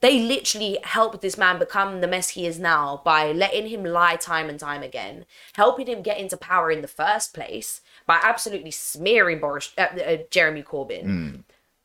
they 0.00 0.20
literally 0.20 0.78
helped 0.82 1.20
this 1.20 1.36
man 1.36 1.58
become 1.58 2.00
the 2.00 2.08
mess 2.08 2.30
he 2.30 2.46
is 2.46 2.58
now 2.58 3.02
by 3.04 3.32
letting 3.32 3.68
him 3.68 3.84
lie 3.84 4.16
time 4.16 4.48
and 4.48 4.58
time 4.58 4.82
again, 4.82 5.26
helping 5.54 5.86
him 5.86 6.02
get 6.02 6.18
into 6.18 6.36
power 6.36 6.70
in 6.70 6.80
the 6.82 6.88
first 6.88 7.34
place 7.34 7.80
by 8.06 8.18
absolutely 8.22 8.70
smearing 8.70 9.40
Boris, 9.40 9.72
uh, 9.76 9.82
uh, 9.82 10.16
Jeremy 10.30 10.62
Corbyn. 10.62 11.42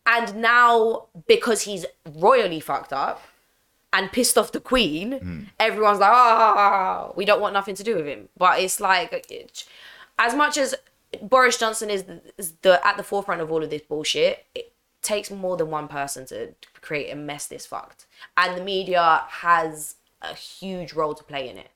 And 0.08 0.36
now, 0.36 1.06
because 1.28 1.64
he's 1.64 1.86
royally 2.16 2.60
fucked 2.60 2.94
up 2.94 3.22
and 3.92 4.12
pissed 4.12 4.38
off 4.38 4.52
the 4.52 4.60
Queen, 4.60 5.50
everyone's 5.60 6.00
like, 6.00 6.12
ah, 6.12 7.12
we 7.16 7.26
don't 7.26 7.42
want 7.42 7.54
nothing 7.54 7.76
to 7.76 7.84
do 7.84 7.96
with 7.96 8.06
him. 8.06 8.30
But 8.38 8.60
it's 8.62 8.80
like, 8.80 9.12
it- 9.30 9.66
as 10.20 10.34
much 10.36 10.58
as 10.58 10.76
Boris 11.22 11.58
Johnson 11.58 11.90
is 11.90 12.04
the, 12.04 12.22
is 12.38 12.54
the 12.62 12.80
at 12.88 12.98
the 12.98 13.04
forefront 13.04 13.42
of 13.42 13.52
all 13.52 13.64
of 13.64 13.70
this 13.70 13.82
bullshit, 13.82 14.46
it 14.54 14.72
takes 15.06 15.32
more 15.32 15.56
than 15.56 15.70
one 15.70 15.88
person 15.88 16.26
to 16.26 16.54
create 16.82 17.10
a 17.12 17.16
mess 17.16 17.48
this 17.48 17.66
fucked. 17.66 18.06
And 18.36 18.58
the 18.58 18.64
media 18.64 19.24
has 19.28 19.96
a 20.22 20.34
huge 20.34 20.94
role 20.94 21.14
to 21.14 21.24
play 21.24 21.48
in 21.50 21.58
it. 21.58 21.70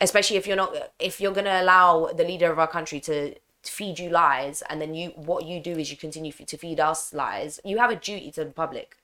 Especially 0.00 0.36
if 0.36 0.46
you're 0.46 0.56
not 0.56 0.74
if 0.98 1.20
you're 1.20 1.32
gonna 1.32 1.62
allow 1.62 2.06
the 2.06 2.24
leader 2.24 2.50
of 2.50 2.58
our 2.58 2.66
country 2.66 3.00
to 3.00 3.34
feed 3.62 3.98
you 3.98 4.10
lies 4.10 4.62
and 4.68 4.80
then 4.80 4.94
you 4.94 5.10
what 5.10 5.44
you 5.44 5.60
do 5.60 5.72
is 5.72 5.90
you 5.90 5.96
continue 5.96 6.32
f- 6.38 6.46
to 6.46 6.56
feed 6.56 6.80
us 6.80 7.14
lies, 7.14 7.60
you 7.64 7.78
have 7.78 7.90
a 7.90 7.96
duty 7.96 8.30
to 8.32 8.44
the 8.44 8.50
public 8.50 8.96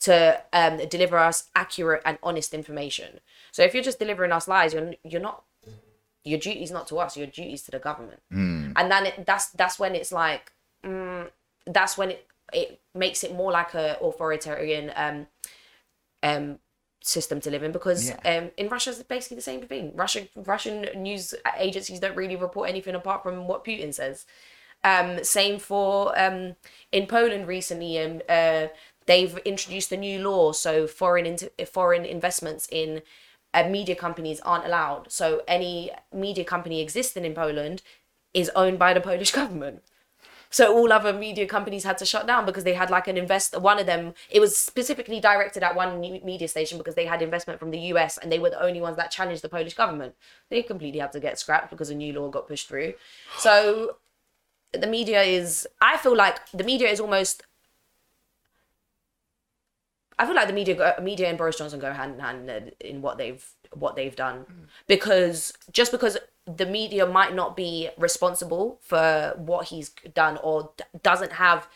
to 0.00 0.42
um, 0.52 0.78
deliver 0.88 1.18
us 1.18 1.50
accurate 1.54 2.02
and 2.04 2.18
honest 2.22 2.54
information. 2.54 3.20
So 3.52 3.62
if 3.62 3.74
you're 3.74 3.82
just 3.82 3.98
delivering 3.98 4.32
us 4.32 4.48
lies, 4.48 4.72
you're 4.74 4.94
you're 5.04 5.20
not 5.20 5.44
your 6.24 6.38
duty's 6.38 6.70
not 6.70 6.86
to 6.88 6.98
us 6.98 7.16
your 7.16 7.26
duty's 7.26 7.62
to 7.62 7.70
the 7.70 7.78
government 7.78 8.20
and 8.76 8.90
then 8.90 9.06
it, 9.06 9.24
that's 9.26 9.46
that's 9.50 9.78
when 9.78 9.94
it's 9.94 10.12
like 10.12 10.52
mm, 10.84 11.28
that's 11.66 11.96
when 11.96 12.10
it 12.10 12.26
it 12.52 12.79
makes 12.94 13.22
it 13.24 13.34
more 13.34 13.52
like 13.52 13.74
a 13.74 13.96
authoritarian 14.00 14.92
um 14.96 15.26
um 16.22 16.58
system 17.02 17.40
to 17.40 17.50
live 17.50 17.62
in 17.62 17.72
because 17.72 18.10
Yeah. 18.10 18.38
um 18.38 18.50
in 18.56 18.68
Russia 18.68 18.90
it's 18.90 19.02
basically 19.02 19.36
the 19.36 19.42
same 19.42 19.62
thing 19.62 19.92
Russia 19.96 20.28
Russian 20.36 20.86
news 21.02 21.34
agencies 21.56 22.00
don't 22.00 22.16
really 22.16 22.36
report 22.36 22.68
anything 22.68 22.94
apart 22.94 23.22
from 23.22 23.46
what 23.46 23.64
Putin 23.64 23.94
says 23.94 24.26
um 24.84 25.24
same 25.24 25.58
for 25.58 26.18
um 26.20 26.56
in 26.92 27.06
Poland 27.06 27.46
recently 27.48 27.98
um 27.98 28.20
uh 28.28 28.66
they've 29.06 29.38
introduced 29.38 29.92
a 29.92 29.96
new 29.96 30.18
law 30.28 30.52
so 30.52 30.86
foreign 30.86 31.26
into 31.26 31.50
foreign 31.66 32.04
investments 32.04 32.68
in 32.70 33.02
uh, 33.52 33.64
media 33.68 33.96
companies 33.96 34.40
aren't 34.40 34.64
allowed. 34.66 35.10
So 35.10 35.42
any 35.48 35.90
media 36.12 36.44
company 36.44 36.80
existing 36.80 37.24
in 37.24 37.34
Poland 37.34 37.82
is 38.32 38.50
owned 38.54 38.78
by 38.78 38.94
the 38.94 39.00
Polish 39.00 39.32
government. 39.40 39.82
So 40.50 40.76
all 40.76 40.92
other 40.92 41.12
media 41.12 41.46
companies 41.46 41.84
had 41.84 41.96
to 41.98 42.04
shut 42.04 42.26
down 42.26 42.44
because 42.44 42.64
they 42.64 42.74
had 42.74 42.90
like 42.90 43.06
an 43.06 43.16
invest. 43.16 43.58
One 43.58 43.78
of 43.78 43.86
them, 43.86 44.14
it 44.28 44.40
was 44.40 44.56
specifically 44.56 45.20
directed 45.20 45.62
at 45.62 45.76
one 45.76 46.00
media 46.00 46.48
station 46.48 46.76
because 46.76 46.96
they 46.96 47.06
had 47.06 47.22
investment 47.22 47.60
from 47.60 47.70
the 47.70 47.78
US 47.92 48.18
and 48.18 48.32
they 48.32 48.40
were 48.40 48.50
the 48.50 48.62
only 48.62 48.80
ones 48.80 48.96
that 48.96 49.12
challenged 49.12 49.42
the 49.42 49.48
Polish 49.48 49.74
government. 49.74 50.14
They 50.48 50.62
completely 50.62 50.98
had 50.98 51.12
to 51.12 51.20
get 51.20 51.38
scrapped 51.38 51.70
because 51.70 51.88
a 51.88 51.94
new 51.94 52.12
law 52.12 52.28
got 52.28 52.48
pushed 52.48 52.68
through. 52.68 52.94
So 53.38 53.96
the 54.72 54.88
media 54.88 55.22
is. 55.22 55.68
I 55.80 55.96
feel 55.96 56.16
like 56.16 56.38
the 56.50 56.64
media 56.64 56.88
is 56.88 57.00
almost. 57.00 57.44
I 60.18 60.26
feel 60.26 60.34
like 60.34 60.48
the 60.48 60.52
media, 60.52 60.96
media 61.00 61.28
and 61.28 61.38
Boris 61.38 61.56
Johnson 61.56 61.80
go 61.80 61.92
hand 61.92 62.14
in 62.14 62.20
hand 62.20 62.72
in 62.80 63.00
what 63.00 63.16
they've 63.16 63.44
what 63.74 63.96
they've 63.96 64.16
done. 64.16 64.44
Because 64.86 65.52
just 65.72 65.92
because 65.92 66.18
the 66.46 66.66
media 66.66 67.06
might 67.06 67.34
not 67.34 67.56
be 67.56 67.90
responsible 67.96 68.78
for 68.82 69.34
what 69.36 69.66
he's 69.66 69.90
done 70.14 70.38
or 70.42 70.72
d- 70.76 70.84
doesn't 71.02 71.32
have 71.32 71.68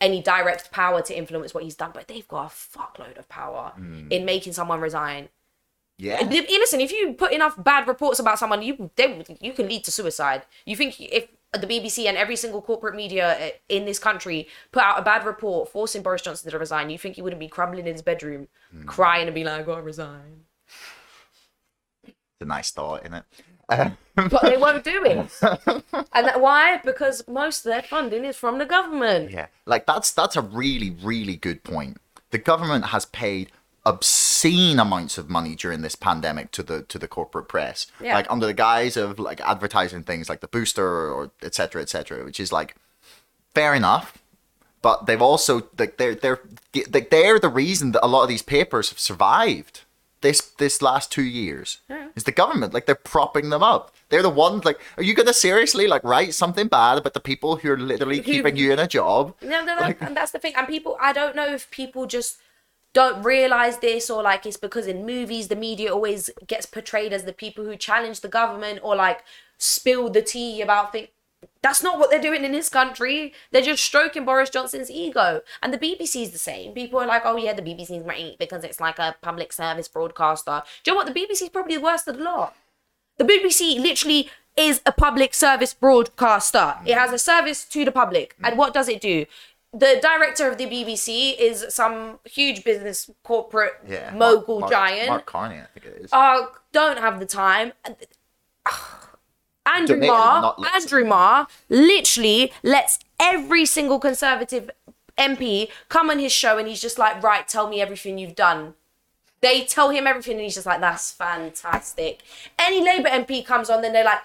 any 0.00 0.20
direct 0.20 0.70
power 0.70 1.00
to 1.02 1.16
influence 1.16 1.54
what 1.54 1.62
he's 1.62 1.76
done 1.76 1.90
but 1.94 2.08
they've 2.08 2.26
got 2.26 2.46
a 2.46 2.54
fuckload 2.54 3.16
of 3.18 3.28
power 3.28 3.72
in 4.10 4.24
making 4.24 4.52
someone 4.52 4.80
resign. 4.80 5.28
Yeah. 5.98 6.20
Li- 6.28 6.46
Listen, 6.48 6.80
if 6.80 6.90
you 6.92 7.12
put 7.12 7.32
enough 7.32 7.54
bad 7.62 7.86
reports 7.86 8.18
about 8.18 8.38
someone, 8.38 8.62
you 8.62 8.90
they, 8.96 9.24
you 9.40 9.52
can 9.52 9.68
lead 9.68 9.84
to 9.84 9.92
suicide. 9.92 10.42
You 10.66 10.74
think 10.76 11.00
if 11.00 11.28
the 11.52 11.66
BBC 11.66 12.06
and 12.06 12.16
every 12.16 12.34
single 12.36 12.62
corporate 12.62 12.96
media 12.96 13.36
uh, 13.38 13.50
in 13.68 13.84
this 13.84 13.98
country 13.98 14.48
put 14.72 14.82
out 14.82 14.98
a 14.98 15.02
bad 15.02 15.24
report 15.24 15.68
forcing 15.70 16.02
Boris 16.02 16.22
Johnson 16.22 16.50
to 16.50 16.58
resign, 16.58 16.90
you 16.90 16.98
think 16.98 17.14
he 17.16 17.22
wouldn't 17.22 17.38
be 17.40 17.46
crumbling 17.48 17.86
in 17.86 17.92
his 17.92 18.02
bedroom, 18.02 18.48
crying 18.86 19.26
and 19.28 19.34
be 19.34 19.44
like, 19.44 19.60
"I 19.60 19.62
gotta 19.62 19.82
resign," 19.82 20.44
a 22.42 22.44
nice 22.46 22.70
thought, 22.70 23.00
isn't 23.06 23.14
it? 23.14 23.24
but 24.16 24.42
they 24.42 24.56
won't 24.58 24.84
do 24.84 25.02
it. 25.04 25.30
and 26.12 26.26
that, 26.26 26.40
why? 26.40 26.78
Because 26.84 27.26
most 27.26 27.64
of 27.64 27.72
their 27.72 27.82
funding 27.82 28.24
is 28.24 28.36
from 28.36 28.58
the 28.58 28.66
government. 28.66 29.30
Yeah, 29.30 29.46
like 29.64 29.86
that's 29.86 30.10
that's 30.12 30.36
a 30.36 30.42
really 30.42 30.90
really 30.90 31.36
good 31.36 31.62
point. 31.64 31.98
The 32.30 32.38
government 32.38 32.86
has 32.86 33.06
paid 33.06 33.50
obscene 33.84 34.78
amounts 34.78 35.18
of 35.18 35.28
money 35.28 35.54
during 35.56 35.82
this 35.82 35.96
pandemic 35.96 36.50
to 36.52 36.62
the 36.62 36.82
to 36.82 36.98
the 36.98 37.08
corporate 37.08 37.48
press, 37.48 37.86
Yeah. 38.00 38.14
like 38.14 38.30
under 38.30 38.46
the 38.46 38.52
guise 38.54 38.96
of 38.96 39.18
like 39.18 39.40
advertising 39.40 40.02
things 40.02 40.28
like 40.28 40.40
the 40.40 40.48
booster 40.48 41.10
or 41.10 41.30
etc. 41.42 41.52
cetera, 41.54 41.82
et 41.82 41.88
cetera, 41.88 42.24
which 42.24 42.40
is 42.40 42.52
like 42.52 42.76
fair 43.54 43.74
enough. 43.74 44.18
But 44.82 45.06
they've 45.06 45.22
also 45.22 45.68
like 45.78 45.96
they're 45.96 46.14
they're 46.14 46.40
they're 46.72 47.38
the 47.38 47.48
reason 47.48 47.92
that 47.92 48.04
a 48.04 48.08
lot 48.08 48.22
of 48.24 48.28
these 48.28 48.42
papers 48.42 48.90
have 48.90 48.98
survived 48.98 49.82
this 50.20 50.40
this 50.40 50.82
last 50.82 51.10
two 51.12 51.22
years. 51.24 51.78
Is 52.16 52.24
the 52.24 52.32
government 52.32 52.74
like 52.74 52.86
they're 52.86 52.94
propping 52.94 53.50
them 53.50 53.62
up? 53.62 53.94
They're 54.08 54.22
the 54.22 54.30
ones 54.30 54.64
like, 54.64 54.78
are 54.96 55.02
you 55.02 55.14
gonna 55.14 55.32
seriously 55.32 55.86
like 55.86 56.04
write 56.04 56.34
something 56.34 56.68
bad 56.68 56.98
about 56.98 57.14
the 57.14 57.20
people 57.20 57.56
who 57.56 57.72
are 57.72 57.78
literally 57.78 58.18
Who- 58.18 58.22
keeping 58.24 58.56
you 58.56 58.72
in 58.72 58.78
a 58.78 58.86
job? 58.86 59.34
No, 59.42 59.64
no, 59.64 59.78
no. 59.78 59.94
and 60.00 60.16
that's 60.16 60.32
the 60.32 60.38
thing. 60.38 60.54
And 60.56 60.66
people, 60.66 60.96
I 61.00 61.12
don't 61.12 61.34
know 61.34 61.46
if 61.46 61.70
people 61.70 62.06
just 62.06 62.38
don't 62.92 63.22
realize 63.22 63.78
this 63.78 64.10
or 64.10 64.22
like 64.22 64.44
it's 64.44 64.58
because 64.58 64.86
in 64.86 65.06
movies 65.06 65.48
the 65.48 65.56
media 65.56 65.90
always 65.90 66.28
gets 66.46 66.66
portrayed 66.66 67.12
as 67.12 67.24
the 67.24 67.32
people 67.32 67.64
who 67.64 67.74
challenge 67.74 68.20
the 68.20 68.28
government 68.28 68.80
or 68.82 68.94
like 68.94 69.20
spill 69.56 70.10
the 70.10 70.20
tea 70.22 70.60
about 70.60 70.92
things. 70.92 71.08
That's 71.62 71.82
not 71.82 71.98
what 71.98 72.10
they're 72.10 72.20
doing 72.20 72.44
in 72.44 72.52
this 72.52 72.68
country. 72.68 73.32
They're 73.50 73.62
just 73.62 73.84
stroking 73.84 74.24
Boris 74.24 74.50
Johnson's 74.50 74.90
ego. 74.90 75.42
And 75.62 75.72
the 75.72 75.78
BBC 75.78 76.22
is 76.22 76.30
the 76.30 76.38
same. 76.38 76.72
People 76.72 77.00
are 77.00 77.06
like, 77.06 77.22
oh 77.24 77.36
yeah, 77.36 77.52
the 77.52 77.62
BBC 77.62 77.98
is 77.98 78.02
great 78.02 78.38
because 78.38 78.64
it's 78.64 78.80
like 78.80 78.98
a 78.98 79.14
public 79.22 79.52
service 79.52 79.88
broadcaster. 79.88 80.62
Do 80.82 80.90
you 80.90 80.94
know 80.94 81.04
what? 81.04 81.12
The 81.12 81.18
BBC 81.20 81.42
is 81.42 81.48
probably 81.50 81.76
the 81.76 81.82
worst 81.82 82.08
of 82.08 82.18
the 82.18 82.24
lot. 82.24 82.56
The 83.18 83.24
BBC 83.24 83.78
literally 83.80 84.28
is 84.56 84.80
a 84.84 84.92
public 84.92 85.34
service 85.34 85.72
broadcaster. 85.72 86.74
It 86.84 86.94
has 86.98 87.12
a 87.12 87.18
service 87.18 87.64
to 87.66 87.84
the 87.84 87.92
public. 87.92 88.34
And 88.42 88.58
what 88.58 88.74
does 88.74 88.88
it 88.88 89.00
do? 89.00 89.26
The 89.72 89.98
director 90.02 90.50
of 90.50 90.58
the 90.58 90.66
BBC 90.66 91.34
is 91.38 91.64
some 91.70 92.18
huge 92.24 92.62
business 92.62 93.10
corporate 93.22 93.72
Yeah, 93.88 94.12
mogul 94.14 94.60
Mark- 94.60 94.70
Mark- 94.70 94.72
giant. 94.72 95.08
Mark 95.08 95.26
Carney, 95.26 95.56
I 95.60 95.64
think 95.72 95.86
it 95.86 96.02
is. 96.04 96.12
uh, 96.12 96.46
don't 96.72 96.98
have 96.98 97.20
the 97.20 97.26
time. 97.26 97.72
Andrew 99.66 99.96
Donated, 99.96 100.08
Marr. 100.10 100.56
Andrew 100.74 101.04
Marr 101.04 101.46
literally 101.68 102.52
lets 102.62 102.98
every 103.20 103.64
single 103.64 103.98
conservative 103.98 104.70
MP 105.16 105.68
come 105.88 106.10
on 106.10 106.18
his 106.18 106.32
show 106.32 106.58
and 106.58 106.66
he's 106.66 106.80
just 106.80 106.98
like, 106.98 107.22
right, 107.22 107.46
tell 107.46 107.68
me 107.68 107.80
everything 107.80 108.18
you've 108.18 108.34
done. 108.34 108.74
They 109.40 109.64
tell 109.64 109.90
him 109.90 110.06
everything 110.06 110.34
and 110.34 110.42
he's 110.42 110.54
just 110.54 110.66
like, 110.66 110.80
that's 110.80 111.10
fantastic. 111.10 112.22
Any 112.58 112.82
Labour 112.82 113.08
MP 113.08 113.44
comes 113.44 113.70
on, 113.70 113.82
then 113.82 113.92
they're 113.92 114.04
like, 114.04 114.20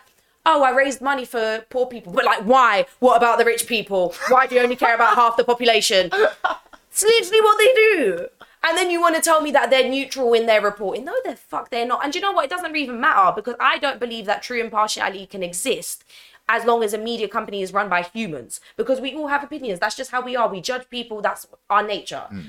oh, 0.46 0.64
I 0.64 0.72
raised 0.72 1.02
money 1.02 1.26
for 1.26 1.66
poor 1.70 1.86
people. 1.86 2.14
But 2.14 2.26
like, 2.26 2.44
why? 2.44 2.86
What 3.00 3.18
about 3.18 3.38
the 3.38 3.46
rich 3.46 3.68
people? 3.68 4.16
Why 4.30 4.48
do 4.48 4.56
you 4.56 4.62
only 4.62 4.76
care 4.76 4.96
about 4.96 5.16
half 5.16 5.36
the 5.36 5.44
population? 5.44 6.10
It's 6.90 7.04
literally 7.04 7.42
what 7.42 7.58
they 7.58 7.74
do. 7.74 8.28
And 8.64 8.78
then 8.78 8.90
you 8.90 9.00
want 9.00 9.16
to 9.16 9.22
tell 9.22 9.42
me 9.42 9.52
that 9.52 9.70
they're 9.70 9.90
neutral 9.90 10.34
in 10.34 10.46
their 10.46 10.62
reporting. 10.62 11.06
No, 11.06 11.16
the 11.24 11.36
fuck 11.36 11.70
they're 11.70 11.86
not. 11.86 12.04
And 12.04 12.14
you 12.14 12.22
know 12.22 12.32
what? 12.32 12.46
It 12.46 12.50
doesn't 12.50 12.76
even 12.76 13.00
matter 13.00 13.34
because 13.36 13.56
I 13.60 13.78
don't 13.78 14.00
believe 14.00 14.26
that 14.26 14.42
true 14.42 14.60
impartiality 14.60 15.26
can 15.26 15.44
exist 15.44 16.04
as 16.50 16.66
long 16.66 16.84
as 16.84 16.94
a 16.94 16.98
media 16.98 17.28
company 17.28 17.62
is 17.62 17.74
run 17.74 17.90
by 17.90 18.02
humans. 18.02 18.60
Because 18.76 19.00
we 19.00 19.14
all 19.16 19.28
have 19.28 19.44
opinions. 19.44 19.80
That's 19.80 19.96
just 19.96 20.12
how 20.12 20.22
we 20.22 20.36
are. 20.36 20.50
We 20.50 20.62
judge 20.62 20.90
people. 20.90 21.22
That's 21.22 21.48
our 21.70 21.84
nature. 21.84 22.26
Hmm. 22.30 22.42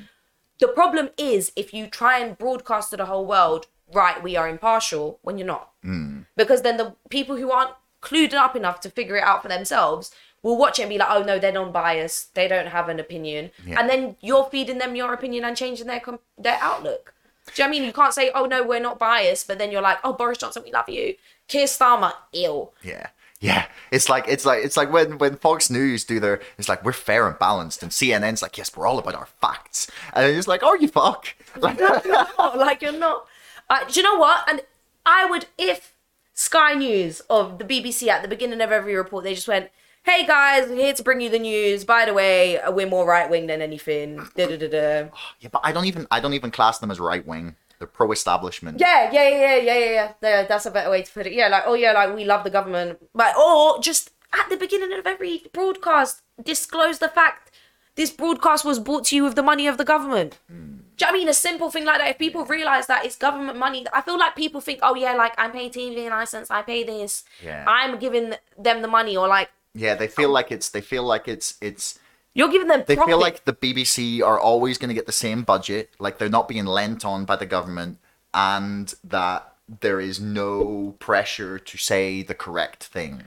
The 0.60 0.68
problem 0.68 1.10
is 1.16 1.52
if 1.56 1.72
you 1.72 1.86
try 1.86 2.18
and 2.18 2.36
broadcast 2.36 2.90
to 2.90 2.96
the 2.96 3.06
whole 3.06 3.26
world, 3.26 3.66
right, 3.92 4.22
we 4.22 4.36
are 4.36 4.48
impartial 4.48 5.18
when 5.22 5.38
you're 5.38 5.46
not. 5.46 5.70
Hmm. 5.82 6.20
Because 6.36 6.62
then 6.62 6.78
the 6.78 6.96
people 7.10 7.36
who 7.36 7.50
aren't 7.50 7.74
clued 8.00 8.34
up 8.34 8.54
enough 8.54 8.80
to 8.80 8.90
figure 8.90 9.16
it 9.16 9.24
out 9.24 9.42
for 9.42 9.48
themselves 9.48 10.12
will 10.42 10.56
watch 10.56 10.78
it 10.78 10.82
and 10.82 10.90
be 10.90 10.98
like, 10.98 11.08
oh 11.10 11.22
no, 11.22 11.38
they're 11.38 11.52
non-biased. 11.52 12.34
They 12.34 12.48
don't 12.48 12.68
have 12.68 12.88
an 12.88 13.00
opinion. 13.00 13.50
Yeah. 13.66 13.80
And 13.80 13.88
then 13.88 14.16
you're 14.20 14.44
feeding 14.50 14.78
them 14.78 14.96
your 14.96 15.12
opinion 15.12 15.44
and 15.44 15.56
changing 15.56 15.86
their 15.86 16.00
com- 16.00 16.20
their 16.36 16.58
outlook. 16.60 17.14
Do 17.46 17.62
you 17.62 17.64
know 17.64 17.70
what 17.70 17.76
I 17.76 17.78
mean? 17.78 17.86
You 17.86 17.92
can't 17.92 18.14
say, 18.14 18.30
oh 18.34 18.44
no, 18.44 18.62
we're 18.62 18.80
not 18.80 18.98
biased, 18.98 19.48
but 19.48 19.58
then 19.58 19.70
you're 19.70 19.82
like, 19.82 19.98
oh 20.04 20.12
Boris 20.12 20.38
Johnson, 20.38 20.62
we 20.64 20.72
love 20.72 20.88
you. 20.88 21.14
Keir 21.48 21.66
Starmer, 21.66 22.12
ill. 22.32 22.72
Yeah. 22.82 23.08
Yeah, 23.40 23.66
it's 23.92 24.08
like 24.08 24.24
it's 24.26 24.44
like 24.44 24.64
it's 24.64 24.76
like 24.76 24.92
when 24.92 25.16
when 25.18 25.36
Fox 25.36 25.70
News 25.70 26.02
do 26.02 26.18
their 26.18 26.40
it's 26.58 26.68
like 26.68 26.84
we're 26.84 26.92
fair 26.92 27.28
and 27.28 27.38
balanced, 27.38 27.84
and 27.84 27.92
CNN's 27.92 28.42
like 28.42 28.58
yes 28.58 28.76
we're 28.76 28.84
all 28.84 28.98
about 28.98 29.14
our 29.14 29.28
facts, 29.40 29.88
and 30.12 30.26
it's 30.26 30.48
like 30.48 30.62
oh 30.64 30.74
you 30.74 30.88
fuck, 30.88 31.36
like, 31.56 31.78
not, 31.78 32.58
like 32.58 32.82
you're 32.82 32.90
not. 32.90 33.28
Uh, 33.70 33.84
do 33.84 34.00
you 34.00 34.02
know 34.02 34.18
what? 34.18 34.48
And 34.48 34.62
I 35.06 35.24
would, 35.24 35.46
if 35.56 35.94
Sky 36.34 36.74
News 36.74 37.20
of 37.30 37.58
the 37.58 37.64
BBC 37.64 38.08
at 38.08 38.22
the 38.22 38.28
beginning 38.28 38.60
of 38.60 38.72
every 38.72 38.94
report, 38.94 39.24
they 39.24 39.34
just 39.34 39.48
went, 39.48 39.70
"Hey 40.08 40.26
guys, 40.26 40.68
we're 40.68 40.76
here 40.76 40.94
to 40.94 41.02
bring 41.02 41.20
you 41.20 41.28
the 41.28 41.38
news. 41.38 41.84
By 41.84 42.04
the 42.06 42.14
way, 42.14 42.58
we're 42.68 42.88
more 42.88 43.06
right 43.06 43.28
wing 43.28 43.46
than 43.46 43.60
anything." 43.60 44.16
Da 44.36 44.46
da 44.46 44.56
da 44.56 44.68
da. 44.68 45.08
yeah, 45.40 45.50
but 45.52 45.60
I 45.64 45.72
don't 45.72 45.84
even 45.84 46.06
I 46.10 46.20
don't 46.20 46.34
even 46.34 46.50
class 46.50 46.78
them 46.78 46.90
as 46.90 46.98
right 46.98 47.26
wing. 47.26 47.56
They're 47.78 47.86
pro 47.86 48.10
establishment. 48.10 48.80
Yeah, 48.80 49.10
yeah, 49.12 49.28
yeah, 49.28 49.56
yeah, 49.56 49.78
yeah, 49.78 49.90
yeah. 49.90 50.12
There, 50.20 50.44
that's 50.44 50.66
a 50.66 50.70
better 50.70 50.90
way 50.90 51.02
to 51.02 51.12
put 51.12 51.26
it. 51.26 51.32
Yeah, 51.32 51.48
like 51.48 51.64
oh 51.66 51.74
yeah, 51.74 51.92
like 51.92 52.14
we 52.14 52.24
love 52.24 52.42
the 52.44 52.50
government, 52.50 52.98
but 53.14 53.36
or 53.36 53.80
just 53.80 54.10
at 54.32 54.48
the 54.48 54.56
beginning 54.56 54.98
of 54.98 55.06
every 55.06 55.44
broadcast, 55.52 56.22
disclose 56.42 56.98
the 56.98 57.08
fact 57.08 57.50
this 57.94 58.10
broadcast 58.10 58.64
was 58.64 58.78
brought 58.78 59.04
to 59.06 59.16
you 59.16 59.24
with 59.24 59.34
the 59.34 59.42
money 59.42 59.66
of 59.66 59.76
the 59.76 59.84
government. 59.84 60.38
Hmm. 60.48 60.78
Do 60.96 61.04
you 61.04 61.12
know 61.12 61.12
what 61.12 61.16
I 61.16 61.18
mean? 61.20 61.28
A 61.28 61.34
simple 61.34 61.70
thing 61.70 61.84
like 61.84 61.98
that. 61.98 62.10
If 62.10 62.18
people 62.18 62.44
realize 62.44 62.88
that 62.88 63.04
it's 63.04 63.14
government 63.14 63.56
money, 63.56 63.86
I 63.92 64.00
feel 64.02 64.18
like 64.18 64.34
people 64.34 64.60
think, 64.60 64.80
oh 64.82 64.96
yeah, 64.96 65.14
like 65.14 65.38
I 65.38 65.48
pay 65.48 65.68
TV 65.70 66.10
license, 66.10 66.50
I 66.50 66.62
pay 66.62 66.82
this, 66.82 67.24
Yeah. 67.44 67.64
I'm 67.68 67.98
giving 67.98 68.34
them 68.58 68.82
the 68.82 68.88
money, 68.88 69.16
or 69.16 69.28
like 69.28 69.50
Yeah, 69.78 69.94
they 69.94 70.08
feel 70.08 70.30
like 70.30 70.50
it's 70.50 70.68
they 70.68 70.80
feel 70.80 71.04
like 71.04 71.28
it's 71.28 71.54
it's 71.60 71.98
you're 72.34 72.48
giving 72.48 72.68
them. 72.68 72.84
they 72.86 72.96
profit. 72.96 73.10
feel 73.10 73.20
like 73.20 73.44
the 73.44 73.52
BBC 73.52 74.22
are 74.22 74.38
always 74.38 74.76
going 74.76 74.88
to 74.88 74.94
get 74.94 75.06
the 75.06 75.12
same 75.12 75.42
budget, 75.42 75.90
like 75.98 76.18
they're 76.18 76.28
not 76.28 76.48
being 76.48 76.66
lent 76.66 77.04
on 77.04 77.24
by 77.24 77.36
the 77.36 77.46
government, 77.46 77.98
and 78.34 78.94
that 79.04 79.54
there 79.80 80.00
is 80.00 80.20
no 80.20 80.94
pressure 80.98 81.58
to 81.58 81.78
say 81.78 82.22
the 82.22 82.34
correct 82.34 82.84
thing, 82.84 83.24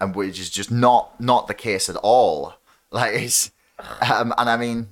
and 0.00 0.14
which 0.14 0.38
is 0.38 0.50
just 0.50 0.70
not 0.70 1.20
not 1.20 1.48
the 1.48 1.54
case 1.54 1.88
at 1.88 1.96
all. 1.96 2.54
Like 2.90 3.16
it's, 3.16 3.50
um, 4.00 4.32
and 4.38 4.48
I 4.48 4.56
mean, 4.56 4.88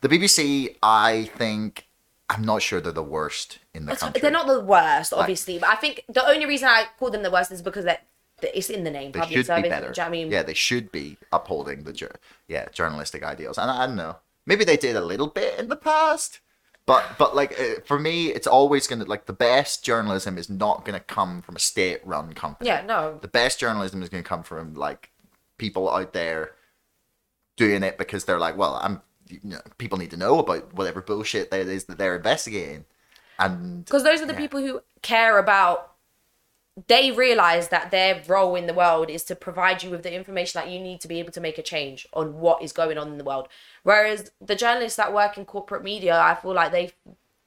the 0.00 0.08
BBC, 0.08 0.76
I 0.82 1.30
think, 1.36 1.86
I'm 2.30 2.42
not 2.42 2.62
sure 2.62 2.80
they're 2.80 2.90
the 2.90 3.02
worst 3.02 3.58
in 3.74 3.84
the 3.84 3.94
country. 3.96 4.22
they're 4.22 4.30
not 4.30 4.46
the 4.46 4.60
worst, 4.60 5.12
obviously, 5.12 5.58
but 5.58 5.68
I 5.68 5.74
think 5.74 6.04
the 6.08 6.26
only 6.26 6.46
reason 6.46 6.68
I 6.68 6.86
call 6.98 7.10
them 7.10 7.22
the 7.22 7.30
worst 7.30 7.52
is 7.52 7.60
because 7.60 7.84
that 7.84 8.06
it's 8.42 8.70
in 8.70 8.84
the 8.84 8.90
name. 8.90 9.12
They 9.12 9.20
public 9.20 9.36
should 9.38 9.46
service. 9.46 9.62
be 9.64 9.68
better. 9.68 9.86
You 9.88 9.92
know 10.02 10.06
I 10.06 10.10
mean? 10.10 10.30
Yeah, 10.30 10.42
they 10.42 10.54
should 10.54 10.92
be 10.92 11.16
upholding 11.32 11.84
the 11.84 11.92
jour- 11.92 12.16
yeah 12.48 12.66
journalistic 12.72 13.22
ideals. 13.22 13.58
And 13.58 13.70
I, 13.70 13.84
I 13.84 13.86
don't 13.86 13.96
know, 13.96 14.16
maybe 14.46 14.64
they 14.64 14.76
did 14.76 14.96
a 14.96 15.00
little 15.04 15.26
bit 15.28 15.58
in 15.58 15.68
the 15.68 15.76
past, 15.76 16.40
but 16.86 17.04
but 17.18 17.34
like 17.34 17.58
uh, 17.58 17.80
for 17.84 17.98
me, 17.98 18.28
it's 18.28 18.46
always 18.46 18.86
gonna 18.86 19.04
like 19.04 19.26
the 19.26 19.32
best 19.32 19.84
journalism 19.84 20.36
is 20.38 20.48
not 20.50 20.84
gonna 20.84 21.00
come 21.00 21.42
from 21.42 21.56
a 21.56 21.60
state-run 21.60 22.34
company. 22.34 22.68
Yeah, 22.68 22.82
no. 22.84 23.18
the 23.20 23.28
best 23.28 23.58
journalism 23.58 24.02
is 24.02 24.08
gonna 24.08 24.22
come 24.22 24.42
from 24.42 24.74
like 24.74 25.10
people 25.58 25.88
out 25.90 26.12
there 26.12 26.52
doing 27.56 27.82
it 27.82 27.96
because 27.98 28.24
they're 28.24 28.38
like, 28.38 28.56
well, 28.56 28.78
I'm. 28.82 29.02
You 29.28 29.40
know, 29.42 29.60
people 29.78 29.98
need 29.98 30.12
to 30.12 30.16
know 30.16 30.38
about 30.38 30.72
whatever 30.74 31.02
bullshit 31.02 31.50
that 31.50 31.66
is 31.66 31.86
that 31.86 31.98
they're 31.98 32.14
investigating, 32.14 32.84
and 33.40 33.84
Because 33.84 34.04
those 34.04 34.22
are 34.22 34.26
the 34.26 34.34
Yeah. 34.34 34.38
people 34.38 34.60
who 34.60 34.82
care 35.02 35.38
about. 35.38 35.94
They 36.88 37.10
realize 37.10 37.68
that 37.68 37.90
their 37.90 38.22
role 38.28 38.54
in 38.54 38.66
the 38.66 38.74
world 38.74 39.08
is 39.08 39.24
to 39.24 39.34
provide 39.34 39.82
you 39.82 39.88
with 39.88 40.02
the 40.02 40.14
information 40.14 40.60
that 40.60 40.70
you 40.70 40.78
need 40.78 41.00
to 41.00 41.08
be 41.08 41.18
able 41.18 41.32
to 41.32 41.40
make 41.40 41.56
a 41.56 41.62
change 41.62 42.06
on 42.12 42.38
what 42.38 42.62
is 42.62 42.72
going 42.72 42.98
on 42.98 43.08
in 43.08 43.16
the 43.16 43.24
world. 43.24 43.48
Whereas 43.82 44.30
the 44.40 44.54
journalists 44.54 44.96
that 44.98 45.14
work 45.14 45.38
in 45.38 45.46
corporate 45.46 45.82
media, 45.82 46.18
I 46.18 46.34
feel 46.34 46.52
like 46.52 46.72
they 46.72 46.92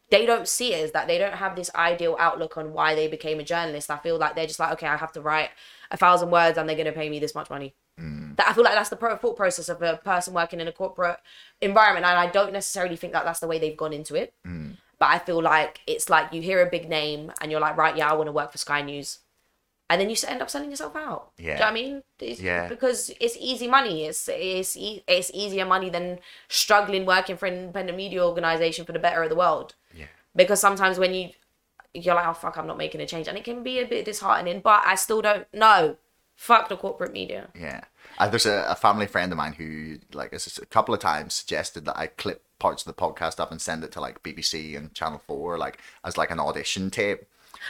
they 0.10 0.26
don't 0.26 0.48
see 0.48 0.74
it 0.74 0.84
as 0.84 0.92
that. 0.94 1.08
They 1.08 1.20
don't 1.20 1.36
have 1.36 1.56
this 1.56 1.70
ideal 1.76 2.16
outlook 2.20 2.58
on 2.58 2.74
why 2.74 2.96
they 2.96 3.08
became 3.08 3.40
a 3.40 3.44
journalist. 3.44 3.92
I 3.92 3.98
feel 3.98 4.18
like 4.18 4.36
they're 4.36 4.48
just 4.48 4.60
like, 4.60 4.72
okay, 4.74 4.88
I 4.88 4.98
have 4.98 5.12
to 5.12 5.22
write 5.22 5.52
a 5.92 5.98
thousand 5.98 6.32
words 6.32 6.58
and 6.58 6.68
they're 6.68 6.76
going 6.76 6.88
to 6.88 6.92
pay 6.92 7.10
me 7.10 7.20
this 7.20 7.36
much 7.36 7.52
money. 7.52 7.76
Mm. 8.00 8.36
That 8.38 8.48
I 8.50 8.54
feel 8.54 8.64
like 8.64 8.74
that's 8.74 8.90
the 8.90 8.96
pro- 8.96 9.18
thought 9.18 9.36
process 9.36 9.70
of 9.70 9.82
a 9.82 9.98
person 9.98 10.34
working 10.34 10.60
in 10.60 10.68
a 10.68 10.72
corporate 10.72 11.18
environment, 11.62 12.06
and 12.06 12.18
I 12.18 12.28
don't 12.28 12.54
necessarily 12.54 12.96
think 12.96 13.14
that 13.14 13.26
that's 13.26 13.42
the 13.42 13.48
way 13.48 13.60
they've 13.60 13.78
gone 13.78 13.94
into 13.94 14.16
it. 14.16 14.34
Mm. 14.48 14.78
But 15.00 15.10
I 15.10 15.20
feel 15.20 15.42
like 15.42 15.80
it's 15.88 16.10
like 16.10 16.34
you 16.34 16.42
hear 16.42 16.62
a 16.62 16.70
big 16.70 16.90
name 16.90 17.32
and 17.42 17.52
you're 17.52 17.62
like, 17.62 17.78
right, 17.78 17.96
yeah, 17.96 18.10
I 18.10 18.14
want 18.14 18.28
to 18.28 18.34
work 18.34 18.52
for 18.52 18.58
Sky 18.58 18.82
News. 18.82 19.20
And 19.90 20.00
then 20.00 20.10
you 20.10 20.16
end 20.28 20.42
up 20.42 20.50
selling 20.52 20.70
yourself 20.70 20.96
out. 20.96 21.32
Do 21.38 21.44
you 21.44 21.50
know 21.50 21.54
what 21.56 21.60
Yeah. 21.62 21.68
I 21.70 21.74
mean? 21.74 22.04
It's, 22.20 22.40
Yeah. 22.42 22.68
Because 22.68 23.10
it's 23.20 23.36
easy 23.40 23.68
money. 23.68 24.06
It's 24.06 24.30
it's 24.32 24.78
e- 24.78 25.04
it's 25.08 25.32
easier 25.34 25.66
money 25.66 25.90
than 25.90 26.20
struggling 26.48 27.06
working 27.08 27.38
for 27.38 27.48
an 27.48 27.56
independent 27.56 27.98
media 27.98 28.24
organization 28.24 28.86
for 28.86 28.92
the 28.92 29.00
better 29.00 29.24
of 29.24 29.30
the 29.30 29.36
world. 29.36 29.74
Yeah. 29.96 30.06
Because 30.36 30.60
sometimes 30.60 31.00
when 31.00 31.14
you 31.16 31.30
you're 31.94 32.14
like, 32.14 32.28
oh 32.28 32.34
fuck, 32.34 32.56
I'm 32.58 32.68
not 32.68 32.78
making 32.78 33.02
a 33.02 33.08
change, 33.08 33.28
and 33.28 33.36
it 33.38 33.44
can 33.44 33.64
be 33.64 33.80
a 33.80 33.86
bit 33.88 34.06
disheartening. 34.06 34.60
But 34.62 34.84
I 34.86 34.94
still 34.94 35.22
don't 35.24 35.48
know. 35.54 35.98
Fuck 36.36 36.70
the 36.70 36.78
corporate 36.78 37.12
media. 37.12 37.48
Yeah. 37.56 37.82
Uh, 38.20 38.28
there's 38.28 38.46
a, 38.46 38.66
a 38.68 38.76
family 38.76 39.08
friend 39.08 39.32
of 39.32 39.38
mine 39.38 39.54
who, 39.54 39.98
like, 40.14 40.32
has 40.32 40.58
a 40.62 40.66
couple 40.66 40.94
of 40.94 41.00
times 41.00 41.34
suggested 41.34 41.86
that 41.86 41.98
I 41.98 42.08
clip 42.08 42.44
parts 42.60 42.86
of 42.86 42.94
the 42.94 43.02
podcast 43.02 43.40
up 43.40 43.52
and 43.52 43.62
send 43.62 43.84
it 43.84 43.92
to 43.94 44.02
like 44.02 44.22
BBC 44.22 44.76
and 44.78 44.94
Channel 44.94 45.22
Four, 45.26 45.58
like 45.58 45.80
as 46.04 46.18
like 46.18 46.30
an 46.30 46.40
audition 46.40 46.90
tape. 46.92 47.24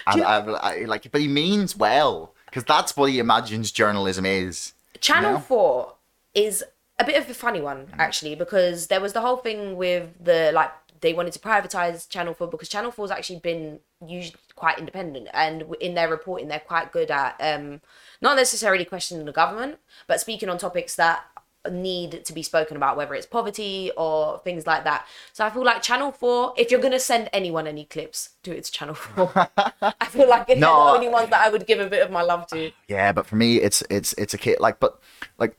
And 0.08 0.18
you- 0.20 0.24
I, 0.26 0.38
I 0.40 0.86
like, 0.86 1.12
but 1.12 1.22
he 1.22 1.28
means 1.28 1.76
well 1.78 2.34
because 2.46 2.64
that's 2.64 2.98
what 2.98 3.12
he 3.12 3.20
imagines 3.20 3.72
journalism 3.72 4.26
is. 4.26 4.74
Channel 5.00 5.34
know? 5.34 5.40
4 5.40 5.94
is 6.34 6.64
a 6.98 7.06
bit 7.06 7.16
of 7.22 7.30
a 7.30 7.34
funny 7.34 7.62
one 7.62 7.88
actually 7.98 8.36
because 8.36 8.88
there 8.88 9.00
was 9.00 9.14
the 9.14 9.22
whole 9.22 9.38
thing 9.38 9.78
with 9.78 10.10
the 10.20 10.52
like 10.54 10.72
they 11.02 11.14
wanted 11.14 11.32
to 11.34 11.40
privatize 11.40 12.10
Channel 12.10 12.34
4 12.34 12.48
because 12.48 12.68
Channel 12.68 12.92
4's 12.92 13.12
actually 13.12 13.40
been 13.40 13.80
usually 14.06 14.36
quite 14.56 14.80
independent 14.80 15.28
and 15.34 15.64
in 15.82 15.94
their 15.94 16.10
reporting 16.10 16.48
they're 16.48 16.60
quite 16.60 16.92
good 16.92 17.12
at 17.12 17.36
um 17.42 17.82
not 18.22 18.36
necessarily 18.36 18.86
questioning 18.86 19.26
the 19.26 19.32
government 19.32 19.78
but 20.08 20.20
speaking 20.22 20.50
on 20.50 20.58
topics 20.58 20.96
that 20.96 21.24
need 21.70 22.24
to 22.24 22.32
be 22.32 22.42
spoken 22.42 22.78
about 22.78 22.96
whether 22.96 23.14
it's 23.14 23.26
poverty 23.26 23.92
or 23.98 24.40
things 24.46 24.66
like 24.66 24.86
that 24.86 25.06
so 25.34 25.46
i 25.46 25.50
feel 25.50 25.64
like 25.66 25.82
channel 25.82 26.12
4 26.12 26.54
if 26.58 26.72
you're 26.72 26.80
going 26.80 26.94
to 26.94 27.00
send 27.00 27.30
anyone 27.34 27.68
any 27.68 27.84
clips 27.84 28.30
do 28.44 28.54
it 28.54 28.64
to 28.64 28.72
channel 28.72 28.96
4 28.96 29.50
i 29.82 30.06
feel 30.06 30.30
like 30.30 30.48
they're 30.48 30.56
No. 30.56 30.86
the 30.86 30.92
only 30.92 31.10
ones 31.10 31.30
that 31.30 31.46
i 31.46 31.50
would 31.50 31.68
give 31.68 31.82
a 31.82 31.88
bit 31.90 32.02
of 32.02 32.10
my 32.12 32.22
love 32.22 32.48
to 32.48 32.72
Yeah, 32.88 33.12
but 33.12 33.26
for 33.26 33.36
me, 33.36 33.58
it's 33.58 33.84
it's 33.90 34.14
it's 34.14 34.34
a 34.34 34.38
kid 34.38 34.60
like, 34.62 34.80
but 34.80 35.00
like, 35.38 35.58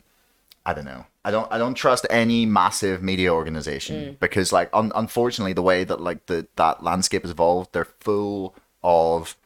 I 0.65 0.73
don't 0.73 0.87
know. 0.87 1.05
I 1.25 1.31
don't 1.31 1.53
I 1.53 1.59
don't 1.59 1.75
trust 1.75 2.07
any 2.09 2.47
massive 2.47 3.03
media 3.03 3.33
organization 3.33 4.17
because 4.21 4.53
like, 4.53 4.71
un- 4.73 4.93
unfortunately, 4.95 5.53
the 5.53 5.63
way 5.63 5.85
that 5.85 6.01
like 6.01 6.27
the 6.27 6.47
that 6.57 6.83
landscape 6.83 7.23
has 7.23 7.31
evolved, 7.31 7.73
they're 7.73 7.85
full 7.85 8.55
of 8.83 9.37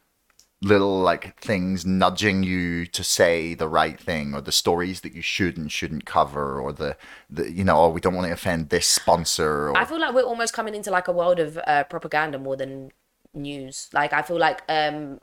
little 0.61 1.01
like 1.01 1.39
things 1.39 1.85
nudging 1.85 2.41
you 2.43 2.85
to 2.87 3.03
say 3.03 3.53
the 3.53 3.67
right 3.67 3.99
thing 3.99 4.33
or 4.33 4.41
the 4.41 4.51
stories 4.51 5.01
that 5.01 5.13
you 5.13 5.21
should 5.21 5.57
and 5.57 5.71
shouldn't 5.71 6.05
cover 6.05 6.59
or 6.59 6.71
the, 6.73 6.97
the 7.29 7.51
you 7.51 7.63
know 7.63 7.77
oh 7.77 7.89
we 7.89 8.01
don't 8.01 8.15
want 8.15 8.25
to 8.25 8.33
offend 8.33 8.69
this 8.69 8.87
sponsor 8.87 9.69
or 9.69 9.77
I 9.77 9.85
feel 9.85 9.99
like 9.99 10.13
we're 10.15 10.23
almost 10.23 10.53
coming 10.53 10.73
into 10.73 10.89
like 10.89 11.07
a 11.07 11.11
world 11.11 11.39
of 11.39 11.59
uh, 11.67 11.83
propaganda 11.83 12.39
more 12.39 12.55
than 12.55 12.91
news. 13.33 13.89
Like 13.93 14.13
I 14.13 14.21
feel 14.21 14.39
like 14.39 14.63
um, 14.69 15.19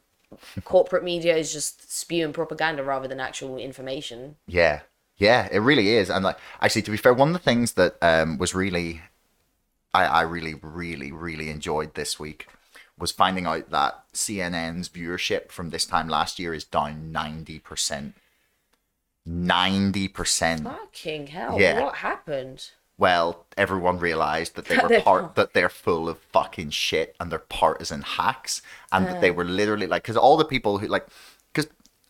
corporate 0.65 1.03
media 1.03 1.37
is 1.37 1.53
just 1.53 1.91
spewing 1.91 2.33
propaganda 2.33 2.83
rather 2.85 3.09
than 3.09 3.19
actual 3.19 3.57
information. 3.57 4.37
Yeah, 4.47 4.81
yeah, 5.16 5.48
it 5.52 5.59
really 5.59 5.90
is. 5.90 6.10
And 6.10 6.24
like, 6.24 6.39
actually, 6.60 6.82
to 6.82 6.90
be 6.90 6.97
fair, 6.97 7.14
one 7.14 7.28
of 7.28 7.34
the 7.34 7.39
things 7.39 7.72
that 7.74 7.97
um 8.02 8.39
was 8.39 8.55
really, 8.55 9.02
I 9.94 10.05
I 10.05 10.22
really 10.22 10.55
really 10.62 11.12
really 11.12 11.51
enjoyed 11.51 11.94
this 11.94 12.18
week 12.18 12.47
was 12.98 13.12
finding 13.12 13.47
out 13.47 13.70
that 13.70 14.05
CNN's 14.12 14.89
viewership 14.89 15.51
from 15.51 15.70
this 15.70 15.86
time 15.86 16.09
last 16.09 16.39
year 16.39 16.55
is 16.55 16.64
down 16.64 17.12
ninety 17.12 17.59
percent. 17.59 18.14
Ninety 19.24 20.09
percent. 20.09 20.64
Fucking 20.64 21.28
hell! 21.28 21.60
Yeah. 21.60 21.80
What 21.80 21.97
happened? 21.97 22.70
Well, 22.98 23.47
everyone 23.56 23.98
realized 23.98 24.55
that 24.55 24.66
they 24.66 24.76
were 24.82 25.01
part 25.01 25.34
that 25.34 25.55
they're 25.55 25.68
full 25.68 26.09
of 26.09 26.18
fucking 26.18 26.70
shit 26.70 27.16
and 27.18 27.30
they're 27.30 27.39
partisan 27.39 28.02
hacks, 28.02 28.62
and 28.90 29.06
that 29.06 29.20
they 29.20 29.30
were 29.30 29.44
literally 29.44 29.86
like 29.86 30.02
because 30.02 30.16
all 30.16 30.36
the 30.36 30.44
people 30.44 30.78
who 30.78 30.86
like 30.86 31.06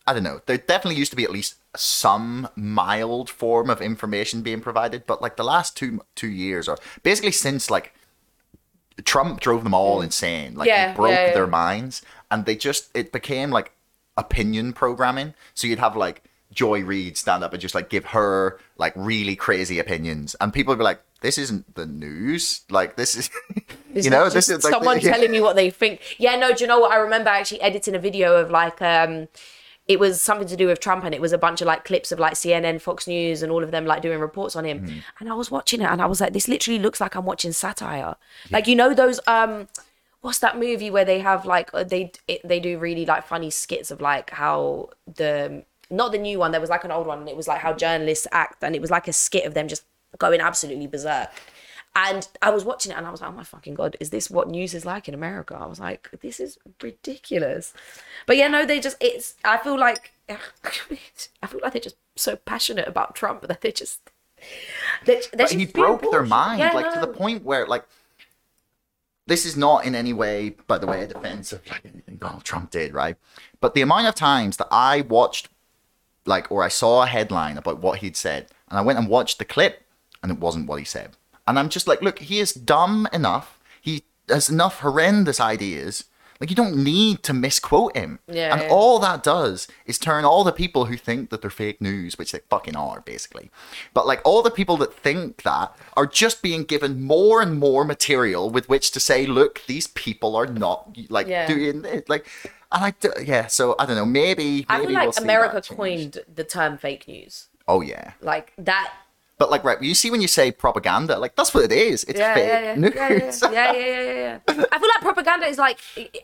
I 0.05 0.13
don't 0.13 0.23
know 0.23 0.41
there 0.45 0.57
definitely 0.57 0.99
used 0.99 1.11
to 1.11 1.15
be 1.15 1.23
at 1.23 1.31
least 1.31 1.55
some 1.75 2.47
mild 2.55 3.29
form 3.29 3.69
of 3.69 3.81
information 3.81 4.41
being 4.41 4.61
provided, 4.61 5.05
but 5.07 5.21
like 5.21 5.37
the 5.37 5.43
last 5.43 5.77
two 5.77 6.01
two 6.15 6.29
years 6.29 6.67
or 6.67 6.77
basically 7.03 7.31
since 7.31 7.71
like 7.71 7.93
Trump 9.05 9.39
drove 9.39 9.63
them 9.63 9.73
all 9.73 10.01
insane, 10.01 10.55
like 10.55 10.67
Yeah, 10.67 10.93
broke 10.93 11.11
yeah, 11.11 11.27
yeah. 11.27 11.33
their 11.33 11.47
minds, 11.47 12.01
and 12.29 12.45
they 12.45 12.55
just 12.55 12.89
it 12.95 13.11
became 13.11 13.49
like 13.49 13.71
opinion 14.17 14.73
programming. 14.73 15.33
So 15.55 15.67
you'd 15.67 15.79
have 15.79 15.95
like 15.95 16.23
Joy 16.51 16.83
Reid 16.83 17.17
stand 17.17 17.43
up 17.43 17.53
and 17.53 17.61
just 17.61 17.73
like 17.73 17.89
give 17.89 18.05
her 18.05 18.59
like 18.77 18.93
really 18.95 19.35
crazy 19.35 19.79
opinions, 19.79 20.35
and 20.39 20.53
people 20.53 20.71
would 20.71 20.77
be 20.77 20.83
like, 20.83 21.01
"This 21.21 21.39
isn't 21.39 21.73
the 21.73 21.87
news. 21.87 22.61
Like 22.69 22.95
this 22.95 23.15
is, 23.15 23.31
you 23.93 24.11
know, 24.11 24.29
this 24.29 24.47
is 24.49 24.63
like 24.63 24.71
someone 24.71 24.99
telling 25.11 25.31
me 25.31 25.41
what 25.41 25.55
they 25.55 25.71
think. 25.71 25.99
Yeah, 26.19 26.35
no. 26.35 26.53
Do 26.53 26.63
you 26.63 26.67
know 26.67 26.79
what? 26.79 26.91
I 26.91 26.97
remember 26.97 27.29
actually 27.29 27.61
editing 27.61 27.95
a 27.95 27.99
video 27.99 28.35
of 28.35 28.51
like 28.51 28.81
um. 28.81 29.27
It 29.87 29.99
was 29.99 30.21
something 30.21 30.47
to 30.47 30.55
do 30.55 30.67
with 30.67 30.79
Trump, 30.79 31.03
and 31.03 31.13
it 31.13 31.19
was 31.19 31.33
a 31.33 31.37
bunch 31.37 31.61
of 31.61 31.67
like 31.67 31.83
clips 31.83 32.11
of 32.11 32.19
like 32.19 32.33
CNN, 32.33 32.79
Fox 32.79 33.05
News, 33.05 33.43
and 33.43 33.51
all 33.51 33.63
of 33.63 33.71
them 33.71 33.85
like 33.85 34.01
doing 34.01 34.19
reports 34.19 34.55
on 34.55 34.65
him. 34.65 34.81
Mm-hmm. 34.81 34.99
And 35.19 35.29
I 35.29 35.33
was 35.33 35.51
watching 35.51 35.81
it, 35.81 35.89
and 35.89 36.01
I 36.01 36.05
was 36.05 36.21
like, 36.21 36.33
"This 36.33 36.47
literally 36.47 36.79
looks 36.79 37.01
like 37.01 37.15
I'm 37.15 37.25
watching 37.25 37.51
satire." 37.51 38.15
Like 38.49 38.67
you 38.67 38.75
know 38.75 38.93
those 38.93 39.19
um, 39.27 39.67
what's 40.23 40.39
that 40.39 40.57
movie 40.57 40.89
where 40.89 41.05
they 41.05 41.19
have 41.19 41.45
like 41.45 41.69
uh, 41.73 41.83
they 41.83 42.11
it, 42.27 42.41
they 42.47 42.59
do 42.59 42.79
really 42.79 43.05
like 43.05 43.27
funny 43.27 43.49
skits 43.49 43.91
of 43.91 43.99
like 44.01 44.29
how 44.31 44.89
the 45.15 45.63
not 45.89 46.11
the 46.11 46.17
new 46.17 46.39
one 46.39 46.51
there 46.51 46.61
was 46.61 46.69
like 46.69 46.85
an 46.85 46.91
old 46.91 47.05
one 47.05 47.19
and 47.19 47.29
it 47.29 47.35
was 47.35 47.47
like 47.47 47.59
how 47.59 47.73
journalists 47.73 48.25
act 48.31 48.63
and 48.63 48.73
it 48.73 48.81
was 48.81 48.89
like 48.89 49.07
a 49.07 49.13
skit 49.13 49.45
of 49.45 49.53
them 49.53 49.67
just 49.67 49.83
going 50.17 50.39
absolutely 50.39 50.87
berserk 50.87 51.29
and 51.95 52.27
I 52.41 52.49
was 52.49 52.65
watching 52.65 52.91
it 52.91 52.97
and 52.97 53.05
I 53.05 53.11
was 53.11 53.21
like, 53.21 53.29
oh 53.29 53.33
my 53.33 53.43
fucking 53.43 53.75
God, 53.75 53.97
is 53.99 54.09
this 54.09 54.29
what 54.29 54.49
news 54.49 54.73
is 54.73 54.85
like 54.85 55.07
in 55.07 55.13
America? 55.13 55.55
I 55.59 55.67
was 55.67 55.79
like, 55.79 56.09
this 56.21 56.39
is 56.39 56.57
ridiculous. 56.81 57.73
But 58.25 58.37
yeah, 58.37 58.47
no, 58.47 58.65
they 58.65 58.79
just, 58.79 58.97
it's, 58.99 59.35
I 59.45 59.57
feel 59.57 59.77
like, 59.77 60.11
I 60.29 61.47
feel 61.47 61.59
like 61.61 61.73
they're 61.73 61.81
just 61.81 61.97
so 62.15 62.35
passionate 62.35 62.87
about 62.87 63.15
Trump 63.15 63.47
that 63.47 63.61
they're 63.61 63.71
just, 63.71 63.99
they're, 65.05 65.21
they're 65.33 65.47
he 65.47 65.65
broke 65.65 66.09
their 66.09 66.23
mind, 66.23 66.59
Yeah, 66.59 66.73
like 66.73 66.93
to 66.93 66.99
the 66.99 67.07
point 67.07 67.43
where 67.43 67.67
like 67.67 67.85
this 69.27 69.45
is 69.45 69.55
not 69.55 69.85
in 69.85 69.95
any 69.95 70.13
way, 70.13 70.55
by 70.67 70.77
the 70.77 70.87
way, 70.87 71.03
a 71.03 71.07
defense 71.07 71.53
of 71.53 71.65
like 71.69 71.85
anything 71.85 72.17
Donald 72.17 72.43
Trump 72.43 72.71
did, 72.71 72.93
right? 72.93 73.15
But 73.61 73.73
the 73.73 73.81
amount 73.81 74.07
of 74.07 74.15
times 74.15 74.57
that 74.57 74.67
I 74.69 75.01
watched, 75.01 75.49
like, 76.25 76.51
or 76.51 76.63
I 76.63 76.67
saw 76.67 77.03
a 77.03 77.07
headline 77.07 77.57
about 77.57 77.79
what 77.79 77.99
he'd 77.99 78.17
said, 78.17 78.47
and 78.69 78.77
I 78.77 78.81
went 78.81 78.99
and 78.99 79.07
watched 79.07 79.39
the 79.39 79.45
clip, 79.45 79.83
and 80.21 80.31
it 80.31 80.39
wasn't 80.39 80.67
what 80.67 80.79
he 80.79 80.85
said, 80.85 81.15
and 81.47 81.57
I'm 81.59 81.69
just 81.69 81.87
like, 81.87 82.01
look, 82.01 82.19
he 82.19 82.39
is 82.39 82.53
dumb 82.53 83.07
enough. 83.13 83.59
He 83.81 84.03
has 84.29 84.49
enough 84.49 84.79
horrendous 84.79 85.39
ideas. 85.39 86.05
Like 86.39 86.49
you 86.49 86.55
don't 86.57 86.83
need 86.83 87.23
to 87.23 87.33
misquote 87.33 87.95
him. 87.95 88.19
Yeah, 88.27 88.51
And 88.51 88.63
yeah. 88.63 88.67
all 88.69 88.99
that 88.99 89.23
does 89.23 89.67
is 89.85 89.97
turn 89.97 90.25
all 90.25 90.43
the 90.43 90.51
people 90.51 90.85
who 90.85 90.97
think 90.97 91.29
that 91.29 91.39
they're 91.41 91.49
fake 91.49 91.79
news, 91.79 92.17
which 92.17 92.33
they 92.33 92.39
fucking 92.49 92.75
are, 92.75 92.99
basically. 93.01 93.49
But 93.93 94.05
like 94.07 94.21
all 94.25 94.41
the 94.41 94.51
people 94.51 94.75
that 94.77 94.93
think 94.93 95.43
that 95.43 95.73
are 95.95 96.05
just 96.07 96.41
being 96.41 96.63
given 96.63 97.01
more 97.01 97.41
and 97.41 97.57
more 97.59 97.85
material 97.85 98.49
with 98.49 98.67
which 98.67 98.91
to 98.91 98.99
say, 98.99 99.25
look, 99.25 99.61
these 99.67 99.87
people 99.87 100.35
are 100.35 100.47
not 100.47 100.97
like 101.09 101.27
Yeah. 101.27 101.47
doing 101.47 101.85
it. 101.85 102.09
Like, 102.09 102.27
and 102.73 102.83
I, 102.85 102.91
do- 102.99 103.13
yeah. 103.23 103.47
So 103.47 103.75
I 103.79 103.85
don't 103.85 103.95
know. 103.95 104.05
Maybe, 104.05 104.65
I 104.67 104.79
maybe 104.79 104.87
feel 104.87 104.95
like 104.95 105.15
we'll 105.15 105.23
America 105.23 105.61
coined 105.73 106.19
the 106.33 106.43
term 106.43 106.77
fake 106.77 107.07
news. 107.07 107.47
Oh 107.69 107.79
yeah. 107.81 108.13
Like 108.21 108.51
that. 108.57 108.91
But 109.43 109.51
like, 109.51 109.65
right, 109.65 109.81
you 109.81 109.93
see 109.93 110.09
when 110.09 110.21
you 110.21 110.29
say 110.29 110.53
propaganda, 110.53 111.19
like 111.19 111.35
that's 111.35 111.53
what 111.53 111.65
it 111.65 111.73
is. 111.73 112.05
It's 112.05 112.17
Yeah, 112.17 112.33
fake 112.33 112.47
yeah, 112.47 112.61
yeah. 112.61 112.75
news. 112.75 113.41
Yeah, 113.41 113.49
yeah, 113.51 113.73
yeah, 113.73 114.01
yeah, 114.01 114.13
yeah. 114.13 114.63
I 114.71 114.79
feel 114.79 114.87
like 114.87 115.01
propaganda 115.01 115.47
is 115.47 115.57
like 115.57 115.79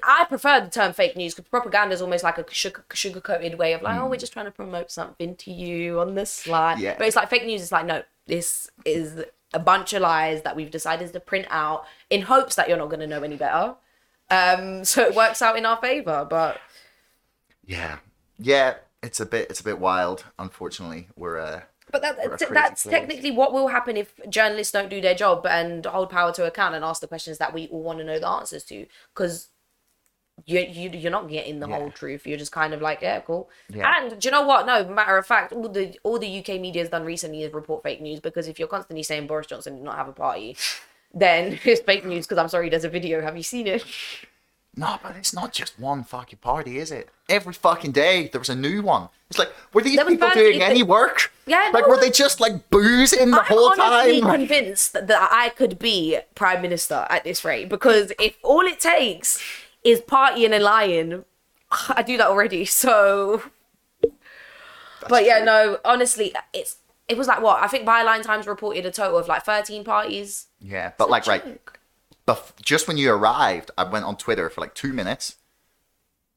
I 0.06 0.24
prefer 0.24 0.62
the 0.62 0.70
term 0.70 0.94
fake 0.94 1.18
news 1.18 1.36
because 1.36 1.50
propaganda 1.50 1.94
is 1.94 2.02
almost 2.02 2.24
like 2.24 2.38
a 2.38 2.46
sugar 2.50 2.86
sugar 2.94 3.20
coated 3.20 3.60
way 3.60 3.74
of 3.74 3.82
like, 3.82 4.00
oh, 4.00 4.08
we're 4.08 4.16
just 4.16 4.32
trying 4.32 4.46
to 4.46 4.54
promote 4.54 4.90
something 4.90 5.36
to 5.36 5.52
you 5.52 6.00
on 6.00 6.16
the 6.16 6.26
slide. 6.26 6.76
Hmm. 6.78 6.84
Yeah. 6.84 6.96
But 6.98 7.08
it's 7.08 7.18
like 7.18 7.30
fake 7.30 7.46
news. 7.46 7.62
It's 7.62 7.74
like 7.74 7.86
no, 7.86 8.04
this 8.26 8.72
is 8.86 9.26
a 9.54 9.60
bunch 9.60 9.91
of 9.91 10.02
lies 10.02 10.44
that 10.44 10.56
we've 10.56 10.72
decided 10.72 11.12
to 11.12 11.20
print 11.20 11.48
out 11.50 11.84
in 12.10 12.22
hopes 12.22 12.56
that 12.56 12.70
you're 12.70 12.78
not 12.78 12.88
going 12.88 13.02
to 13.02 13.08
know 13.08 13.22
any 13.22 13.36
better. 13.36 13.76
Um, 14.30 14.86
so 14.86 15.02
it 15.02 15.14
works 15.14 15.41
out 15.41 15.58
in 15.58 15.66
our 15.66 15.76
favor. 15.82 16.26
But 16.30 16.62
Yeah, 17.66 17.98
yeah. 18.38 18.76
It's 19.04 19.20
a 19.20 19.26
bit, 19.26 19.50
it's 19.50 19.60
a 19.60 19.64
bit 19.66 19.80
wild. 19.80 20.24
Unfortunately, 20.38 21.10
we're 21.18 21.38
uh, 21.38 21.62
But 21.91 22.02
that, 22.03 22.18
We're 22.18 22.34
a 22.34 22.38
t- 22.38 22.45
crazy 22.45 22.53
that's 22.53 22.84
place. 22.84 22.91
technically 22.94 23.32
what 23.32 23.53
will 23.53 23.68
happen 23.70 23.98
if 23.98 24.14
journalists 24.30 24.72
don't 24.72 24.90
do 24.90 25.02
their 25.02 25.16
job 25.16 25.45
and 25.48 25.86
hold 25.86 26.10
power 26.10 26.32
to 26.34 26.45
account 26.45 26.76
and 26.76 26.84
ask 26.86 27.02
the 27.02 27.07
questions 27.07 27.38
that 27.40 27.53
we 27.53 27.68
all 27.70 27.82
want 27.84 27.99
to 27.99 28.06
know 28.06 28.20
the 28.20 28.28
answers 28.28 28.64
to. 28.66 28.86
Because 29.14 29.49
you, 30.45 30.60
you, 30.61 30.90
you're 30.91 31.11
not 31.11 31.28
getting 31.30 31.60
the 31.60 31.68
Yeah. 31.68 31.78
whole 31.80 31.91
truth. 31.91 32.26
You're 32.26 32.38
just 32.38 32.52
kind 32.52 32.74
of 32.74 32.82
like, 32.82 33.02
yeah, 33.02 33.20
cool. 33.22 33.49
Yeah. 33.70 33.91
And 34.02 34.22
do 34.22 34.28
you 34.28 34.32
know 34.32 34.44
what? 34.44 34.66
No, 34.66 34.86
matter 34.86 35.18
of 35.18 35.26
fact, 35.26 35.52
all 35.52 35.68
the 35.68 35.98
all 36.03 36.18
the 36.18 36.40
UK 36.40 36.61
media 36.61 36.82
has 36.82 36.90
done 36.90 37.03
recently 37.03 37.44
is 37.44 37.52
report 37.53 37.84
fake 37.84 38.02
news 38.02 38.20
because 38.20 38.48
if 38.48 38.57
you're 38.60 38.68
constantly 38.70 39.03
saying 39.03 39.28
Boris 39.28 39.48
Johnson 39.48 39.76
did 39.76 39.84
not 39.84 39.95
have 39.98 40.07
a 40.07 40.14
party, 40.14 40.56
then 41.14 41.60
it's 41.66 41.82
fake 41.82 42.06
news 42.06 42.26
because 42.26 42.38
I'm 42.38 42.48
sorry, 42.49 42.70
there's 42.70 42.86
a 42.86 42.90
video. 42.90 43.22
Have 43.22 43.36
you 43.36 43.44
seen 43.44 43.68
it? 43.68 43.84
No, 44.76 44.98
but 45.04 45.16
it's 45.18 45.34
not 45.34 45.52
just 45.52 45.78
one 45.80 46.04
fucking 46.04 46.40
party, 46.40 46.78
is 46.78 46.91
it? 46.91 47.10
Every 47.28 47.54
fucking 47.54 47.91
day 47.91 48.30
there 48.32 48.40
was 48.40 48.50
a 48.50 48.56
new 48.56 48.82
one. 48.82 49.10
It's 49.30 49.38
like, 49.38 49.50
were 49.74 49.82
these 49.82 49.96
There 49.96 50.06
was 50.06 50.14
people 50.14 50.30
bad- 50.30 50.36
doing 50.36 50.62
any 50.62 50.84
work? 50.84 51.32
Yeah, 51.46 51.70
Like, 51.74 51.84
no. 51.86 51.90
were 51.90 52.00
they 52.00 52.10
just 52.12 52.40
like 52.40 52.70
boozing 52.70 53.32
the 53.32 53.38
whole 53.44 53.72
time 53.72 53.80
I'm 53.82 53.88
whole 53.88 53.94
honestly 54.00 54.22
time? 54.22 54.32
Convinced 54.48 54.94
that, 54.94 55.08
that 55.08 55.30
I 55.32 55.50
could 55.50 55.78
be 55.80 56.20
prime 56.36 56.62
minister 56.62 57.06
at 57.10 57.24
this 57.24 57.44
rate 57.44 57.68
because 57.70 58.12
if 58.20 58.38
all 58.44 58.62
it 58.62 58.80
takes 58.80 59.41
is 59.84 60.00
partying 60.02 60.54
and 60.54 60.64
lying, 60.64 61.26
I 61.90 62.02
do 62.04 62.18
that 62.18 62.28
already. 62.28 62.66
So, 62.66 63.44
but 65.08 65.24
yeah, 65.26 65.44
no, 65.44 65.80
honestly, 65.86 66.34
it's 66.54 66.78
it 67.08 67.18
was 67.18 67.28
like 67.28 67.41
what 67.41 67.62
I 67.64 67.68
think 67.68 67.88
Byline 67.88 68.22
Times 68.22 68.46
reported 68.48 68.86
a 68.86 68.91
total 68.91 69.18
of 69.18 69.28
like 69.28 69.44
13 69.44 69.84
parties. 69.84 70.48
yeah, 70.60 70.91
but 70.98 71.10
like, 71.10 71.26
right, 71.26 71.60
bef- 72.30 72.51
just 72.61 72.88
when 72.88 72.97
you 72.97 73.11
arrived, 73.11 73.72
I 73.77 73.84
went 73.84 74.06
on 74.06 74.15
Twitter 74.18 74.49
for 74.49 74.61
like 74.61 74.73
two 74.76 74.93
minutes. 74.93 75.35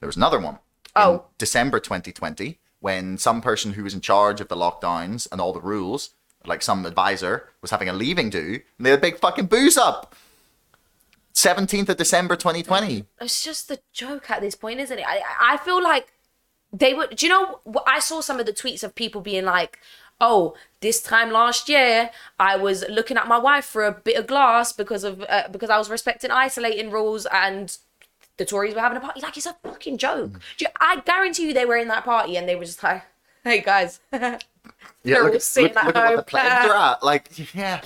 There 0.00 0.06
was 0.06 0.16
another 0.16 0.38
one. 0.40 0.54
in 0.54 1.02
Oh. 1.02 1.24
December 1.38 1.78
2020, 1.80 2.58
when 2.80 3.16
some 3.18 3.40
person 3.40 3.72
who 3.74 3.84
was 3.84 3.94
in 3.94 4.00
charge 4.00 4.40
of 4.40 4.48
the 4.48 4.56
lockdowns 4.56 5.28
and 5.30 5.40
all 5.40 5.52
the 5.52 5.60
rules, 5.60 6.10
like 6.44 6.62
some 6.62 6.84
advisor, 6.86 7.48
was 7.62 7.70
having 7.70 7.88
a 7.88 7.92
leaving 7.92 8.28
do, 8.30 8.60
and 8.76 8.84
they 8.86 8.90
had 8.90 8.98
a 8.98 9.02
big 9.02 9.18
fucking 9.18 9.46
booze 9.46 9.76
up. 9.78 10.14
17th 11.34 11.88
of 11.88 11.96
December 11.96 12.36
2020. 12.36 13.04
It's 13.20 13.42
just 13.42 13.70
a 13.70 13.78
joke 13.92 14.30
at 14.30 14.40
this 14.42 14.54
point, 14.54 14.80
isn't 14.80 14.98
it? 14.98 15.04
I 15.06 15.22
I 15.40 15.56
feel 15.56 15.82
like 15.82 16.12
they 16.72 16.92
were. 16.94 17.06
Do 17.06 17.24
you 17.26 17.30
know? 17.32 17.60
I 17.86 18.00
saw 18.00 18.20
some 18.20 18.38
of 18.38 18.46
the 18.46 18.52
tweets 18.52 18.82
of 18.84 18.94
people 18.94 19.20
being 19.22 19.44
like, 19.46 19.78
"Oh, 20.22 20.54
this 20.80 21.02
time 21.02 21.30
last 21.30 21.68
year, 21.68 22.08
I 22.40 22.56
was 22.56 22.84
looking 22.88 23.18
at 23.18 23.28
my 23.28 23.36
wife 23.38 23.66
for 23.66 23.84
a 23.84 23.92
bit 23.92 24.16
of 24.16 24.26
glass 24.26 24.72
because 24.72 25.04
of 25.04 25.22
uh, 25.28 25.48
because 25.50 25.68
I 25.68 25.76
was 25.76 25.90
respecting 25.90 26.30
isolating 26.30 26.90
rules 26.90 27.26
and." 27.26 27.76
The 28.38 28.46
Tories 28.46 28.74
were 28.74 28.80
having 28.80 28.96
a 28.96 29.00
party. 29.00 29.20
Like 29.20 29.36
it's 29.36 29.44
a 29.44 29.54
fucking 29.62 29.98
joke. 29.98 30.32
Do 30.56 30.64
you, 30.64 30.66
I 30.80 31.02
guarantee 31.04 31.48
you, 31.48 31.52
they 31.54 31.66
were 31.66 31.76
in 31.76 31.88
that 31.88 32.02
party 32.04 32.38
and 32.38 32.48
they 32.48 32.56
were 32.56 32.64
just 32.64 32.82
like, 32.82 33.02
"Hey 33.44 33.60
guys," 33.60 34.00
Yeah, 34.12 34.38
They're 35.04 35.22
look, 35.22 35.30
all 35.30 35.36
at- 35.36 35.42
sitting 35.42 35.74
look, 35.74 35.84
at 35.84 35.86
look 35.86 35.96
at 35.96 36.14
what 36.16 36.26
the 36.28 36.38
home. 36.38 36.70
are 36.70 36.92
at. 36.94 37.02
Like, 37.02 37.54
yeah. 37.54 37.78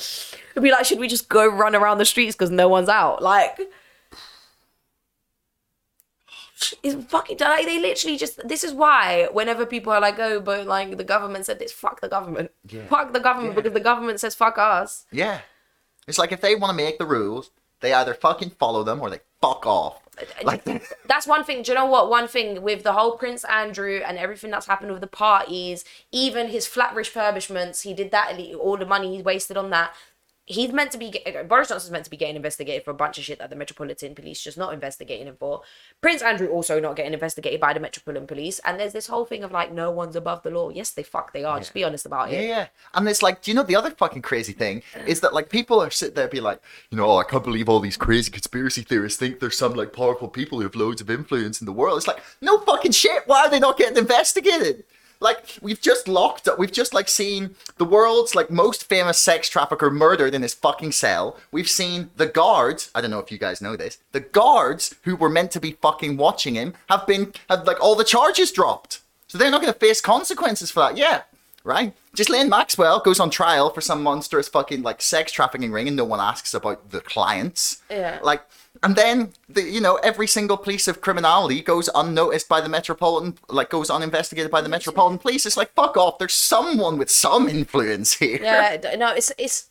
it'd 0.52 0.62
be 0.62 0.70
like, 0.70 0.84
"Should 0.84 1.00
we 1.00 1.08
just 1.08 1.28
go 1.28 1.46
run 1.48 1.74
around 1.74 1.98
the 1.98 2.04
streets 2.04 2.36
because 2.36 2.50
no 2.52 2.68
one's 2.68 2.88
out?" 2.88 3.22
Like, 3.22 3.58
it's 6.82 7.04
fucking 7.06 7.38
like 7.40 7.66
they 7.66 7.78
literally 7.80 8.16
just. 8.16 8.46
This 8.48 8.64
is 8.64 8.72
why 8.72 9.28
whenever 9.32 9.66
people 9.66 9.92
are 9.92 10.00
like, 10.00 10.18
"Oh, 10.18 10.40
but 10.40 10.66
like 10.66 10.96
the 10.96 11.04
government 11.04 11.46
said 11.46 11.58
this," 11.58 11.72
fuck 11.72 12.00
the 12.00 12.08
government. 12.08 12.50
Yeah. 12.68 12.86
Fuck 12.86 13.12
the 13.12 13.20
government 13.20 13.54
Yeah. 13.54 13.56
because 13.62 13.72
the 13.74 13.80
government 13.80 14.20
says 14.20 14.34
fuck 14.34 14.56
us. 14.58 15.06
Yeah. 15.12 15.40
It's 16.08 16.18
like 16.18 16.32
if 16.32 16.40
they 16.40 16.54
want 16.54 16.70
to 16.70 16.76
make 16.84 16.98
the 16.98 17.06
rules, 17.06 17.50
they 17.80 17.92
either 17.92 18.14
fucking 18.14 18.50
follow 18.50 18.82
them 18.84 19.00
or 19.00 19.10
they 19.10 19.20
fuck 19.40 19.66
off. 19.66 20.00
Uh, 20.18 20.22
uh, 20.22 20.44
like, 20.44 20.64
That's 21.06 21.26
one 21.26 21.44
thing. 21.44 21.62
Do 21.62 21.72
you 21.72 21.74
know 21.76 21.86
what? 21.86 22.08
One 22.08 22.28
thing 22.28 22.62
with 22.62 22.84
the 22.84 22.92
whole 22.94 23.16
Prince 23.18 23.44
Andrew 23.44 24.00
and 24.06 24.16
everything 24.16 24.50
that's 24.50 24.66
happened 24.66 24.92
with 24.92 25.00
the 25.02 25.06
parties, 25.08 25.84
even 26.10 26.48
his 26.48 26.66
flat 26.66 26.94
refurbishments, 26.94 27.82
he 27.82 27.92
did 27.92 28.10
that. 28.12 28.40
All 28.54 28.76
the 28.76 28.86
money 28.86 29.16
he 29.16 29.22
wasted 29.22 29.56
on 29.56 29.70
that. 29.70 29.94
He's 30.46 30.72
meant 30.72 30.92
to 30.92 30.98
be. 30.98 31.12
Uh, 31.26 31.42
Boris 31.42 31.68
Johnson's 31.68 31.90
meant 31.90 32.04
to 32.04 32.10
be 32.10 32.16
getting 32.16 32.36
investigated 32.36 32.84
for 32.84 32.92
a 32.92 32.94
bunch 32.94 33.18
of 33.18 33.24
shit 33.24 33.40
that 33.40 33.50
the 33.50 33.56
Metropolitan 33.56 34.14
Police 34.14 34.40
just 34.40 34.56
not 34.56 34.72
investigating 34.72 35.26
him 35.26 35.34
for. 35.36 35.62
Prince 36.00 36.22
Andrew 36.22 36.48
also 36.48 36.78
not 36.78 36.94
getting 36.94 37.12
investigated 37.12 37.60
by 37.60 37.72
the 37.72 37.80
Metropolitan 37.80 38.28
Police. 38.28 38.60
And 38.64 38.78
there's 38.78 38.92
this 38.92 39.08
whole 39.08 39.24
thing 39.24 39.42
of 39.42 39.50
like, 39.50 39.72
no 39.72 39.90
one's 39.90 40.14
above 40.14 40.44
the 40.44 40.50
law. 40.50 40.70
Yes, 40.70 40.92
they 40.92 41.02
fuck 41.02 41.32
they 41.32 41.42
are. 41.42 41.58
Just 41.58 41.74
be 41.74 41.82
honest 41.82 42.06
about 42.06 42.30
yeah, 42.30 42.38
it. 42.38 42.48
yeah. 42.48 42.66
And 42.94 43.08
it's 43.08 43.22
like, 43.22 43.42
do 43.42 43.50
you 43.50 43.56
know 43.56 43.64
the 43.64 43.74
other 43.74 43.90
fucking 43.90 44.22
crazy 44.22 44.52
thing 44.52 44.84
is 45.04 45.20
that 45.20 45.34
like 45.34 45.50
people 45.50 45.80
are 45.80 45.90
sitting 45.90 46.14
there 46.14 46.28
be 46.28 46.40
like, 46.40 46.60
you 46.90 46.96
know, 46.96 47.06
oh, 47.10 47.16
I 47.16 47.24
can't 47.24 47.42
believe 47.42 47.68
all 47.68 47.80
these 47.80 47.96
crazy 47.96 48.30
conspiracy 48.30 48.82
theorists 48.82 49.18
think 49.18 49.40
there's 49.40 49.58
some 49.58 49.74
like 49.74 49.92
powerful 49.92 50.28
people 50.28 50.58
who 50.58 50.64
have 50.64 50.76
loads 50.76 51.00
of 51.00 51.10
influence 51.10 51.60
in 51.60 51.66
the 51.66 51.72
world. 51.72 51.98
It's 51.98 52.06
like, 52.06 52.22
no 52.40 52.58
fucking 52.58 52.92
shit. 52.92 53.24
Why 53.26 53.46
are 53.46 53.50
they 53.50 53.58
not 53.58 53.78
getting 53.78 53.98
investigated? 53.98 54.84
Like 55.26 55.58
we've 55.60 55.80
just 55.80 56.06
locked 56.06 56.46
up. 56.46 56.58
We've 56.58 56.72
just 56.72 56.94
like 56.94 57.08
seen 57.08 57.56
the 57.78 57.84
world's 57.84 58.36
like 58.36 58.48
most 58.48 58.84
famous 58.84 59.18
sex 59.18 59.48
trafficker 59.48 59.90
murdered 59.90 60.34
in 60.34 60.42
his 60.42 60.54
fucking 60.54 60.92
cell. 60.92 61.36
We've 61.50 61.68
seen 61.68 62.10
the 62.16 62.26
guards. 62.26 62.90
I 62.94 63.00
don't 63.00 63.10
know 63.10 63.18
if 63.18 63.32
you 63.32 63.38
guys 63.38 63.60
know 63.60 63.76
this. 63.76 63.98
The 64.12 64.20
guards 64.20 64.94
who 65.02 65.16
were 65.16 65.28
meant 65.28 65.50
to 65.52 65.60
be 65.60 65.72
fucking 65.72 66.16
watching 66.16 66.54
him 66.54 66.74
have 66.88 67.06
been 67.06 67.32
have 67.50 67.66
like 67.66 67.80
all 67.80 67.96
the 67.96 68.04
charges 68.04 68.52
dropped. 68.52 69.00
So 69.28 69.36
they're 69.36 69.50
not 69.50 69.60
going 69.60 69.72
to 69.72 69.78
face 69.78 70.00
consequences 70.00 70.70
for 70.70 70.80
that. 70.80 70.96
Yeah, 70.96 71.22
right. 71.64 71.92
Just 72.14 72.30
Ghislaine 72.30 72.48
Maxwell 72.48 73.00
goes 73.00 73.20
on 73.20 73.28
trial 73.28 73.70
for 73.70 73.80
some 73.80 74.02
monstrous 74.02 74.48
fucking 74.48 74.82
like 74.82 75.02
sex 75.02 75.32
trafficking 75.32 75.72
ring, 75.72 75.88
and 75.88 75.96
no 75.96 76.04
one 76.04 76.20
asks 76.20 76.54
about 76.54 76.90
the 76.90 77.00
clients. 77.00 77.82
Yeah. 77.90 78.20
Like, 78.22 78.42
and 78.82 78.96
then 78.96 79.32
the 79.48 79.62
you 79.62 79.80
know 79.80 79.96
every 79.96 80.26
single 80.26 80.56
piece 80.56 80.88
of 80.88 81.00
criminality 81.00 81.62
goes 81.62 81.88
unnoticed 81.94 82.48
by 82.48 82.60
the 82.60 82.68
metropolitan, 82.68 83.38
like 83.48 83.70
goes 83.70 83.90
uninvestigated 83.90 84.50
by 84.50 84.60
the 84.60 84.68
metropolitan 84.68 85.18
police. 85.18 85.46
It's 85.46 85.56
like 85.56 85.72
fuck 85.74 85.96
off. 85.96 86.18
There's 86.18 86.34
someone 86.34 86.98
with 86.98 87.10
some 87.10 87.48
influence 87.48 88.14
here. 88.14 88.40
Yeah, 88.42 88.96
no, 88.96 89.12
it's 89.14 89.32
it's 89.38 89.70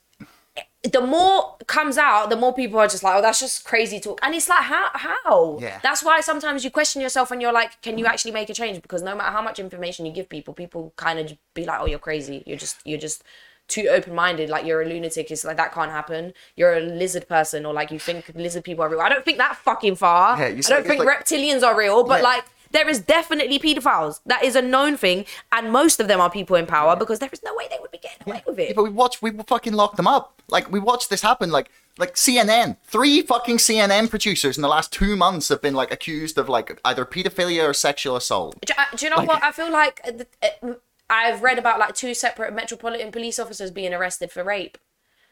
eh, 0.57 0.63
the 0.91 1.01
more 1.01 1.55
comes 1.67 1.97
out, 1.97 2.29
the 2.29 2.35
more 2.35 2.53
people 2.53 2.79
are 2.79 2.87
just 2.87 3.03
like, 3.03 3.15
oh, 3.15 3.21
that's 3.21 3.39
just 3.39 3.65
crazy 3.65 3.99
talk, 3.99 4.19
and 4.23 4.33
it's 4.35 4.49
like, 4.49 4.63
how 4.63 4.89
how? 4.93 5.57
Yeah. 5.59 5.79
That's 5.83 6.03
why 6.03 6.21
sometimes 6.21 6.63
you 6.63 6.71
question 6.71 7.01
yourself 7.01 7.31
and 7.31 7.41
you're 7.41 7.53
like, 7.53 7.81
can 7.81 7.97
you 7.97 8.05
actually 8.05 8.31
make 8.31 8.49
a 8.49 8.53
change? 8.53 8.81
Because 8.81 9.01
no 9.01 9.15
matter 9.15 9.31
how 9.31 9.41
much 9.41 9.59
information 9.59 10.05
you 10.05 10.11
give 10.11 10.29
people, 10.29 10.53
people 10.53 10.93
kind 10.95 11.19
of 11.19 11.37
be 11.53 11.65
like, 11.65 11.79
oh, 11.79 11.85
you're 11.85 11.99
crazy. 11.99 12.43
You're 12.45 12.57
just 12.57 12.77
you're 12.85 12.99
just 12.99 13.23
too 13.67 13.87
open 13.89 14.13
minded. 14.15 14.49
Like 14.49 14.65
you're 14.65 14.81
a 14.81 14.85
lunatic. 14.85 15.31
It's 15.31 15.43
like 15.43 15.57
that 15.57 15.73
can't 15.73 15.91
happen. 15.91 16.33
You're 16.55 16.75
a 16.77 16.81
lizard 16.81 17.27
person, 17.27 17.65
or 17.65 17.73
like 17.73 17.91
you 17.91 17.99
think 17.99 18.31
lizard 18.35 18.63
people 18.63 18.83
are 18.83 18.89
real. 18.89 19.01
I 19.01 19.09
don't 19.09 19.25
think 19.25 19.37
that 19.39 19.55
fucking 19.57 19.95
far. 19.95 20.37
Yeah, 20.39 20.45
I 20.47 20.61
don't 20.61 20.85
think 20.85 21.03
like- 21.03 21.25
reptilians 21.25 21.63
are 21.63 21.77
real, 21.77 22.03
but 22.03 22.19
Yeah. 22.21 22.23
like. 22.29 22.45
There 22.71 22.89
is 22.89 22.99
definitely 22.99 23.57
pedophiles. 23.57 24.19
That 24.25 24.43
is 24.43 24.53
a 24.57 24.61
known 24.61 24.97
thing, 24.97 25.25
and 25.53 25.71
most 25.71 26.01
of 26.01 26.09
them 26.09 26.19
are 26.19 26.29
people 26.29 26.57
in 26.57 26.65
power 26.65 26.97
because 26.97 27.19
there 27.19 27.29
is 27.31 27.41
no 27.41 27.55
way 27.55 27.67
they 27.69 27.77
would 27.79 27.91
be 27.91 27.99
getting 27.99 28.27
away 28.27 28.43
with 28.45 28.59
it. 28.59 28.69
Yeah, 28.69 28.73
but 28.75 28.83
we 28.83 28.89
watch, 28.89 29.21
we 29.21 29.31
fucking 29.31 29.71
lock 29.71 29.95
them 29.95 30.07
up. 30.07 30.41
Like 30.49 30.69
we 30.69 30.79
watched 30.81 31.09
this 31.09 31.21
happen. 31.21 31.51
Like 31.51 31.69
like 31.97 32.15
CNN, 32.15 32.75
three 32.83 33.21
fucking 33.21 33.57
CNN 33.59 34.09
producers 34.09 34.57
in 34.57 34.61
the 34.61 34.67
last 34.67 34.91
two 34.91 35.15
months 35.15 35.47
have 35.47 35.61
been 35.61 35.73
like 35.73 35.89
accused 35.93 36.37
of 36.37 36.49
like 36.49 36.77
either 36.83 37.05
pedophilia 37.05 37.63
or 37.69 37.73
sexual 37.73 38.17
assault. 38.17 38.57
Do, 38.65 38.73
uh, 38.77 38.83
do 38.97 39.05
you 39.05 39.09
know 39.09 39.17
Like- 39.17 39.27
what? 39.29 39.43
I 39.43 39.51
feel 39.53 39.71
like 39.71 40.01
uh, 40.03 40.47
uh, 40.67 40.73
I've 41.09 41.43
read 41.43 41.59
about 41.59 41.79
like 41.79 41.95
two 41.95 42.13
separate 42.13 42.53
metropolitan 42.53 43.11
police 43.11 43.39
officers 43.39 43.71
being 43.71 43.93
arrested 43.93 44.31
for 44.31 44.43
rape. 44.43 44.77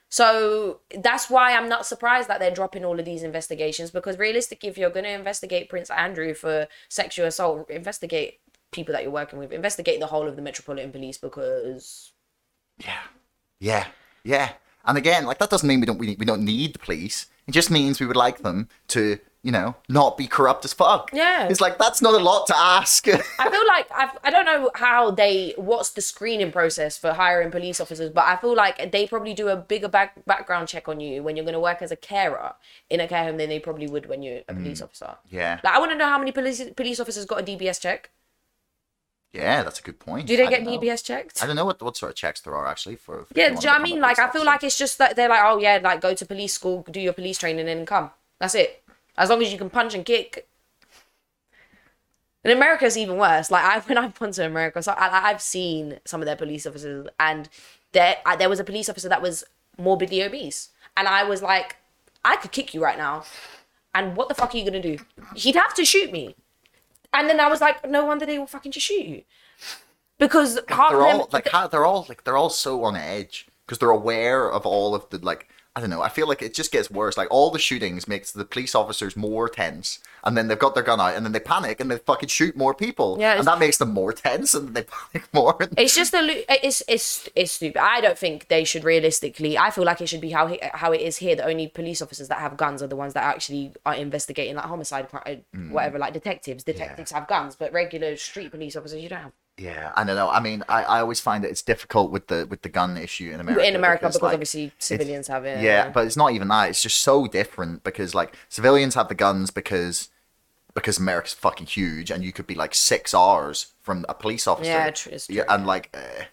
So 0.09 0.81
that's 0.95 1.29
why 1.29 1.57
I'm 1.57 1.67
not 1.67 1.87
surprised 1.87 2.27
that 2.27 2.39
they're 2.39 2.51
dropping 2.51 2.85
all 2.85 2.99
of 2.99 3.05
these 3.05 3.23
investigations 3.23 3.89
because 3.89 4.19
realistically, 4.19 4.69
if 4.69 4.77
you're 4.77 4.91
going 4.91 5.05
to 5.05 5.11
investigate 5.11 5.69
Prince 5.69 5.89
Andrew 5.89 6.35
for 6.35 6.67
sexual 6.87 7.25
assault, 7.25 7.67
investigate 7.69 8.39
people 8.71 8.93
that 8.93 9.01
you're 9.01 9.11
working 9.11 9.39
with, 9.39 9.51
investigate 9.51 9.99
the 9.99 10.07
whole 10.07 10.27
of 10.27 10.35
the 10.35 10.41
metropolitan 10.43 10.91
police 10.91 11.17
because 11.17 12.11
Yeah, 12.77 12.99
yeah, 13.59 13.87
yeah. 14.23 14.51
And 14.85 14.97
again, 14.97 15.25
like 15.25 15.39
that 15.39 15.49
doesn't 15.49 15.67
mean 15.67 15.79
we 15.79 15.87
don't 15.87 15.97
we, 15.97 16.15
we 16.19 16.25
don't 16.25 16.45
need 16.45 16.73
the 16.73 16.79
police. 16.79 17.27
It 17.47 17.51
just 17.51 17.71
means 17.71 17.99
we 17.99 18.05
would 18.05 18.15
like 18.15 18.43
them 18.43 18.69
to, 18.89 19.17
you 19.43 19.51
know, 19.51 19.75
not 19.89 20.17
be 20.17 20.25
corrupt 20.25 20.63
as 20.63 20.71
fuck. 20.71 21.11
Yeah. 21.13 21.47
It's 21.49 21.59
like 21.59 21.77
that's 21.77 22.01
not 22.01 22.13
a 22.13 22.23
lot 22.23 22.47
to 22.47 22.57
ask. 22.57 23.05
I 23.39 23.49
feel 23.49 23.67
like 23.67 23.87
I've, 23.93 24.17
I 24.23 24.31
don't 24.31 24.45
know 24.45 24.71
how 24.75 25.11
they 25.11 25.53
what's 25.57 25.89
the 25.89 26.01
screening 26.01 26.51
process 26.51 26.97
for 26.97 27.11
hiring 27.11 27.51
police 27.51 27.81
officers, 27.81 28.09
but 28.09 28.23
I 28.23 28.37
feel 28.37 28.55
like 28.55 28.91
they 28.93 29.05
probably 29.05 29.33
do 29.33 29.49
a 29.49 29.57
bigger 29.57 29.89
back, 29.89 30.23
background 30.25 30.69
check 30.69 30.87
on 30.87 31.01
you 31.01 31.21
when 31.21 31.35
you're 31.35 31.43
going 31.43 31.53
to 31.53 31.59
work 31.59 31.81
as 31.81 31.91
a 31.91 31.97
carer 31.97 32.53
in 32.89 33.01
a 33.01 33.07
care 33.07 33.25
home 33.25 33.35
than 33.35 33.49
they 33.49 33.59
probably 33.59 33.87
would 33.87 34.05
when 34.05 34.23
you're 34.23 34.39
a 34.47 34.53
mm. 34.53 34.63
police 34.63 34.81
officer. 34.81 35.17
yeah, 35.29 35.59
Like 35.61 35.73
I 35.73 35.79
want 35.79 35.91
to 35.91 35.97
know 35.97 36.07
how 36.07 36.17
many 36.17 36.31
police 36.31 36.63
police 36.77 37.01
officers 37.01 37.25
got 37.25 37.41
a 37.41 37.43
DBS 37.43 37.81
check. 37.81 38.11
yeah, 39.33 39.61
that's 39.61 39.79
a 39.79 39.83
good 39.83 39.99
point. 39.99 40.25
Do 40.25 40.37
they 40.37 40.45
I 40.45 40.49
get. 40.51 40.63
DBS 40.63 41.03
checked? 41.03 41.43
I 41.43 41.47
don't 41.47 41.57
know 41.57 41.65
what 41.65 41.81
what 41.81 41.97
sort 41.97 42.11
of 42.11 42.15
checks 42.15 42.39
there 42.39 42.55
are 42.55 42.65
actually 42.65 42.95
for. 42.95 43.25
for 43.25 43.33
Yeah, 43.37 43.49
do 43.49 43.55
you 43.55 43.61
know 43.65 43.71
what 43.73 43.81
I 43.81 43.83
mean? 43.83 43.99
Like 43.99 44.19
I 44.19 44.29
feel 44.29 44.39
officer. 44.39 44.45
like 44.45 44.63
it's 44.63 44.77
just 44.77 44.99
that 44.99 45.17
they're 45.17 45.27
like, 45.27 45.41
oh 45.43 45.59
yeah, 45.59 45.81
like 45.83 45.99
go 45.99 46.13
to 46.13 46.25
police 46.25 46.53
school, 46.53 46.85
do 46.89 47.01
your 47.01 47.11
police 47.11 47.39
training, 47.39 47.59
and 47.59 47.67
then 47.67 47.85
come. 47.85 48.11
That's 48.39 48.55
it. 48.55 48.82
As 49.17 49.29
long 49.29 49.41
as 49.41 49.51
you 49.51 49.57
can 49.57 49.69
punch 49.69 49.93
and 49.93 50.05
kick. 50.05 50.47
In 52.43 52.51
America, 52.51 52.85
it's 52.85 52.97
even 52.97 53.17
worse. 53.17 53.51
Like 53.51 53.63
I, 53.63 53.79
when 53.87 53.97
I've 53.97 54.17
gone 54.17 54.31
to 54.31 54.45
America, 54.45 54.81
so 54.83 54.91
I, 54.93 55.29
I've 55.29 55.41
seen 55.41 55.99
some 56.05 56.21
of 56.21 56.25
their 56.25 56.35
police 56.35 56.65
officers, 56.65 57.07
and 57.19 57.49
there, 57.91 58.17
I, 58.25 58.35
there 58.35 58.49
was 58.49 58.59
a 58.59 58.63
police 58.63 58.89
officer 58.89 59.09
that 59.09 59.21
was 59.21 59.43
morbidly 59.77 60.21
obese, 60.23 60.69
and 60.97 61.07
I 61.07 61.23
was 61.23 61.41
like, 61.41 61.77
I 62.25 62.35
could 62.37 62.51
kick 62.51 62.73
you 62.73 62.83
right 62.83 62.97
now, 62.97 63.23
and 63.95 64.15
what 64.17 64.27
the 64.29 64.35
fuck 64.35 64.53
are 64.53 64.57
you 64.57 64.65
gonna 64.65 64.81
do? 64.81 64.97
He'd 65.35 65.55
have 65.55 65.73
to 65.75 65.85
shoot 65.85 66.11
me, 66.11 66.35
and 67.13 67.29
then 67.29 67.39
I 67.39 67.47
was 67.47 67.61
like, 67.61 67.87
no 67.89 68.05
wonder 68.05 68.25
they 68.25 68.39
will 68.39 68.47
fucking 68.47 68.71
just 68.71 68.85
shoot 68.85 69.05
you, 69.05 69.23
because 70.17 70.59
half 70.67 70.89
they're 70.89 71.01
of 71.01 71.07
them, 71.07 71.21
all 71.21 71.29
like 71.31 71.71
they're 71.71 71.85
all 71.85 72.05
like 72.09 72.23
they're 72.23 72.37
all 72.37 72.49
so 72.49 72.83
on 72.83 72.95
edge 72.95 73.47
because 73.65 73.79
they're 73.79 73.89
aware 73.89 74.51
of 74.51 74.65
all 74.65 74.95
of 74.95 75.09
the 75.09 75.17
like 75.19 75.49
I 75.75 75.81
don't 75.81 75.89
know. 75.89 76.03
I 76.03 76.09
feel 76.09 76.27
like 76.27 76.43
it 76.43 76.53
just 76.53 76.71
gets 76.71 76.91
worse. 76.91 77.17
Like 77.17 77.29
all 77.31 77.49
the 77.49 77.57
shootings 77.57 78.07
makes 78.07 78.31
the 78.31 78.45
police 78.45 78.75
officers 78.75 79.15
more 79.17 79.49
tense, 79.49 79.97
and 80.23 80.37
then 80.37 80.47
they've 80.47 80.59
got 80.59 80.75
their 80.75 80.83
gun 80.83 81.01
out, 81.01 81.15
and 81.15 81.25
then 81.25 81.31
they 81.31 81.39
panic 81.39 81.79
and 81.79 81.89
they 81.89 81.97
fucking 81.97 82.29
shoot 82.29 82.55
more 82.55 82.75
people. 82.75 83.17
Yeah, 83.19 83.39
and 83.39 83.47
that 83.47 83.57
makes 83.57 83.77
them 83.77 83.89
more 83.91 84.13
tense, 84.27 84.53
and 84.53 84.75
they 84.75 84.83
panic 84.83 85.27
more. 85.33 85.57
It's 85.75 85.95
just 85.95 86.13
a 86.13 86.19
it's 86.63 86.83
it's 86.87 87.27
it's 87.35 87.53
stupid. 87.53 87.77
I 87.81 88.01
don't 88.01 88.17
think 88.19 88.49
they 88.49 88.63
should 88.65 88.83
realistically. 88.83 89.57
I 89.57 89.71
feel 89.71 89.83
like 89.83 89.99
it 89.99 90.07
should 90.09 90.21
be 90.21 90.29
how 90.29 90.45
he- 90.45 90.59
how 90.73 90.91
it 90.91 91.01
is 91.01 91.17
here. 91.17 91.35
The 91.35 91.45
only 91.45 91.67
police 91.69 92.03
officers 92.03 92.27
that 92.27 92.37
have 92.39 92.55
guns 92.55 92.83
are 92.83 92.87
the 92.87 92.95
ones 92.95 93.13
that 93.15 93.23
actually 93.23 93.73
are 93.83 93.95
investigating 93.95 94.55
like 94.55 94.65
homicide, 94.65 95.09
crime, 95.09 95.43
Mm. 95.55 95.71
whatever. 95.71 95.97
Like 95.97 96.13
detectives, 96.13 96.63
detectives 96.63 97.11
have 97.11 97.27
guns, 97.27 97.55
but 97.55 97.73
regular 97.73 98.15
street 98.15 98.51
police 98.51 98.75
officers 98.75 99.01
you 99.01 99.09
don't 99.09 99.21
have. 99.23 99.31
Yeah, 99.57 99.91
I 99.95 100.03
don't 100.03 100.15
know. 100.15 100.29
I 100.29 100.39
mean, 100.39 100.63
I, 100.67 100.83
I 100.83 100.99
always 100.99 101.19
find 101.19 101.43
that 101.43 101.51
it's 101.51 101.61
difficult 101.61 102.11
with 102.11 102.27
the 102.27 102.47
with 102.49 102.63
the 102.63 102.69
gun 102.69 102.97
issue 102.97 103.31
in 103.31 103.39
America. 103.39 103.67
in 103.67 103.75
America 103.75 104.07
because, 104.07 104.21
like, 104.21 104.33
obviously 104.33 104.71
civilians 104.79 105.27
have 105.27 105.45
it. 105.45 105.61
Yeah, 105.61 105.89
but 105.89 106.07
it's 106.07 106.17
not 106.17 106.31
even 106.31 106.47
that. 106.47 106.69
It's 106.69 106.81
just 106.81 106.99
so 106.99 107.27
different 107.27 107.83
because 107.83 108.15
like 108.15 108.35
civilians 108.49 108.95
have 108.95 109.09
the 109.09 109.15
guns 109.15 109.51
because 109.51 110.09
because 110.73 110.97
America's 110.97 111.33
fucking 111.33 111.67
huge, 111.67 112.09
and 112.09 112.23
you 112.23 112.31
could 112.31 112.47
be 112.47 112.55
like 112.55 112.73
six 112.73 113.13
hours 113.13 113.67
from 113.81 114.05
a 114.09 114.15
police 114.15 114.47
officer. 114.47 114.71
Yeah, 114.71 114.89
tr- 114.89 115.09
it's 115.09 115.29
Yeah, 115.29 115.43
and 115.49 115.65
like. 115.67 115.89
Uh, 115.93 116.25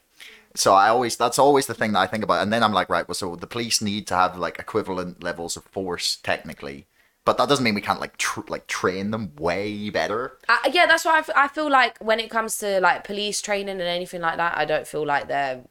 so 0.57 0.75
I 0.75 0.89
always 0.89 1.17
that's 1.17 1.39
always 1.39 1.67
the 1.67 1.75
thing 1.75 1.93
that 1.93 2.01
I 2.01 2.07
think 2.09 2.25
about, 2.25 2.43
and 2.43 2.53
then 2.53 2.65
I'm 2.65 2.73
like, 2.73 2.89
right, 2.89 3.07
well, 3.07 3.15
so 3.15 3.37
the 3.37 3.47
police 3.47 3.81
need 3.81 4.07
to 4.09 4.17
have 4.17 4.37
like 4.37 4.59
equivalent 4.59 5.23
levels 5.23 5.57
of 5.57 5.63
force 5.65 6.17
technically, 6.17 6.87
but 7.25 7.37
that 7.39 7.49
doesn't 7.49 7.65
mean 7.65 7.75
we 7.75 7.81
can't 7.81 8.01
like 8.01 8.17
tr- 8.17 8.41
like 8.49 8.67
train 8.67 9.11
them 9.11 9.33
way 9.37 9.91
better. 9.91 10.39
I, 10.49 10.71
yeah, 10.73 10.87
that's 10.87 11.05
why 11.05 11.17
I, 11.17 11.19
f- 11.19 11.31
I 11.37 11.49
feel 11.49 11.71
like 11.71 11.99
when 11.99 12.19
it 12.19 12.31
comes 12.31 12.59
to 12.59 12.81
like 12.81 13.05
police 13.05 13.43
training 13.43 13.69
and 13.69 13.83
anything 13.83 14.21
like 14.21 14.37
that, 14.39 14.57
I 14.57 14.65
don't 14.65 14.87
feel 14.87 15.07
like 15.07 15.29
they're 15.29 15.63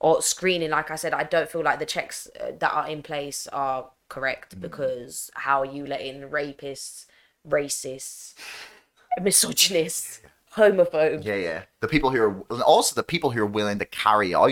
or 0.00 0.22
screening. 0.22 0.70
Like 0.70 0.90
I 0.90 0.96
said, 0.96 1.12
I 1.12 1.24
don't 1.24 1.50
feel 1.50 1.62
like 1.62 1.78
the 1.78 1.86
checks 1.86 2.28
uh, 2.40 2.52
that 2.58 2.72
are 2.72 2.88
in 2.88 3.02
place 3.02 3.46
are 3.52 3.90
correct 4.08 4.60
because 4.60 5.30
how 5.34 5.60
are 5.62 5.66
you 5.66 5.86
letting 5.86 6.22
rapists, 6.22 7.06
racists, 7.46 8.34
misogynists, 9.20 10.20
homophobes? 10.56 11.24
Yeah, 11.24 11.36
yeah. 11.36 11.62
The 11.80 11.88
people 11.88 12.10
who 12.10 12.22
are 12.22 12.44
and 12.50 12.62
also 12.62 12.94
the 12.94 13.02
people 13.02 13.30
who 13.32 13.42
are 13.42 13.46
willing 13.46 13.78
to 13.80 13.84
carry 13.84 14.34
out 14.34 14.50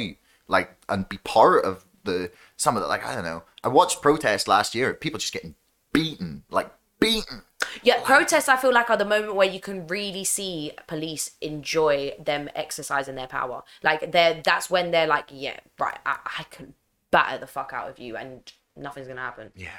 like 0.49 0.77
and 0.89 1.09
be 1.09 1.19
part 1.19 1.65
of 1.65 1.85
the 2.05 2.31
some 2.57 2.77
of 2.77 2.83
the 2.83 2.89
like 2.89 3.05
I 3.05 3.15
don't 3.15 3.25
know. 3.25 3.45
I 3.63 3.69
watched 3.69 4.03
protests 4.03 4.49
last 4.49 4.75
year. 4.75 4.95
People 4.95 5.19
just 5.19 5.33
getting 5.33 5.55
beaten, 5.97 6.45
like 6.51 6.71
beaten. 7.01 7.43
Yeah, 7.83 8.01
protests 8.03 8.49
I 8.49 8.57
feel 8.57 8.73
like 8.73 8.91
are 8.91 8.97
the 8.97 9.05
moment 9.05 9.35
where 9.35 9.49
you 9.49 9.61
can 9.61 9.87
really 9.87 10.25
see 10.25 10.73
police 10.87 11.33
enjoy 11.41 12.15
them 12.19 12.49
exercising 12.55 13.15
their 13.15 13.27
power. 13.27 13.63
Like 13.83 14.13
they're 14.13 14.41
that's 14.45 14.71
when 14.71 14.91
they're 14.91 15.07
like, 15.07 15.27
yeah, 15.31 15.61
right, 15.79 15.99
I, 16.05 16.19
I 16.39 16.43
can 16.45 16.75
batter 17.11 17.39
the 17.39 17.47
fuck 17.47 17.73
out 17.73 17.89
of 17.89 17.99
you 17.99 18.17
and 18.17 18.51
nothing's 18.77 19.09
gonna 19.09 19.21
happen. 19.21 19.53
Yeah, 19.55 19.71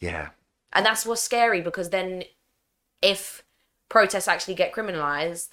yeah, 0.00 0.30
And 0.72 0.84
that's 0.84 1.04
what's 1.04 1.22
scary 1.22 1.60
because 1.60 1.90
then 1.90 2.24
if 3.02 3.42
protests 3.88 4.28
actually 4.28 4.54
get 4.54 4.72
criminalized, 4.72 5.50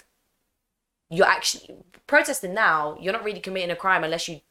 you're 1.10 1.26
actually 1.26 1.76
protesting 2.08 2.54
now, 2.54 2.98
you're 3.00 3.14
not 3.14 3.24
really 3.24 3.40
committing 3.40 3.72
a 3.72 3.76
crime 3.76 4.04
unless 4.04 4.28
you 4.28 4.42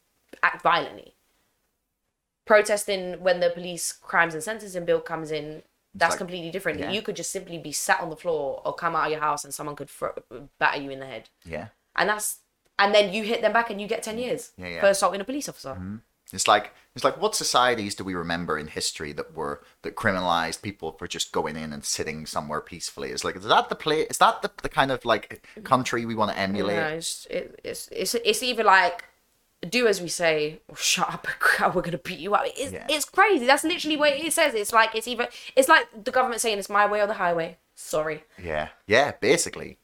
act 0.43 0.61
violently. 0.61 1.15
Protesting 2.47 3.21
when 3.21 3.39
the 3.39 3.51
police 3.51 3.91
crimes 3.91 4.33
and 4.33 4.41
sentencing 4.41 4.85
bill 4.85 5.01
comes 5.01 5.31
in, 5.31 5.61
that's 5.93 6.11
like- 6.11 6.17
completely 6.17 6.49
different. 6.49 6.79
yeah. 6.79 6.91
You 6.91 7.01
could 7.01 7.15
just 7.15 7.31
simply 7.31 7.57
be 7.57 7.71
sat 7.71 8.01
on 8.01 8.09
the 8.09 8.15
floor 8.15 8.61
or 8.65 8.73
come 8.73 8.95
out 8.95 9.05
of 9.05 9.11
your 9.11 9.21
house 9.21 9.43
and 9.43 9.53
someone 9.53 9.75
could 9.75 9.89
batter 10.59 10.81
you 10.81 10.89
in 10.91 10.99
the 10.99 11.05
head. 11.05 11.29
yeah. 11.45 11.67
And 11.95 12.09
that's 12.09 12.39
and 12.79 12.93
then 12.93 13.11
you 13.11 13.23
hit 13.23 13.41
them 13.41 13.53
back 13.53 13.71
and 13.71 13.81
you 13.81 13.87
get 13.87 14.03
10 14.03 14.17
mm. 14.17 14.19
years 14.19 14.51
Yeah, 14.55 14.67
yeah. 14.67 14.79
for 14.81 14.87
assaulting 14.87 15.19
a 15.19 15.23
police 15.23 15.49
officer. 15.49 15.69
Mm-hmm. 15.69 15.95
It's 16.33 16.47
like 16.47 16.73
it's 16.93 17.05
like 17.05 17.21
what 17.21 17.35
societies 17.35 17.95
do 17.95 18.03
we 18.03 18.13
remember 18.13 18.57
in 18.57 18.67
history 18.67 19.13
that 19.13 19.33
were 19.33 19.63
that 19.83 19.95
criminalized 19.95 20.61
people 20.61 20.91
for 20.91 21.07
just 21.07 21.31
going 21.31 21.55
in 21.55 21.71
and 21.71 21.85
sitting 21.85 22.25
somewhere 22.25 22.59
peacefully? 22.59 23.11
It's 23.11 23.23
like 23.23 23.37
is 23.37 23.45
that 23.45 23.69
the 23.69 23.75
play? 23.75 24.01
Is 24.01 24.17
that 24.17 24.41
the, 24.41 24.51
the 24.61 24.67
kind 24.69 24.91
of 24.91 25.05
like 25.05 25.47
country 25.63 26.05
we 26.05 26.15
want 26.15 26.31
to 26.31 26.37
emulate? 26.37 26.75
No, 26.77 26.87
it's, 26.87 27.27
it, 27.29 27.59
it's 27.63 27.87
it's 27.93 28.13
it's 28.13 28.43
either 28.43 28.65
like 28.65 29.05
do 29.69 29.87
as 29.87 30.01
we 30.01 30.07
say 30.07 30.59
or 30.67 30.75
shut 30.75 31.11
up 31.11 31.27
we're 31.75 31.81
gonna 31.81 31.97
beat 31.97 32.19
you 32.19 32.33
up. 32.35 32.43
It's 32.45 32.71
Yeah. 32.71 32.85
it's 32.89 33.05
crazy. 33.05 33.45
That's 33.45 33.63
literally 33.63 33.97
what 33.97 34.13
it 34.13 34.33
says. 34.33 34.53
It's 34.53 34.73
like 34.73 34.95
it's 34.95 35.07
either 35.07 35.27
it's 35.55 35.67
like 35.67 35.87
the 36.03 36.11
government 36.11 36.41
saying 36.41 36.59
it's 36.59 36.69
my 36.69 36.85
way 36.85 37.01
or 37.01 37.07
the 37.07 37.13
highway. 37.15 37.57
Sorry. 37.75 38.23
Yeah, 38.41 38.69
yeah, 38.85 39.13
basically. 39.19 39.77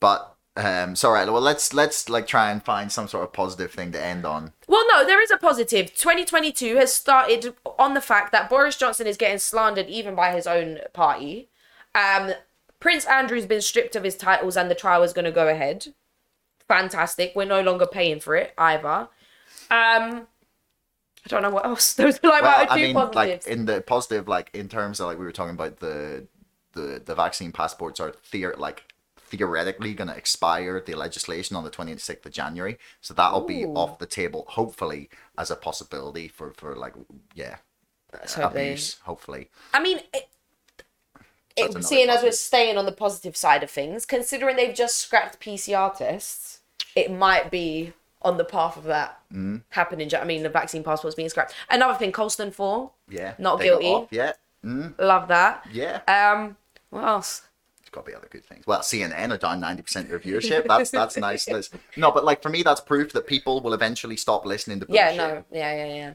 But 0.00 0.34
um, 0.56 0.96
so 0.96 1.10
right, 1.10 1.30
well 1.30 1.40
let's 1.40 1.72
let's 1.72 2.08
like 2.08 2.26
try 2.26 2.50
and 2.50 2.62
find 2.62 2.92
some 2.92 3.08
sort 3.08 3.24
of 3.24 3.32
positive 3.32 3.70
thing 3.70 3.92
to 3.92 4.02
end 4.02 4.24
on. 4.26 4.52
Well, 4.68 4.84
no, 4.88 5.04
there 5.04 5.22
is 5.22 5.30
a 5.30 5.36
positive. 5.38 5.94
2022 5.94 6.76
has 6.76 6.92
started 6.92 7.54
on 7.78 7.94
the 7.94 8.00
fact 8.00 8.32
that 8.32 8.50
Boris 8.50 8.76
Johnson 8.76 9.06
is 9.06 9.16
getting 9.16 9.38
slandered 9.38 9.88
even 9.88 10.14
by 10.14 10.32
his 10.32 10.46
own 10.46 10.80
party. 10.92 11.48
Um, 11.94 12.32
Prince 12.80 13.04
Andrew's 13.06 13.46
been 13.46 13.62
stripped 13.62 13.94
of 13.96 14.04
his 14.04 14.16
titles 14.16 14.56
and 14.56 14.70
the 14.70 14.74
trial 14.74 15.02
is 15.02 15.12
going 15.12 15.24
to 15.24 15.30
go 15.30 15.48
ahead. 15.48 15.94
Fantastic. 16.68 17.32
We're 17.34 17.44
no 17.46 17.60
longer 17.62 17.86
paying 17.86 18.20
for 18.20 18.36
it 18.36 18.54
either. 18.58 19.08
Um, 19.70 20.28
I 21.24 21.28
don't 21.28 21.42
know 21.42 21.50
what 21.50 21.66
else. 21.66 21.94
Those 21.96 22.18
are 22.24 22.28
like 22.28 22.42
Well, 22.42 22.66
my 22.66 22.66
I 22.68 22.78
mean, 22.78 22.94
positives. 22.94 23.46
like 23.46 23.46
in 23.46 23.66
the 23.66 23.80
positive, 23.82 24.28
like 24.28 24.50
in 24.54 24.68
terms 24.68 25.00
of 25.00 25.06
like 25.06 25.18
we 25.18 25.24
were 25.24 25.32
talking 25.32 25.54
about 25.54 25.78
the 25.78 26.26
the 26.72 27.02
the 27.04 27.14
vaccine 27.14 27.52
passports 27.52 28.00
are 28.00 28.12
theor 28.12 28.56
like 28.58 28.84
theoretically 29.18 29.94
going 29.94 30.08
to 30.08 30.16
expire 30.16 30.80
the 30.80 30.94
legislation 30.94 31.56
on 31.56 31.64
the 31.64 31.70
26th 31.70 32.26
of 32.26 32.32
January 32.32 32.78
so 33.00 33.14
that'll 33.14 33.40
be 33.40 33.64
off 33.74 33.98
the 33.98 34.06
table 34.06 34.44
hopefully 34.48 35.08
as 35.38 35.50
a 35.50 35.56
possibility 35.56 36.28
for 36.28 36.52
for 36.52 36.76
like 36.76 36.94
yeah 37.34 37.56
hope 38.34 38.52
abuse 38.52 38.98
hopefully 39.04 39.50
I 39.72 39.80
mean, 39.82 39.98
it, 39.98 40.04
That's 40.14 40.28
it, 41.56 41.84
seeing 41.84 42.08
as 42.08 42.22
we're 42.22 42.32
staying 42.32 42.76
on 42.78 42.86
the 42.86 42.92
positive 42.92 43.36
side 43.36 43.62
of 43.62 43.70
things, 43.70 44.04
considering 44.06 44.56
they've 44.56 44.74
just 44.74 44.98
scrapped 44.98 45.40
PCR 45.40 45.96
tests, 45.96 46.60
it 46.94 47.10
might 47.10 47.50
be 47.50 47.92
on 48.22 48.36
the 48.36 48.44
path 48.44 48.76
of 48.76 48.84
that 48.84 49.18
Mm-hmm. 49.32 49.56
happening. 49.70 50.10
I 50.14 50.24
mean, 50.24 50.42
the 50.42 50.48
vaccine 50.50 50.84
passports 50.84 51.14
being 51.16 51.28
scrapped. 51.30 51.54
Another 51.70 51.98
thing, 51.98 52.12
Colston 52.12 52.50
4, 52.50 52.90
yeah 53.08 53.34
Not 53.38 53.60
guilty. 53.60 54.06
yeah 54.10 54.32
mm, 54.64 54.92
love 54.98 55.28
that. 55.28 55.66
yeah 55.72 56.00
Um, 56.06 56.56
what 56.90 57.04
else? 57.04 57.42
There's 57.80 57.88
got 57.90 58.04
to 58.04 58.10
be 58.10 58.14
other 58.16 58.28
good 58.30 58.44
things. 58.44 58.66
Well, 58.66 58.80
CNN 58.80 59.30
are 59.32 59.38
down 59.38 59.60
ninety 59.60 59.82
percent 59.82 60.04
of 60.04 60.10
their 60.10 60.18
viewership. 60.20 60.66
That's 60.68 60.90
that's 60.90 61.16
nice. 61.16 61.44
That's- 61.46 61.70
no, 61.96 62.10
but 62.12 62.24
like 62.26 62.42
for 62.42 62.50
me, 62.50 62.62
that's 62.62 62.80
proof 62.82 63.12
that 63.14 63.26
people 63.26 63.60
will 63.62 63.72
eventually 63.74 64.16
stop 64.18 64.44
listening 64.44 64.80
to 64.80 64.86
bullshit. 64.86 65.14
Yeah, 65.14 65.16
no, 65.16 65.44
yeah, 65.50 65.74
yeah, 65.86 65.94
yeah. 65.94 66.14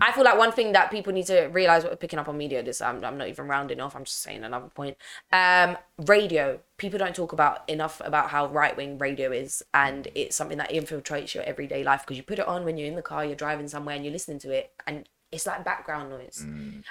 I 0.00 0.12
feel 0.12 0.24
like 0.24 0.38
one 0.38 0.52
thing 0.52 0.72
that 0.72 0.90
people 0.90 1.12
need 1.12 1.26
to 1.26 1.46
realize 1.46 1.82
what 1.82 1.92
we're 1.92 1.96
picking 1.96 2.18
up 2.18 2.28
on 2.28 2.36
media 2.36 2.62
this 2.62 2.80
I'm, 2.80 3.04
I'm 3.04 3.18
not 3.18 3.28
even 3.28 3.46
rounding 3.46 3.80
off 3.80 3.94
I'm 3.96 4.04
just 4.04 4.22
saying 4.22 4.44
another 4.44 4.68
point. 4.68 4.96
Um 5.32 5.76
radio 5.98 6.60
people 6.76 6.98
don't 6.98 7.14
talk 7.14 7.32
about 7.32 7.68
enough 7.68 8.00
about 8.04 8.30
how 8.30 8.46
right-wing 8.46 8.98
radio 8.98 9.32
is 9.32 9.62
and 9.74 10.08
it's 10.14 10.36
something 10.36 10.58
that 10.58 10.70
infiltrates 10.70 11.34
your 11.34 11.44
everyday 11.44 11.82
life 11.82 12.02
because 12.02 12.16
you 12.16 12.22
put 12.22 12.38
it 12.38 12.46
on 12.46 12.64
when 12.64 12.76
you're 12.76 12.88
in 12.88 12.94
the 12.96 13.02
car 13.02 13.24
you're 13.24 13.34
driving 13.34 13.68
somewhere 13.68 13.96
and 13.96 14.04
you're 14.04 14.12
listening 14.12 14.38
to 14.38 14.50
it 14.50 14.72
and 14.86 15.08
it's 15.30 15.46
like 15.46 15.62
background 15.64 16.10
noise. 16.10 16.40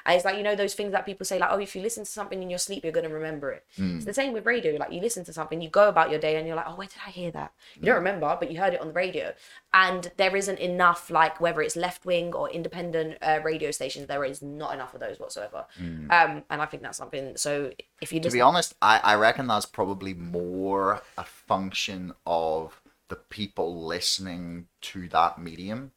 And 0.06 0.16
it's 0.16 0.26
like 0.26 0.38
you 0.38 0.44
know 0.44 0.56
those 0.56 0.74
things 0.76 0.92
that 0.92 1.06
people 1.06 1.26
say 1.26 1.40
like 1.40 1.50
oh 1.52 1.60
if 1.60 1.76
you 1.76 1.82
listen 1.82 2.04
to 2.04 2.12
something 2.12 2.42
in 2.44 2.50
your 2.50 2.60
sleep 2.60 2.84
you're 2.84 2.94
going 2.94 3.08
to 3.08 3.14
remember 3.14 3.52
it. 3.52 3.66
It's 3.78 4.06
the 4.06 4.14
same 4.14 4.32
with 4.34 4.46
radio 4.46 4.76
like 4.78 4.92
you 4.92 5.02
listen 5.02 5.24
to 5.26 5.34
something 5.34 5.62
you 5.62 5.70
go 5.70 5.90
about 5.90 6.12
your 6.12 6.20
day 6.20 6.36
and 6.38 6.46
you're 6.48 6.56
like 6.56 6.66
oh 6.68 6.76
where 6.76 6.88
did 6.88 6.98
i 7.06 7.10
hear 7.10 7.32
that? 7.32 7.52
You 7.76 7.86
don't 7.88 7.96
remember 7.96 8.38
but 8.40 8.52
you 8.52 8.60
heard 8.60 8.74
it 8.74 8.82
on 8.82 8.88
the 8.88 8.94
radio. 8.94 9.34
And 9.74 10.12
there 10.18 10.36
isn't 10.36 10.60
enough 10.60 11.10
like 11.10 11.42
whether 11.42 11.62
it's 11.62 11.76
left-wing 11.76 12.34
or 12.34 12.50
independent 12.50 13.18
uh, 13.22 13.40
radio 13.44 13.72
stations 13.72 14.08
there 14.08 14.24
is 14.24 14.42
not 14.42 14.74
enough 14.74 14.94
of 14.94 15.00
those 15.00 15.20
whatsoever. 15.20 15.66
Um 15.80 16.44
and 16.50 16.62
i 16.62 16.66
think 16.66 16.84
that's 16.84 16.98
something 16.98 17.36
so 17.38 17.72
if 18.02 18.14
you 18.14 18.20
To 18.20 18.30
be 18.30 18.42
honest, 18.42 18.76
I, 18.82 19.00
I 19.04 19.16
reckon 19.16 19.48
that's 19.48 19.66
probably 19.66 20.14
more 20.14 21.02
a 21.18 21.24
function 21.24 22.14
of 22.26 22.82
the 23.10 23.16
people 23.16 23.86
listening 23.86 24.68
to 24.82 25.08
that 25.10 25.40
medium. 25.40 25.92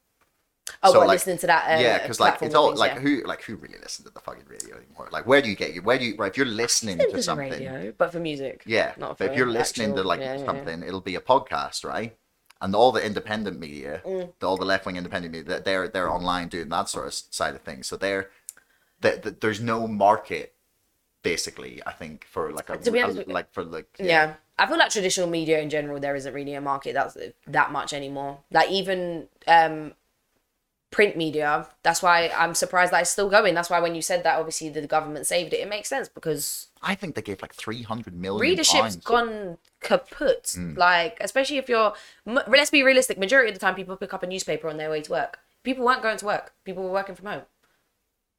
Oh 0.83 0.91
so, 0.91 0.99
what, 0.99 1.07
like- 1.07 1.15
listening 1.15 1.37
to 1.39 1.47
that 1.47 1.77
uh, 1.77 1.81
yeah, 1.81 1.99
because 1.99 2.19
like 2.19 2.41
it's 2.41 2.55
all 2.55 2.67
things, 2.67 2.79
like 2.79 2.93
yeah. 2.95 2.99
who 2.99 3.23
like 3.25 3.41
who 3.43 3.55
really 3.55 3.77
listens 3.81 4.07
to 4.07 4.13
the 4.13 4.19
fucking 4.19 4.45
radio 4.47 4.75
anymore? 4.77 5.09
Like 5.11 5.25
where 5.27 5.41
do 5.41 5.49
you 5.49 5.55
get 5.55 5.73
you? 5.73 5.81
Where 5.81 5.97
do 5.97 6.05
you 6.05 6.15
right? 6.17 6.31
If 6.31 6.37
you're 6.37 6.45
listening 6.45 6.97
to 6.99 7.21
something, 7.23 7.51
radio 7.51 7.93
but 7.97 8.11
for 8.11 8.19
music 8.19 8.63
yeah. 8.65 8.93
not 8.97 9.17
but 9.17 9.31
if 9.31 9.37
you're 9.37 9.47
listening 9.49 9.95
to 9.95 10.03
like 10.03 10.19
yeah, 10.19 10.33
yeah, 10.33 10.39
yeah. 10.39 10.45
something, 10.45 10.83
it'll 10.83 11.01
be 11.01 11.15
a 11.15 11.21
podcast, 11.21 11.83
right? 11.83 12.15
And 12.63 12.75
all 12.75 12.91
the 12.91 13.03
independent 13.03 13.59
media, 13.59 14.01
Mm. 14.05 14.33
the, 14.39 14.47
all 14.47 14.55
the 14.57 14.65
left 14.65 14.85
wing 14.85 14.95
independent 14.95 15.33
media, 15.33 15.61
they're 15.61 15.87
they're 15.87 16.09
online 16.11 16.47
doing 16.47 16.69
that 16.69 16.89
sort 16.89 17.07
of 17.07 17.13
side 17.13 17.55
of 17.55 17.61
things. 17.61 17.87
So 17.87 17.97
they're 17.97 18.29
that 19.01 19.41
there's 19.41 19.59
no 19.59 19.87
market, 19.87 20.53
basically. 21.23 21.81
I 21.85 21.91
think 21.91 22.25
for 22.25 22.51
like 22.51 22.69
a, 22.69 22.73
a- 22.73 23.25
like 23.27 23.51
for 23.51 23.63
like 23.63 23.87
yeah. 23.99 24.35
I 24.59 24.67
feel 24.67 24.77
like 24.77 24.91
traditional 24.91 25.27
media 25.27 25.59
in 25.59 25.71
general, 25.71 25.99
there 25.99 26.15
isn't 26.15 26.33
really 26.35 26.53
a 26.53 26.61
market 26.61 26.93
that's 26.93 27.17
that 27.47 27.71
much 27.71 27.93
anymore. 27.93 28.41
Like 28.51 28.69
even 28.69 29.27
um, 29.47 29.93
print 30.91 31.15
media. 31.15 31.67
That's 31.83 32.03
why 32.03 32.29
I'm 32.37 32.53
surprised 32.53 32.91
that 32.91 33.01
it's 33.01 33.09
still 33.09 33.29
going. 33.29 33.53
That's 33.55 33.69
why 33.69 33.79
when 33.79 33.95
you 33.95 34.01
said 34.01 34.23
that, 34.23 34.37
obviously 34.37 34.69
the 34.69 34.85
government 34.85 35.25
saved 35.25 35.53
it. 35.53 35.61
It 35.61 35.69
makes 35.69 35.87
sense 35.89 36.09
because 36.09 36.67
I 36.81 36.95
think 36.95 37.15
they 37.15 37.21
gave 37.21 37.41
like 37.41 37.53
three 37.53 37.81
hundred 37.83 38.13
million. 38.13 38.41
readership's 38.41 38.95
pounds. 38.95 38.95
gone 38.97 39.57
kaput. 39.79 40.43
Mm. 40.57 40.77
Like, 40.77 41.17
especially 41.21 41.57
if 41.57 41.69
you're, 41.69 41.93
let's 42.25 42.69
be 42.69 42.83
realistic, 42.83 43.17
majority 43.17 43.49
of 43.49 43.55
the 43.55 43.59
time 43.59 43.73
people 43.75 43.95
pick 43.95 44.13
up 44.13 44.21
a 44.23 44.27
newspaper 44.27 44.67
on 44.69 44.77
their 44.77 44.89
way 44.89 45.01
to 45.01 45.11
work. 45.11 45.39
People 45.63 45.85
weren't 45.85 46.01
going 46.03 46.17
to 46.17 46.25
work, 46.25 46.53
people 46.65 46.83
were 46.83 46.91
working 46.91 47.15
from 47.15 47.27
home. 47.27 47.41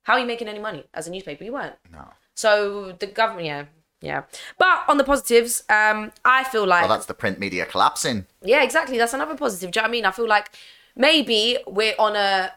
How 0.05 0.15
are 0.15 0.19
you 0.21 0.27
making 0.27 0.49
any 0.49 0.59
money 0.59 0.85
as 0.93 1.07
a 1.07 1.11
newspaper? 1.11 1.45
You 1.45 1.53
weren't. 1.53 1.77
No. 1.93 2.05
So 2.35 2.93
the 2.99 3.07
government, 3.07 3.47
yeah, 3.47 3.65
yeah. 4.01 4.23
But 4.59 4.83
on 4.89 4.99
the 4.99 5.05
positives, 5.05 5.63
um, 5.69 6.13
I 6.25 6.45
feel 6.45 6.67
like 6.67 6.83
Well, 6.83 6.89
that's 6.97 7.07
the 7.07 7.15
print 7.15 7.39
media 7.39 7.65
collapsing. 7.65 8.27
yeah, 8.43 8.63
exactly. 8.65 8.99
That's 8.99 9.15
another 9.15 9.37
positive. 9.37 9.71
Do 9.71 9.79
you 9.79 9.83
know 9.83 9.85
what 9.85 9.91
I 9.91 9.93
mean? 9.93 10.05
I 10.05 10.11
feel 10.11 10.27
like 10.29 10.51
maybe 10.97 11.59
we're 11.67 11.95
on 11.99 12.17
a 12.17 12.53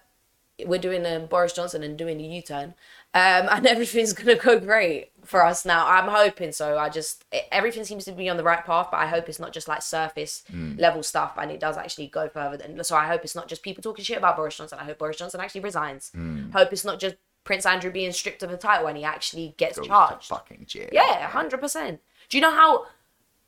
we're 0.66 0.80
doing 0.80 1.06
a 1.06 1.20
Boris 1.20 1.54
Johnson 1.54 1.84
and 1.84 1.98
doing 1.98 2.20
a 2.20 2.24
U 2.24 2.42
turn, 2.42 2.76
um, 3.14 3.48
and 3.52 3.68
everything's 3.68 4.14
gonna 4.14 4.36
go 4.36 4.60
great 4.60 5.12
for 5.24 5.44
us 5.44 5.66
now. 5.66 5.88
I'm 5.88 6.08
hoping 6.08 6.52
so. 6.52 6.78
I 6.78 6.90
just 6.90 7.26
everything 7.52 7.84
seems 7.84 8.06
to 8.06 8.12
be 8.12 8.30
on 8.30 8.38
the 8.38 8.44
right 8.44 8.66
path, 8.66 8.90
but 8.92 8.98
I 8.98 9.08
hope 9.08 9.28
it's 9.28 9.40
not 9.40 9.54
just 9.54 9.68
like 9.68 9.82
surface 9.82 10.44
hmm. 10.50 10.76
level 10.78 11.04
stuff, 11.04 11.34
and 11.38 11.52
it 11.52 11.60
does 11.60 11.78
actually 11.78 12.08
go 12.08 12.30
further. 12.30 12.58
Than 12.58 12.84
so, 12.84 12.96
I 12.96 13.08
hope 13.08 13.24
it's 13.24 13.36
not 13.36 13.48
just 13.48 13.64
people 13.64 13.84
talking 13.84 14.06
shit 14.06 14.18
about 14.18 14.38
Boris 14.38 14.58
Johnson. 14.58 14.80
I 14.80 14.86
hope 14.86 15.00
Boris 15.00 15.18
Johnson 15.18 15.42
actually 15.42 15.62
resigns. 15.62 16.12
Hmm. 16.14 16.52
Hope 16.52 16.72
it's 16.72 16.86
not 16.86 17.00
just 17.00 17.16
Prince 17.46 17.66
Andrew 17.66 17.92
being 17.92 18.12
stripped 18.12 18.44
of 18.44 18.50
the 18.50 18.58
title 18.58 18.88
and 18.88 18.98
he 18.98 19.04
actually 19.04 19.54
gets 19.58 19.78
Goes 19.78 19.88
charged. 19.88 20.28
fucking 20.28 20.66
jail. 20.68 20.90
Yeah, 20.92 21.28
hundred 21.28 21.62
percent. 21.62 22.02
Do 22.30 22.38
you 22.38 22.42
know 22.42 22.52
how 22.52 22.86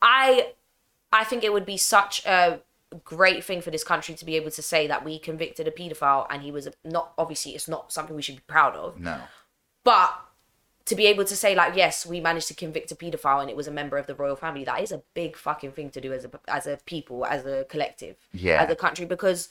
I 0.01 0.53
I 1.11 1.23
think 1.23 1.43
it 1.43 1.51
would 1.51 1.65
be 1.65 1.77
such 1.77 2.25
a 2.25 2.61
great 3.03 3.43
thing 3.43 3.61
for 3.61 3.69
this 3.71 3.83
country 3.83 4.15
to 4.15 4.25
be 4.25 4.35
able 4.35 4.51
to 4.51 4.61
say 4.61 4.87
that 4.87 5.03
we 5.03 5.19
convicted 5.19 5.67
a 5.67 5.71
paedophile 5.71 6.25
and 6.29 6.41
he 6.41 6.51
was 6.51 6.67
not 6.85 7.11
obviously 7.17 7.51
it's 7.53 7.67
not 7.67 7.91
something 7.91 8.15
we 8.15 8.21
should 8.21 8.35
be 8.37 8.43
proud 8.47 8.75
of, 8.75 8.99
No. 8.99 9.19
but 9.83 10.13
to 10.85 10.95
be 10.95 11.05
able 11.07 11.25
to 11.25 11.35
say 11.35 11.53
like 11.53 11.75
yes 11.75 12.05
we 12.05 12.21
managed 12.21 12.47
to 12.47 12.53
convict 12.53 12.91
a 12.93 12.95
paedophile 12.95 13.41
and 13.41 13.49
it 13.49 13.57
was 13.57 13.67
a 13.67 13.71
member 13.71 13.97
of 13.97 14.07
the 14.07 14.15
royal 14.15 14.37
family 14.37 14.63
that 14.63 14.81
is 14.81 14.93
a 14.93 15.01
big 15.13 15.35
fucking 15.35 15.73
thing 15.73 15.89
to 15.89 15.99
do 15.99 16.13
as 16.13 16.23
a 16.23 16.31
as 16.47 16.65
a 16.65 16.79
people 16.85 17.25
as 17.25 17.45
a 17.45 17.65
collective 17.65 18.15
Yeah. 18.31 18.63
as 18.63 18.69
a 18.71 18.75
country 18.75 19.05
because 19.05 19.49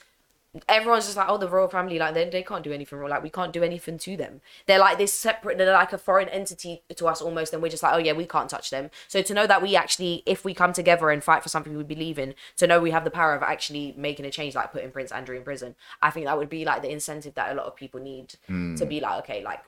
everyone's 0.69 1.05
just 1.05 1.17
like, 1.17 1.29
oh, 1.29 1.39
the 1.39 1.49
royal 1.49 1.69
family, 1.69 1.99
like 1.99 2.15
they, 2.15 2.29
they 2.29 2.43
can't 2.43 2.65
do 2.65 2.73
anything 2.73 2.99
wrong. 2.99 3.11
Like 3.11 3.23
we 3.23 3.31
can't 3.31 3.53
do 3.53 3.63
anything 3.63 3.99
to 3.99 4.17
them. 4.17 4.41
They're 4.67 4.79
like 4.79 4.99
this 4.99 5.13
separate. 5.13 5.59
They're 5.59 5.73
like 5.73 5.93
a 5.93 5.99
foreign 5.99 6.29
entity 6.29 6.83
to 6.95 7.07
us 7.07 7.21
almost, 7.21 7.53
and 7.53 7.63
we're 7.63 7.69
just 7.69 7.83
like, 7.83 7.95
oh 7.95 7.99
yeah, 7.99 8.13
we 8.13 8.27
can't 8.27 8.51
touch 8.51 8.71
them. 8.71 8.91
So 9.09 9.23
to 9.23 9.35
know 9.35 9.47
that 9.47 9.63
we 9.63 9.77
actually, 9.77 10.23
if 10.27 10.45
we 10.45 10.55
come 10.55 10.73
together 10.73 11.11
and 11.11 11.23
fight 11.23 11.43
for 11.43 11.49
something 11.49 11.77
we 11.77 11.85
believe 11.85 12.19
in, 12.19 12.35
to 12.57 12.67
know 12.67 12.81
we 12.81 12.91
have 12.91 13.05
the 13.05 13.11
power 13.11 13.35
of 13.35 13.43
actually 13.43 13.95
making 13.97 14.27
a 14.27 14.31
change, 14.31 14.55
like 14.55 14.73
putting 14.73 14.91
Prince 14.91 15.13
Andrew 15.13 15.37
in 15.37 15.43
prison, 15.43 15.75
I 16.03 16.11
think 16.11 16.27
that 16.27 16.39
would 16.39 16.51
be 16.51 16.65
like 16.65 16.83
the 16.83 16.91
incentive 16.91 17.35
that 17.35 17.53
a 17.53 17.55
lot 17.55 17.67
of 17.67 17.77
people 17.77 18.01
need 18.01 18.29
to 18.29 18.37
hmm. 18.47 18.75
be 18.87 19.01
like, 19.01 19.25
okay, 19.25 19.45
like 19.45 19.63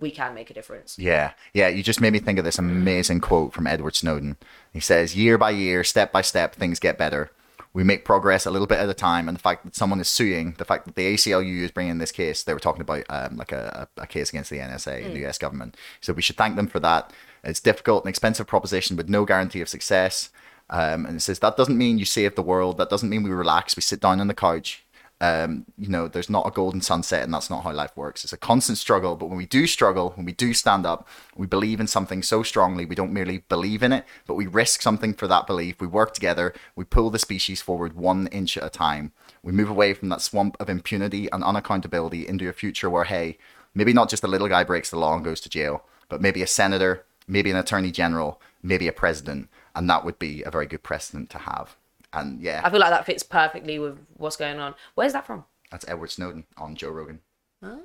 we 0.00 0.10
can 0.10 0.34
make 0.34 0.50
a 0.50 0.54
difference. 0.54 0.98
Yeah, 0.98 1.32
yeah. 1.52 1.68
You 1.68 1.82
just 1.82 2.00
made 2.00 2.12
me 2.12 2.18
think 2.18 2.38
of 2.38 2.44
this 2.44 2.58
amazing 2.58 3.20
quote 3.20 3.52
from 3.52 3.66
Edward 3.66 3.94
Snowden. 3.94 4.36
He 4.72 4.80
says, 4.80 5.16
"Year 5.16 5.38
by 5.38 5.50
year, 5.50 5.84
step 5.84 6.10
by 6.12 6.22
step, 6.22 6.54
things 6.54 6.80
get 6.80 6.98
better. 6.98 7.30
We 7.72 7.84
make 7.84 8.04
progress 8.04 8.46
a 8.46 8.50
little 8.50 8.66
bit 8.66 8.78
at 8.78 8.88
a 8.88 8.94
time." 8.94 9.28
And 9.28 9.36
the 9.36 9.42
fact 9.42 9.64
that 9.64 9.76
someone 9.76 10.00
is 10.00 10.08
suing, 10.08 10.54
the 10.58 10.64
fact 10.64 10.86
that 10.86 10.94
the 10.94 11.14
ACLU 11.14 11.62
is 11.62 11.70
bringing 11.70 11.98
this 11.98 12.12
case, 12.12 12.42
they 12.42 12.54
were 12.54 12.60
talking 12.60 12.82
about 12.82 13.04
um, 13.08 13.36
like 13.36 13.52
a, 13.52 13.88
a 13.96 14.06
case 14.06 14.30
against 14.30 14.50
the 14.50 14.58
NSA 14.58 15.04
and 15.04 15.14
the 15.14 15.26
US 15.26 15.38
government. 15.38 15.76
So 16.00 16.12
we 16.12 16.22
should 16.22 16.36
thank 16.36 16.56
them 16.56 16.66
for 16.66 16.80
that. 16.80 17.12
It's 17.44 17.60
difficult 17.60 18.04
and 18.04 18.10
expensive 18.10 18.46
proposition 18.46 18.96
with 18.96 19.08
no 19.08 19.24
guarantee 19.24 19.60
of 19.60 19.68
success. 19.68 20.30
Um, 20.68 21.04
and 21.06 21.16
it 21.16 21.20
says 21.20 21.40
that 21.40 21.56
doesn't 21.56 21.78
mean 21.78 21.98
you 21.98 22.04
save 22.04 22.36
the 22.36 22.42
world. 22.42 22.78
That 22.78 22.90
doesn't 22.90 23.10
mean 23.10 23.22
we 23.22 23.30
relax. 23.30 23.76
We 23.76 23.82
sit 23.82 24.00
down 24.00 24.20
on 24.20 24.28
the 24.28 24.34
couch 24.34 24.84
um, 25.20 25.66
you 25.76 25.88
know, 25.88 26.08
there's 26.08 26.30
not 26.30 26.46
a 26.46 26.50
golden 26.50 26.80
sunset, 26.80 27.24
and 27.24 27.34
that's 27.34 27.50
not 27.50 27.62
how 27.62 27.72
life 27.72 27.94
works. 27.94 28.24
It's 28.24 28.32
a 28.32 28.38
constant 28.38 28.78
struggle. 28.78 29.16
But 29.16 29.26
when 29.26 29.36
we 29.36 29.44
do 29.44 29.66
struggle, 29.66 30.12
when 30.16 30.24
we 30.24 30.32
do 30.32 30.54
stand 30.54 30.86
up, 30.86 31.06
we 31.36 31.46
believe 31.46 31.78
in 31.78 31.86
something 31.86 32.22
so 32.22 32.42
strongly, 32.42 32.86
we 32.86 32.94
don't 32.94 33.12
merely 33.12 33.38
believe 33.48 33.82
in 33.82 33.92
it, 33.92 34.06
but 34.26 34.34
we 34.34 34.46
risk 34.46 34.80
something 34.80 35.12
for 35.12 35.26
that 35.28 35.46
belief. 35.46 35.80
We 35.80 35.86
work 35.86 36.14
together, 36.14 36.54
we 36.74 36.84
pull 36.84 37.10
the 37.10 37.18
species 37.18 37.60
forward 37.60 37.94
one 37.94 38.28
inch 38.28 38.56
at 38.56 38.64
a 38.64 38.70
time. 38.70 39.12
We 39.42 39.52
move 39.52 39.68
away 39.68 39.92
from 39.92 40.08
that 40.08 40.22
swamp 40.22 40.56
of 40.58 40.70
impunity 40.70 41.30
and 41.30 41.44
unaccountability 41.44 42.24
into 42.24 42.48
a 42.48 42.54
future 42.54 42.88
where, 42.88 43.04
hey, 43.04 43.36
maybe 43.74 43.92
not 43.92 44.08
just 44.08 44.24
a 44.24 44.28
little 44.28 44.48
guy 44.48 44.64
breaks 44.64 44.90
the 44.90 44.98
law 44.98 45.14
and 45.14 45.24
goes 45.24 45.40
to 45.42 45.50
jail, 45.50 45.84
but 46.08 46.22
maybe 46.22 46.42
a 46.42 46.46
senator, 46.46 47.04
maybe 47.28 47.50
an 47.50 47.56
attorney 47.56 47.90
general, 47.90 48.40
maybe 48.62 48.88
a 48.88 48.92
president, 48.92 49.48
and 49.74 49.88
that 49.88 50.04
would 50.04 50.18
be 50.18 50.42
a 50.42 50.50
very 50.50 50.66
good 50.66 50.82
precedent 50.82 51.28
to 51.30 51.38
have. 51.38 51.76
And 52.12 52.40
yeah, 52.40 52.60
I 52.64 52.70
feel 52.70 52.80
like 52.80 52.90
that 52.90 53.06
fits 53.06 53.22
perfectly 53.22 53.78
with 53.78 53.98
what's 54.16 54.36
going 54.36 54.58
on. 54.58 54.74
Where's 54.94 55.12
that 55.12 55.26
from? 55.26 55.44
That's 55.70 55.86
Edward 55.88 56.10
Snowden 56.10 56.44
on 56.56 56.74
Joe 56.74 56.90
Rogan. 56.90 57.20
Oh. 57.62 57.82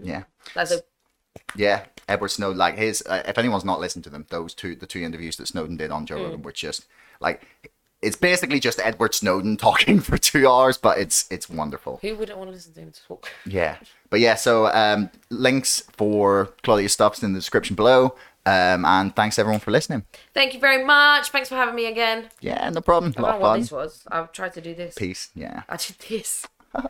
Yeah, 0.00 0.22
That's 0.54 0.70
a 0.72 0.82
yeah. 1.54 1.84
Edward 2.08 2.28
Snowden, 2.28 2.56
like 2.56 2.76
his. 2.78 3.02
Uh, 3.06 3.22
if 3.26 3.36
anyone's 3.38 3.64
not 3.64 3.80
listened 3.80 4.04
to 4.04 4.10
them, 4.10 4.24
those 4.30 4.54
two, 4.54 4.74
the 4.74 4.86
two 4.86 5.00
interviews 5.00 5.36
that 5.36 5.46
Snowden 5.46 5.76
did 5.76 5.90
on 5.90 6.06
Joe 6.06 6.16
Mm. 6.16 6.24
Rogan, 6.24 6.42
were 6.42 6.52
just 6.52 6.86
like, 7.20 7.42
it's 8.02 8.16
basically 8.16 8.58
just 8.60 8.80
Edward 8.80 9.14
Snowden 9.14 9.56
talking 9.58 10.00
for 10.00 10.16
two 10.16 10.48
hours, 10.48 10.78
but 10.78 10.96
it's 10.98 11.26
it's 11.30 11.50
wonderful. 11.50 11.98
who 12.02 12.14
wouldn't 12.16 12.38
want 12.38 12.48
to 12.48 12.54
listen 12.54 12.72
to 12.74 12.80
him 12.80 12.92
talk? 13.06 13.28
Yeah, 13.44 13.76
but 14.08 14.20
yeah. 14.20 14.36
So 14.36 14.68
um, 14.68 15.10
links 15.28 15.82
for 15.92 16.46
Claudia's 16.62 16.92
stuff's 16.94 17.22
in 17.22 17.32
the 17.34 17.38
description 17.38 17.76
below. 17.76 18.14
Um, 18.50 18.84
and 18.84 19.14
thanks 19.14 19.38
everyone 19.38 19.60
for 19.60 19.70
listening. 19.70 20.04
Thank 20.34 20.54
you 20.54 20.60
very 20.60 20.84
much. 20.84 21.28
Thanks 21.28 21.48
for 21.48 21.54
having 21.54 21.76
me 21.76 21.86
again. 21.86 22.30
Yeah, 22.40 22.68
no 22.70 22.80
problem. 22.80 23.14
A 23.16 23.20
I 23.20 23.22
don't 23.22 23.34
of 23.34 23.40
know 23.40 23.48
what 23.48 23.60
this 23.60 23.70
was. 23.70 24.02
I've 24.10 24.32
tried 24.32 24.54
to 24.54 24.60
do 24.60 24.74
this. 24.74 24.94
Peace. 24.96 25.30
Yeah. 25.34 25.62
I 25.68 25.76
did 25.76 25.96
this. 26.08 26.46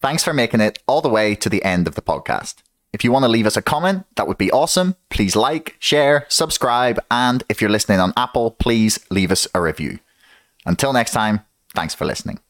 Thanks 0.00 0.24
for 0.24 0.32
making 0.32 0.60
it 0.60 0.80
all 0.88 1.00
the 1.00 1.08
way 1.08 1.34
to 1.36 1.48
the 1.48 1.62
end 1.62 1.86
of 1.86 1.94
the 1.94 2.02
podcast. 2.02 2.56
If 2.92 3.04
you 3.04 3.12
want 3.12 3.24
to 3.24 3.28
leave 3.28 3.46
us 3.46 3.56
a 3.56 3.62
comment, 3.62 4.06
that 4.16 4.26
would 4.26 4.38
be 4.38 4.50
awesome. 4.50 4.96
Please 5.10 5.36
like, 5.36 5.76
share, 5.78 6.24
subscribe, 6.28 6.98
and 7.10 7.44
if 7.48 7.60
you're 7.60 7.70
listening 7.70 8.00
on 8.00 8.12
Apple, 8.16 8.50
please 8.50 8.98
leave 9.10 9.30
us 9.30 9.46
a 9.54 9.60
review. 9.60 9.98
Until 10.64 10.92
next 10.92 11.12
time, 11.12 11.40
thanks 11.74 11.94
for 11.94 12.06
listening. 12.06 12.40